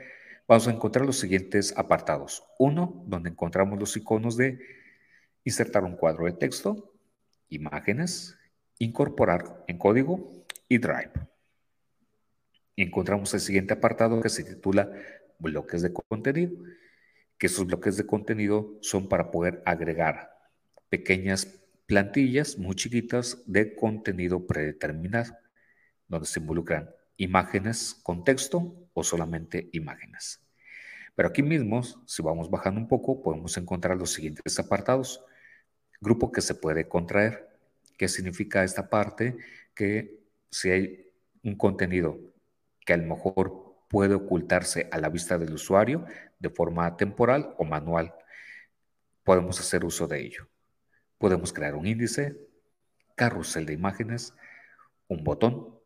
Vamos 0.49 0.67
a 0.67 0.71
encontrar 0.71 1.05
los 1.05 1.19
siguientes 1.19 1.76
apartados. 1.77 2.43
Uno, 2.57 3.03
donde 3.05 3.30
encontramos 3.30 3.77
los 3.77 3.95
iconos 3.95 4.35
de 4.35 4.57
insertar 5.43 5.84
un 5.84 5.95
cuadro 5.95 6.26
de 6.26 6.31
texto, 6.31 6.91
imágenes, 7.49 8.35
incorporar 8.80 9.63
en 9.67 9.77
código 9.77 10.43
y 10.67 10.80
Drive. 10.80 11.11
encontramos 12.76 13.31
el 13.35 13.41
siguiente 13.41 13.76
apartado 13.76 14.19
que 14.21 14.30
se 14.30 14.43
titula 14.43 14.91
bloques 15.38 15.84
de 15.84 15.93
contenido, 15.93 16.63
que 17.38 17.45
esos 17.45 17.67
bloques 17.67 17.97
de 17.97 18.07
contenido 18.07 18.80
son 18.81 19.07
para 19.07 19.30
poder 19.30 19.61
agregar 19.67 20.31
pequeñas 20.89 21.45
plantillas 21.85 22.57
muy 22.57 22.76
chiquitas 22.76 23.43
de 23.45 23.76
contenido 23.76 24.47
predeterminado, 24.47 25.38
donde 26.07 26.26
se 26.26 26.39
involucran 26.39 26.89
imágenes 27.17 27.99
con 28.01 28.23
texto 28.23 28.89
o 28.99 29.03
solamente 29.03 29.69
imágenes. 29.73 30.41
Pero 31.15 31.30
aquí 31.30 31.43
mismo, 31.43 31.81
si 31.84 32.21
vamos 32.21 32.49
bajando 32.49 32.80
un 32.80 32.88
poco, 32.88 33.21
podemos 33.21 33.57
encontrar 33.57 33.97
los 33.97 34.13
siguientes 34.13 34.57
apartados. 34.59 35.23
Grupo 35.99 36.31
que 36.31 36.41
se 36.41 36.55
puede 36.55 36.88
contraer. 36.88 37.49
¿Qué 37.97 38.07
significa 38.07 38.63
esta 38.63 38.89
parte? 38.89 39.38
Que 39.76 40.23
si 40.49 40.71
hay 40.71 41.11
un 41.43 41.55
contenido 41.55 42.17
que 42.85 42.93
a 42.93 42.97
lo 42.97 43.07
mejor 43.07 43.76
puede 43.89 44.13
ocultarse 44.13 44.88
a 44.91 44.99
la 44.99 45.09
vista 45.09 45.38
del 45.38 45.53
usuario 45.53 46.05
de 46.39 46.49
forma 46.49 46.95
temporal 46.95 47.53
o 47.57 47.65
manual. 47.65 48.13
Podemos 49.23 49.59
hacer 49.59 49.84
uso 49.84 50.07
de 50.07 50.21
ello. 50.21 50.47
Podemos 51.17 51.51
crear 51.51 51.76
un 51.76 51.85
índice, 51.85 52.38
carrusel 53.15 53.65
de 53.65 53.73
imágenes, 53.73 54.34
un 55.07 55.23
botón 55.23 55.77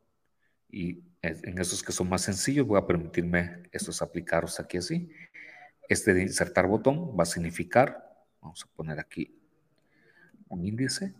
y 0.69 1.01
en 1.23 1.57
esos 1.57 1.81
que 1.81 1.91
son 1.91 2.09
más 2.09 2.21
sencillos 2.21 2.67
voy 2.67 2.77
a 2.77 2.85
permitirme 2.85 3.63
estos 3.71 4.01
aplicaros 4.01 4.59
aquí 4.59 4.77
así. 4.77 5.09
Este 5.89 6.13
de 6.13 6.21
insertar 6.21 6.67
botón 6.67 7.17
va 7.17 7.23
a 7.23 7.25
significar, 7.25 8.25
vamos 8.41 8.63
a 8.63 8.75
poner 8.75 8.99
aquí 8.99 9.39
un 10.49 10.65
índice 10.65 11.13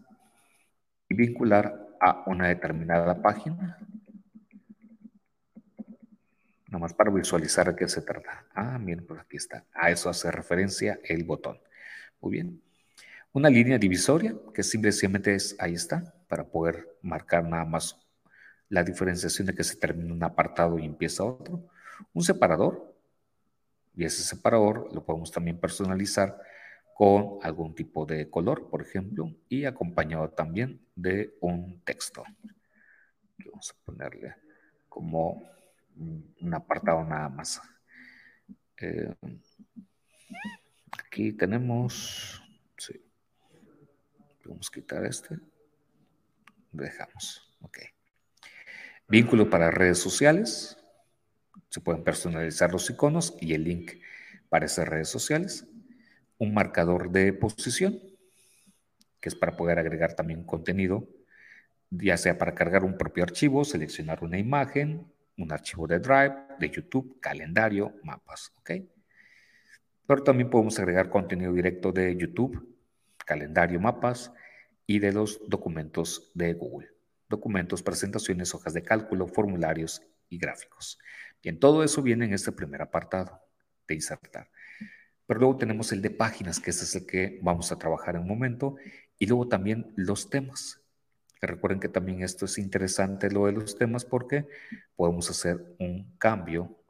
y 1.09 1.15
vincular 1.15 1.87
a 1.99 2.23
una 2.27 2.49
determinada 2.49 3.21
página 3.21 3.79
Nomás 6.73 6.91
para 6.95 7.11
visualizar 7.11 7.69
a 7.69 7.75
qué 7.75 7.87
se 7.87 8.01
trata. 8.01 8.47
Ah, 8.55 8.79
miren, 8.79 9.05
pues 9.05 9.19
aquí 9.19 9.37
está. 9.37 9.63
A 9.75 9.91
eso 9.91 10.09
hace 10.09 10.31
referencia 10.31 10.99
el 11.03 11.23
botón. 11.23 11.59
Muy 12.19 12.31
bien. 12.31 12.63
Una 13.31 13.47
línea 13.47 13.77
divisoria, 13.77 14.33
que 14.55 14.63
simplemente 14.63 15.35
es, 15.35 15.55
ahí 15.59 15.75
está, 15.75 16.15
para 16.27 16.45
poder 16.45 16.97
marcar 17.03 17.43
nada 17.43 17.63
más 17.63 18.02
la 18.73 18.83
diferenciación 18.83 19.45
de 19.45 19.53
que 19.53 19.63
se 19.63 19.75
termina 19.75 20.11
un 20.11 20.23
apartado 20.23 20.79
y 20.79 20.85
empieza 20.85 21.23
otro. 21.23 21.69
Un 22.11 22.23
separador, 22.23 22.91
y 23.95 24.03
ese 24.03 24.23
separador 24.23 24.91
lo 24.91 25.05
podemos 25.05 25.31
también 25.31 25.59
personalizar 25.59 26.41
con 26.95 27.37
algún 27.43 27.75
tipo 27.75 28.03
de 28.07 28.31
color, 28.31 28.71
por 28.71 28.81
ejemplo, 28.81 29.31
y 29.47 29.65
acompañado 29.65 30.27
también 30.31 30.81
de 30.95 31.37
un 31.39 31.81
texto. 31.81 32.23
Vamos 33.45 33.69
a 33.71 33.85
ponerle 33.85 34.35
como 34.89 35.43
un 35.95 36.53
apartado 36.55 37.03
nada 37.03 37.29
más. 37.29 37.61
Eh, 38.77 39.13
aquí 40.97 41.31
tenemos, 41.33 42.41
sí, 42.75 42.99
a 44.43 44.71
quitar 44.73 45.05
este, 45.05 45.37
dejamos, 46.71 47.55
ok. 47.61 47.92
Vínculo 49.13 49.47
para 49.47 49.69
redes 49.69 49.99
sociales, 49.99 50.75
se 51.69 51.81
pueden 51.81 52.03
personalizar 52.03 52.71
los 52.71 52.89
iconos 52.89 53.37
y 53.39 53.53
el 53.53 53.63
link 53.63 53.91
para 54.49 54.65
esas 54.65 54.87
redes 54.87 55.07
sociales. 55.07 55.67
Un 56.39 56.55
marcador 56.55 57.11
de 57.11 57.31
posición, 57.31 57.99
que 59.19 59.29
es 59.29 59.35
para 59.35 59.55
poder 59.55 59.77
agregar 59.77 60.15
también 60.15 60.43
contenido, 60.43 61.07
ya 61.91 62.17
sea 62.17 62.39
para 62.39 62.55
cargar 62.55 62.83
un 62.83 62.97
propio 62.97 63.21
archivo, 63.21 63.63
seleccionar 63.63 64.23
una 64.23 64.39
imagen, 64.39 65.05
un 65.37 65.51
archivo 65.51 65.85
de 65.85 65.99
Drive, 65.99 66.33
de 66.57 66.71
YouTube, 66.71 67.19
calendario, 67.19 67.93
mapas, 68.01 68.51
¿ok? 68.61 68.71
Pero 70.07 70.23
también 70.23 70.49
podemos 70.49 70.79
agregar 70.79 71.11
contenido 71.11 71.53
directo 71.53 71.91
de 71.91 72.17
YouTube, 72.17 72.67
calendario, 73.23 73.79
mapas 73.79 74.33
y 74.87 74.97
de 74.97 75.11
los 75.11 75.39
documentos 75.47 76.31
de 76.33 76.53
Google. 76.55 76.92
Documentos, 77.33 77.81
presentaciones, 77.81 78.53
hojas 78.53 78.75
de 78.75 78.83
cálculo, 78.83 79.27
formularios 79.27 80.03
y 80.29 80.37
gráficos. 80.37 80.99
Bien, 81.41 81.59
todo 81.59 81.83
eso 81.83 82.03
viene 82.03 82.25
en 82.25 82.33
este 82.33 82.51
primer 82.51 82.83
apartado 82.83 83.41
de 83.87 83.95
insertar. 83.95 84.51
Pero 85.25 85.39
luego 85.39 85.57
tenemos 85.57 85.91
el 85.91 86.03
de 86.03 86.11
páginas, 86.11 86.59
que 86.59 86.69
ese 86.69 86.83
es 86.83 86.93
el 86.93 87.07
que 87.07 87.39
vamos 87.41 87.71
a 87.71 87.79
trabajar 87.79 88.15
en 88.15 88.21
un 88.21 88.27
momento, 88.27 88.75
y 89.17 89.25
luego 89.25 89.47
también 89.47 89.91
los 89.95 90.29
temas. 90.29 90.79
Recuerden 91.41 91.79
que 91.79 91.89
también 91.89 92.21
esto 92.21 92.45
es 92.45 92.59
interesante 92.59 93.31
lo 93.31 93.47
de 93.47 93.53
los 93.53 93.79
temas 93.79 94.05
porque 94.05 94.47
podemos 94.95 95.27
hacer 95.31 95.75
un 95.79 96.15
cambio 96.19 96.83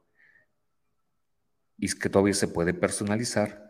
y 1.78 1.86
es 1.86 1.94
que 1.94 2.10
todavía 2.10 2.34
se 2.34 2.48
puede 2.48 2.74
personalizar. 2.74 3.66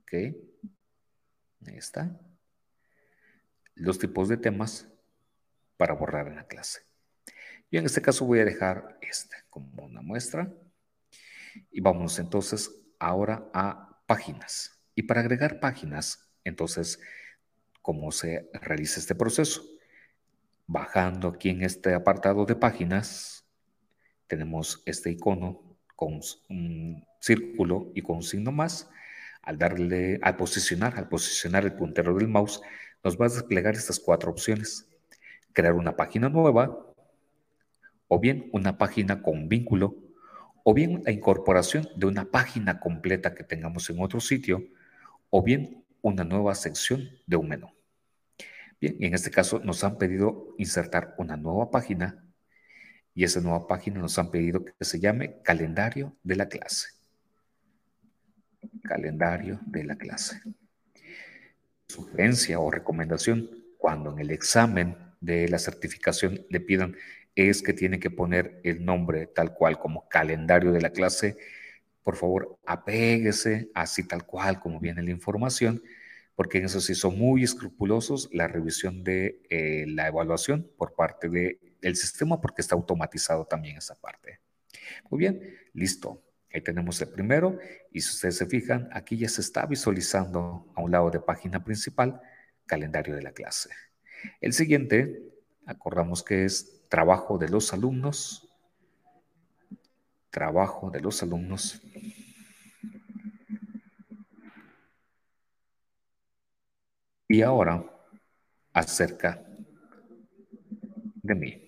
¿Ok? 0.00 0.12
Ahí 0.12 1.76
está. 1.76 2.20
Los 3.76 4.00
tipos 4.00 4.28
de 4.28 4.36
temas 4.36 4.88
para 5.76 5.94
borrar 5.94 6.28
en 6.28 6.36
la 6.36 6.46
clase. 6.46 6.82
Y 7.70 7.78
en 7.78 7.86
este 7.86 8.02
caso 8.02 8.24
voy 8.24 8.40
a 8.40 8.44
dejar 8.44 8.98
este 9.00 9.36
como 9.50 9.84
una 9.84 10.02
muestra. 10.02 10.52
Y 11.70 11.80
vamos 11.80 12.18
entonces 12.18 12.70
ahora 12.98 13.50
a 13.52 14.00
páginas. 14.06 14.80
Y 14.94 15.04
para 15.04 15.20
agregar 15.20 15.60
páginas, 15.60 16.30
entonces 16.44 17.00
cómo 17.82 18.12
se 18.12 18.48
realiza 18.52 19.00
este 19.00 19.14
proceso. 19.14 19.62
Bajando 20.66 21.28
aquí 21.28 21.50
en 21.50 21.62
este 21.62 21.94
apartado 21.94 22.46
de 22.46 22.56
páginas, 22.56 23.44
tenemos 24.26 24.82
este 24.86 25.10
icono 25.10 25.76
con 25.94 26.20
un 26.48 27.06
círculo 27.20 27.92
y 27.94 28.02
con 28.02 28.16
un 28.16 28.22
signo 28.22 28.52
más. 28.52 28.88
Al 29.42 29.58
darle, 29.58 30.18
al 30.22 30.36
posicionar, 30.36 30.96
al 30.96 31.08
posicionar 31.08 31.64
el 31.64 31.74
puntero 31.74 32.14
del 32.14 32.28
mouse, 32.28 32.62
nos 33.02 33.20
va 33.20 33.26
a 33.26 33.28
desplegar 33.28 33.74
estas 33.74 34.00
cuatro 34.00 34.30
opciones. 34.30 34.88
Crear 35.54 35.72
una 35.72 35.96
página 35.96 36.28
nueva, 36.28 36.94
o 38.08 38.20
bien 38.20 38.50
una 38.52 38.76
página 38.76 39.22
con 39.22 39.48
vínculo, 39.48 39.96
o 40.62 40.74
bien 40.74 41.02
la 41.04 41.12
incorporación 41.12 41.88
de 41.96 42.06
una 42.06 42.26
página 42.26 42.78
completa 42.80 43.34
que 43.34 43.44
tengamos 43.44 43.88
en 43.88 44.02
otro 44.02 44.20
sitio, 44.20 44.62
o 45.30 45.42
bien 45.42 45.82
una 46.02 46.24
nueva 46.24 46.54
sección 46.54 47.08
de 47.26 47.36
un 47.36 47.48
menú. 47.48 47.70
Bien, 48.80 48.96
en 49.00 49.14
este 49.14 49.30
caso 49.30 49.60
nos 49.60 49.82
han 49.82 49.96
pedido 49.96 50.54
insertar 50.58 51.14
una 51.16 51.36
nueva 51.36 51.70
página 51.70 52.22
y 53.14 53.24
esa 53.24 53.40
nueva 53.40 53.66
página 53.66 54.00
nos 54.00 54.18
han 54.18 54.30
pedido 54.30 54.64
que 54.64 54.72
se 54.80 55.00
llame 55.00 55.40
calendario 55.42 56.16
de 56.22 56.36
la 56.36 56.48
clase. 56.48 56.88
Calendario 58.82 59.60
de 59.64 59.84
la 59.84 59.96
clase. 59.96 60.42
Sugerencia 61.88 62.58
o 62.58 62.70
recomendación, 62.70 63.48
cuando 63.78 64.12
en 64.12 64.18
el 64.18 64.30
examen 64.30 64.96
de 65.24 65.48
la 65.48 65.58
certificación 65.58 66.46
le 66.50 66.60
pidan 66.60 66.96
es 67.34 67.62
que 67.62 67.72
tiene 67.72 67.98
que 67.98 68.10
poner 68.10 68.60
el 68.64 68.84
nombre 68.84 69.26
tal 69.26 69.54
cual 69.54 69.78
como 69.78 70.08
calendario 70.08 70.72
de 70.72 70.80
la 70.80 70.90
clase, 70.90 71.36
por 72.02 72.16
favor 72.16 72.58
apéguese 72.66 73.70
así 73.74 74.06
tal 74.06 74.24
cual 74.24 74.60
como 74.60 74.80
viene 74.80 75.02
la 75.02 75.10
información 75.10 75.82
porque 76.34 76.58
en 76.58 76.64
eso 76.64 76.80
sí 76.80 76.94
son 76.94 77.18
muy 77.18 77.44
escrupulosos 77.44 78.28
la 78.32 78.48
revisión 78.48 79.04
de 79.04 79.42
eh, 79.50 79.84
la 79.88 80.08
evaluación 80.08 80.70
por 80.76 80.94
parte 80.94 81.28
del 81.28 81.96
sistema, 81.96 82.40
porque 82.40 82.62
está 82.62 82.74
automatizado 82.74 83.46
también 83.46 83.76
esa 83.76 83.94
parte. 83.94 84.40
Muy 85.10 85.18
bien, 85.18 85.56
listo. 85.72 86.22
Ahí 86.52 86.60
tenemos 86.60 87.00
el 87.00 87.08
primero 87.08 87.58
y 87.90 88.00
si 88.00 88.10
ustedes 88.10 88.36
se 88.36 88.46
fijan, 88.46 88.88
aquí 88.92 89.16
ya 89.16 89.28
se 89.28 89.40
está 89.40 89.66
visualizando 89.66 90.72
a 90.74 90.80
un 90.80 90.90
lado 90.90 91.10
de 91.10 91.20
página 91.20 91.62
principal 91.64 92.20
calendario 92.66 93.14
de 93.14 93.22
la 93.22 93.32
clase. 93.32 93.70
El 94.40 94.52
siguiente, 94.52 95.22
acordamos 95.66 96.22
que 96.22 96.44
es 96.44 96.86
trabajo 96.88 97.38
de 97.38 97.48
los 97.48 97.72
alumnos. 97.72 98.48
Trabajo 100.30 100.90
de 100.90 101.00
los 101.00 101.22
alumnos. 101.22 101.80
Y 107.28 107.42
ahora, 107.42 107.84
acerca 108.72 109.42
de 111.22 111.34
mí. 111.34 111.64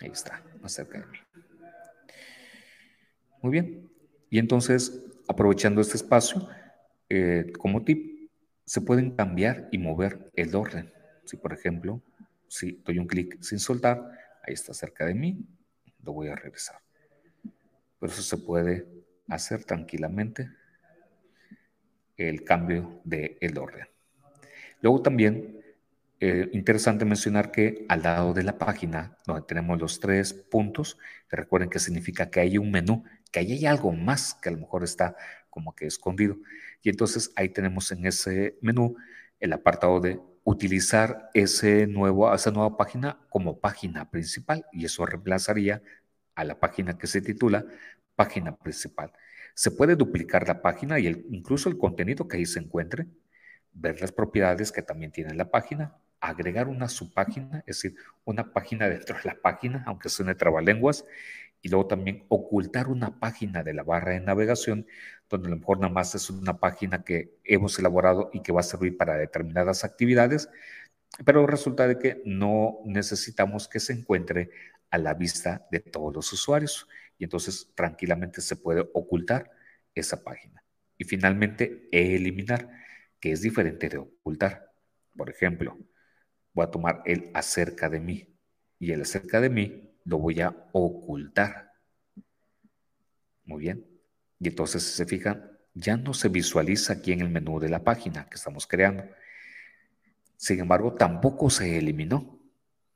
Ahí 0.00 0.08
está, 0.10 0.42
acerca 0.62 0.98
de 0.98 1.06
mí. 1.06 1.18
Muy 3.42 3.52
bien. 3.52 3.90
Y 4.30 4.38
entonces, 4.38 5.04
aprovechando 5.28 5.80
este 5.82 5.96
espacio, 5.96 6.48
eh, 7.10 7.52
como 7.58 7.84
tip, 7.84 8.30
se 8.64 8.80
pueden 8.80 9.10
cambiar 9.10 9.68
y 9.72 9.78
mover 9.78 10.30
el 10.34 10.54
orden. 10.54 10.92
Si, 11.24 11.36
por 11.36 11.52
ejemplo, 11.52 12.00
si 12.46 12.80
doy 12.84 12.98
un 13.00 13.08
clic 13.08 13.36
sin 13.42 13.58
soltar, 13.58 14.10
ahí 14.46 14.54
está 14.54 14.72
cerca 14.72 15.04
de 15.04 15.14
mí, 15.14 15.44
lo 16.04 16.12
voy 16.12 16.28
a 16.28 16.36
regresar. 16.36 16.78
Pero 17.98 18.12
eso 18.12 18.22
se 18.22 18.38
puede 18.38 18.86
hacer 19.28 19.64
tranquilamente 19.64 20.50
el 22.16 22.44
cambio 22.44 23.00
del 23.04 23.36
el 23.40 23.58
orden. 23.58 23.86
Luego 24.80 25.02
también, 25.02 25.60
eh, 26.20 26.48
interesante 26.52 27.04
mencionar 27.04 27.50
que 27.50 27.86
al 27.88 28.02
lado 28.02 28.34
de 28.34 28.44
la 28.44 28.56
página, 28.56 29.16
donde 29.26 29.42
tenemos 29.46 29.80
los 29.80 29.98
tres 30.00 30.32
puntos, 30.32 30.96
recuerden 31.28 31.70
que 31.70 31.78
significa 31.78 32.30
que 32.30 32.40
hay 32.40 32.56
un 32.56 32.70
menú, 32.70 33.04
que 33.32 33.40
ahí 33.40 33.52
hay 33.52 33.66
algo 33.66 33.92
más 33.92 34.34
que 34.34 34.48
a 34.48 34.52
lo 34.52 34.58
mejor 34.58 34.84
está 34.84 35.16
como 35.50 35.74
que 35.74 35.86
escondido. 35.86 36.36
Y 36.82 36.90
entonces 36.90 37.32
ahí 37.36 37.50
tenemos 37.50 37.90
en 37.92 38.06
ese 38.06 38.56
menú 38.62 38.96
el 39.40 39.52
apartado 39.52 40.00
de 40.00 40.20
utilizar 40.44 41.30
ese 41.34 41.86
nuevo, 41.86 42.32
esa 42.34 42.50
nueva 42.50 42.76
página 42.76 43.18
como 43.28 43.60
página 43.60 44.10
principal 44.10 44.64
y 44.72 44.84
eso 44.84 45.04
reemplazaría 45.06 45.82
a 46.34 46.44
la 46.44 46.58
página 46.58 46.96
que 46.96 47.06
se 47.06 47.20
titula 47.20 47.64
página 48.16 48.56
principal. 48.56 49.12
Se 49.54 49.70
puede 49.70 49.96
duplicar 49.96 50.46
la 50.48 50.62
página 50.62 50.98
y 50.98 51.08
incluso 51.30 51.68
el 51.68 51.78
contenido 51.78 52.28
que 52.28 52.38
ahí 52.38 52.46
se 52.46 52.60
encuentre, 52.60 53.06
ver 53.72 54.00
las 54.00 54.12
propiedades 54.12 54.72
que 54.72 54.82
también 54.82 55.12
tiene 55.12 55.34
la 55.34 55.50
página 55.50 55.96
agregar 56.20 56.68
una 56.68 56.88
subpágina, 56.88 57.64
es 57.66 57.82
decir, 57.82 57.96
una 58.24 58.52
página 58.52 58.88
dentro 58.88 59.16
de 59.16 59.24
la 59.24 59.40
página, 59.40 59.82
aunque 59.86 60.08
suene 60.08 60.34
trabalenguas, 60.34 61.04
y 61.62 61.68
luego 61.68 61.86
también 61.86 62.24
ocultar 62.28 62.88
una 62.88 63.18
página 63.18 63.62
de 63.62 63.74
la 63.74 63.82
barra 63.82 64.12
de 64.12 64.20
navegación, 64.20 64.86
donde 65.28 65.48
a 65.48 65.50
lo 65.50 65.56
mejor 65.58 65.78
nada 65.78 65.92
más 65.92 66.14
es 66.14 66.30
una 66.30 66.58
página 66.58 67.04
que 67.04 67.38
hemos 67.44 67.78
elaborado 67.78 68.30
y 68.32 68.42
que 68.42 68.52
va 68.52 68.60
a 68.60 68.64
servir 68.64 68.96
para 68.96 69.16
determinadas 69.16 69.84
actividades, 69.84 70.48
pero 71.24 71.46
resulta 71.46 71.86
de 71.86 71.98
que 71.98 72.22
no 72.24 72.78
necesitamos 72.84 73.68
que 73.68 73.80
se 73.80 73.92
encuentre 73.92 74.50
a 74.90 74.98
la 74.98 75.14
vista 75.14 75.66
de 75.70 75.80
todos 75.80 76.14
los 76.14 76.32
usuarios 76.32 76.88
y 77.18 77.24
entonces 77.24 77.70
tranquilamente 77.74 78.40
se 78.40 78.56
puede 78.56 78.88
ocultar 78.94 79.50
esa 79.94 80.22
página. 80.24 80.64
Y 80.96 81.04
finalmente, 81.04 81.88
eliminar, 81.92 82.70
que 83.20 83.32
es 83.32 83.42
diferente 83.42 83.88
de 83.88 83.98
ocultar. 83.98 84.72
Por 85.16 85.30
ejemplo, 85.30 85.78
voy 86.52 86.64
a 86.64 86.70
tomar 86.70 87.02
el 87.04 87.30
acerca 87.34 87.88
de 87.88 88.00
mí 88.00 88.34
y 88.78 88.92
el 88.92 89.02
acerca 89.02 89.40
de 89.40 89.50
mí 89.50 89.89
lo 90.04 90.18
voy 90.18 90.40
a 90.40 90.54
ocultar. 90.72 91.72
Muy 93.44 93.60
bien. 93.62 93.86
Y 94.38 94.48
entonces, 94.48 94.82
si 94.82 94.92
se 94.96 95.06
fijan, 95.06 95.50
ya 95.74 95.96
no 95.96 96.14
se 96.14 96.28
visualiza 96.28 96.94
aquí 96.94 97.12
en 97.12 97.20
el 97.20 97.30
menú 97.30 97.60
de 97.60 97.68
la 97.68 97.84
página 97.84 98.28
que 98.28 98.36
estamos 98.36 98.66
creando. 98.66 99.04
Sin 100.36 100.60
embargo, 100.60 100.94
tampoco 100.94 101.50
se 101.50 101.78
eliminó. 101.78 102.38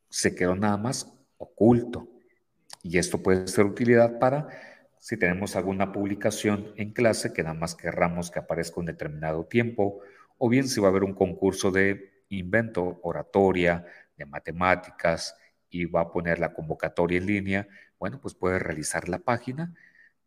Se 0.08 0.34
quedó 0.34 0.56
nada 0.56 0.76
más 0.76 1.12
oculto. 1.38 2.08
Y 2.82 2.98
esto 2.98 3.22
puede 3.22 3.46
ser 3.48 3.64
utilidad 3.64 4.18
para 4.18 4.48
si 5.04 5.18
tenemos 5.18 5.54
alguna 5.54 5.92
publicación 5.92 6.72
en 6.76 6.94
clase 6.94 7.34
que 7.34 7.42
nada 7.42 7.54
más 7.54 7.74
querramos 7.74 8.30
que 8.30 8.38
aparezca 8.38 8.80
un 8.80 8.86
determinado 8.86 9.44
tiempo, 9.44 10.00
o 10.38 10.48
bien 10.48 10.66
si 10.66 10.80
va 10.80 10.88
a 10.88 10.90
haber 10.90 11.04
un 11.04 11.12
concurso 11.12 11.70
de 11.70 12.24
invento, 12.30 13.00
oratoria, 13.02 13.84
de 14.16 14.24
matemáticas, 14.24 15.36
y 15.74 15.86
va 15.86 16.02
a 16.02 16.12
poner 16.12 16.38
la 16.38 16.54
convocatoria 16.54 17.18
en 17.18 17.26
línea, 17.26 17.68
bueno, 17.98 18.20
pues 18.20 18.32
puede 18.32 18.60
realizar 18.60 19.08
la 19.08 19.18
página, 19.18 19.74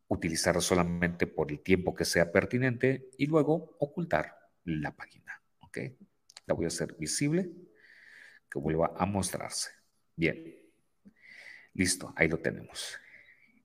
utilizarla 0.09 0.59
solamente 0.59 1.25
por 1.25 1.53
el 1.53 1.61
tiempo 1.61 1.95
que 1.95 2.03
sea 2.03 2.33
pertinente 2.33 3.09
y 3.17 3.27
luego 3.27 3.77
ocultar 3.79 4.37
la 4.65 4.93
página. 4.93 5.41
¿Ok? 5.61 5.77
La 6.47 6.53
voy 6.53 6.65
a 6.65 6.67
hacer 6.67 6.97
visible, 6.97 7.49
que 8.51 8.59
vuelva 8.59 8.91
a 8.97 9.05
mostrarse. 9.05 9.69
Bien. 10.17 10.53
Listo, 11.73 12.13
ahí 12.17 12.27
lo 12.27 12.39
tenemos. 12.39 12.99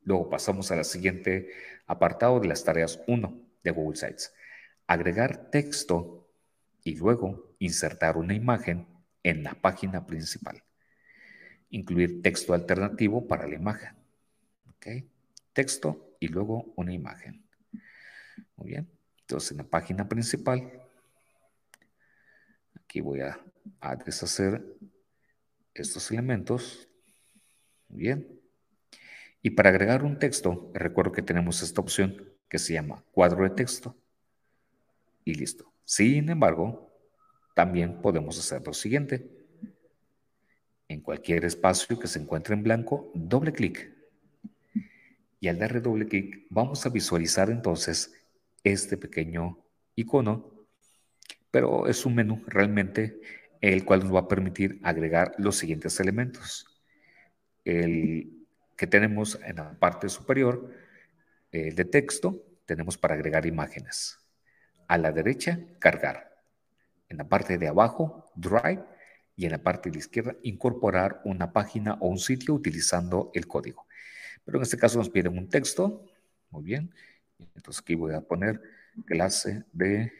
Luego 0.04 0.30
pasamos 0.30 0.70
al 0.70 0.84
siguiente 0.84 1.50
apartado 1.86 2.38
de 2.38 2.46
las 2.46 2.62
tareas 2.62 3.00
1 3.08 3.40
de 3.64 3.70
Google 3.72 3.96
Sites. 3.96 4.32
Agregar 4.86 5.50
texto 5.50 6.30
y 6.84 6.94
luego 6.94 7.56
insertar 7.58 8.16
una 8.18 8.34
imagen 8.34 8.86
en 9.24 9.42
la 9.42 9.54
página 9.54 10.06
principal. 10.06 10.62
Incluir 11.72 12.22
texto 12.22 12.54
alternativo 12.54 13.26
para 13.26 13.48
la 13.48 13.56
imagen. 13.56 13.96
¿Ok? 14.70 14.86
Texto 15.52 16.16
y 16.20 16.28
luego 16.28 16.72
una 16.76 16.94
imagen. 16.94 17.44
Muy 18.56 18.68
bien. 18.68 18.88
Entonces 19.20 19.50
en 19.50 19.56
la 19.58 19.64
página 19.64 20.08
principal, 20.08 20.70
aquí 22.76 23.00
voy 23.00 23.20
a, 23.20 23.40
deshacer 24.04 24.64
estos 25.74 26.10
elementos 26.10 26.88
Bien. 27.92 28.40
Y 29.42 29.50
para 29.50 29.68
agregar 29.68 30.02
un 30.02 30.18
texto, 30.18 30.70
recuerdo 30.72 31.12
que 31.12 31.20
tenemos 31.20 31.62
esta 31.62 31.80
opción 31.80 32.32
que 32.48 32.58
se 32.58 32.72
llama 32.72 33.04
cuadro 33.12 33.44
de 33.44 33.50
texto. 33.50 33.96
Y 35.24 35.34
listo. 35.34 35.72
Sin 35.84 36.28
embargo, 36.30 36.90
también 37.54 38.00
podemos 38.00 38.38
hacer 38.38 38.66
lo 38.66 38.72
siguiente. 38.72 39.41
En 40.92 41.00
cualquier 41.00 41.46
espacio 41.46 41.98
que 41.98 42.06
se 42.06 42.18
encuentre 42.18 42.52
en 42.52 42.62
blanco, 42.62 43.10
doble 43.14 43.50
clic. 43.50 43.90
Y 45.40 45.48
al 45.48 45.58
darle 45.58 45.80
doble 45.80 46.06
clic, 46.06 46.44
vamos 46.50 46.84
a 46.84 46.90
visualizar 46.90 47.48
entonces 47.48 48.12
este 48.62 48.98
pequeño 48.98 49.58
icono, 49.96 50.66
pero 51.50 51.86
es 51.88 52.04
un 52.04 52.14
menú 52.14 52.42
realmente 52.46 53.22
el 53.62 53.86
cual 53.86 54.00
nos 54.00 54.14
va 54.14 54.20
a 54.20 54.28
permitir 54.28 54.80
agregar 54.82 55.34
los 55.38 55.56
siguientes 55.56 55.98
elementos 55.98 56.66
el 57.64 58.46
que 58.76 58.86
tenemos 58.86 59.40
en 59.46 59.56
la 59.56 59.72
parte 59.72 60.10
superior 60.10 60.74
el 61.52 61.74
de 61.74 61.86
texto, 61.86 62.44
tenemos 62.66 62.98
para 62.98 63.14
agregar 63.14 63.46
imágenes. 63.46 64.18
A 64.88 64.98
la 64.98 65.10
derecha, 65.10 65.58
cargar. 65.78 66.36
En 67.08 67.16
la 67.16 67.24
parte 67.24 67.56
de 67.56 67.68
abajo, 67.68 68.30
drive. 68.34 68.91
Y 69.42 69.46
en 69.46 69.50
la 69.50 69.58
parte 69.60 69.90
de 69.90 69.94
la 69.94 69.98
izquierda, 69.98 70.36
incorporar 70.44 71.20
una 71.24 71.52
página 71.52 71.94
o 71.94 72.06
un 72.06 72.20
sitio 72.20 72.54
utilizando 72.54 73.32
el 73.34 73.48
código. 73.48 73.88
Pero 74.44 74.58
en 74.58 74.62
este 74.62 74.76
caso 74.76 74.98
nos 74.98 75.10
piden 75.10 75.36
un 75.36 75.48
texto. 75.48 76.06
Muy 76.50 76.62
bien. 76.62 76.94
Entonces 77.56 77.82
aquí 77.82 77.96
voy 77.96 78.14
a 78.14 78.20
poner 78.20 78.62
clase 79.04 79.64
de 79.72 80.12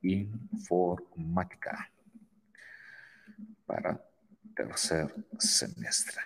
informática 0.00 1.92
para 3.66 4.02
tercer 4.56 5.14
semestre. 5.38 6.22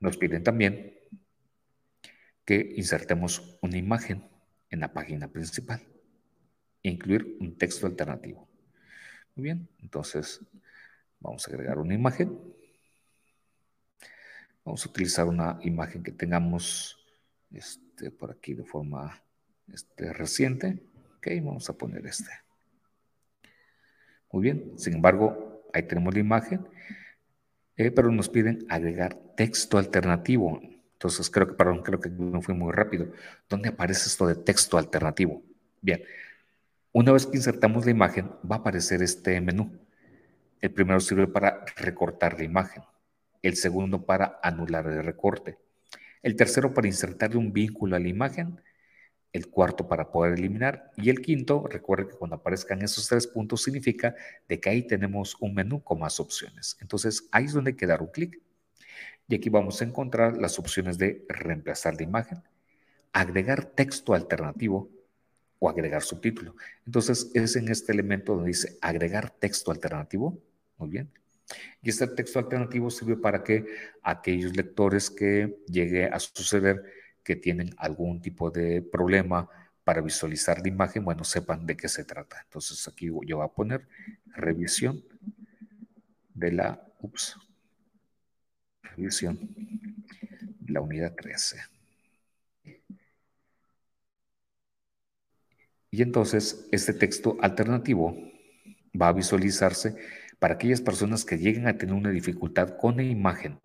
Nos 0.00 0.16
piden 0.16 0.42
también 0.42 0.98
que 2.46 2.72
insertemos 2.76 3.58
una 3.60 3.76
imagen 3.76 4.26
en 4.70 4.80
la 4.80 4.94
página 4.94 5.28
principal 5.30 5.82
e 6.82 6.88
incluir 6.88 7.36
un 7.38 7.58
texto 7.58 7.86
alternativo. 7.86 8.53
Muy 9.34 9.44
bien, 9.44 9.68
entonces 9.82 10.40
vamos 11.20 11.46
a 11.46 11.50
agregar 11.50 11.78
una 11.78 11.94
imagen. 11.94 12.38
Vamos 14.64 14.84
a 14.86 14.88
utilizar 14.88 15.26
una 15.26 15.58
imagen 15.62 16.02
que 16.02 16.12
tengamos 16.12 16.96
este, 17.52 18.10
por 18.10 18.30
aquí 18.30 18.54
de 18.54 18.64
forma 18.64 19.22
este, 19.72 20.12
reciente. 20.12 20.82
Ok, 21.16 21.28
vamos 21.42 21.68
a 21.68 21.72
poner 21.72 22.06
este. 22.06 22.30
Muy 24.30 24.42
bien, 24.42 24.72
sin 24.76 24.94
embargo, 24.94 25.62
ahí 25.72 25.82
tenemos 25.82 26.14
la 26.14 26.20
imagen 26.20 26.66
eh, 27.76 27.90
pero 27.90 28.10
nos 28.10 28.28
piden 28.28 28.66
agregar 28.68 29.14
texto 29.36 29.78
alternativo. 29.78 30.60
Entonces, 30.92 31.28
creo 31.28 31.48
que, 31.48 31.54
perdón, 31.54 31.82
creo 31.82 32.00
que 32.00 32.08
no 32.08 32.40
fue 32.40 32.54
muy 32.54 32.72
rápido. 32.72 33.08
¿Dónde 33.48 33.68
aparece 33.70 34.08
esto 34.08 34.26
de 34.26 34.36
texto 34.36 34.78
alternativo? 34.78 35.42
Bien, 35.80 36.02
una 36.94 37.12
vez 37.12 37.26
que 37.26 37.36
insertamos 37.36 37.84
la 37.84 37.90
imagen, 37.90 38.30
va 38.50 38.56
a 38.56 38.58
aparecer 38.60 39.02
este 39.02 39.40
menú. 39.40 39.78
El 40.60 40.72
primero 40.72 41.00
sirve 41.00 41.26
para 41.26 41.64
recortar 41.76 42.38
la 42.38 42.44
imagen. 42.44 42.82
El 43.42 43.56
segundo 43.56 44.06
para 44.06 44.38
anular 44.42 44.86
el 44.86 45.04
recorte. 45.04 45.58
El 46.22 46.36
tercero 46.36 46.72
para 46.72 46.86
insertarle 46.86 47.36
un 47.36 47.52
vínculo 47.52 47.96
a 47.96 47.98
la 47.98 48.08
imagen 48.08 48.60
el 49.34 49.48
cuarto 49.50 49.88
para 49.88 50.12
poder 50.12 50.38
eliminar 50.38 50.92
y 50.96 51.10
el 51.10 51.20
quinto, 51.20 51.66
recuerde 51.68 52.06
que 52.06 52.14
cuando 52.14 52.36
aparezcan 52.36 52.80
esos 52.82 53.08
tres 53.08 53.26
puntos 53.26 53.64
significa 53.64 54.14
de 54.48 54.60
que 54.60 54.70
ahí 54.70 54.86
tenemos 54.86 55.36
un 55.40 55.54
menú 55.54 55.82
con 55.82 55.98
más 55.98 56.20
opciones. 56.20 56.76
Entonces 56.80 57.28
ahí 57.32 57.46
es 57.46 57.52
donde 57.52 57.72
hay 57.72 57.76
que 57.76 57.88
dar 57.88 58.00
un 58.00 58.12
clic 58.12 58.40
y 59.26 59.34
aquí 59.34 59.50
vamos 59.50 59.82
a 59.82 59.84
encontrar 59.86 60.36
las 60.36 60.60
opciones 60.60 60.98
de 60.98 61.24
reemplazar 61.28 61.96
la 61.96 62.04
imagen, 62.04 62.44
agregar 63.12 63.64
texto 63.64 64.14
alternativo 64.14 64.88
o 65.58 65.68
agregar 65.68 66.02
subtítulo. 66.02 66.56
Entonces 66.86 67.30
es 67.34 67.56
en 67.56 67.68
este 67.68 67.92
elemento 67.92 68.34
donde 68.34 68.48
dice 68.48 68.78
agregar 68.80 69.30
texto 69.30 69.70
alternativo. 69.70 70.38
Muy 70.76 70.90
bien. 70.90 71.10
Y 71.82 71.90
este 71.90 72.06
texto 72.08 72.38
alternativo 72.38 72.90
sirve 72.90 73.16
para 73.16 73.42
que 73.44 73.66
aquellos 74.02 74.56
lectores 74.56 75.10
que 75.10 75.58
llegue 75.66 76.06
a 76.06 76.18
suceder 76.18 76.82
que 77.22 77.36
tienen 77.36 77.70
algún 77.76 78.20
tipo 78.20 78.50
de 78.50 78.82
problema 78.82 79.48
para 79.84 80.00
visualizar 80.00 80.60
la 80.60 80.68
imagen, 80.68 81.04
bueno, 81.04 81.24
sepan 81.24 81.66
de 81.66 81.76
qué 81.76 81.88
se 81.88 82.04
trata. 82.04 82.40
Entonces 82.44 82.86
aquí 82.88 83.06
yo 83.06 83.36
voy 83.36 83.44
a 83.44 83.48
poner 83.48 83.86
revisión 84.26 85.04
de 86.32 86.52
la, 86.52 86.86
ups, 87.00 87.36
revisión 88.82 89.38
la 90.66 90.80
unidad 90.80 91.14
13. 91.14 91.73
Y 95.94 96.02
entonces 96.02 96.66
este 96.72 96.92
texto 96.92 97.36
alternativo 97.40 98.16
va 99.00 99.06
a 99.06 99.12
visualizarse 99.12 99.94
para 100.40 100.54
aquellas 100.54 100.80
personas 100.80 101.24
que 101.24 101.38
lleguen 101.38 101.68
a 101.68 101.78
tener 101.78 101.94
una 101.94 102.10
dificultad 102.10 102.76
con 102.78 102.96
la 102.96 103.04
imagen 103.04 103.60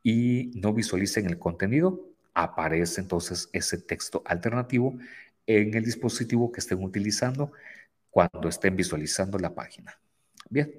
y 0.00 0.52
no 0.54 0.72
visualicen 0.72 1.26
el 1.26 1.36
contenido, 1.36 2.14
aparece 2.32 3.00
entonces 3.00 3.48
ese 3.52 3.78
texto 3.78 4.22
alternativo 4.24 4.96
en 5.46 5.74
el 5.74 5.84
dispositivo 5.84 6.52
que 6.52 6.60
estén 6.60 6.80
utilizando 6.80 7.50
cuando 8.08 8.48
estén 8.48 8.76
visualizando 8.76 9.36
la 9.36 9.52
página. 9.52 9.98
Bien. 10.48 10.72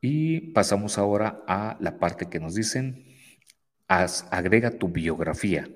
Y 0.00 0.40
pasamos 0.52 0.96
ahora 0.96 1.44
a 1.46 1.76
la 1.78 1.98
parte 1.98 2.30
que 2.30 2.40
nos 2.40 2.54
dicen, 2.54 3.04
haz, 3.86 4.26
agrega 4.30 4.70
tu 4.70 4.88
biografía, 4.88 5.68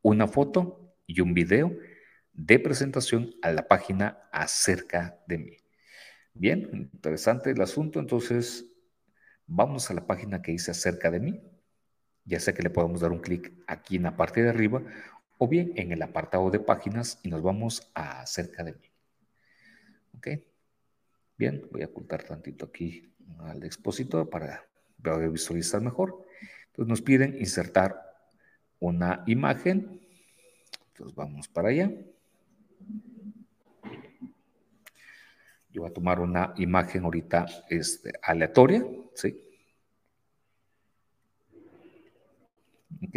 una 0.00 0.28
foto 0.28 0.94
y 1.08 1.22
un 1.22 1.34
video 1.34 1.76
de 2.38 2.60
presentación 2.60 3.34
a 3.42 3.50
la 3.50 3.66
página 3.66 4.28
acerca 4.30 5.18
de 5.26 5.38
mí. 5.38 5.56
Bien, 6.34 6.70
interesante 6.72 7.50
el 7.50 7.60
asunto. 7.60 7.98
Entonces, 7.98 8.64
vamos 9.48 9.90
a 9.90 9.94
la 9.94 10.06
página 10.06 10.40
que 10.40 10.52
dice 10.52 10.70
acerca 10.70 11.10
de 11.10 11.18
mí. 11.18 11.42
Ya 12.24 12.38
sea 12.38 12.54
que 12.54 12.62
le 12.62 12.70
podemos 12.70 13.00
dar 13.00 13.10
un 13.10 13.18
clic 13.18 13.52
aquí 13.66 13.96
en 13.96 14.04
la 14.04 14.16
parte 14.16 14.40
de 14.40 14.50
arriba 14.50 14.80
o 15.36 15.48
bien 15.48 15.72
en 15.74 15.90
el 15.90 16.00
apartado 16.00 16.48
de 16.50 16.60
páginas 16.60 17.18
y 17.24 17.28
nos 17.28 17.42
vamos 17.42 17.90
a 17.92 18.20
acerca 18.20 18.62
de 18.62 18.72
mí. 18.72 18.92
¿Ok? 20.16 20.28
Bien, 21.36 21.66
voy 21.72 21.82
a 21.82 21.86
ocultar 21.86 22.22
tantito 22.22 22.66
aquí 22.66 23.12
al 23.40 23.64
expositor 23.64 24.30
para 24.30 24.64
visualizar 25.28 25.80
mejor. 25.80 26.24
Entonces 26.66 26.88
nos 26.88 27.02
piden 27.02 27.36
insertar 27.40 28.00
una 28.78 29.24
imagen. 29.26 30.00
Entonces 30.92 31.16
vamos 31.16 31.48
para 31.48 31.70
allá. 31.70 31.90
Voy 35.78 35.88
a 35.88 35.92
tomar 35.92 36.18
una 36.18 36.54
imagen 36.56 37.04
ahorita 37.04 37.46
este, 37.70 38.12
aleatoria, 38.20 38.84
¿sí? 39.14 39.40
¿Ok? 43.06 43.16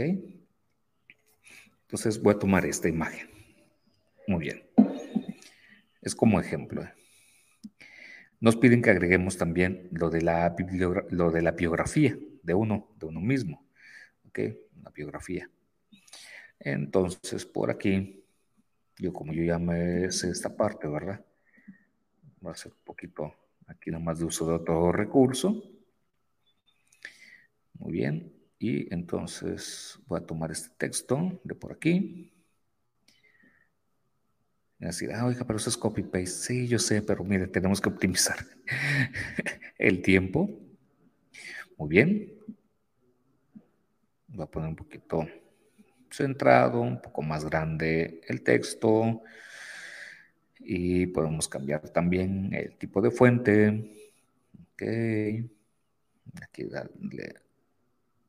Entonces 1.82 2.22
voy 2.22 2.36
a 2.36 2.40
tomar 2.40 2.64
esta 2.68 2.88
imagen. 2.88 3.28
Muy 4.28 4.42
bien. 4.42 4.64
Es 6.02 6.14
como 6.14 6.40
ejemplo. 6.40 6.84
¿eh? 6.84 6.94
Nos 8.40 8.58
piden 8.58 8.84
que 8.84 8.92
agreguemos 8.92 9.38
también 9.38 9.90
lo 9.92 10.12
de 10.12 10.22
la, 10.22 10.56
lo 11.10 11.32
de 11.32 11.42
la 11.42 11.52
biografía 11.52 12.16
de 12.44 12.54
uno, 12.54 12.96
de 13.00 13.08
uno 13.08 13.22
mismo. 13.22 13.66
¿Ok? 14.28 14.40
Una 14.80 14.92
biografía. 14.92 15.50
Entonces, 16.60 17.44
por 17.44 17.72
aquí, 17.72 18.24
yo 18.98 19.12
como 19.12 19.34
yo 19.34 19.44
ya 19.44 19.60
sé 20.12 20.30
esta 20.30 20.56
parte, 20.56 20.88
¿verdad? 20.88 21.26
Voy 22.42 22.50
a 22.50 22.54
hacer 22.54 22.72
un 22.72 22.84
poquito 22.84 23.34
aquí 23.68 23.92
nomás 23.92 24.20
de 24.20 24.26
uso 24.26 24.48
de 24.48 24.56
otro 24.56 24.92
recurso. 24.92 25.64
Muy 27.76 27.94
bien. 27.94 28.34
Y 28.58 28.94
entonces 28.94 30.00
voy 30.08 30.20
a 30.20 30.26
tomar 30.26 30.52
este 30.52 30.70
texto 30.78 31.40
de 31.44 31.56
por 31.56 31.72
aquí. 31.72 32.34
Y 34.80 34.86
decir, 34.86 35.12
ah, 35.14 35.26
oiga, 35.26 35.46
pero 35.46 35.58
eso 35.58 35.70
es 35.70 35.78
copy-paste. 35.78 36.26
Sí, 36.26 36.68
yo 36.68 36.80
sé, 36.80 37.04
pero 37.04 37.24
mire, 37.24 37.48
tenemos 37.48 37.80
que 37.80 37.90
optimizar 37.90 38.38
el 39.78 40.02
tiempo. 40.02 40.50
Muy 41.78 41.90
bien. 41.90 42.34
Voy 44.28 44.44
a 44.44 44.48
poner 44.48 44.70
un 44.70 44.76
poquito 44.76 45.28
centrado, 46.10 46.82
un 46.82 47.02
poco 47.02 47.22
más 47.22 47.46
grande 47.46 48.22
el 48.28 48.42
texto. 48.42 49.22
Y 50.64 51.08
podemos 51.08 51.48
cambiar 51.48 51.90
también 51.90 52.54
el 52.54 52.78
tipo 52.78 53.02
de 53.02 53.12
fuente. 53.12 53.92
Ok. 54.74 54.84
Aquí 56.42 56.66
darle 56.66 57.36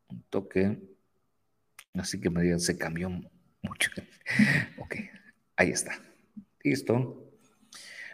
un 0.08 0.22
toque. 0.30 0.78
Así 1.94 2.20
que 2.20 2.30
me 2.30 2.42
digan, 2.42 2.60
se 2.60 2.76
cambió 2.78 3.10
mucho. 3.62 3.90
ok, 4.78 4.96
ahí 5.56 5.70
está. 5.70 5.92
Listo. 6.62 7.30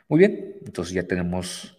Muy 0.09 0.20
bien, 0.20 0.57
entonces 0.65 0.95
ya 0.95 1.07
tenemos 1.07 1.77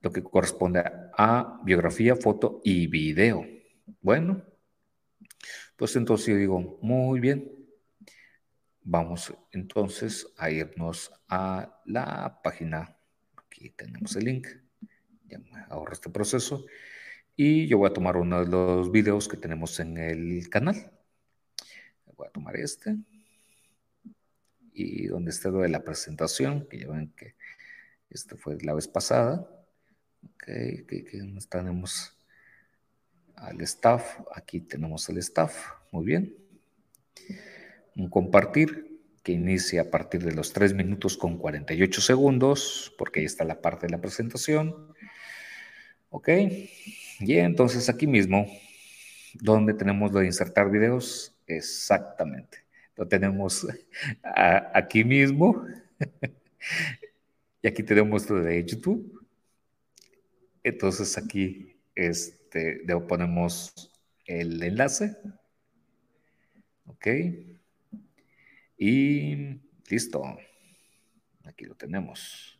lo 0.00 0.12
que 0.12 0.22
corresponde 0.22 0.82
a 1.16 1.60
biografía, 1.64 2.16
foto 2.16 2.60
y 2.64 2.86
video. 2.86 3.46
Bueno, 4.00 4.42
pues 5.76 5.94
entonces 5.96 6.28
yo 6.28 6.36
digo, 6.36 6.78
muy 6.82 7.20
bien. 7.20 7.59
Vamos 8.82 9.34
entonces 9.52 10.26
a 10.38 10.50
irnos 10.50 11.12
a 11.28 11.80
la 11.84 12.40
página. 12.42 12.96
Aquí 13.36 13.70
tenemos 13.70 14.16
el 14.16 14.24
link. 14.24 14.46
Ya 15.26 15.38
me 15.38 15.64
ahorro 15.68 15.92
este 15.92 16.10
proceso. 16.10 16.64
Y 17.36 17.66
yo 17.68 17.78
voy 17.78 17.90
a 17.90 17.92
tomar 17.92 18.16
uno 18.16 18.44
de 18.44 18.50
los 18.50 18.90
videos 18.90 19.28
que 19.28 19.36
tenemos 19.36 19.78
en 19.80 19.98
el 19.98 20.48
canal. 20.48 20.92
Voy 22.16 22.26
a 22.26 22.30
tomar 22.30 22.56
este. 22.56 22.96
Y 24.72 25.06
donde 25.06 25.30
esté 25.30 25.50
lo 25.50 25.60
de 25.60 25.68
la 25.68 25.84
presentación, 25.84 26.66
que 26.68 26.80
ya 26.80 26.88
ven 26.88 27.12
que 27.16 27.34
este 28.08 28.36
fue 28.36 28.58
la 28.62 28.74
vez 28.74 28.88
pasada. 28.88 29.48
Ok, 30.22 30.44
que, 30.44 31.04
tenemos 31.48 32.16
al 33.36 33.60
staff. 33.60 34.20
Aquí 34.34 34.60
tenemos 34.60 35.08
el 35.08 35.18
staff. 35.18 35.70
Muy 35.92 36.04
bien. 36.04 36.36
Un 37.96 38.08
compartir 38.08 38.90
que 39.22 39.32
inicia 39.32 39.82
a 39.82 39.90
partir 39.90 40.24
de 40.24 40.32
los 40.32 40.52
3 40.52 40.74
minutos 40.74 41.16
con 41.16 41.36
48 41.36 42.00
segundos, 42.00 42.94
porque 42.96 43.20
ahí 43.20 43.26
está 43.26 43.44
la 43.44 43.60
parte 43.60 43.86
de 43.86 43.92
la 43.92 44.00
presentación. 44.00 44.94
Ok. 46.10 46.28
Y 47.20 47.36
entonces 47.36 47.88
aquí 47.88 48.06
mismo, 48.06 48.46
donde 49.34 49.74
tenemos 49.74 50.12
lo 50.12 50.20
de 50.20 50.26
insertar 50.26 50.70
videos, 50.70 51.34
exactamente. 51.46 52.64
Lo 52.96 53.06
tenemos 53.06 53.66
aquí 54.74 55.04
mismo. 55.04 55.66
y 57.62 57.68
aquí 57.68 57.82
tenemos 57.82 58.28
lo 58.30 58.42
de 58.42 58.64
YouTube. 58.64 59.26
Entonces 60.62 61.16
aquí 61.18 61.76
este, 61.94 62.82
le 62.84 62.96
ponemos 63.00 63.90
el 64.26 64.62
enlace. 64.62 65.16
Ok. 66.86 67.06
Y 68.80 69.60
listo. 69.88 70.22
Aquí 71.44 71.66
lo 71.66 71.76
tenemos. 71.76 72.58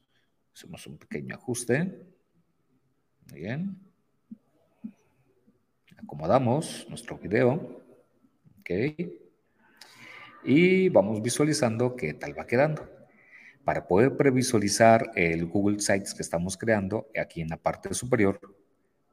Hacemos 0.54 0.86
un 0.86 0.98
pequeño 0.98 1.34
ajuste. 1.34 2.06
Muy 3.30 3.40
bien 3.40 3.90
acomodamos 6.10 6.86
nuestro 6.88 7.18
video, 7.18 7.82
ok, 8.58 8.70
y 10.44 10.88
vamos 10.88 11.22
visualizando 11.22 11.94
qué 11.94 12.14
tal 12.14 12.36
va 12.38 12.46
quedando. 12.46 12.88
Para 13.64 13.86
poder 13.86 14.16
previsualizar 14.16 15.12
el 15.14 15.46
Google 15.46 15.78
Sites 15.78 16.14
que 16.14 16.22
estamos 16.22 16.56
creando, 16.56 17.08
aquí 17.16 17.42
en 17.42 17.48
la 17.48 17.58
parte 17.58 17.92
superior, 17.94 18.40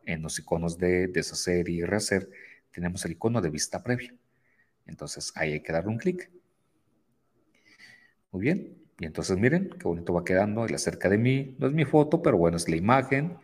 en 0.06 0.22
los 0.22 0.40
iconos 0.40 0.78
de 0.78 1.08
deshacer 1.08 1.70
y 1.70 1.84
rehacer, 1.84 2.30
tenemos 2.72 3.04
el 3.06 3.12
icono 3.12 3.42
de 3.42 3.50
vista 3.50 3.84
previa. 3.84 4.16
Entonces 4.86 5.34
ahí 5.36 5.54
hay 5.54 5.60
que 5.60 5.74
darle 5.74 5.92
un 5.92 5.98
clic. 5.98 6.32
Muy 8.32 8.42
bien. 8.42 8.78
Y 9.00 9.06
entonces 9.06 9.38
miren 9.38 9.70
qué 9.70 9.88
bonito 9.88 10.14
va 10.14 10.24
quedando. 10.24 10.66
El 10.66 10.76
acerca 10.76 11.10
de 11.10 11.18
mí 11.18 11.56
no 11.60 11.68
es 11.68 11.74
mi 11.74 11.86
foto, 11.86 12.22
pero 12.22 12.38
bueno, 12.38 12.58
es 12.58 12.68
la 12.70 12.76
imagen. 12.76 13.38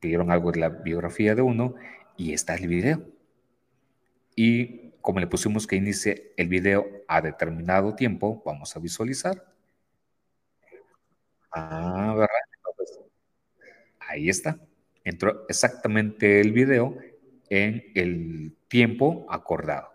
Pidieron 0.00 0.30
algo 0.30 0.52
de 0.52 0.60
la 0.60 0.68
biografía 0.68 1.34
de 1.34 1.42
uno 1.42 1.74
y 2.16 2.32
está 2.32 2.54
el 2.54 2.68
video. 2.68 3.02
Y 4.36 4.90
como 5.00 5.20
le 5.20 5.26
pusimos 5.26 5.66
que 5.66 5.76
inicie 5.76 6.32
el 6.36 6.48
video 6.48 6.86
a 7.08 7.20
determinado 7.20 7.94
tiempo, 7.94 8.42
vamos 8.44 8.76
a 8.76 8.80
visualizar. 8.80 9.44
Ah, 11.52 12.14
¿verdad? 12.16 12.28
ahí 14.00 14.28
está. 14.28 14.58
Entró 15.04 15.46
exactamente 15.48 16.40
el 16.40 16.52
video 16.52 16.96
en 17.50 17.84
el 17.94 18.56
tiempo 18.68 19.26
acordado. 19.28 19.88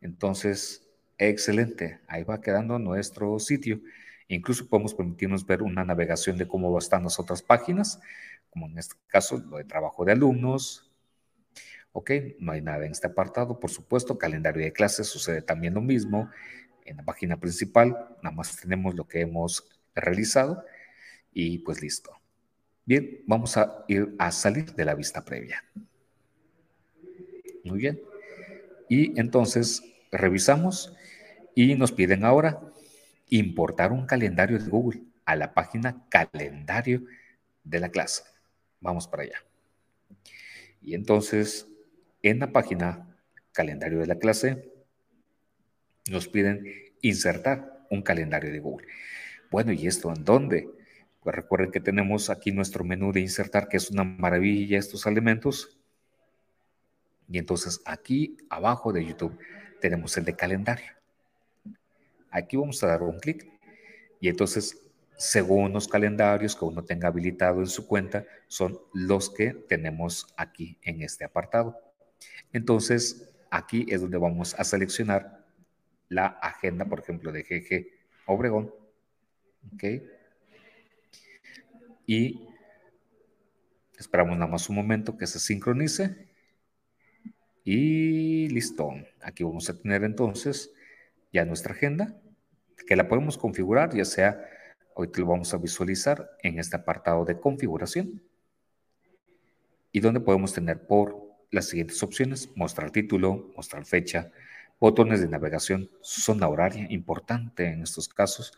Entonces, 0.00 0.89
excelente. 1.28 2.00
Ahí 2.08 2.24
va 2.24 2.40
quedando 2.40 2.78
nuestro 2.78 3.38
sitio. 3.38 3.80
Incluso 4.28 4.68
podemos 4.68 4.94
permitirnos 4.94 5.46
ver 5.46 5.62
una 5.62 5.84
navegación 5.84 6.38
de 6.38 6.48
cómo 6.48 6.76
están 6.78 7.04
las 7.04 7.18
otras 7.18 7.42
páginas, 7.42 8.00
como 8.48 8.66
en 8.66 8.78
este 8.78 8.94
caso 9.06 9.38
lo 9.38 9.58
de 9.58 9.64
trabajo 9.64 10.04
de 10.04 10.12
alumnos, 10.12 10.90
Ok, 11.92 12.10
no 12.38 12.52
hay 12.52 12.60
nada 12.60 12.86
en 12.86 12.92
este 12.92 13.08
apartado. 13.08 13.58
Por 13.58 13.70
supuesto, 13.70 14.16
calendario 14.16 14.62
de 14.62 14.72
clases 14.72 15.08
sucede 15.08 15.42
también 15.42 15.74
lo 15.74 15.80
mismo. 15.80 16.30
En 16.84 16.96
la 16.96 17.02
página 17.02 17.38
principal, 17.38 18.16
nada 18.22 18.34
más 18.34 18.56
tenemos 18.60 18.94
lo 18.94 19.06
que 19.06 19.20
hemos 19.20 19.68
realizado 19.94 20.64
y 21.32 21.58
pues 21.58 21.82
listo. 21.82 22.12
Bien, 22.84 23.22
vamos 23.26 23.56
a 23.56 23.84
ir 23.88 24.14
a 24.18 24.30
salir 24.30 24.72
de 24.72 24.84
la 24.84 24.94
vista 24.94 25.24
previa. 25.24 25.64
Muy 27.64 27.78
bien. 27.78 28.00
Y 28.88 29.18
entonces 29.18 29.82
revisamos 30.12 30.96
y 31.62 31.74
nos 31.74 31.92
piden 31.92 32.24
ahora 32.24 32.60
importar 33.28 33.92
un 33.92 34.06
calendario 34.06 34.58
de 34.58 34.68
Google 34.68 35.02
a 35.24 35.36
la 35.36 35.54
página 35.54 36.04
calendario 36.08 37.04
de 37.64 37.80
la 37.80 37.90
clase. 37.90 38.22
Vamos 38.80 39.06
para 39.06 39.24
allá. 39.24 39.44
Y 40.80 40.94
entonces 40.94 41.66
en 42.22 42.38
la 42.38 42.52
página 42.52 43.16
calendario 43.52 43.98
de 43.98 44.06
la 44.06 44.18
clase, 44.18 44.72
nos 46.10 46.28
piden 46.28 46.64
insertar 47.02 47.86
un 47.90 48.02
calendario 48.02 48.52
de 48.52 48.60
Google. 48.60 48.86
Bueno, 49.50 49.72
¿y 49.72 49.86
esto 49.86 50.12
en 50.14 50.24
dónde? 50.24 50.68
Pues 51.22 51.34
recuerden 51.34 51.70
que 51.70 51.80
tenemos 51.80 52.30
aquí 52.30 52.52
nuestro 52.52 52.84
menú 52.84 53.12
de 53.12 53.20
insertar, 53.20 53.68
que 53.68 53.76
es 53.76 53.90
una 53.90 54.04
maravilla 54.04 54.78
estos 54.78 55.06
elementos. 55.06 55.78
Y 57.28 57.38
entonces 57.38 57.80
aquí 57.84 58.36
abajo 58.48 58.92
de 58.92 59.04
YouTube 59.04 59.38
tenemos 59.80 60.16
el 60.16 60.24
de 60.24 60.36
calendario. 60.36 60.99
Aquí 62.30 62.56
vamos 62.56 62.82
a 62.82 62.86
dar 62.86 63.02
un 63.02 63.18
clic 63.18 63.46
Y 64.20 64.28
entonces, 64.28 64.80
según 65.16 65.72
los 65.72 65.88
calendarios 65.88 66.54
que 66.54 66.64
uno 66.64 66.84
tenga 66.84 67.08
habilitado 67.08 67.60
en 67.60 67.66
su 67.66 67.86
cuenta, 67.86 68.24
son 68.48 68.78
los 68.94 69.30
que 69.30 69.52
tenemos 69.68 70.26
aquí 70.36 70.78
en 70.82 71.02
este 71.02 71.24
apartado. 71.24 71.76
Entonces, 72.52 73.34
aquí 73.50 73.86
es 73.88 74.00
donde 74.00 74.18
vamos 74.18 74.54
a 74.58 74.64
seleccionar 74.64 75.46
la 76.08 76.26
agenda, 76.26 76.84
por 76.84 77.00
ejemplo, 77.00 77.32
de 77.32 77.42
GG 77.42 77.86
Obregón. 78.26 78.72
¿Ok? 79.74 79.84
Y 82.06 82.46
esperamos 83.98 84.36
nada 84.36 84.50
más 84.50 84.68
un 84.68 84.76
momento 84.76 85.16
que 85.16 85.26
se 85.26 85.38
sincronice. 85.38 86.28
Y 87.64 88.48
listo. 88.48 88.90
Aquí 89.22 89.44
vamos 89.44 89.68
a 89.68 89.78
tener 89.78 90.02
entonces 90.04 90.72
ya 91.32 91.44
nuestra 91.44 91.74
agenda, 91.74 92.16
que 92.86 92.96
la 92.96 93.08
podemos 93.08 93.38
configurar, 93.38 93.94
ya 93.94 94.04
sea, 94.04 94.44
hoy 94.94 95.08
te 95.08 95.20
lo 95.20 95.26
vamos 95.26 95.52
a 95.54 95.58
visualizar 95.58 96.30
en 96.42 96.58
este 96.58 96.76
apartado 96.76 97.24
de 97.24 97.38
configuración. 97.38 98.22
Y 99.92 100.00
donde 100.00 100.20
podemos 100.20 100.52
tener 100.52 100.86
por 100.86 101.16
las 101.50 101.68
siguientes 101.68 102.02
opciones, 102.02 102.50
mostrar 102.54 102.90
título, 102.90 103.52
mostrar 103.56 103.84
fecha, 103.84 104.30
botones 104.78 105.20
de 105.20 105.28
navegación, 105.28 105.90
zona 106.00 106.48
horaria, 106.48 106.86
importante 106.90 107.66
en 107.66 107.82
estos 107.82 108.08
casos, 108.08 108.52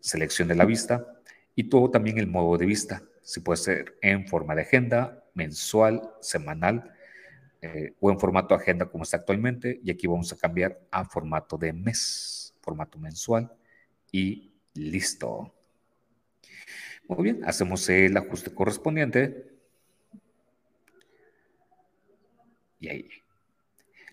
selección 0.00 0.48
de 0.48 0.54
la 0.54 0.64
vista 0.64 1.06
y 1.54 1.64
todo 1.64 1.90
también 1.90 2.18
el 2.18 2.26
modo 2.26 2.56
de 2.58 2.66
vista, 2.66 3.02
si 3.22 3.40
puede 3.40 3.58
ser 3.58 3.96
en 4.02 4.26
forma 4.26 4.54
de 4.54 4.62
agenda, 4.62 5.24
mensual, 5.34 6.10
semanal 6.20 6.95
eh, 7.62 7.94
o 8.00 8.10
en 8.10 8.18
formato 8.18 8.54
agenda 8.54 8.86
como 8.86 9.04
está 9.04 9.18
actualmente 9.18 9.80
y 9.82 9.90
aquí 9.90 10.06
vamos 10.06 10.32
a 10.32 10.36
cambiar 10.36 10.78
a 10.90 11.04
formato 11.04 11.56
de 11.56 11.72
mes, 11.72 12.54
formato 12.60 12.98
mensual 12.98 13.50
y 14.12 14.52
listo. 14.74 15.52
Muy 17.08 17.22
bien, 17.24 17.44
hacemos 17.44 17.88
el 17.88 18.16
ajuste 18.16 18.52
correspondiente 18.52 19.56
Y 22.78 22.88
ahí. 22.88 23.08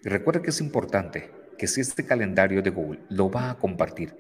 recuerda 0.04 0.42
que 0.42 0.50
es 0.50 0.62
importante 0.62 1.30
que 1.58 1.68
si 1.68 1.82
este 1.82 2.06
calendario 2.06 2.62
de 2.62 2.70
Google 2.70 3.02
lo 3.10 3.30
va 3.30 3.52
a 3.52 3.58
compartir 3.58 4.16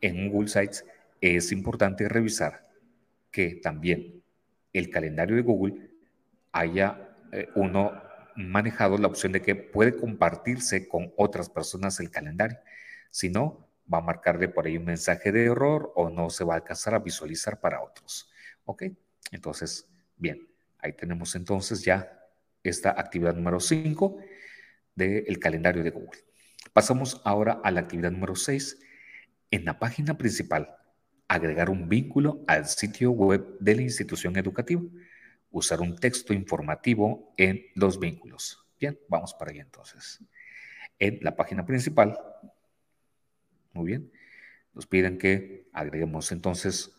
en 0.00 0.30
Google 0.30 0.48
Sites, 0.48 0.84
es 1.20 1.52
importante 1.52 2.08
revisar 2.08 2.68
que 3.30 3.56
también 3.56 4.22
el 4.72 4.90
calendario 4.90 5.36
de 5.36 5.42
Google 5.42 5.90
haya 6.52 7.16
eh, 7.32 7.48
uno 7.54 7.92
manejado 8.38 8.96
la 8.98 9.08
opción 9.08 9.32
de 9.32 9.42
que 9.42 9.56
puede 9.56 9.96
compartirse 9.96 10.88
con 10.88 11.12
otras 11.16 11.50
personas 11.50 11.98
el 12.00 12.10
calendario. 12.10 12.58
Si 13.10 13.28
no, 13.30 13.68
va 13.92 13.98
a 13.98 14.02
marcarle 14.02 14.48
por 14.48 14.66
ahí 14.66 14.76
un 14.76 14.84
mensaje 14.84 15.32
de 15.32 15.46
error 15.46 15.92
o 15.96 16.08
no 16.08 16.30
se 16.30 16.44
va 16.44 16.54
a 16.54 16.56
alcanzar 16.58 16.94
a 16.94 17.00
visualizar 17.00 17.60
para 17.60 17.82
otros. 17.82 18.30
¿Ok? 18.64 18.84
Entonces, 19.32 19.88
bien, 20.16 20.48
ahí 20.78 20.92
tenemos 20.92 21.34
entonces 21.34 21.82
ya 21.82 22.12
esta 22.62 22.90
actividad 22.90 23.34
número 23.34 23.60
5 23.60 24.18
del 24.94 25.38
calendario 25.38 25.82
de 25.82 25.90
Google. 25.90 26.20
Pasamos 26.72 27.20
ahora 27.24 27.60
a 27.64 27.70
la 27.70 27.80
actividad 27.80 28.10
número 28.10 28.36
6. 28.36 28.78
En 29.50 29.64
la 29.64 29.78
página 29.78 30.18
principal, 30.18 30.76
agregar 31.26 31.70
un 31.70 31.88
vínculo 31.88 32.44
al 32.46 32.66
sitio 32.66 33.10
web 33.10 33.58
de 33.58 33.76
la 33.76 33.82
institución 33.82 34.36
educativa. 34.36 34.82
Usar 35.50 35.80
un 35.80 35.96
texto 35.96 36.32
informativo 36.32 37.32
en 37.36 37.64
los 37.74 37.98
vínculos. 37.98 38.66
Bien, 38.78 38.98
vamos 39.08 39.34
para 39.34 39.50
allá 39.50 39.62
entonces. 39.62 40.20
En 40.98 41.18
la 41.22 41.34
página 41.34 41.64
principal, 41.64 42.18
muy 43.72 43.86
bien, 43.86 44.12
nos 44.74 44.86
piden 44.86 45.18
que 45.18 45.68
agreguemos 45.72 46.30
entonces 46.32 46.92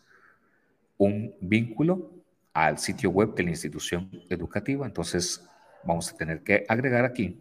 un 0.96 1.34
vínculo 1.40 2.12
al 2.52 2.78
sitio 2.78 3.10
web 3.10 3.34
de 3.34 3.44
la 3.44 3.50
institución 3.50 4.10
educativa. 4.28 4.86
Entonces, 4.86 5.46
vamos 5.84 6.12
a 6.12 6.16
tener 6.16 6.42
que 6.42 6.64
agregar 6.68 7.04
aquí 7.04 7.38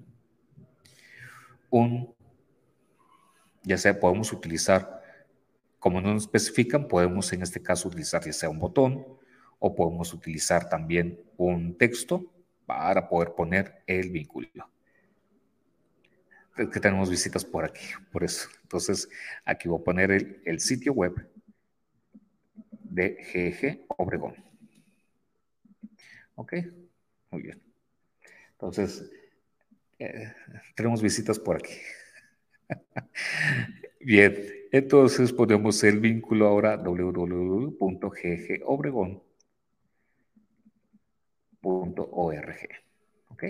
un, 1.69 2.14
ya 3.64 3.77
sea 3.77 3.99
podemos 3.99 4.31
utilizar, 4.34 5.02
como 5.80 6.02
no 6.02 6.14
nos 6.14 6.23
especifican, 6.23 6.88
podemos 6.88 7.31
en 7.34 7.41
este 7.41 7.61
caso 7.61 7.88
utilizar 7.88 8.23
ya 8.23 8.34
sea 8.34 8.49
un 8.49 8.60
botón 8.60 9.06
o 9.60 9.76
podemos 9.76 10.14
utilizar 10.14 10.69
también 10.69 11.19
un 11.38 11.77
texto 11.77 12.26
para 12.65 13.07
poder 13.07 13.34
poner 13.36 13.84
el 13.86 14.10
vínculo. 14.10 14.48
Es 16.57 16.69
que 16.69 16.80
tenemos 16.80 17.10
visitas 17.10 17.45
por 17.45 17.64
aquí, 17.64 17.86
por 18.11 18.23
eso. 18.23 18.49
Entonces, 18.64 19.07
aquí 19.45 19.69
voy 19.69 19.80
a 19.80 19.84
poner 19.84 20.11
el, 20.11 20.60
sitio 20.60 20.94
web 20.94 21.14
de 22.72 23.15
GG 23.34 23.86
Obregón. 23.98 24.36
Ok, 26.36 26.53
muy 27.31 27.41
bien. 27.44 27.61
Entonces, 28.52 29.10
eh, 29.99 30.34
tenemos 30.76 31.02
visitas 31.02 31.40
por 31.40 31.57
aquí. 31.57 31.73
Bien, 34.02 34.36
entonces 34.72 35.34
ponemos 35.34 35.84
el 35.84 35.99
vínculo 35.99 36.48
ahora 36.48 36.77
www.ggobregón.org. 41.61 42.69
¿Ok? 43.30 43.44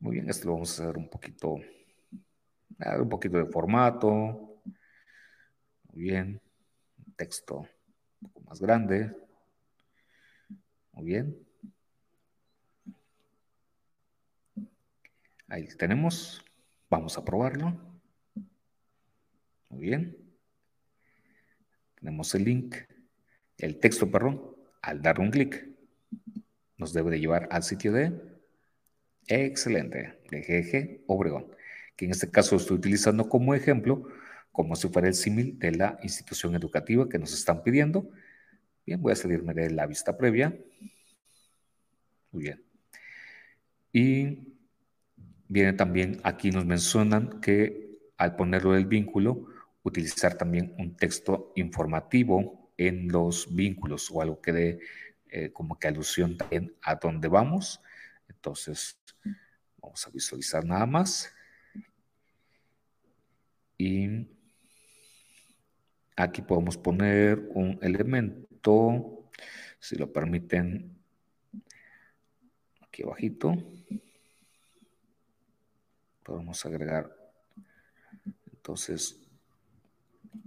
Muy 0.00 0.16
bien, 0.16 0.28
esto 0.28 0.48
lo 0.48 0.54
vamos 0.54 0.78
a 0.78 0.84
hacer 0.84 0.96
un 0.98 1.08
poquito, 1.08 1.54
un 2.98 3.08
poquito 3.08 3.38
de 3.38 3.46
formato. 3.46 4.60
Muy 5.92 6.02
bien, 6.02 6.40
texto 7.16 7.66
un 8.20 8.28
poco 8.30 8.40
más 8.48 8.60
grande. 8.60 9.10
Muy 10.92 11.04
bien. 11.04 11.38
Ahí 15.48 15.66
tenemos. 15.78 16.44
Vamos 16.90 17.16
a 17.16 17.24
probarlo. 17.24 17.76
Muy 19.70 19.80
bien. 19.80 20.16
Tenemos 21.96 22.34
el 22.34 22.44
link, 22.44 22.76
el 23.58 23.80
texto, 23.80 24.10
perdón. 24.10 24.54
Al 24.82 25.00
dar 25.00 25.18
un 25.18 25.30
clic, 25.30 25.73
nos 26.84 26.92
debe 26.92 27.10
de 27.10 27.20
llevar 27.20 27.48
al 27.50 27.62
sitio 27.62 27.92
de 27.92 28.12
excelente, 29.26 30.18
de 30.30 30.40
GG 30.40 31.04
Obregón, 31.06 31.46
que 31.96 32.04
en 32.04 32.10
este 32.10 32.30
caso 32.30 32.56
estoy 32.56 32.76
utilizando 32.76 33.28
como 33.28 33.54
ejemplo, 33.54 34.06
como 34.52 34.76
si 34.76 34.88
fuera 34.88 35.08
el 35.08 35.14
símil 35.14 35.58
de 35.58 35.72
la 35.72 35.98
institución 36.02 36.54
educativa 36.54 37.08
que 37.08 37.18
nos 37.18 37.32
están 37.32 37.62
pidiendo. 37.62 38.10
Bien, 38.86 39.00
voy 39.00 39.12
a 39.12 39.16
salirme 39.16 39.54
de 39.54 39.70
la 39.70 39.86
vista 39.86 40.16
previa. 40.16 40.56
Muy 42.30 42.42
bien. 42.42 42.62
Y 43.92 44.54
Viene 45.48 45.74
también, 45.74 46.20
aquí 46.24 46.50
nos 46.50 46.64
mencionan 46.64 47.40
que 47.40 47.98
al 48.16 48.34
ponerlo 48.34 48.76
el 48.76 48.86
vínculo, 48.86 49.46
utilizar 49.82 50.36
también 50.36 50.74
un 50.78 50.96
texto 50.96 51.52
informativo 51.54 52.72
en 52.76 53.08
los 53.08 53.54
vínculos 53.54 54.10
o 54.10 54.22
algo 54.22 54.40
que 54.40 54.52
dé 54.52 54.80
eh, 55.36 55.50
como 55.52 55.76
que 55.76 55.88
alusión 55.88 56.36
también 56.36 56.72
a 56.80 56.94
dónde 56.94 57.26
vamos. 57.26 57.80
Entonces, 58.28 58.96
vamos 59.78 60.06
a 60.06 60.10
visualizar 60.10 60.64
nada 60.64 60.86
más. 60.86 61.28
Y 63.76 64.28
aquí 66.14 66.40
podemos 66.40 66.76
poner 66.76 67.48
un 67.52 67.80
elemento, 67.82 69.28
si 69.80 69.96
lo 69.96 70.12
permiten, 70.12 70.96
aquí 72.80 73.02
abajito 73.02 73.56
podemos 76.22 76.64
agregar 76.64 77.12
entonces 78.52 79.20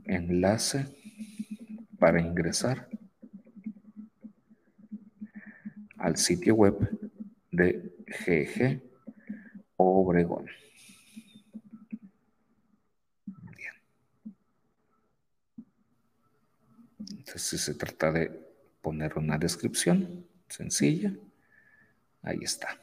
enlace 0.05 0.85
para 1.99 2.21
ingresar 2.21 2.87
al 5.97 6.17
sitio 6.17 6.55
web 6.55 6.77
de 7.51 7.91
GG 8.07 8.81
Obregón. 9.77 10.45
Bien. 13.55 13.73
Entonces 17.17 17.61
se 17.61 17.73
trata 17.75 18.11
de 18.11 18.29
poner 18.81 19.17
una 19.17 19.37
descripción 19.37 20.25
sencilla. 20.47 21.13
Ahí 22.21 22.39
está. 22.41 22.79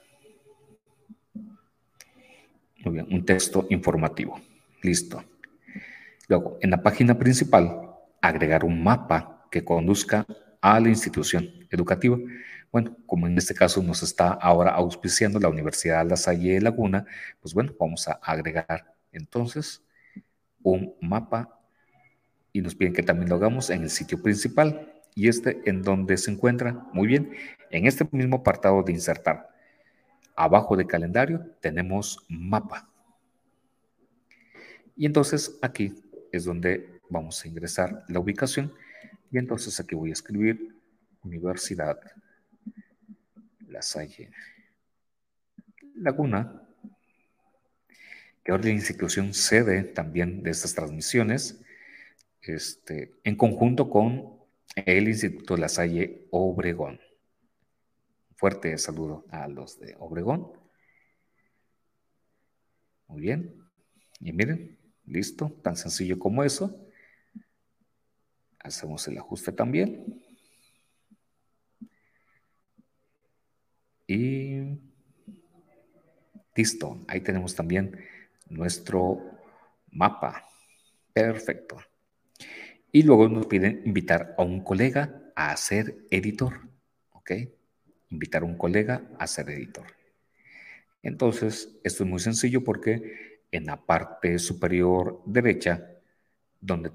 Muy 2.85 2.95
bien, 2.95 3.07
un 3.11 3.25
texto 3.25 3.67
informativo. 3.71 4.41
Listo. 4.83 5.25
Luego, 6.29 6.59
en 6.61 6.71
la 6.71 6.83
página 6.83 7.19
principal, 7.19 7.91
agregar 8.21 8.65
un 8.65 8.83
mapa 8.83 9.47
que 9.51 9.65
conduzca 9.65 10.27
a 10.61 10.81
la 10.81 10.89
institución 10.89 11.64
educativa. 11.75 12.19
Bueno, 12.73 12.97
como 13.07 13.27
en 13.27 13.39
este 13.39 13.55
caso 13.55 13.83
nos 13.83 14.03
está 14.03 14.29
ahora 14.29 14.73
auspiciando 14.73 15.39
la 15.39 15.49
Universidad 15.49 16.09
La 16.09 16.17
Salle 16.17 16.61
Laguna, 16.61 17.07
pues 17.41 17.55
bueno, 17.55 17.73
vamos 17.79 18.09
a 18.09 18.13
agregar 18.13 18.95
entonces 19.13 19.83
un 20.63 20.95
mapa 21.01 21.61
y 22.53 22.61
nos 22.61 22.75
piden 22.75 22.93
que 22.93 23.03
también 23.03 23.29
lo 23.29 23.37
hagamos 23.37 23.71
en 23.71 23.83
el 23.83 23.91
sitio 23.91 24.23
principal. 24.23 24.91
¿Y 25.15 25.29
este 25.29 25.61
en 25.67 25.83
donde 25.83 26.17
se 26.17 26.31
encuentra? 26.31 26.87
Muy 26.93 27.07
bien, 27.07 27.33
en 27.71 27.87
este 27.87 28.09
mismo 28.11 28.37
apartado 28.37 28.83
de 28.83 28.93
insertar. 28.93 29.49
Abajo 30.35 30.77
de 30.77 30.87
calendario 30.87 31.45
tenemos 31.61 32.25
mapa. 32.29 32.89
Y 34.97 35.07
entonces 35.07 35.59
aquí 35.63 35.95
es 36.33 36.45
donde 36.45 37.01
vamos 37.09 37.45
a 37.45 37.49
ingresar 37.49 38.05
la 38.09 38.19
ubicación. 38.19 38.73
Y 39.31 39.39
entonces 39.39 39.79
aquí 39.79 39.95
voy 39.95 40.11
a 40.11 40.15
escribir 40.15 40.75
Universidad 41.25 41.99
La 43.69 43.83
Salle 43.83 44.31
Laguna, 45.97 46.63
que 48.43 48.53
ahora 48.53 48.65
la 48.65 48.71
institución 48.71 49.33
sede 49.33 49.85
también 49.85 50.43
de 50.43 50.51
estas 50.51 50.75
transmisiones, 50.75 51.61
este, 52.43 53.15
en 53.25 53.37
conjunto 53.37 53.89
con 53.89 54.39
el 54.77 55.09
Instituto 55.09 55.57
La 55.57 55.69
Salle 55.69 56.27
Obregón. 56.31 57.01
Fuerte 58.37 58.77
saludo 58.77 59.25
a 59.31 59.49
los 59.49 59.79
de 59.81 59.97
Obregón. 59.99 60.53
Muy 63.07 63.21
bien. 63.21 63.55
Y 64.21 64.33
miren, 64.33 64.79
listo, 65.07 65.51
tan 65.63 65.77
sencillo 65.77 66.19
como 66.19 66.45
eso. 66.45 66.87
Hacemos 68.59 69.07
el 69.09 69.19
ajuste 69.19 69.53
también. 69.53 70.24
Y 74.07 74.79
listo, 76.55 77.05
ahí 77.09 77.21
tenemos 77.21 77.55
también 77.55 77.99
nuestro 78.49 79.21
mapa. 79.91 80.45
Perfecto. 81.13 81.79
Y 82.93 83.03
luego 83.03 83.29
nos 83.29 83.47
piden 83.47 83.83
invitar 83.85 84.35
a 84.39 84.43
un 84.43 84.61
colega 84.61 85.23
a 85.35 85.57
ser 85.57 85.97
editor. 86.11 86.61
¿Ok? 87.13 87.33
Invitar 88.11 88.43
a 88.43 88.47
un 88.47 88.57
colega 88.57 89.03
a 89.19 89.27
ser 89.27 89.51
editor. 89.51 89.87
Entonces, 91.03 91.77
esto 91.85 92.05
es 92.05 92.11
muy 92.11 92.21
sencillo 92.21 92.65
porque 92.65 93.41
en 93.51 93.67
la 93.67 93.85
parte 93.85 94.39
superior 94.39 95.23
derecha, 95.27 95.87
donde 96.61 96.91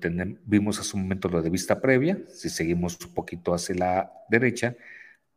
vimos 0.46 0.80
hace 0.80 0.98
un 0.98 1.04
momento 1.04 1.30
lo 1.30 1.42
de 1.42 1.50
vista 1.50 1.80
previa, 1.80 2.20
si 2.28 2.50
seguimos 2.50 2.98
un 3.06 3.14
poquito 3.14 3.54
hacia 3.54 3.76
la 3.76 4.12
derecha, 4.30 4.76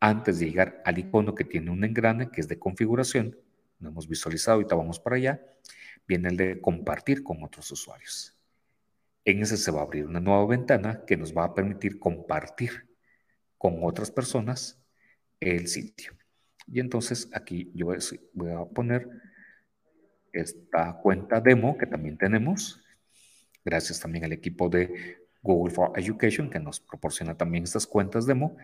antes 0.03 0.41
de 0.41 0.47
llegar 0.47 0.83
al 0.85 0.99
icono 0.99 1.33
que 1.33 1.45
tiene 1.45 1.70
un 1.70 1.85
engrane 1.85 2.29
que 2.29 2.41
es 2.41 2.49
de 2.49 2.59
configuración, 2.59 3.39
no 3.79 3.91
hemos 3.91 4.09
visualizado, 4.09 4.57
ahorita 4.57 4.74
vamos 4.74 4.99
para 4.99 5.15
allá, 5.15 5.41
viene 6.09 6.29
el 6.29 6.37
de 6.37 6.61
compartir 6.61 7.23
con 7.23 7.45
otros 7.45 7.70
usuarios. 7.70 8.37
En 9.24 9.43
ese 9.43 9.57
se 9.57 9.70
va 9.70 9.79
a 9.79 9.85
abrir 9.85 10.05
una 10.05 10.19
nueva 10.19 10.45
ventana 10.45 11.05
que 11.07 11.16
nos 11.16 11.33
va 11.33 11.45
a 11.45 11.55
permitir 11.55 12.01
compartir 12.01 12.89
con 13.57 13.79
otras 13.85 14.11
personas 14.11 14.83
el 15.39 15.69
sitio. 15.69 16.15
Y 16.66 16.81
entonces 16.81 17.29
aquí 17.33 17.70
yo 17.73 17.87
voy 18.33 18.51
a 18.51 18.65
poner 18.65 19.09
esta 20.33 20.99
cuenta 21.01 21.41
demo 21.41 21.79
que 21.79 21.87
también 21.87 22.19
tenemos. 22.19 22.83
Gracias 23.65 24.01
también 24.01 24.24
al 24.24 24.33
equipo 24.33 24.69
de 24.69 25.19
Google 25.43 25.73
for 25.73 25.93
Education 25.95 26.51
que 26.51 26.59
nos 26.59 26.81
proporciona 26.81 27.37
también 27.37 27.62
estas 27.62 27.87
cuentas 27.87 28.27
demo. 28.27 28.57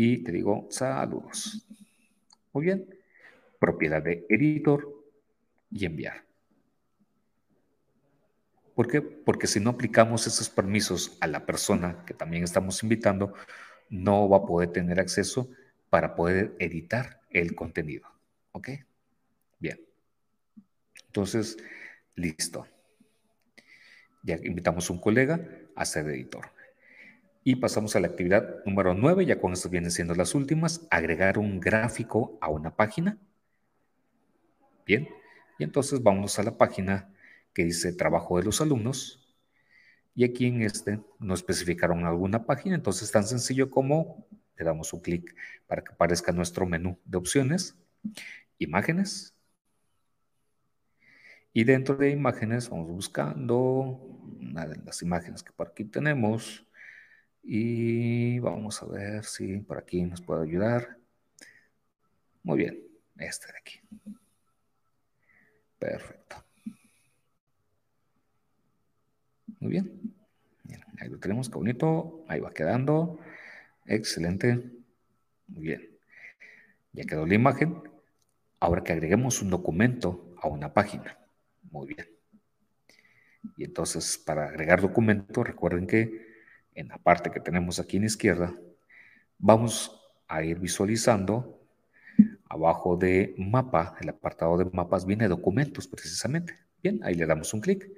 Y 0.00 0.18
te 0.18 0.30
digo 0.30 0.68
saludos. 0.70 1.66
Muy 2.52 2.66
bien. 2.66 2.88
Propiedad 3.58 4.00
de 4.00 4.24
editor 4.28 4.86
y 5.72 5.86
enviar. 5.86 6.24
¿Por 8.76 8.86
qué? 8.86 9.02
Porque 9.02 9.48
si 9.48 9.58
no 9.58 9.70
aplicamos 9.70 10.24
esos 10.28 10.50
permisos 10.50 11.18
a 11.20 11.26
la 11.26 11.44
persona 11.44 12.04
que 12.06 12.14
también 12.14 12.44
estamos 12.44 12.80
invitando, 12.84 13.34
no 13.90 14.28
va 14.28 14.36
a 14.36 14.46
poder 14.46 14.70
tener 14.70 15.00
acceso 15.00 15.50
para 15.90 16.14
poder 16.14 16.54
editar 16.60 17.20
el 17.30 17.56
contenido. 17.56 18.06
¿Ok? 18.52 18.68
Bien. 19.58 19.80
Entonces, 21.06 21.56
listo. 22.14 22.68
Ya 24.22 24.36
invitamos 24.44 24.88
a 24.88 24.92
un 24.92 25.00
colega 25.00 25.44
a 25.74 25.84
ser 25.84 26.06
editor. 26.06 26.56
Y 27.44 27.56
pasamos 27.56 27.96
a 27.96 28.00
la 28.00 28.08
actividad 28.08 28.64
número 28.64 28.94
9, 28.94 29.24
ya 29.24 29.40
con 29.40 29.52
esto 29.52 29.68
vienen 29.68 29.90
siendo 29.90 30.14
las 30.14 30.34
últimas, 30.34 30.86
agregar 30.90 31.38
un 31.38 31.60
gráfico 31.60 32.38
a 32.40 32.48
una 32.48 32.76
página. 32.76 33.18
Bien, 34.84 35.08
y 35.58 35.64
entonces 35.64 36.02
vamos 36.02 36.38
a 36.38 36.42
la 36.42 36.56
página 36.56 37.12
que 37.52 37.64
dice 37.64 37.92
trabajo 37.92 38.38
de 38.38 38.44
los 38.44 38.60
alumnos. 38.60 39.34
Y 40.14 40.24
aquí 40.24 40.46
en 40.46 40.62
este 40.62 41.00
no 41.18 41.34
especificaron 41.34 42.04
alguna 42.04 42.44
página, 42.44 42.74
entonces 42.74 43.04
es 43.04 43.12
tan 43.12 43.24
sencillo 43.24 43.70
como 43.70 44.26
le 44.56 44.64
damos 44.64 44.92
un 44.92 45.00
clic 45.00 45.34
para 45.66 45.82
que 45.82 45.92
aparezca 45.92 46.32
nuestro 46.32 46.66
menú 46.66 46.98
de 47.04 47.18
opciones, 47.18 47.78
imágenes. 48.58 49.34
Y 51.52 51.64
dentro 51.64 51.96
de 51.96 52.10
imágenes 52.10 52.68
vamos 52.68 52.88
buscando 52.88 54.00
de 54.40 54.76
las 54.84 55.02
imágenes 55.02 55.42
que 55.42 55.52
por 55.52 55.68
aquí 55.68 55.84
tenemos. 55.84 56.64
Y 57.50 58.40
vamos 58.40 58.82
a 58.82 58.86
ver 58.86 59.24
si 59.24 59.56
por 59.60 59.78
aquí 59.78 60.02
nos 60.02 60.20
puede 60.20 60.42
ayudar. 60.42 60.98
Muy 62.42 62.58
bien, 62.58 62.78
este 63.16 63.46
de 63.50 63.58
aquí. 63.58 63.80
Perfecto. 65.78 66.44
Muy 69.60 69.70
bien. 69.70 70.14
ahí 71.00 71.08
lo 71.08 71.18
tenemos, 71.18 71.48
qué 71.48 71.54
bonito. 71.54 72.22
Ahí 72.28 72.38
va 72.38 72.52
quedando. 72.52 73.18
Excelente. 73.86 74.62
Muy 75.46 75.62
bien. 75.62 75.98
Ya 76.92 77.04
quedó 77.04 77.24
la 77.24 77.34
imagen. 77.34 77.82
Ahora 78.60 78.84
que 78.84 78.92
agreguemos 78.92 79.40
un 79.40 79.48
documento 79.48 80.34
a 80.42 80.48
una 80.48 80.74
página. 80.74 81.16
Muy 81.70 81.86
bien. 81.94 82.10
Y 83.56 83.64
entonces, 83.64 84.18
para 84.18 84.50
agregar 84.50 84.82
documento, 84.82 85.42
recuerden 85.42 85.86
que 85.86 86.27
en 86.78 86.88
la 86.88 86.98
parte 86.98 87.30
que 87.30 87.40
tenemos 87.40 87.78
aquí 87.78 87.96
en 87.96 88.02
la 88.02 88.08
izquierda, 88.08 88.54
vamos 89.38 90.00
a 90.26 90.42
ir 90.42 90.58
visualizando 90.58 91.60
abajo 92.48 92.96
de 92.96 93.34
mapa, 93.36 93.96
el 94.00 94.08
apartado 94.08 94.56
de 94.58 94.64
mapas 94.72 95.04
viene 95.04 95.28
documentos 95.28 95.86
precisamente. 95.86 96.54
Bien, 96.82 97.00
ahí 97.02 97.14
le 97.14 97.26
damos 97.26 97.52
un 97.52 97.60
clic 97.60 97.88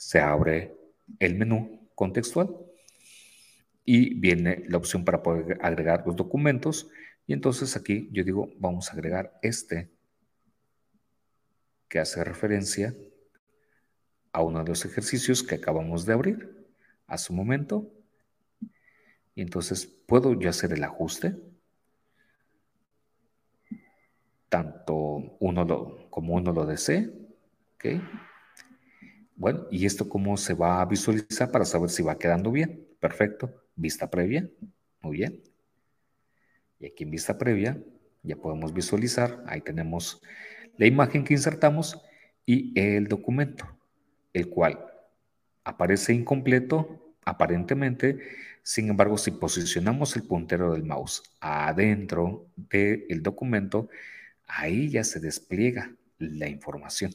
se 0.00 0.18
abre 0.18 0.74
el 1.18 1.34
menú 1.34 1.90
contextual 1.94 2.56
y 3.84 4.14
viene 4.14 4.64
la 4.66 4.78
opción 4.78 5.04
para 5.04 5.22
poder 5.22 5.58
agregar 5.60 6.04
los 6.06 6.16
documentos. 6.16 6.88
Y 7.26 7.34
entonces 7.34 7.76
aquí 7.76 8.08
yo 8.10 8.24
digo, 8.24 8.50
vamos 8.56 8.88
a 8.88 8.94
agregar 8.94 9.38
este 9.42 9.90
que 11.86 11.98
hace 11.98 12.24
referencia 12.24 12.94
a 14.32 14.42
uno 14.42 14.64
de 14.64 14.70
los 14.70 14.86
ejercicios 14.86 15.42
que 15.42 15.56
acabamos 15.56 16.06
de 16.06 16.12
abrir 16.14 16.59
hace 17.10 17.32
un 17.32 17.36
momento. 17.36 17.92
Y 19.34 19.42
entonces 19.42 19.86
puedo 19.86 20.38
yo 20.38 20.48
hacer 20.48 20.72
el 20.72 20.82
ajuste. 20.84 21.36
Tanto 24.48 25.36
uno 25.40 25.64
lo, 25.64 26.08
como 26.10 26.34
uno 26.34 26.52
lo 26.52 26.64
desee. 26.64 27.12
¿okay? 27.74 28.00
Bueno, 29.36 29.66
¿y 29.70 29.86
esto 29.86 30.08
cómo 30.08 30.36
se 30.36 30.54
va 30.54 30.80
a 30.80 30.86
visualizar 30.86 31.50
para 31.50 31.64
saber 31.64 31.90
si 31.90 32.02
va 32.02 32.18
quedando 32.18 32.50
bien? 32.50 32.86
Perfecto. 32.98 33.52
Vista 33.74 34.08
previa. 34.08 34.48
Muy 35.00 35.18
bien. 35.18 35.42
Y 36.78 36.86
aquí 36.86 37.04
en 37.04 37.10
vista 37.10 37.36
previa 37.36 37.78
ya 38.22 38.36
podemos 38.36 38.72
visualizar. 38.72 39.42
Ahí 39.46 39.60
tenemos 39.60 40.22
la 40.76 40.86
imagen 40.86 41.24
que 41.24 41.34
insertamos 41.34 42.00
y 42.46 42.78
el 42.78 43.06
documento, 43.06 43.66
el 44.32 44.48
cual 44.48 44.89
aparece 45.70 46.12
incompleto 46.12 47.14
aparentemente. 47.24 48.18
Sin 48.62 48.88
embargo, 48.88 49.16
si 49.16 49.30
posicionamos 49.30 50.16
el 50.16 50.24
puntero 50.24 50.72
del 50.72 50.84
mouse 50.84 51.22
adentro 51.40 52.46
del 52.56 53.22
documento, 53.22 53.88
ahí 54.46 54.90
ya 54.90 55.04
se 55.04 55.20
despliega 55.20 55.92
la 56.18 56.48
información. 56.48 57.14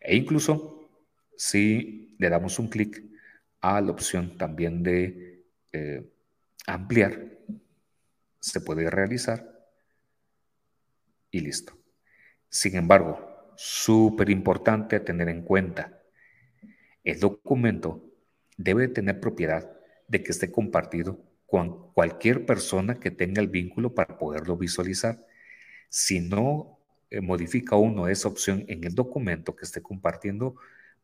E 0.00 0.16
incluso 0.16 0.88
si 1.36 2.14
le 2.18 2.30
damos 2.30 2.58
un 2.58 2.68
clic 2.68 3.02
a 3.60 3.80
la 3.80 3.90
opción 3.90 4.38
también 4.38 4.82
de 4.82 5.44
eh, 5.72 6.08
ampliar, 6.66 7.36
se 8.38 8.60
puede 8.60 8.88
realizar 8.88 9.68
y 11.30 11.40
listo. 11.40 11.76
Sin 12.48 12.76
embargo, 12.76 13.52
súper 13.56 14.30
importante 14.30 15.00
tener 15.00 15.28
en 15.28 15.42
cuenta, 15.42 15.95
el 17.06 17.20
documento 17.20 18.04
debe 18.58 18.88
tener 18.88 19.20
propiedad 19.20 19.70
de 20.08 20.22
que 20.22 20.32
esté 20.32 20.50
compartido 20.50 21.22
con 21.46 21.92
cualquier 21.92 22.44
persona 22.44 22.96
que 22.96 23.12
tenga 23.12 23.40
el 23.40 23.48
vínculo 23.48 23.94
para 23.94 24.18
poderlo 24.18 24.56
visualizar. 24.56 25.24
Si 25.88 26.20
no 26.20 26.80
eh, 27.10 27.20
modifica 27.20 27.76
uno 27.76 28.08
esa 28.08 28.28
opción 28.28 28.64
en 28.66 28.82
el 28.82 28.94
documento 28.94 29.54
que 29.54 29.64
esté 29.64 29.80
compartiendo, 29.80 30.56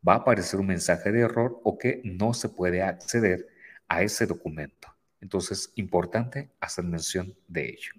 va 0.05 0.15
a 0.15 0.17
aparecer 0.17 0.59
un 0.59 0.67
mensaje 0.67 1.11
de 1.13 1.21
error 1.21 1.61
o 1.63 1.77
que 1.77 2.01
no 2.03 2.33
se 2.33 2.49
puede 2.49 2.81
acceder 2.81 3.47
a 3.87 4.03
ese 4.03 4.25
documento. 4.25 4.89
Entonces, 5.21 5.71
importante 5.75 6.49
hacer 6.59 6.83
mención 6.83 7.33
de 7.47 7.69
ello. 7.69 7.93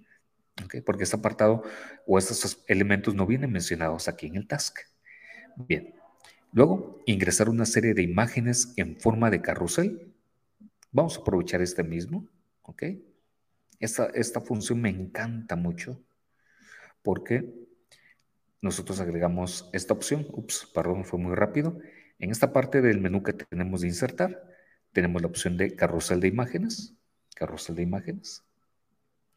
Porque 0.85 1.05
este 1.05 1.17
apartado 1.17 1.63
o 2.07 2.19
estos 2.19 2.63
elementos 2.69 3.15
no 3.15 3.27
vienen 3.27 3.51
mencionados 3.51 4.09
aquí 4.09 4.27
en 4.27 4.37
el 4.37 4.47
task. 4.47 4.79
Bien. 5.57 6.04
Luego, 6.55 7.03
ingresar 7.05 7.49
una 7.49 7.67
serie 7.67 7.95
de 7.95 8.03
imágenes 8.03 8.75
en 8.77 8.97
forma 8.97 9.29
de 9.29 9.43
carrusel. 9.43 10.15
Vamos 10.93 11.19
a 11.19 11.21
aprovechar 11.21 11.61
este 11.61 11.83
mismo. 11.83 12.29
¿Ok? 12.63 12.85
Esta, 13.81 14.07
esta 14.15 14.41
función 14.41 14.81
me 14.81 14.89
encanta 14.89 15.57
mucho 15.57 16.01
porque 17.03 17.53
nosotros 18.63 19.01
agregamos 19.01 19.69
esta 19.73 19.95
opción. 19.95 20.29
Ups, 20.31 20.71
perdón, 20.73 21.05
fue 21.05 21.19
muy 21.19 21.35
rápido. 21.35 21.81
En 22.21 22.31
esta 22.31 22.53
parte 22.53 22.81
del 22.81 23.01
menú 23.01 23.25
que 23.25 23.33
tenemos 23.33 23.81
de 23.81 23.89
insertar, 23.89 24.41
tenemos 24.93 25.21
la 25.23 25.27
opción 25.27 25.57
de 25.57 25.75
carrusel 25.75 26.21
de 26.21 26.29
imágenes. 26.29 26.95
Carrusel 27.35 27.75
de 27.75 27.83
imágenes. 27.83 28.45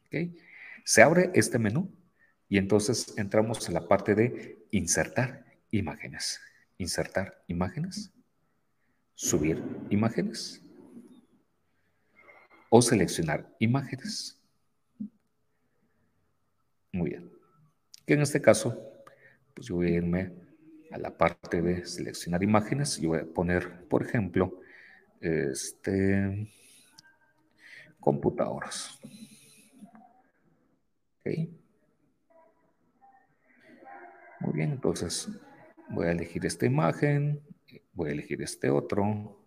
¿Ok? 0.06 0.38
Se 0.84 1.02
abre 1.02 1.32
este 1.34 1.58
menú 1.58 1.92
y 2.48 2.58
entonces 2.58 3.12
entramos 3.18 3.66
en 3.66 3.74
la 3.74 3.88
parte 3.88 4.14
de 4.14 4.64
insertar 4.70 5.44
imágenes. 5.72 6.40
Insertar 6.78 7.42
imágenes. 7.48 8.12
Subir 9.14 9.62
imágenes. 9.90 10.62
O 12.70 12.80
seleccionar 12.80 13.54
imágenes. 13.58 14.40
Muy 16.92 17.10
bien. 17.10 17.30
Que 18.06 18.14
en 18.14 18.22
este 18.22 18.40
caso, 18.40 18.80
pues 19.54 19.66
yo 19.66 19.74
voy 19.74 19.88
a 19.88 19.96
irme 19.96 20.32
a 20.90 20.98
la 20.98 21.16
parte 21.16 21.60
de 21.60 21.84
seleccionar 21.84 22.42
imágenes 22.42 22.98
y 22.98 23.06
voy 23.06 23.18
a 23.18 23.26
poner, 23.26 23.86
por 23.88 24.02
ejemplo, 24.02 24.60
este 25.20 26.50
computadoras. 28.00 28.98
Muy 34.40 34.52
bien, 34.54 34.70
entonces 34.70 35.28
voy 35.90 36.06
a 36.06 36.12
elegir 36.12 36.44
esta 36.46 36.66
imagen, 36.66 37.40
voy 37.92 38.10
a 38.10 38.12
elegir 38.12 38.42
este 38.42 38.70
otro. 38.70 39.40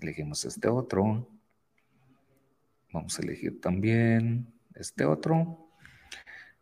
Elegimos 0.00 0.44
este 0.44 0.68
otro. 0.68 1.28
Vamos 2.92 3.18
a 3.18 3.22
elegir 3.22 3.60
también 3.60 4.46
este 4.74 5.04
otro. 5.04 5.70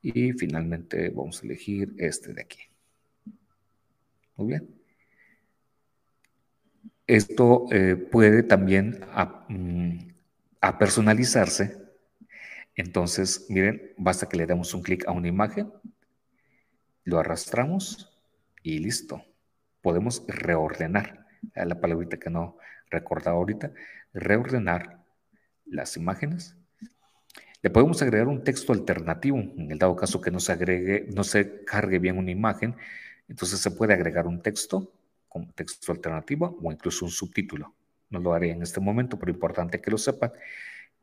Y 0.02 0.32
finalmente 0.32 1.10
vamos 1.10 1.42
a 1.42 1.46
elegir 1.46 1.94
este 1.98 2.32
de 2.32 2.42
aquí. 2.42 2.60
Muy 4.36 4.48
bien. 4.48 4.68
Esto 7.06 7.66
eh, 7.70 7.96
puede 7.96 8.42
también 8.42 9.00
mm, 9.48 9.98
a 10.60 10.78
personalizarse 10.78 11.86
entonces, 12.76 13.46
miren, 13.48 13.94
basta 13.96 14.28
que 14.28 14.36
le 14.36 14.46
demos 14.46 14.74
un 14.74 14.82
clic 14.82 15.08
a 15.08 15.12
una 15.12 15.28
imagen, 15.28 15.72
lo 17.06 17.20
arrastramos 17.20 18.12
y 18.62 18.80
listo. 18.80 19.24
Podemos 19.80 20.24
reordenar, 20.26 21.24
la 21.54 21.80
palabrita 21.80 22.18
que 22.18 22.28
no 22.28 22.58
recordaba 22.90 23.38
ahorita, 23.38 23.72
reordenar 24.12 25.04
las 25.64 25.96
imágenes. 25.96 26.56
Le 27.62 27.70
podemos 27.70 28.02
agregar 28.02 28.26
un 28.26 28.42
texto 28.42 28.72
alternativo, 28.72 29.38
en 29.38 29.70
el 29.70 29.78
dado 29.78 29.94
caso 29.94 30.20
que 30.20 30.32
no 30.32 30.40
se 30.40 30.52
agregue, 30.52 31.06
no 31.14 31.22
se 31.22 31.64
cargue 31.64 32.00
bien 32.00 32.18
una 32.18 32.32
imagen, 32.32 32.74
entonces 33.28 33.60
se 33.60 33.70
puede 33.70 33.94
agregar 33.94 34.26
un 34.26 34.42
texto 34.42 34.92
como 35.28 35.52
texto 35.52 35.92
alternativo 35.92 36.58
o 36.60 36.72
incluso 36.72 37.04
un 37.04 37.12
subtítulo. 37.12 37.72
No 38.10 38.18
lo 38.18 38.34
haré 38.34 38.50
en 38.50 38.62
este 38.62 38.80
momento, 38.80 39.16
pero 39.18 39.30
importante 39.30 39.80
que 39.80 39.90
lo 39.92 39.98
sepan. 39.98 40.32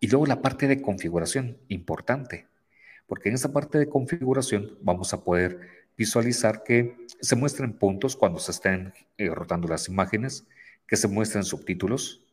Y 0.01 0.07
luego 0.07 0.25
la 0.25 0.41
parte 0.41 0.67
de 0.67 0.81
configuración, 0.81 1.57
importante, 1.69 2.47
porque 3.07 3.29
en 3.29 3.35
esa 3.35 3.53
parte 3.53 3.77
de 3.77 3.87
configuración 3.87 4.77
vamos 4.81 5.13
a 5.13 5.23
poder 5.23 5.82
visualizar 5.97 6.63
que 6.63 6.97
se 7.21 7.35
muestren 7.35 7.73
puntos 7.73 8.15
cuando 8.15 8.39
se 8.39 8.51
estén 8.51 8.93
eh, 9.17 9.29
rotando 9.29 9.67
las 9.67 9.87
imágenes, 9.87 10.45
que 10.87 10.97
se 10.97 11.07
muestren 11.07 11.43
subtítulos, 11.43 12.25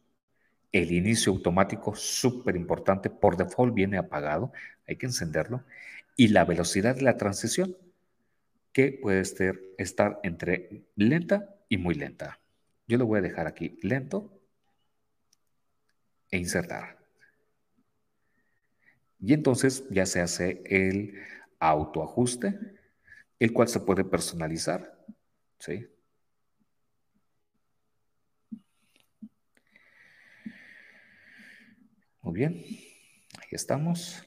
el 0.72 0.92
inicio 0.92 1.32
automático, 1.32 1.94
súper 1.94 2.56
importante, 2.56 3.10
por 3.10 3.36
default 3.36 3.74
viene 3.74 3.98
apagado, 3.98 4.52
hay 4.86 4.96
que 4.96 5.06
encenderlo, 5.06 5.64
y 6.16 6.28
la 6.28 6.44
velocidad 6.44 6.94
de 6.94 7.02
la 7.02 7.16
transición, 7.16 7.76
que 8.72 8.92
puede 8.92 9.20
estar, 9.20 9.56
estar 9.78 10.20
entre 10.22 10.84
lenta 10.94 11.56
y 11.68 11.76
muy 11.76 11.94
lenta. 11.94 12.38
Yo 12.86 12.98
lo 12.98 13.06
voy 13.06 13.18
a 13.18 13.22
dejar 13.22 13.46
aquí 13.46 13.78
lento 13.82 14.40
e 16.30 16.38
insertar. 16.38 16.98
Y 19.20 19.34
entonces 19.34 19.84
ya 19.90 20.06
se 20.06 20.20
hace 20.20 20.62
el 20.66 21.14
autoajuste, 21.58 22.58
el 23.40 23.52
cual 23.52 23.68
se 23.68 23.80
puede 23.80 24.04
personalizar. 24.04 24.96
¿sí? 25.58 25.86
Muy 32.22 32.34
bien, 32.34 32.54
ahí 32.54 33.48
estamos. 33.50 34.22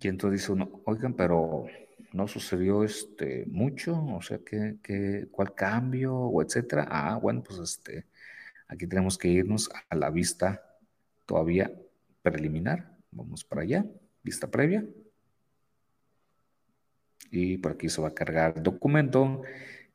Y 0.00 0.08
entonces 0.08 0.40
dice 0.40 0.52
uno, 0.52 0.82
oigan, 0.84 1.14
pero 1.14 1.66
no 2.12 2.28
sucedió 2.28 2.84
este 2.84 3.46
mucho, 3.46 4.04
o 4.04 4.20
sea, 4.20 4.38
¿qué, 4.44 5.28
cuál 5.30 5.54
cambio 5.54 6.14
o 6.14 6.42
etcétera? 6.42 6.86
Ah, 6.90 7.16
bueno, 7.16 7.42
pues 7.42 7.60
este, 7.60 8.06
aquí 8.66 8.86
tenemos 8.86 9.16
que 9.16 9.28
irnos 9.28 9.70
a 9.88 9.94
la 9.94 10.10
vista 10.10 10.62
todavía 11.26 11.72
preliminar. 12.22 12.98
Vamos 13.12 13.44
para 13.44 13.62
allá, 13.62 13.86
vista 14.22 14.50
previa. 14.50 14.84
Y 17.36 17.58
por 17.58 17.72
aquí 17.72 17.88
se 17.88 18.00
va 18.00 18.08
a 18.08 18.14
cargar 18.14 18.62
documento. 18.62 19.42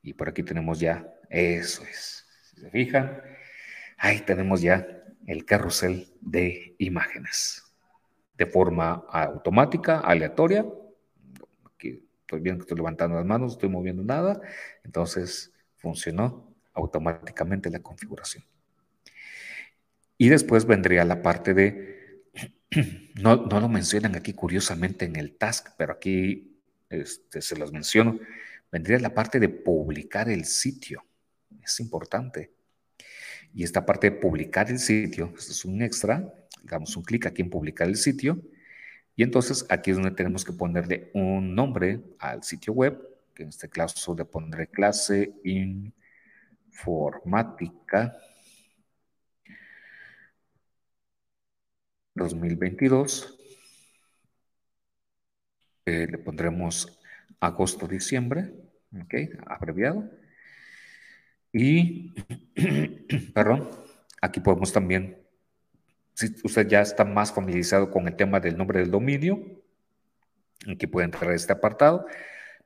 Y 0.01 0.13
por 0.13 0.27
aquí 0.27 0.43
tenemos 0.43 0.79
ya, 0.79 1.07
eso 1.29 1.83
es. 1.83 2.27
Si 2.43 2.59
se 2.59 2.69
fijan, 2.69 3.21
ahí 3.97 4.19
tenemos 4.19 4.61
ya 4.61 4.85
el 5.25 5.45
carrusel 5.45 6.07
de 6.19 6.75
imágenes. 6.79 7.63
De 8.37 8.45
forma 8.45 9.05
automática, 9.09 9.99
aleatoria. 9.99 10.65
Aquí 11.73 12.05
estoy 12.19 12.41
viendo 12.41 12.59
que 12.59 12.65
estoy 12.65 12.77
levantando 12.77 13.15
las 13.15 13.25
manos, 13.25 13.51
no 13.51 13.53
estoy 13.53 13.69
moviendo 13.69 14.03
nada. 14.03 14.41
Entonces 14.83 15.53
funcionó 15.77 16.53
automáticamente 16.73 17.69
la 17.69 17.79
configuración. 17.79 18.43
Y 20.17 20.27
después 20.27 20.65
vendría 20.65 21.05
la 21.05 21.21
parte 21.21 21.53
de 21.53 21.99
no, 23.15 23.35
lo 23.37 23.69
mencionan 23.69 24.15
aquí 24.15 24.33
curiosamente 24.33 25.05
en 25.05 25.15
el 25.15 25.37
task, 25.37 25.69
pero 25.77 25.93
aquí 25.93 26.48
este, 26.89 27.41
se 27.41 27.55
los 27.57 27.71
menciono. 27.71 28.19
Vendría 28.71 28.99
la 28.99 29.13
parte 29.13 29.39
de 29.39 29.49
publicar 29.49 30.29
el 30.29 30.45
sitio. 30.45 31.05
Es 31.63 31.79
importante. 31.79 32.51
Y 33.53 33.63
esta 33.63 33.85
parte 33.85 34.09
de 34.11 34.17
publicar 34.17 34.69
el 34.69 34.79
sitio, 34.79 35.33
esto 35.37 35.51
es 35.51 35.65
un 35.65 35.81
extra, 35.81 36.31
damos 36.63 36.95
un 36.95 37.03
clic 37.03 37.25
aquí 37.25 37.41
en 37.41 37.49
publicar 37.49 37.87
el 37.87 37.95
sitio. 37.95 38.41
Y 39.15 39.23
entonces 39.23 39.65
aquí 39.69 39.91
es 39.91 39.97
donde 39.97 40.11
tenemos 40.11 40.45
que 40.45 40.53
ponerle 40.53 41.09
un 41.13 41.55
nombre 41.55 42.01
al 42.19 42.43
sitio 42.43 42.73
web, 42.73 42.97
que 43.33 43.43
en 43.43 43.49
este 43.49 43.69
caso 43.69 44.15
le 44.15 44.25
pondré 44.25 44.67
clase 44.67 45.33
informática 46.71 48.15
2022. 52.15 53.38
Eh, 55.89 56.05
le 56.07 56.19
pondremos 56.19 56.99
agosto-diciembre, 57.39 58.53
¿ok? 58.93 59.15
Abreviado. 59.47 60.07
Y, 61.51 62.13
perdón, 63.33 63.67
aquí 64.21 64.39
podemos 64.39 64.71
también, 64.71 65.17
si 66.13 66.27
usted 66.43 66.67
ya 66.67 66.81
está 66.81 67.05
más 67.05 67.33
familiarizado 67.33 67.89
con 67.89 68.07
el 68.07 68.15
tema 68.15 68.39
del 68.39 68.55
nombre 68.55 68.81
del 68.81 68.91
dominio, 68.91 69.63
aquí 70.71 70.85
puede 70.85 71.05
entrar 71.05 71.31
este 71.31 71.53
apartado, 71.53 72.05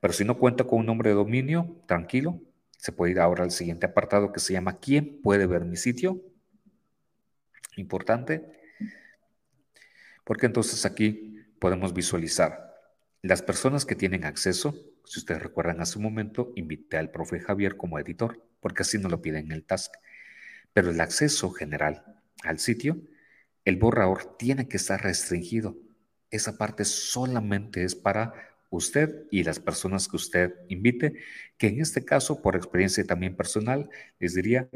pero 0.02 0.12
si 0.12 0.26
no 0.26 0.38
cuenta 0.38 0.66
con 0.66 0.80
un 0.80 0.88
nombre 0.88 1.12
de 1.12 1.16
dominio, 1.16 1.78
tranquilo, 1.88 2.41
se 2.78 2.91
puede 2.91 3.14
ir 3.14 3.22
ahora 3.22 3.45
al 3.45 3.52
siguiente 3.52 3.86
apartado 3.86 4.34
que 4.34 4.41
se 4.41 4.52
llama 4.52 4.80
¿Quién 4.80 5.22
puede 5.22 5.48
ver 5.48 5.64
mi 5.64 5.78
sitio? 5.78 6.22
Importante. 7.78 8.44
Porque 10.26 10.48
entonces 10.48 10.86
aquí 10.86 11.38
podemos 11.58 11.94
visualizar 11.94 12.73
las 13.24 13.41
personas 13.41 13.86
que 13.86 13.95
tienen 13.95 14.26
acceso. 14.26 14.76
Si 15.06 15.20
ustedes 15.20 15.41
recuerdan 15.41 15.80
hace 15.82 15.98
un 15.98 16.04
momento, 16.04 16.52
invité 16.56 16.98
al 16.98 17.10
profe 17.10 17.40
Javier 17.40 17.78
como 17.78 17.98
editor, 17.98 18.45
porque 18.60 18.84
así 18.84 19.00
no 19.00 19.10
lo 19.10 19.22
piden 19.22 19.45
en 19.45 19.52
el 19.54 19.64
task. 19.64 19.94
Pero 20.74 20.91
el 20.91 21.00
acceso 21.00 21.50
general 21.52 22.04
al 22.44 22.60
sitio, 22.60 23.02
el 23.64 23.78
borrador 23.78 24.38
tiene 24.38 24.68
que 24.68 24.76
estar 24.76 25.02
restringido. 25.02 25.78
Esa 26.32 26.58
parte 26.58 26.84
solamente 26.84 27.86
es 27.86 27.95
para 27.95 28.34
usted 28.70 29.26
y 29.32 29.44
las 29.44 29.60
personas 29.60 30.10
que 30.10 30.18
usted 30.18 30.54
invite, 30.68 31.14
que 31.58 31.68
en 31.68 31.80
este 31.80 32.04
caso, 32.04 32.41
por 32.41 32.58
experiencia 32.58 33.06
también 33.06 33.38
personal, 33.38 33.90
les 34.20 34.34
diría, 34.34 34.70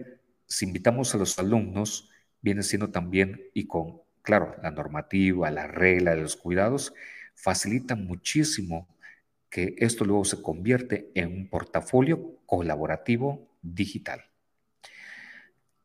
si 0.45 0.65
invitamos 0.65 1.14
a 1.14 1.18
los 1.18 1.38
alumnos, 1.38 2.11
viene 2.41 2.64
siendo 2.64 2.91
también, 2.91 3.41
y 3.53 3.68
con, 3.68 3.99
claro, 4.22 4.56
la 4.64 4.72
normativa, 4.72 5.52
la 5.52 5.68
regla 5.68 6.15
de 6.15 6.22
los 6.22 6.38
cuidados, 6.38 6.94
facilita 7.38 7.95
muchísimo 7.95 8.88
que 9.49 9.76
esto 9.77 10.03
luego 10.03 10.26
se 10.26 10.41
convierte 10.41 11.11
en 11.14 11.31
un 11.31 11.49
portafolio 11.49 12.35
colaborativo 12.45 13.47
digital. 13.61 14.26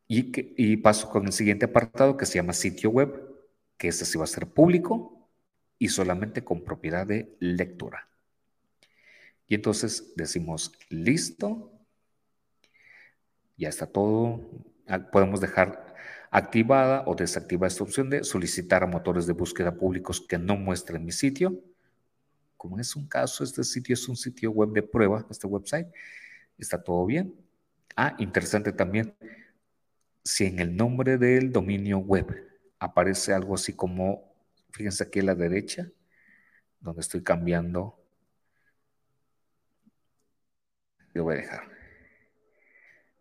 Y, 0.08 0.76
paso 0.78 1.08
con 1.08 1.26
el 1.26 1.32
siguiente 1.32 1.66
apartado 1.66 2.16
que 2.16 2.26
se 2.26 2.34
llama 2.34 2.52
sitio 2.52 2.90
web, 2.90 3.10
que 3.78 3.88
este 3.88 4.04
sí 4.04 4.18
va 4.18 4.24
a 4.24 4.26
ser 4.26 4.46
público 4.46 5.30
y 5.78 5.88
solamente 5.88 6.44
con 6.44 6.64
propiedad 6.64 7.06
de 7.06 7.34
lectura. 7.38 8.08
Y 9.46 9.54
entonces 9.54 10.12
decimos 10.16 10.72
listo, 10.90 11.72
ya 13.56 13.68
está 13.68 13.86
todo, 13.86 14.40
ah, 14.86 14.98
podemos 14.98 15.40
dejar 15.40 15.91
activada 16.32 17.04
o 17.06 17.14
desactivada 17.14 17.68
esta 17.68 17.84
opción 17.84 18.08
de 18.08 18.24
solicitar 18.24 18.82
a 18.82 18.86
motores 18.86 19.26
de 19.26 19.34
búsqueda 19.34 19.76
públicos 19.76 20.18
que 20.18 20.38
no 20.38 20.56
muestren 20.56 21.04
mi 21.04 21.12
sitio. 21.12 21.62
Como 22.56 22.80
es 22.80 22.96
un 22.96 23.06
caso, 23.06 23.44
este 23.44 23.62
sitio 23.62 23.92
es 23.92 24.08
un 24.08 24.16
sitio 24.16 24.50
web 24.50 24.70
de 24.70 24.82
prueba, 24.82 25.26
este 25.30 25.46
website, 25.46 25.88
está 26.58 26.82
todo 26.82 27.04
bien. 27.04 27.34
Ah, 27.96 28.16
interesante 28.18 28.72
también, 28.72 29.14
si 30.24 30.46
en 30.46 30.58
el 30.58 30.74
nombre 30.74 31.18
del 31.18 31.52
dominio 31.52 31.98
web 31.98 32.26
aparece 32.78 33.34
algo 33.34 33.54
así 33.54 33.74
como, 33.74 34.34
fíjense 34.70 35.04
aquí 35.04 35.20
a 35.20 35.24
la 35.24 35.34
derecha, 35.34 35.90
donde 36.80 37.02
estoy 37.02 37.22
cambiando, 37.22 37.98
yo 41.14 41.24
voy 41.24 41.34
a 41.34 41.36
dejar. 41.38 41.81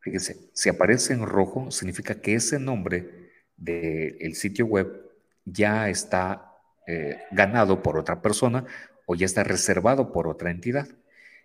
Fíjense, 0.02 0.50
si 0.54 0.70
aparece 0.70 1.14
en 1.14 1.26
rojo, 1.26 1.70
significa 1.70 2.22
que 2.22 2.34
ese 2.34 2.60
nombre 2.60 3.32
del 3.56 4.36
sitio 4.36 4.66
web 4.66 5.12
ya 5.46 5.90
está 5.90 6.58
eh, 6.88 7.20
ganado 7.32 7.84
por 7.84 7.98
otra 7.98 8.22
persona 8.22 8.66
o 9.06 9.14
ya 9.14 9.28
está 9.28 9.44
reservado 9.44 10.12
por 10.12 10.28
otra 10.28 10.50
entidad. 10.50 10.88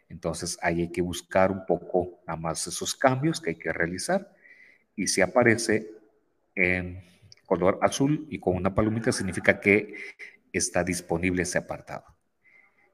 Entonces 0.08 0.58
ahí 0.62 0.82
hay 0.82 0.92
que 0.92 1.02
buscar 1.02 1.50
un 1.50 1.66
poco 1.66 2.20
a 2.26 2.36
más 2.36 2.66
esos 2.66 2.94
cambios 2.94 3.40
que 3.40 3.50
hay 3.50 3.56
que 3.56 3.72
realizar. 3.72 4.34
Y 4.94 5.08
si 5.08 5.20
aparece 5.20 5.90
en 6.54 7.04
color 7.44 7.78
azul 7.82 8.26
y 8.30 8.40
con 8.40 8.56
una 8.56 8.74
palomita, 8.74 9.12
significa 9.12 9.60
que 9.60 9.94
está 10.50 10.82
disponible 10.82 11.42
ese 11.42 11.58
apartado. 11.58 12.04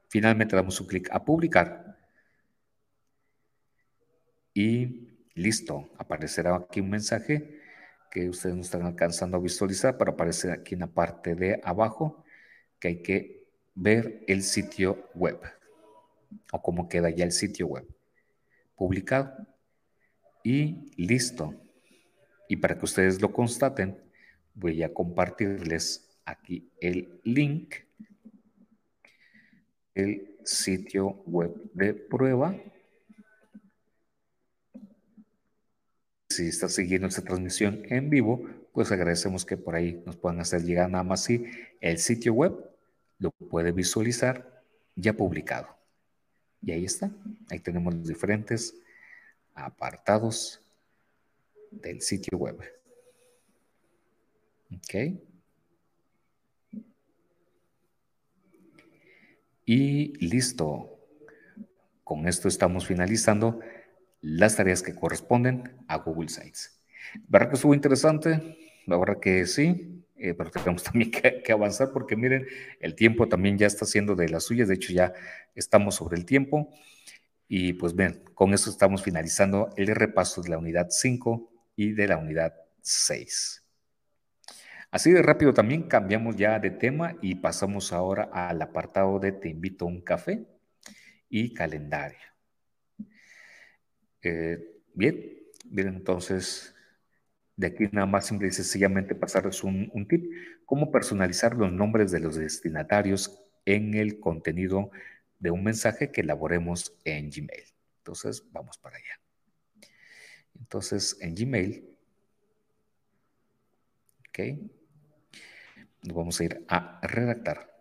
Finalmente 0.09 0.55
damos 0.57 0.79
un 0.81 0.87
clic 0.87 1.09
a 1.11 1.23
publicar. 1.23 1.97
Y 4.53 5.12
listo, 5.35 5.89
aparecerá 5.97 6.55
aquí 6.55 6.79
un 6.79 6.89
mensaje 6.89 7.59
que 8.11 8.29
ustedes 8.29 8.55
no 8.55 8.61
están 8.61 8.83
alcanzando 8.83 9.37
a 9.37 9.39
visualizar, 9.39 9.97
pero 9.97 10.11
aparece 10.11 10.51
aquí 10.51 10.75
en 10.75 10.81
la 10.81 10.87
parte 10.87 11.35
de 11.35 11.59
abajo 11.63 12.23
que 12.79 12.87
hay 12.89 13.01
que 13.01 13.47
ver 13.75 14.23
el 14.27 14.43
sitio 14.43 15.09
web 15.15 15.39
o 16.51 16.61
cómo 16.61 16.87
queda 16.87 17.09
ya 17.09 17.25
el 17.25 17.31
sitio 17.31 17.67
web 17.67 17.87
publicado 18.75 19.47
y 20.43 20.91
listo. 20.97 21.55
Y 22.47 22.57
para 22.57 22.77
que 22.77 22.85
ustedes 22.85 23.21
lo 23.21 23.31
constaten, 23.31 23.97
voy 24.53 24.83
a 24.83 24.93
compartirles 24.93 26.19
aquí 26.25 26.69
el 26.79 27.19
link, 27.23 27.75
el 29.95 30.37
sitio 30.43 31.23
web 31.25 31.55
de 31.73 31.93
prueba. 31.93 32.55
Si 36.35 36.47
está 36.47 36.67
siguiendo 36.67 37.07
esta 37.07 37.21
transmisión 37.21 37.83
en 37.89 38.09
vivo, 38.09 38.43
pues 38.71 38.91
agradecemos 38.91 39.45
que 39.45 39.55
por 39.55 39.75
ahí 39.75 40.01
nos 40.05 40.15
puedan 40.15 40.39
hacer 40.39 40.63
llegar 40.63 40.89
nada 40.89 41.03
más 41.03 41.23
si 41.23 41.45
el 41.79 41.99
sitio 41.99 42.33
web 42.33 42.53
lo 43.19 43.29
puede 43.29 43.71
visualizar 43.71 44.63
ya 44.95 45.13
publicado. 45.13 45.67
Y 46.61 46.71
ahí 46.71 46.85
está. 46.85 47.11
Ahí 47.49 47.59
tenemos 47.59 47.93
los 47.93 48.07
diferentes 48.07 48.73
apartados 49.53 50.59
del 51.69 52.01
sitio 52.01 52.37
web. 52.37 52.57
Ok. 54.75 55.19
Y 59.65 60.25
listo. 60.25 60.89
Con 62.03 62.27
esto 62.27 62.47
estamos 62.47 62.87
finalizando 62.87 63.59
las 64.23 64.55
tareas 64.55 64.81
que 64.81 64.95
corresponden 64.95 65.75
a 65.87 65.97
Google 65.97 66.29
Sites. 66.29 66.81
¿Verdad 67.27 67.49
que 67.49 67.55
estuvo 67.55 67.73
interesante? 67.73 68.57
La 68.87 68.97
verdad 68.97 69.19
que 69.19 69.45
sí, 69.45 70.05
eh, 70.15 70.33
pero 70.33 70.49
tenemos 70.49 70.81
también 70.91 71.11
que, 71.11 71.51
avanzar 71.51 71.91
porque 71.91 72.15
miren, 72.15 72.47
el 72.79 72.95
tiempo 72.95 73.27
también 73.27 73.57
ya 73.57 73.67
está 73.67 73.85
siendo 73.85 74.15
de 74.15 74.29
las 74.29 74.45
suyas, 74.45 74.69
de 74.69 74.75
hecho 74.75 74.93
ya 74.93 75.13
estamos 75.53 75.95
sobre 75.95 76.17
el 76.17 76.25
tiempo. 76.25 76.69
Y 77.49 77.73
pues 77.73 77.95
bien, 77.95 78.23
con 78.33 78.53
eso 78.53 78.69
estamos 78.69 79.03
finalizando 79.03 79.69
el 79.75 79.87
repaso 79.87 80.41
de 80.41 80.49
la 80.49 80.57
unidad 80.57 80.87
5 80.89 81.51
y 81.75 81.91
de 81.91 82.07
la 82.07 82.17
unidad 82.17 82.53
6. 82.81 83.61
Así 84.89 85.11
de 85.11 85.21
rápido 85.21 85.53
también 85.53 85.83
cambiamos 85.83 86.37
ya 86.37 86.59
de 86.59 86.71
tema 86.71 87.17
y 87.21 87.35
pasamos 87.35 87.91
ahora 87.91 88.29
al 88.31 88.61
apartado 88.61 89.19
de 89.19 89.33
Te 89.33 89.49
invito 89.49 89.83
a 89.85 89.89
un 89.89 90.01
café 90.01 90.45
y 91.29 91.53
calendario. 91.53 92.32
Eh, 94.23 94.81
bien, 94.93 95.37
bien, 95.65 95.87
entonces 95.89 96.73
de 97.55 97.67
aquí 97.67 97.87
nada 97.91 98.07
más 98.07 98.25
simple 98.25 98.47
y 98.47 98.51
sencillamente 98.51 99.15
pasarles 99.15 99.63
un, 99.63 99.89
un 99.93 100.07
tip, 100.07 100.31
cómo 100.65 100.91
personalizar 100.91 101.55
los 101.55 101.71
nombres 101.71 102.11
de 102.11 102.19
los 102.19 102.35
destinatarios 102.35 103.39
en 103.65 103.93
el 103.93 104.19
contenido 104.19 104.91
de 105.39 105.51
un 105.51 105.63
mensaje 105.63 106.11
que 106.11 106.21
elaboremos 106.21 106.95
en 107.03 107.29
Gmail. 107.29 107.63
Entonces, 107.99 108.43
vamos 108.51 108.77
para 108.77 108.97
allá. 108.97 109.19
Entonces, 110.59 111.17
en 111.21 111.35
Gmail, 111.35 111.89
ok, 114.29 114.39
nos 116.03 116.15
vamos 116.15 116.39
a 116.39 116.43
ir 116.43 116.65
a 116.67 116.99
redactar. 117.03 117.71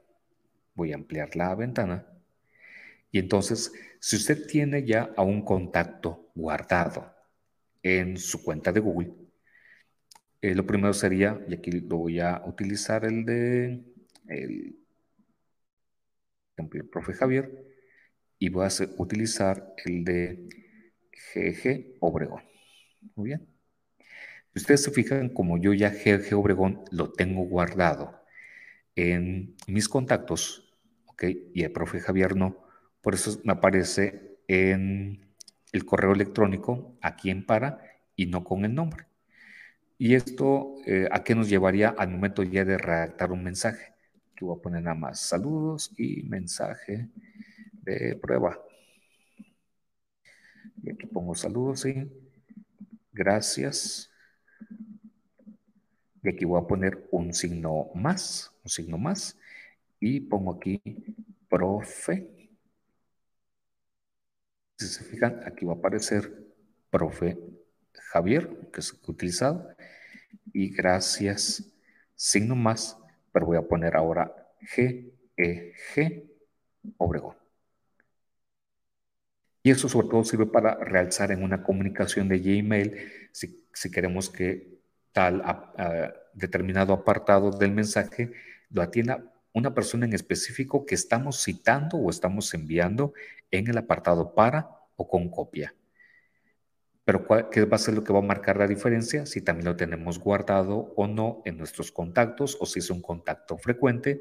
Voy 0.74 0.92
a 0.92 0.96
ampliar 0.96 1.34
la 1.36 1.54
ventana. 1.54 2.06
Y 3.10 3.18
entonces, 3.18 3.72
si 4.00 4.16
usted 4.16 4.46
tiene 4.46 4.84
ya 4.84 5.12
a 5.16 5.22
un 5.22 5.44
contacto 5.44 6.21
guardado 6.34 7.14
en 7.82 8.16
su 8.16 8.42
cuenta 8.42 8.72
de 8.72 8.80
Google, 8.80 9.12
eh, 10.40 10.54
lo 10.54 10.66
primero 10.66 10.92
sería, 10.92 11.40
y 11.48 11.54
aquí 11.54 11.70
lo 11.70 11.98
voy 11.98 12.20
a 12.20 12.42
utilizar 12.46 13.04
el 13.04 13.24
de 13.24 13.84
el, 14.28 14.76
el 16.56 16.88
profe 16.88 17.12
Javier, 17.14 17.64
y 18.38 18.48
voy 18.48 18.66
a 18.66 18.70
utilizar 18.98 19.74
el 19.84 20.04
de 20.04 20.48
GG 21.34 21.96
Obregón. 22.00 22.42
Muy 23.14 23.28
bien. 23.28 23.46
Si 24.52 24.58
ustedes 24.60 24.82
se 24.82 24.90
fijan, 24.90 25.28
como 25.28 25.58
yo 25.58 25.72
ya 25.72 25.90
GG 25.90 26.34
Obregón 26.36 26.84
lo 26.90 27.12
tengo 27.12 27.44
guardado 27.44 28.20
en 28.96 29.56
mis 29.66 29.88
contactos, 29.88 30.74
¿ok? 31.06 31.24
Y 31.54 31.62
el 31.62 31.72
profe 31.72 32.00
Javier 32.00 32.36
no, 32.36 32.66
por 33.00 33.14
eso 33.14 33.40
me 33.44 33.52
aparece 33.52 34.38
en 34.48 35.31
el 35.72 35.84
correo 35.84 36.12
electrónico 36.12 36.96
aquí 37.00 37.30
en 37.30 37.44
para 37.44 37.80
y 38.14 38.26
no 38.26 38.44
con 38.44 38.64
el 38.64 38.74
nombre. 38.74 39.06
Y 39.98 40.14
esto, 40.14 40.74
eh, 40.86 41.08
¿a 41.10 41.22
qué 41.22 41.34
nos 41.34 41.48
llevaría 41.48 41.90
al 41.90 42.10
momento 42.10 42.42
ya 42.42 42.64
de 42.64 42.76
redactar 42.76 43.32
un 43.32 43.44
mensaje? 43.44 43.94
Aquí 44.32 44.44
voy 44.44 44.58
a 44.58 44.62
poner 44.62 44.82
nada 44.82 44.96
más 44.96 45.20
saludos 45.20 45.92
y 45.96 46.22
mensaje 46.24 47.08
de 47.82 48.16
prueba. 48.16 48.60
Y 50.82 50.90
aquí 50.90 51.06
pongo 51.06 51.34
saludos 51.34 51.86
y 51.86 52.10
gracias. 53.12 54.10
Y 56.24 56.28
aquí 56.28 56.44
voy 56.44 56.60
a 56.60 56.66
poner 56.66 57.06
un 57.10 57.32
signo 57.32 57.88
más, 57.94 58.52
un 58.64 58.70
signo 58.70 58.98
más. 58.98 59.38
Y 60.00 60.20
pongo 60.20 60.54
aquí 60.54 60.80
profe. 61.48 62.41
Si 64.82 64.88
se 64.88 65.04
fijan, 65.04 65.40
aquí 65.46 65.64
va 65.64 65.74
a 65.74 65.76
aparecer 65.76 66.44
profe 66.90 67.38
Javier, 68.10 68.68
que 68.72 68.80
es 68.80 68.92
utilizado. 69.06 69.68
Y 70.52 70.74
gracias, 70.74 71.72
signo 72.16 72.56
más, 72.56 72.98
pero 73.32 73.46
voy 73.46 73.58
a 73.58 73.62
poner 73.62 73.94
ahora 73.94 74.34
G, 74.74 75.12
E, 75.36 75.72
G, 75.94 76.24
Obregón. 76.96 77.36
Y 79.62 79.70
eso 79.70 79.88
sobre 79.88 80.08
todo 80.08 80.24
sirve 80.24 80.46
para 80.46 80.74
realzar 80.74 81.30
en 81.30 81.44
una 81.44 81.62
comunicación 81.62 82.26
de 82.28 82.40
Gmail 82.40 83.28
si, 83.30 83.64
si 83.72 83.88
queremos 83.88 84.28
que 84.30 84.80
tal 85.12 85.44
determinado 86.34 86.92
apartado 86.92 87.52
del 87.52 87.70
mensaje 87.70 88.32
lo 88.70 88.82
atienda 88.82 89.31
una 89.52 89.74
persona 89.74 90.06
en 90.06 90.12
específico 90.14 90.86
que 90.86 90.94
estamos 90.94 91.42
citando 91.42 91.98
o 91.98 92.10
estamos 92.10 92.52
enviando 92.54 93.12
en 93.50 93.68
el 93.68 93.78
apartado 93.78 94.34
para 94.34 94.70
o 94.96 95.08
con 95.08 95.28
copia. 95.30 95.74
Pero 97.04 97.26
¿qué 97.50 97.64
va 97.64 97.76
a 97.76 97.80
ser 97.80 97.94
lo 97.94 98.04
que 98.04 98.12
va 98.12 98.20
a 98.20 98.22
marcar 98.22 98.56
la 98.56 98.68
diferencia? 98.68 99.26
Si 99.26 99.40
también 99.40 99.66
lo 99.66 99.76
tenemos 99.76 100.18
guardado 100.18 100.92
o 100.96 101.08
no 101.08 101.42
en 101.44 101.58
nuestros 101.58 101.90
contactos 101.90 102.56
o 102.60 102.66
si 102.66 102.78
es 102.78 102.90
un 102.90 103.02
contacto 103.02 103.58
frecuente 103.58 104.20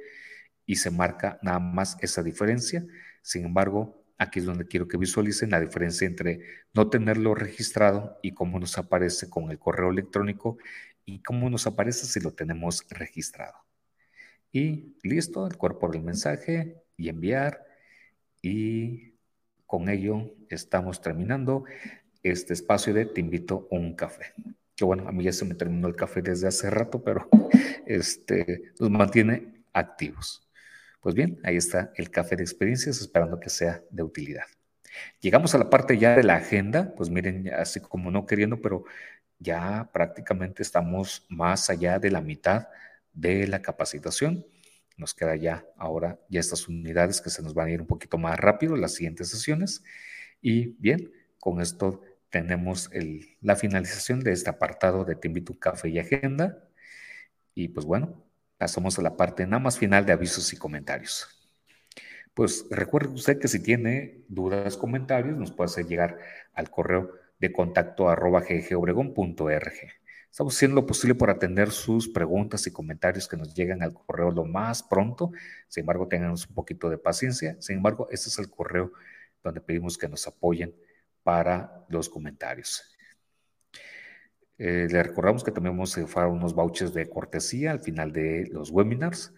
y 0.65 0.77
se 0.77 0.89
marca 0.89 1.39
nada 1.43 1.59
más 1.59 1.97
esa 2.01 2.23
diferencia. 2.23 2.85
Sin 3.21 3.45
embargo, 3.45 4.03
aquí 4.17 4.39
es 4.39 4.45
donde 4.45 4.65
quiero 4.65 4.87
que 4.87 4.97
visualicen 4.97 5.51
la 5.51 5.59
diferencia 5.59 6.07
entre 6.07 6.41
no 6.73 6.89
tenerlo 6.89 7.35
registrado 7.35 8.19
y 8.23 8.33
cómo 8.33 8.59
nos 8.59 8.77
aparece 8.79 9.29
con 9.29 9.51
el 9.51 9.59
correo 9.59 9.91
electrónico 9.91 10.57
y 11.05 11.21
cómo 11.21 11.49
nos 11.51 11.67
aparece 11.67 12.07
si 12.07 12.19
lo 12.19 12.33
tenemos 12.33 12.85
registrado. 12.89 13.70
Y 14.51 14.97
listo, 15.03 15.47
el 15.47 15.57
cuerpo 15.57 15.89
del 15.89 16.01
mensaje 16.01 16.83
y 16.97 17.09
enviar. 17.09 17.65
Y 18.41 19.13
con 19.65 19.87
ello 19.89 20.33
estamos 20.49 21.01
terminando 21.01 21.63
este 22.23 22.53
espacio 22.53 22.93
de 22.93 23.05
Te 23.05 23.21
invito 23.21 23.67
a 23.71 23.75
un 23.75 23.95
café. 23.95 24.33
Que 24.75 24.83
bueno, 24.83 25.07
a 25.07 25.11
mí 25.11 25.23
ya 25.23 25.31
se 25.31 25.45
me 25.45 25.55
terminó 25.55 25.87
el 25.87 25.95
café 25.95 26.21
desde 26.21 26.47
hace 26.47 26.69
rato, 26.69 27.03
pero 27.03 27.29
este, 27.85 28.73
nos 28.79 28.89
mantiene 28.89 29.63
activos. 29.73 30.47
Pues 30.99 31.15
bien, 31.15 31.39
ahí 31.43 31.55
está 31.55 31.91
el 31.95 32.11
café 32.11 32.35
de 32.35 32.43
experiencias, 32.43 32.99
esperando 33.01 33.39
que 33.39 33.49
sea 33.49 33.81
de 33.89 34.03
utilidad. 34.03 34.43
Llegamos 35.19 35.55
a 35.55 35.57
la 35.57 35.69
parte 35.69 35.97
ya 35.97 36.15
de 36.15 36.23
la 36.23 36.35
agenda, 36.35 36.93
pues 36.95 37.09
miren, 37.09 37.51
así 37.53 37.79
como 37.79 38.11
no 38.11 38.25
queriendo, 38.25 38.61
pero 38.61 38.83
ya 39.39 39.89
prácticamente 39.93 40.61
estamos 40.61 41.25
más 41.29 41.69
allá 41.69 41.97
de 41.97 42.11
la 42.11 42.21
mitad 42.21 42.67
de 43.13 43.47
la 43.47 43.61
capacitación. 43.61 44.45
Nos 44.97 45.13
queda 45.13 45.35
ya 45.35 45.65
ahora 45.77 46.19
ya 46.29 46.39
estas 46.39 46.67
unidades 46.67 47.21
que 47.21 47.29
se 47.29 47.41
nos 47.41 47.53
van 47.53 47.67
a 47.67 47.71
ir 47.71 47.81
un 47.81 47.87
poquito 47.87 48.17
más 48.17 48.39
rápido, 48.39 48.75
las 48.75 48.93
siguientes 48.93 49.29
sesiones. 49.29 49.83
Y 50.41 50.75
bien, 50.79 51.11
con 51.39 51.61
esto 51.61 52.01
tenemos 52.29 52.89
la 53.41 53.55
finalización 53.55 54.21
de 54.21 54.31
este 54.31 54.49
apartado 54.49 55.05
de 55.05 55.15
Te 55.15 55.31
café 55.59 55.89
y 55.89 55.99
agenda. 55.99 56.67
Y 57.53 57.69
pues 57.69 57.85
bueno, 57.85 58.25
pasamos 58.57 58.97
a 58.97 59.01
la 59.01 59.17
parte 59.17 59.45
nada 59.45 59.59
más 59.59 59.77
final 59.77 60.05
de 60.05 60.13
avisos 60.13 60.53
y 60.53 60.57
comentarios. 60.57 61.27
Pues 62.33 62.65
recuerde 62.69 63.13
usted 63.13 63.39
que 63.39 63.49
si 63.49 63.61
tiene 63.61 64.23
dudas, 64.29 64.77
comentarios, 64.77 65.37
nos 65.37 65.51
puede 65.51 65.69
hacer 65.69 65.85
llegar 65.85 66.17
al 66.53 66.69
correo 66.69 67.11
de 67.39 67.51
contacto 67.51 68.09
arroba 68.09 68.41
ggobregón.org. 68.41 69.73
Estamos 70.31 70.55
haciendo 70.55 70.75
lo 70.75 70.87
posible 70.87 71.13
por 71.13 71.29
atender 71.29 71.71
sus 71.71 72.07
preguntas 72.07 72.65
y 72.65 72.71
comentarios 72.71 73.27
que 73.27 73.35
nos 73.35 73.53
llegan 73.53 73.83
al 73.83 73.93
correo 73.93 74.31
lo 74.31 74.45
más 74.45 74.81
pronto. 74.81 75.33
Sin 75.67 75.81
embargo, 75.81 76.07
tengan 76.07 76.31
un 76.31 76.55
poquito 76.55 76.89
de 76.89 76.97
paciencia. 76.97 77.57
Sin 77.59 77.77
embargo, 77.77 78.07
este 78.11 78.29
es 78.29 78.39
el 78.39 78.49
correo 78.49 78.93
donde 79.43 79.59
pedimos 79.59 79.97
que 79.97 80.07
nos 80.07 80.25
apoyen 80.27 80.73
para 81.23 81.85
los 81.89 82.07
comentarios. 82.07 82.81
Eh, 84.57 84.87
le 84.89 85.03
recordamos 85.03 85.43
que 85.43 85.51
también 85.51 85.75
vamos 85.75 85.97
a 85.97 86.01
hacer 86.01 86.25
unos 86.27 86.53
vouchers 86.55 86.93
de 86.93 87.09
cortesía 87.09 87.71
al 87.71 87.81
final 87.81 88.13
de 88.13 88.47
los 88.53 88.71
webinars. 88.71 89.33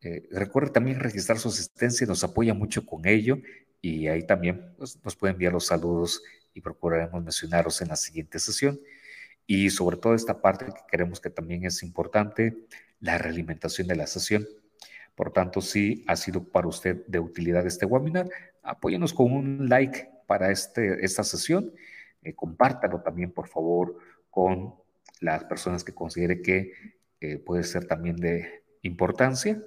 Eh, 0.00 0.26
recuerde 0.30 0.70
también 0.70 0.98
registrar 0.98 1.38
su 1.38 1.48
asistencia, 1.48 2.06
nos 2.06 2.24
apoya 2.24 2.54
mucho 2.54 2.86
con 2.86 3.06
ello 3.06 3.38
y 3.82 4.08
ahí 4.08 4.26
también 4.26 4.74
pues, 4.78 4.98
nos 5.04 5.14
pueden 5.14 5.34
enviar 5.34 5.52
los 5.52 5.66
saludos 5.66 6.22
y 6.54 6.62
procuraremos 6.62 7.22
mencionaros 7.22 7.82
en 7.82 7.88
la 7.88 7.96
siguiente 7.96 8.38
sesión. 8.38 8.80
Y 9.46 9.70
sobre 9.70 9.96
todo 9.96 10.14
esta 10.14 10.40
parte 10.40 10.66
que 10.66 10.72
queremos 10.90 11.20
que 11.20 11.30
también 11.30 11.64
es 11.64 11.82
importante, 11.82 12.66
la 13.00 13.18
realimentación 13.18 13.86
de 13.86 13.96
la 13.96 14.06
sesión. 14.06 14.46
Por 15.14 15.32
tanto, 15.32 15.60
si 15.60 16.04
ha 16.06 16.16
sido 16.16 16.44
para 16.44 16.68
usted 16.68 17.06
de 17.06 17.18
utilidad 17.18 17.66
este 17.66 17.86
webinar, 17.86 18.28
apóyenos 18.62 19.14
con 19.14 19.32
un 19.32 19.68
like 19.68 20.08
para 20.26 20.50
este, 20.50 21.04
esta 21.04 21.24
sesión. 21.24 21.72
Eh, 22.22 22.34
compártalo 22.34 23.00
también, 23.00 23.30
por 23.30 23.48
favor, 23.48 23.98
con 24.30 24.74
las 25.20 25.44
personas 25.44 25.84
que 25.84 25.94
considere 25.94 26.42
que 26.42 26.72
eh, 27.20 27.38
puede 27.38 27.62
ser 27.64 27.86
también 27.86 28.16
de 28.16 28.64
importancia. 28.82 29.62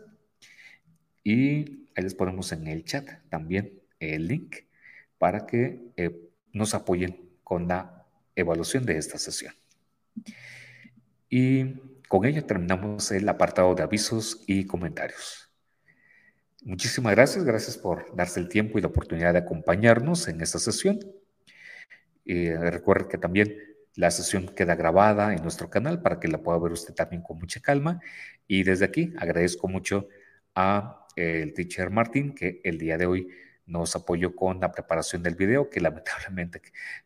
Y 1.23 1.88
ahí 1.95 2.03
les 2.03 2.15
ponemos 2.15 2.51
en 2.51 2.68
el 2.68 2.84
chat 2.84 3.10
también 3.30 3.81
el 3.99 4.27
link 4.27 4.57
para 5.18 5.45
que 5.45 5.91
eh, 5.97 6.30
nos 6.53 6.73
apoyen 6.73 7.30
con 7.43 7.68
la 7.68 8.06
evaluación 8.35 8.85
de 8.85 8.97
esta 8.97 9.18
sesión. 9.18 9.53
Y 11.30 11.73
con 12.07 12.26
ello 12.26 12.45
terminamos 12.45 13.11
el 13.11 13.27
apartado 13.30 13.76
de 13.76 13.84
avisos 13.84 14.44
y 14.48 14.65
comentarios. 14.65 15.49
Muchísimas 16.64 17.15
gracias, 17.15 17.45
gracias 17.45 17.77
por 17.77 18.15
darse 18.15 18.40
el 18.40 18.49
tiempo 18.49 18.77
y 18.77 18.81
la 18.81 18.88
oportunidad 18.88 19.34
de 19.34 19.40
acompañarnos 19.40 20.27
en 20.27 20.41
esta 20.41 20.60
sesión. 20.60 20.99
Eh, 22.26 22.57
recuerde 22.60 23.07
que 23.07 23.18
también 23.18 23.56
la 23.95 24.11
sesión 24.11 24.48
queda 24.56 24.76
grabada 24.76 25.34
en 25.34 25.41
nuestro 25.41 25.69
canal 25.69 26.02
para 26.02 26.19
que 26.19 26.27
la 26.27 26.41
pueda 26.41 26.60
ver 26.60 26.72
usted 26.72 26.94
también 26.94 27.22
con 27.22 27.40
mucha 27.40 27.60
calma. 27.60 27.99
Y 28.48 28.64
desde 28.64 28.86
aquí 28.86 29.14
agradezco 29.18 29.68
mucho 29.68 30.07
a 30.56 31.06
eh, 31.15 31.41
el 31.44 31.53
teacher 31.53 31.90
Martín 31.90 32.34
que 32.34 32.61
el 32.64 32.77
día 32.77 32.98
de 32.98 33.06
hoy 33.06 33.27
nos 33.70 33.96
apoyó 33.96 34.36
con 34.36 34.60
la 34.60 34.72
preparación 34.72 35.22
del 35.22 35.36
video, 35.36 35.70
que 35.70 35.80
lamentablemente 35.80 36.62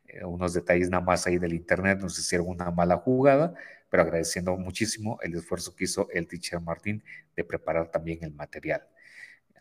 eh, 0.07 0.23
unos 0.23 0.53
detalles 0.53 0.89
nada 0.89 1.03
más 1.03 1.27
ahí 1.27 1.37
del 1.37 1.53
internet 1.53 1.99
nos 1.99 2.17
hicieron 2.17 2.47
una 2.47 2.71
mala 2.71 2.97
jugada, 2.97 3.53
pero 3.89 4.03
agradeciendo 4.03 4.55
muchísimo 4.57 5.19
el 5.21 5.35
esfuerzo 5.35 5.75
que 5.75 5.83
hizo 5.83 6.07
el 6.11 6.27
teacher 6.27 6.61
Martín 6.61 7.03
de 7.35 7.43
preparar 7.43 7.91
también 7.91 8.19
el 8.23 8.33
material. 8.33 8.87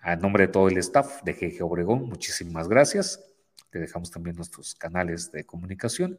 A 0.01 0.17
nombre 0.17 0.47
de 0.47 0.53
todo 0.53 0.69
el 0.69 0.79
staff 0.79 1.23
de 1.23 1.33
GG 1.33 1.63
Obregón, 1.63 2.09
muchísimas 2.09 2.69
gracias. 2.69 3.21
Te 3.71 3.79
dejamos 3.79 4.11
también 4.11 4.37
nuestros 4.37 4.75
canales 4.75 5.33
de 5.33 5.45
comunicación 5.45 6.19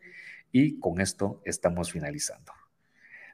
y 0.51 0.80
con 0.80 1.01
esto 1.01 1.41
estamos 1.45 1.91
finalizando. 1.91 2.51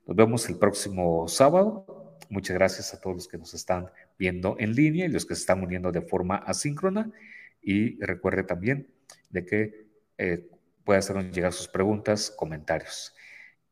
Nos 0.05 0.15
vemos 0.15 0.47
el 0.49 0.57
próximo 0.57 1.27
sábado. 1.27 2.17
Muchas 2.29 2.55
gracias 2.55 2.93
a 2.93 3.01
todos 3.01 3.15
los 3.15 3.27
que 3.27 3.37
nos 3.37 3.53
están 3.53 3.89
viendo 4.17 4.55
en 4.59 4.73
línea 4.73 5.05
y 5.05 5.09
los 5.09 5.25
que 5.25 5.35
se 5.35 5.41
están 5.41 5.63
uniendo 5.63 5.91
de 5.91 6.01
forma 6.01 6.37
asíncrona. 6.37 7.11
Y 7.61 7.99
recuerde 8.03 8.43
también 8.43 8.93
de 9.29 9.45
que 9.45 9.87
eh, 10.17 10.49
puede 10.83 10.99
hacernos 10.99 11.31
llegar 11.31 11.53
sus 11.53 11.67
preguntas, 11.67 12.31
comentarios. 12.31 13.13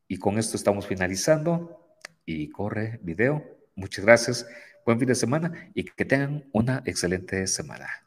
Y 0.08 0.18
con 0.18 0.38
esto 0.38 0.58
estamos 0.58 0.88
finalizando. 0.88 1.98
Y 2.26 2.50
corre 2.50 3.00
video. 3.02 3.44
Muchas 3.76 4.04
gracias 4.04 4.46
buen 4.88 5.00
fin 5.00 5.08
de 5.10 5.16
semana 5.16 5.70
y 5.74 5.84
que 5.84 6.06
tengan 6.06 6.46
una 6.54 6.82
excelente 6.86 7.46
semana. 7.46 8.07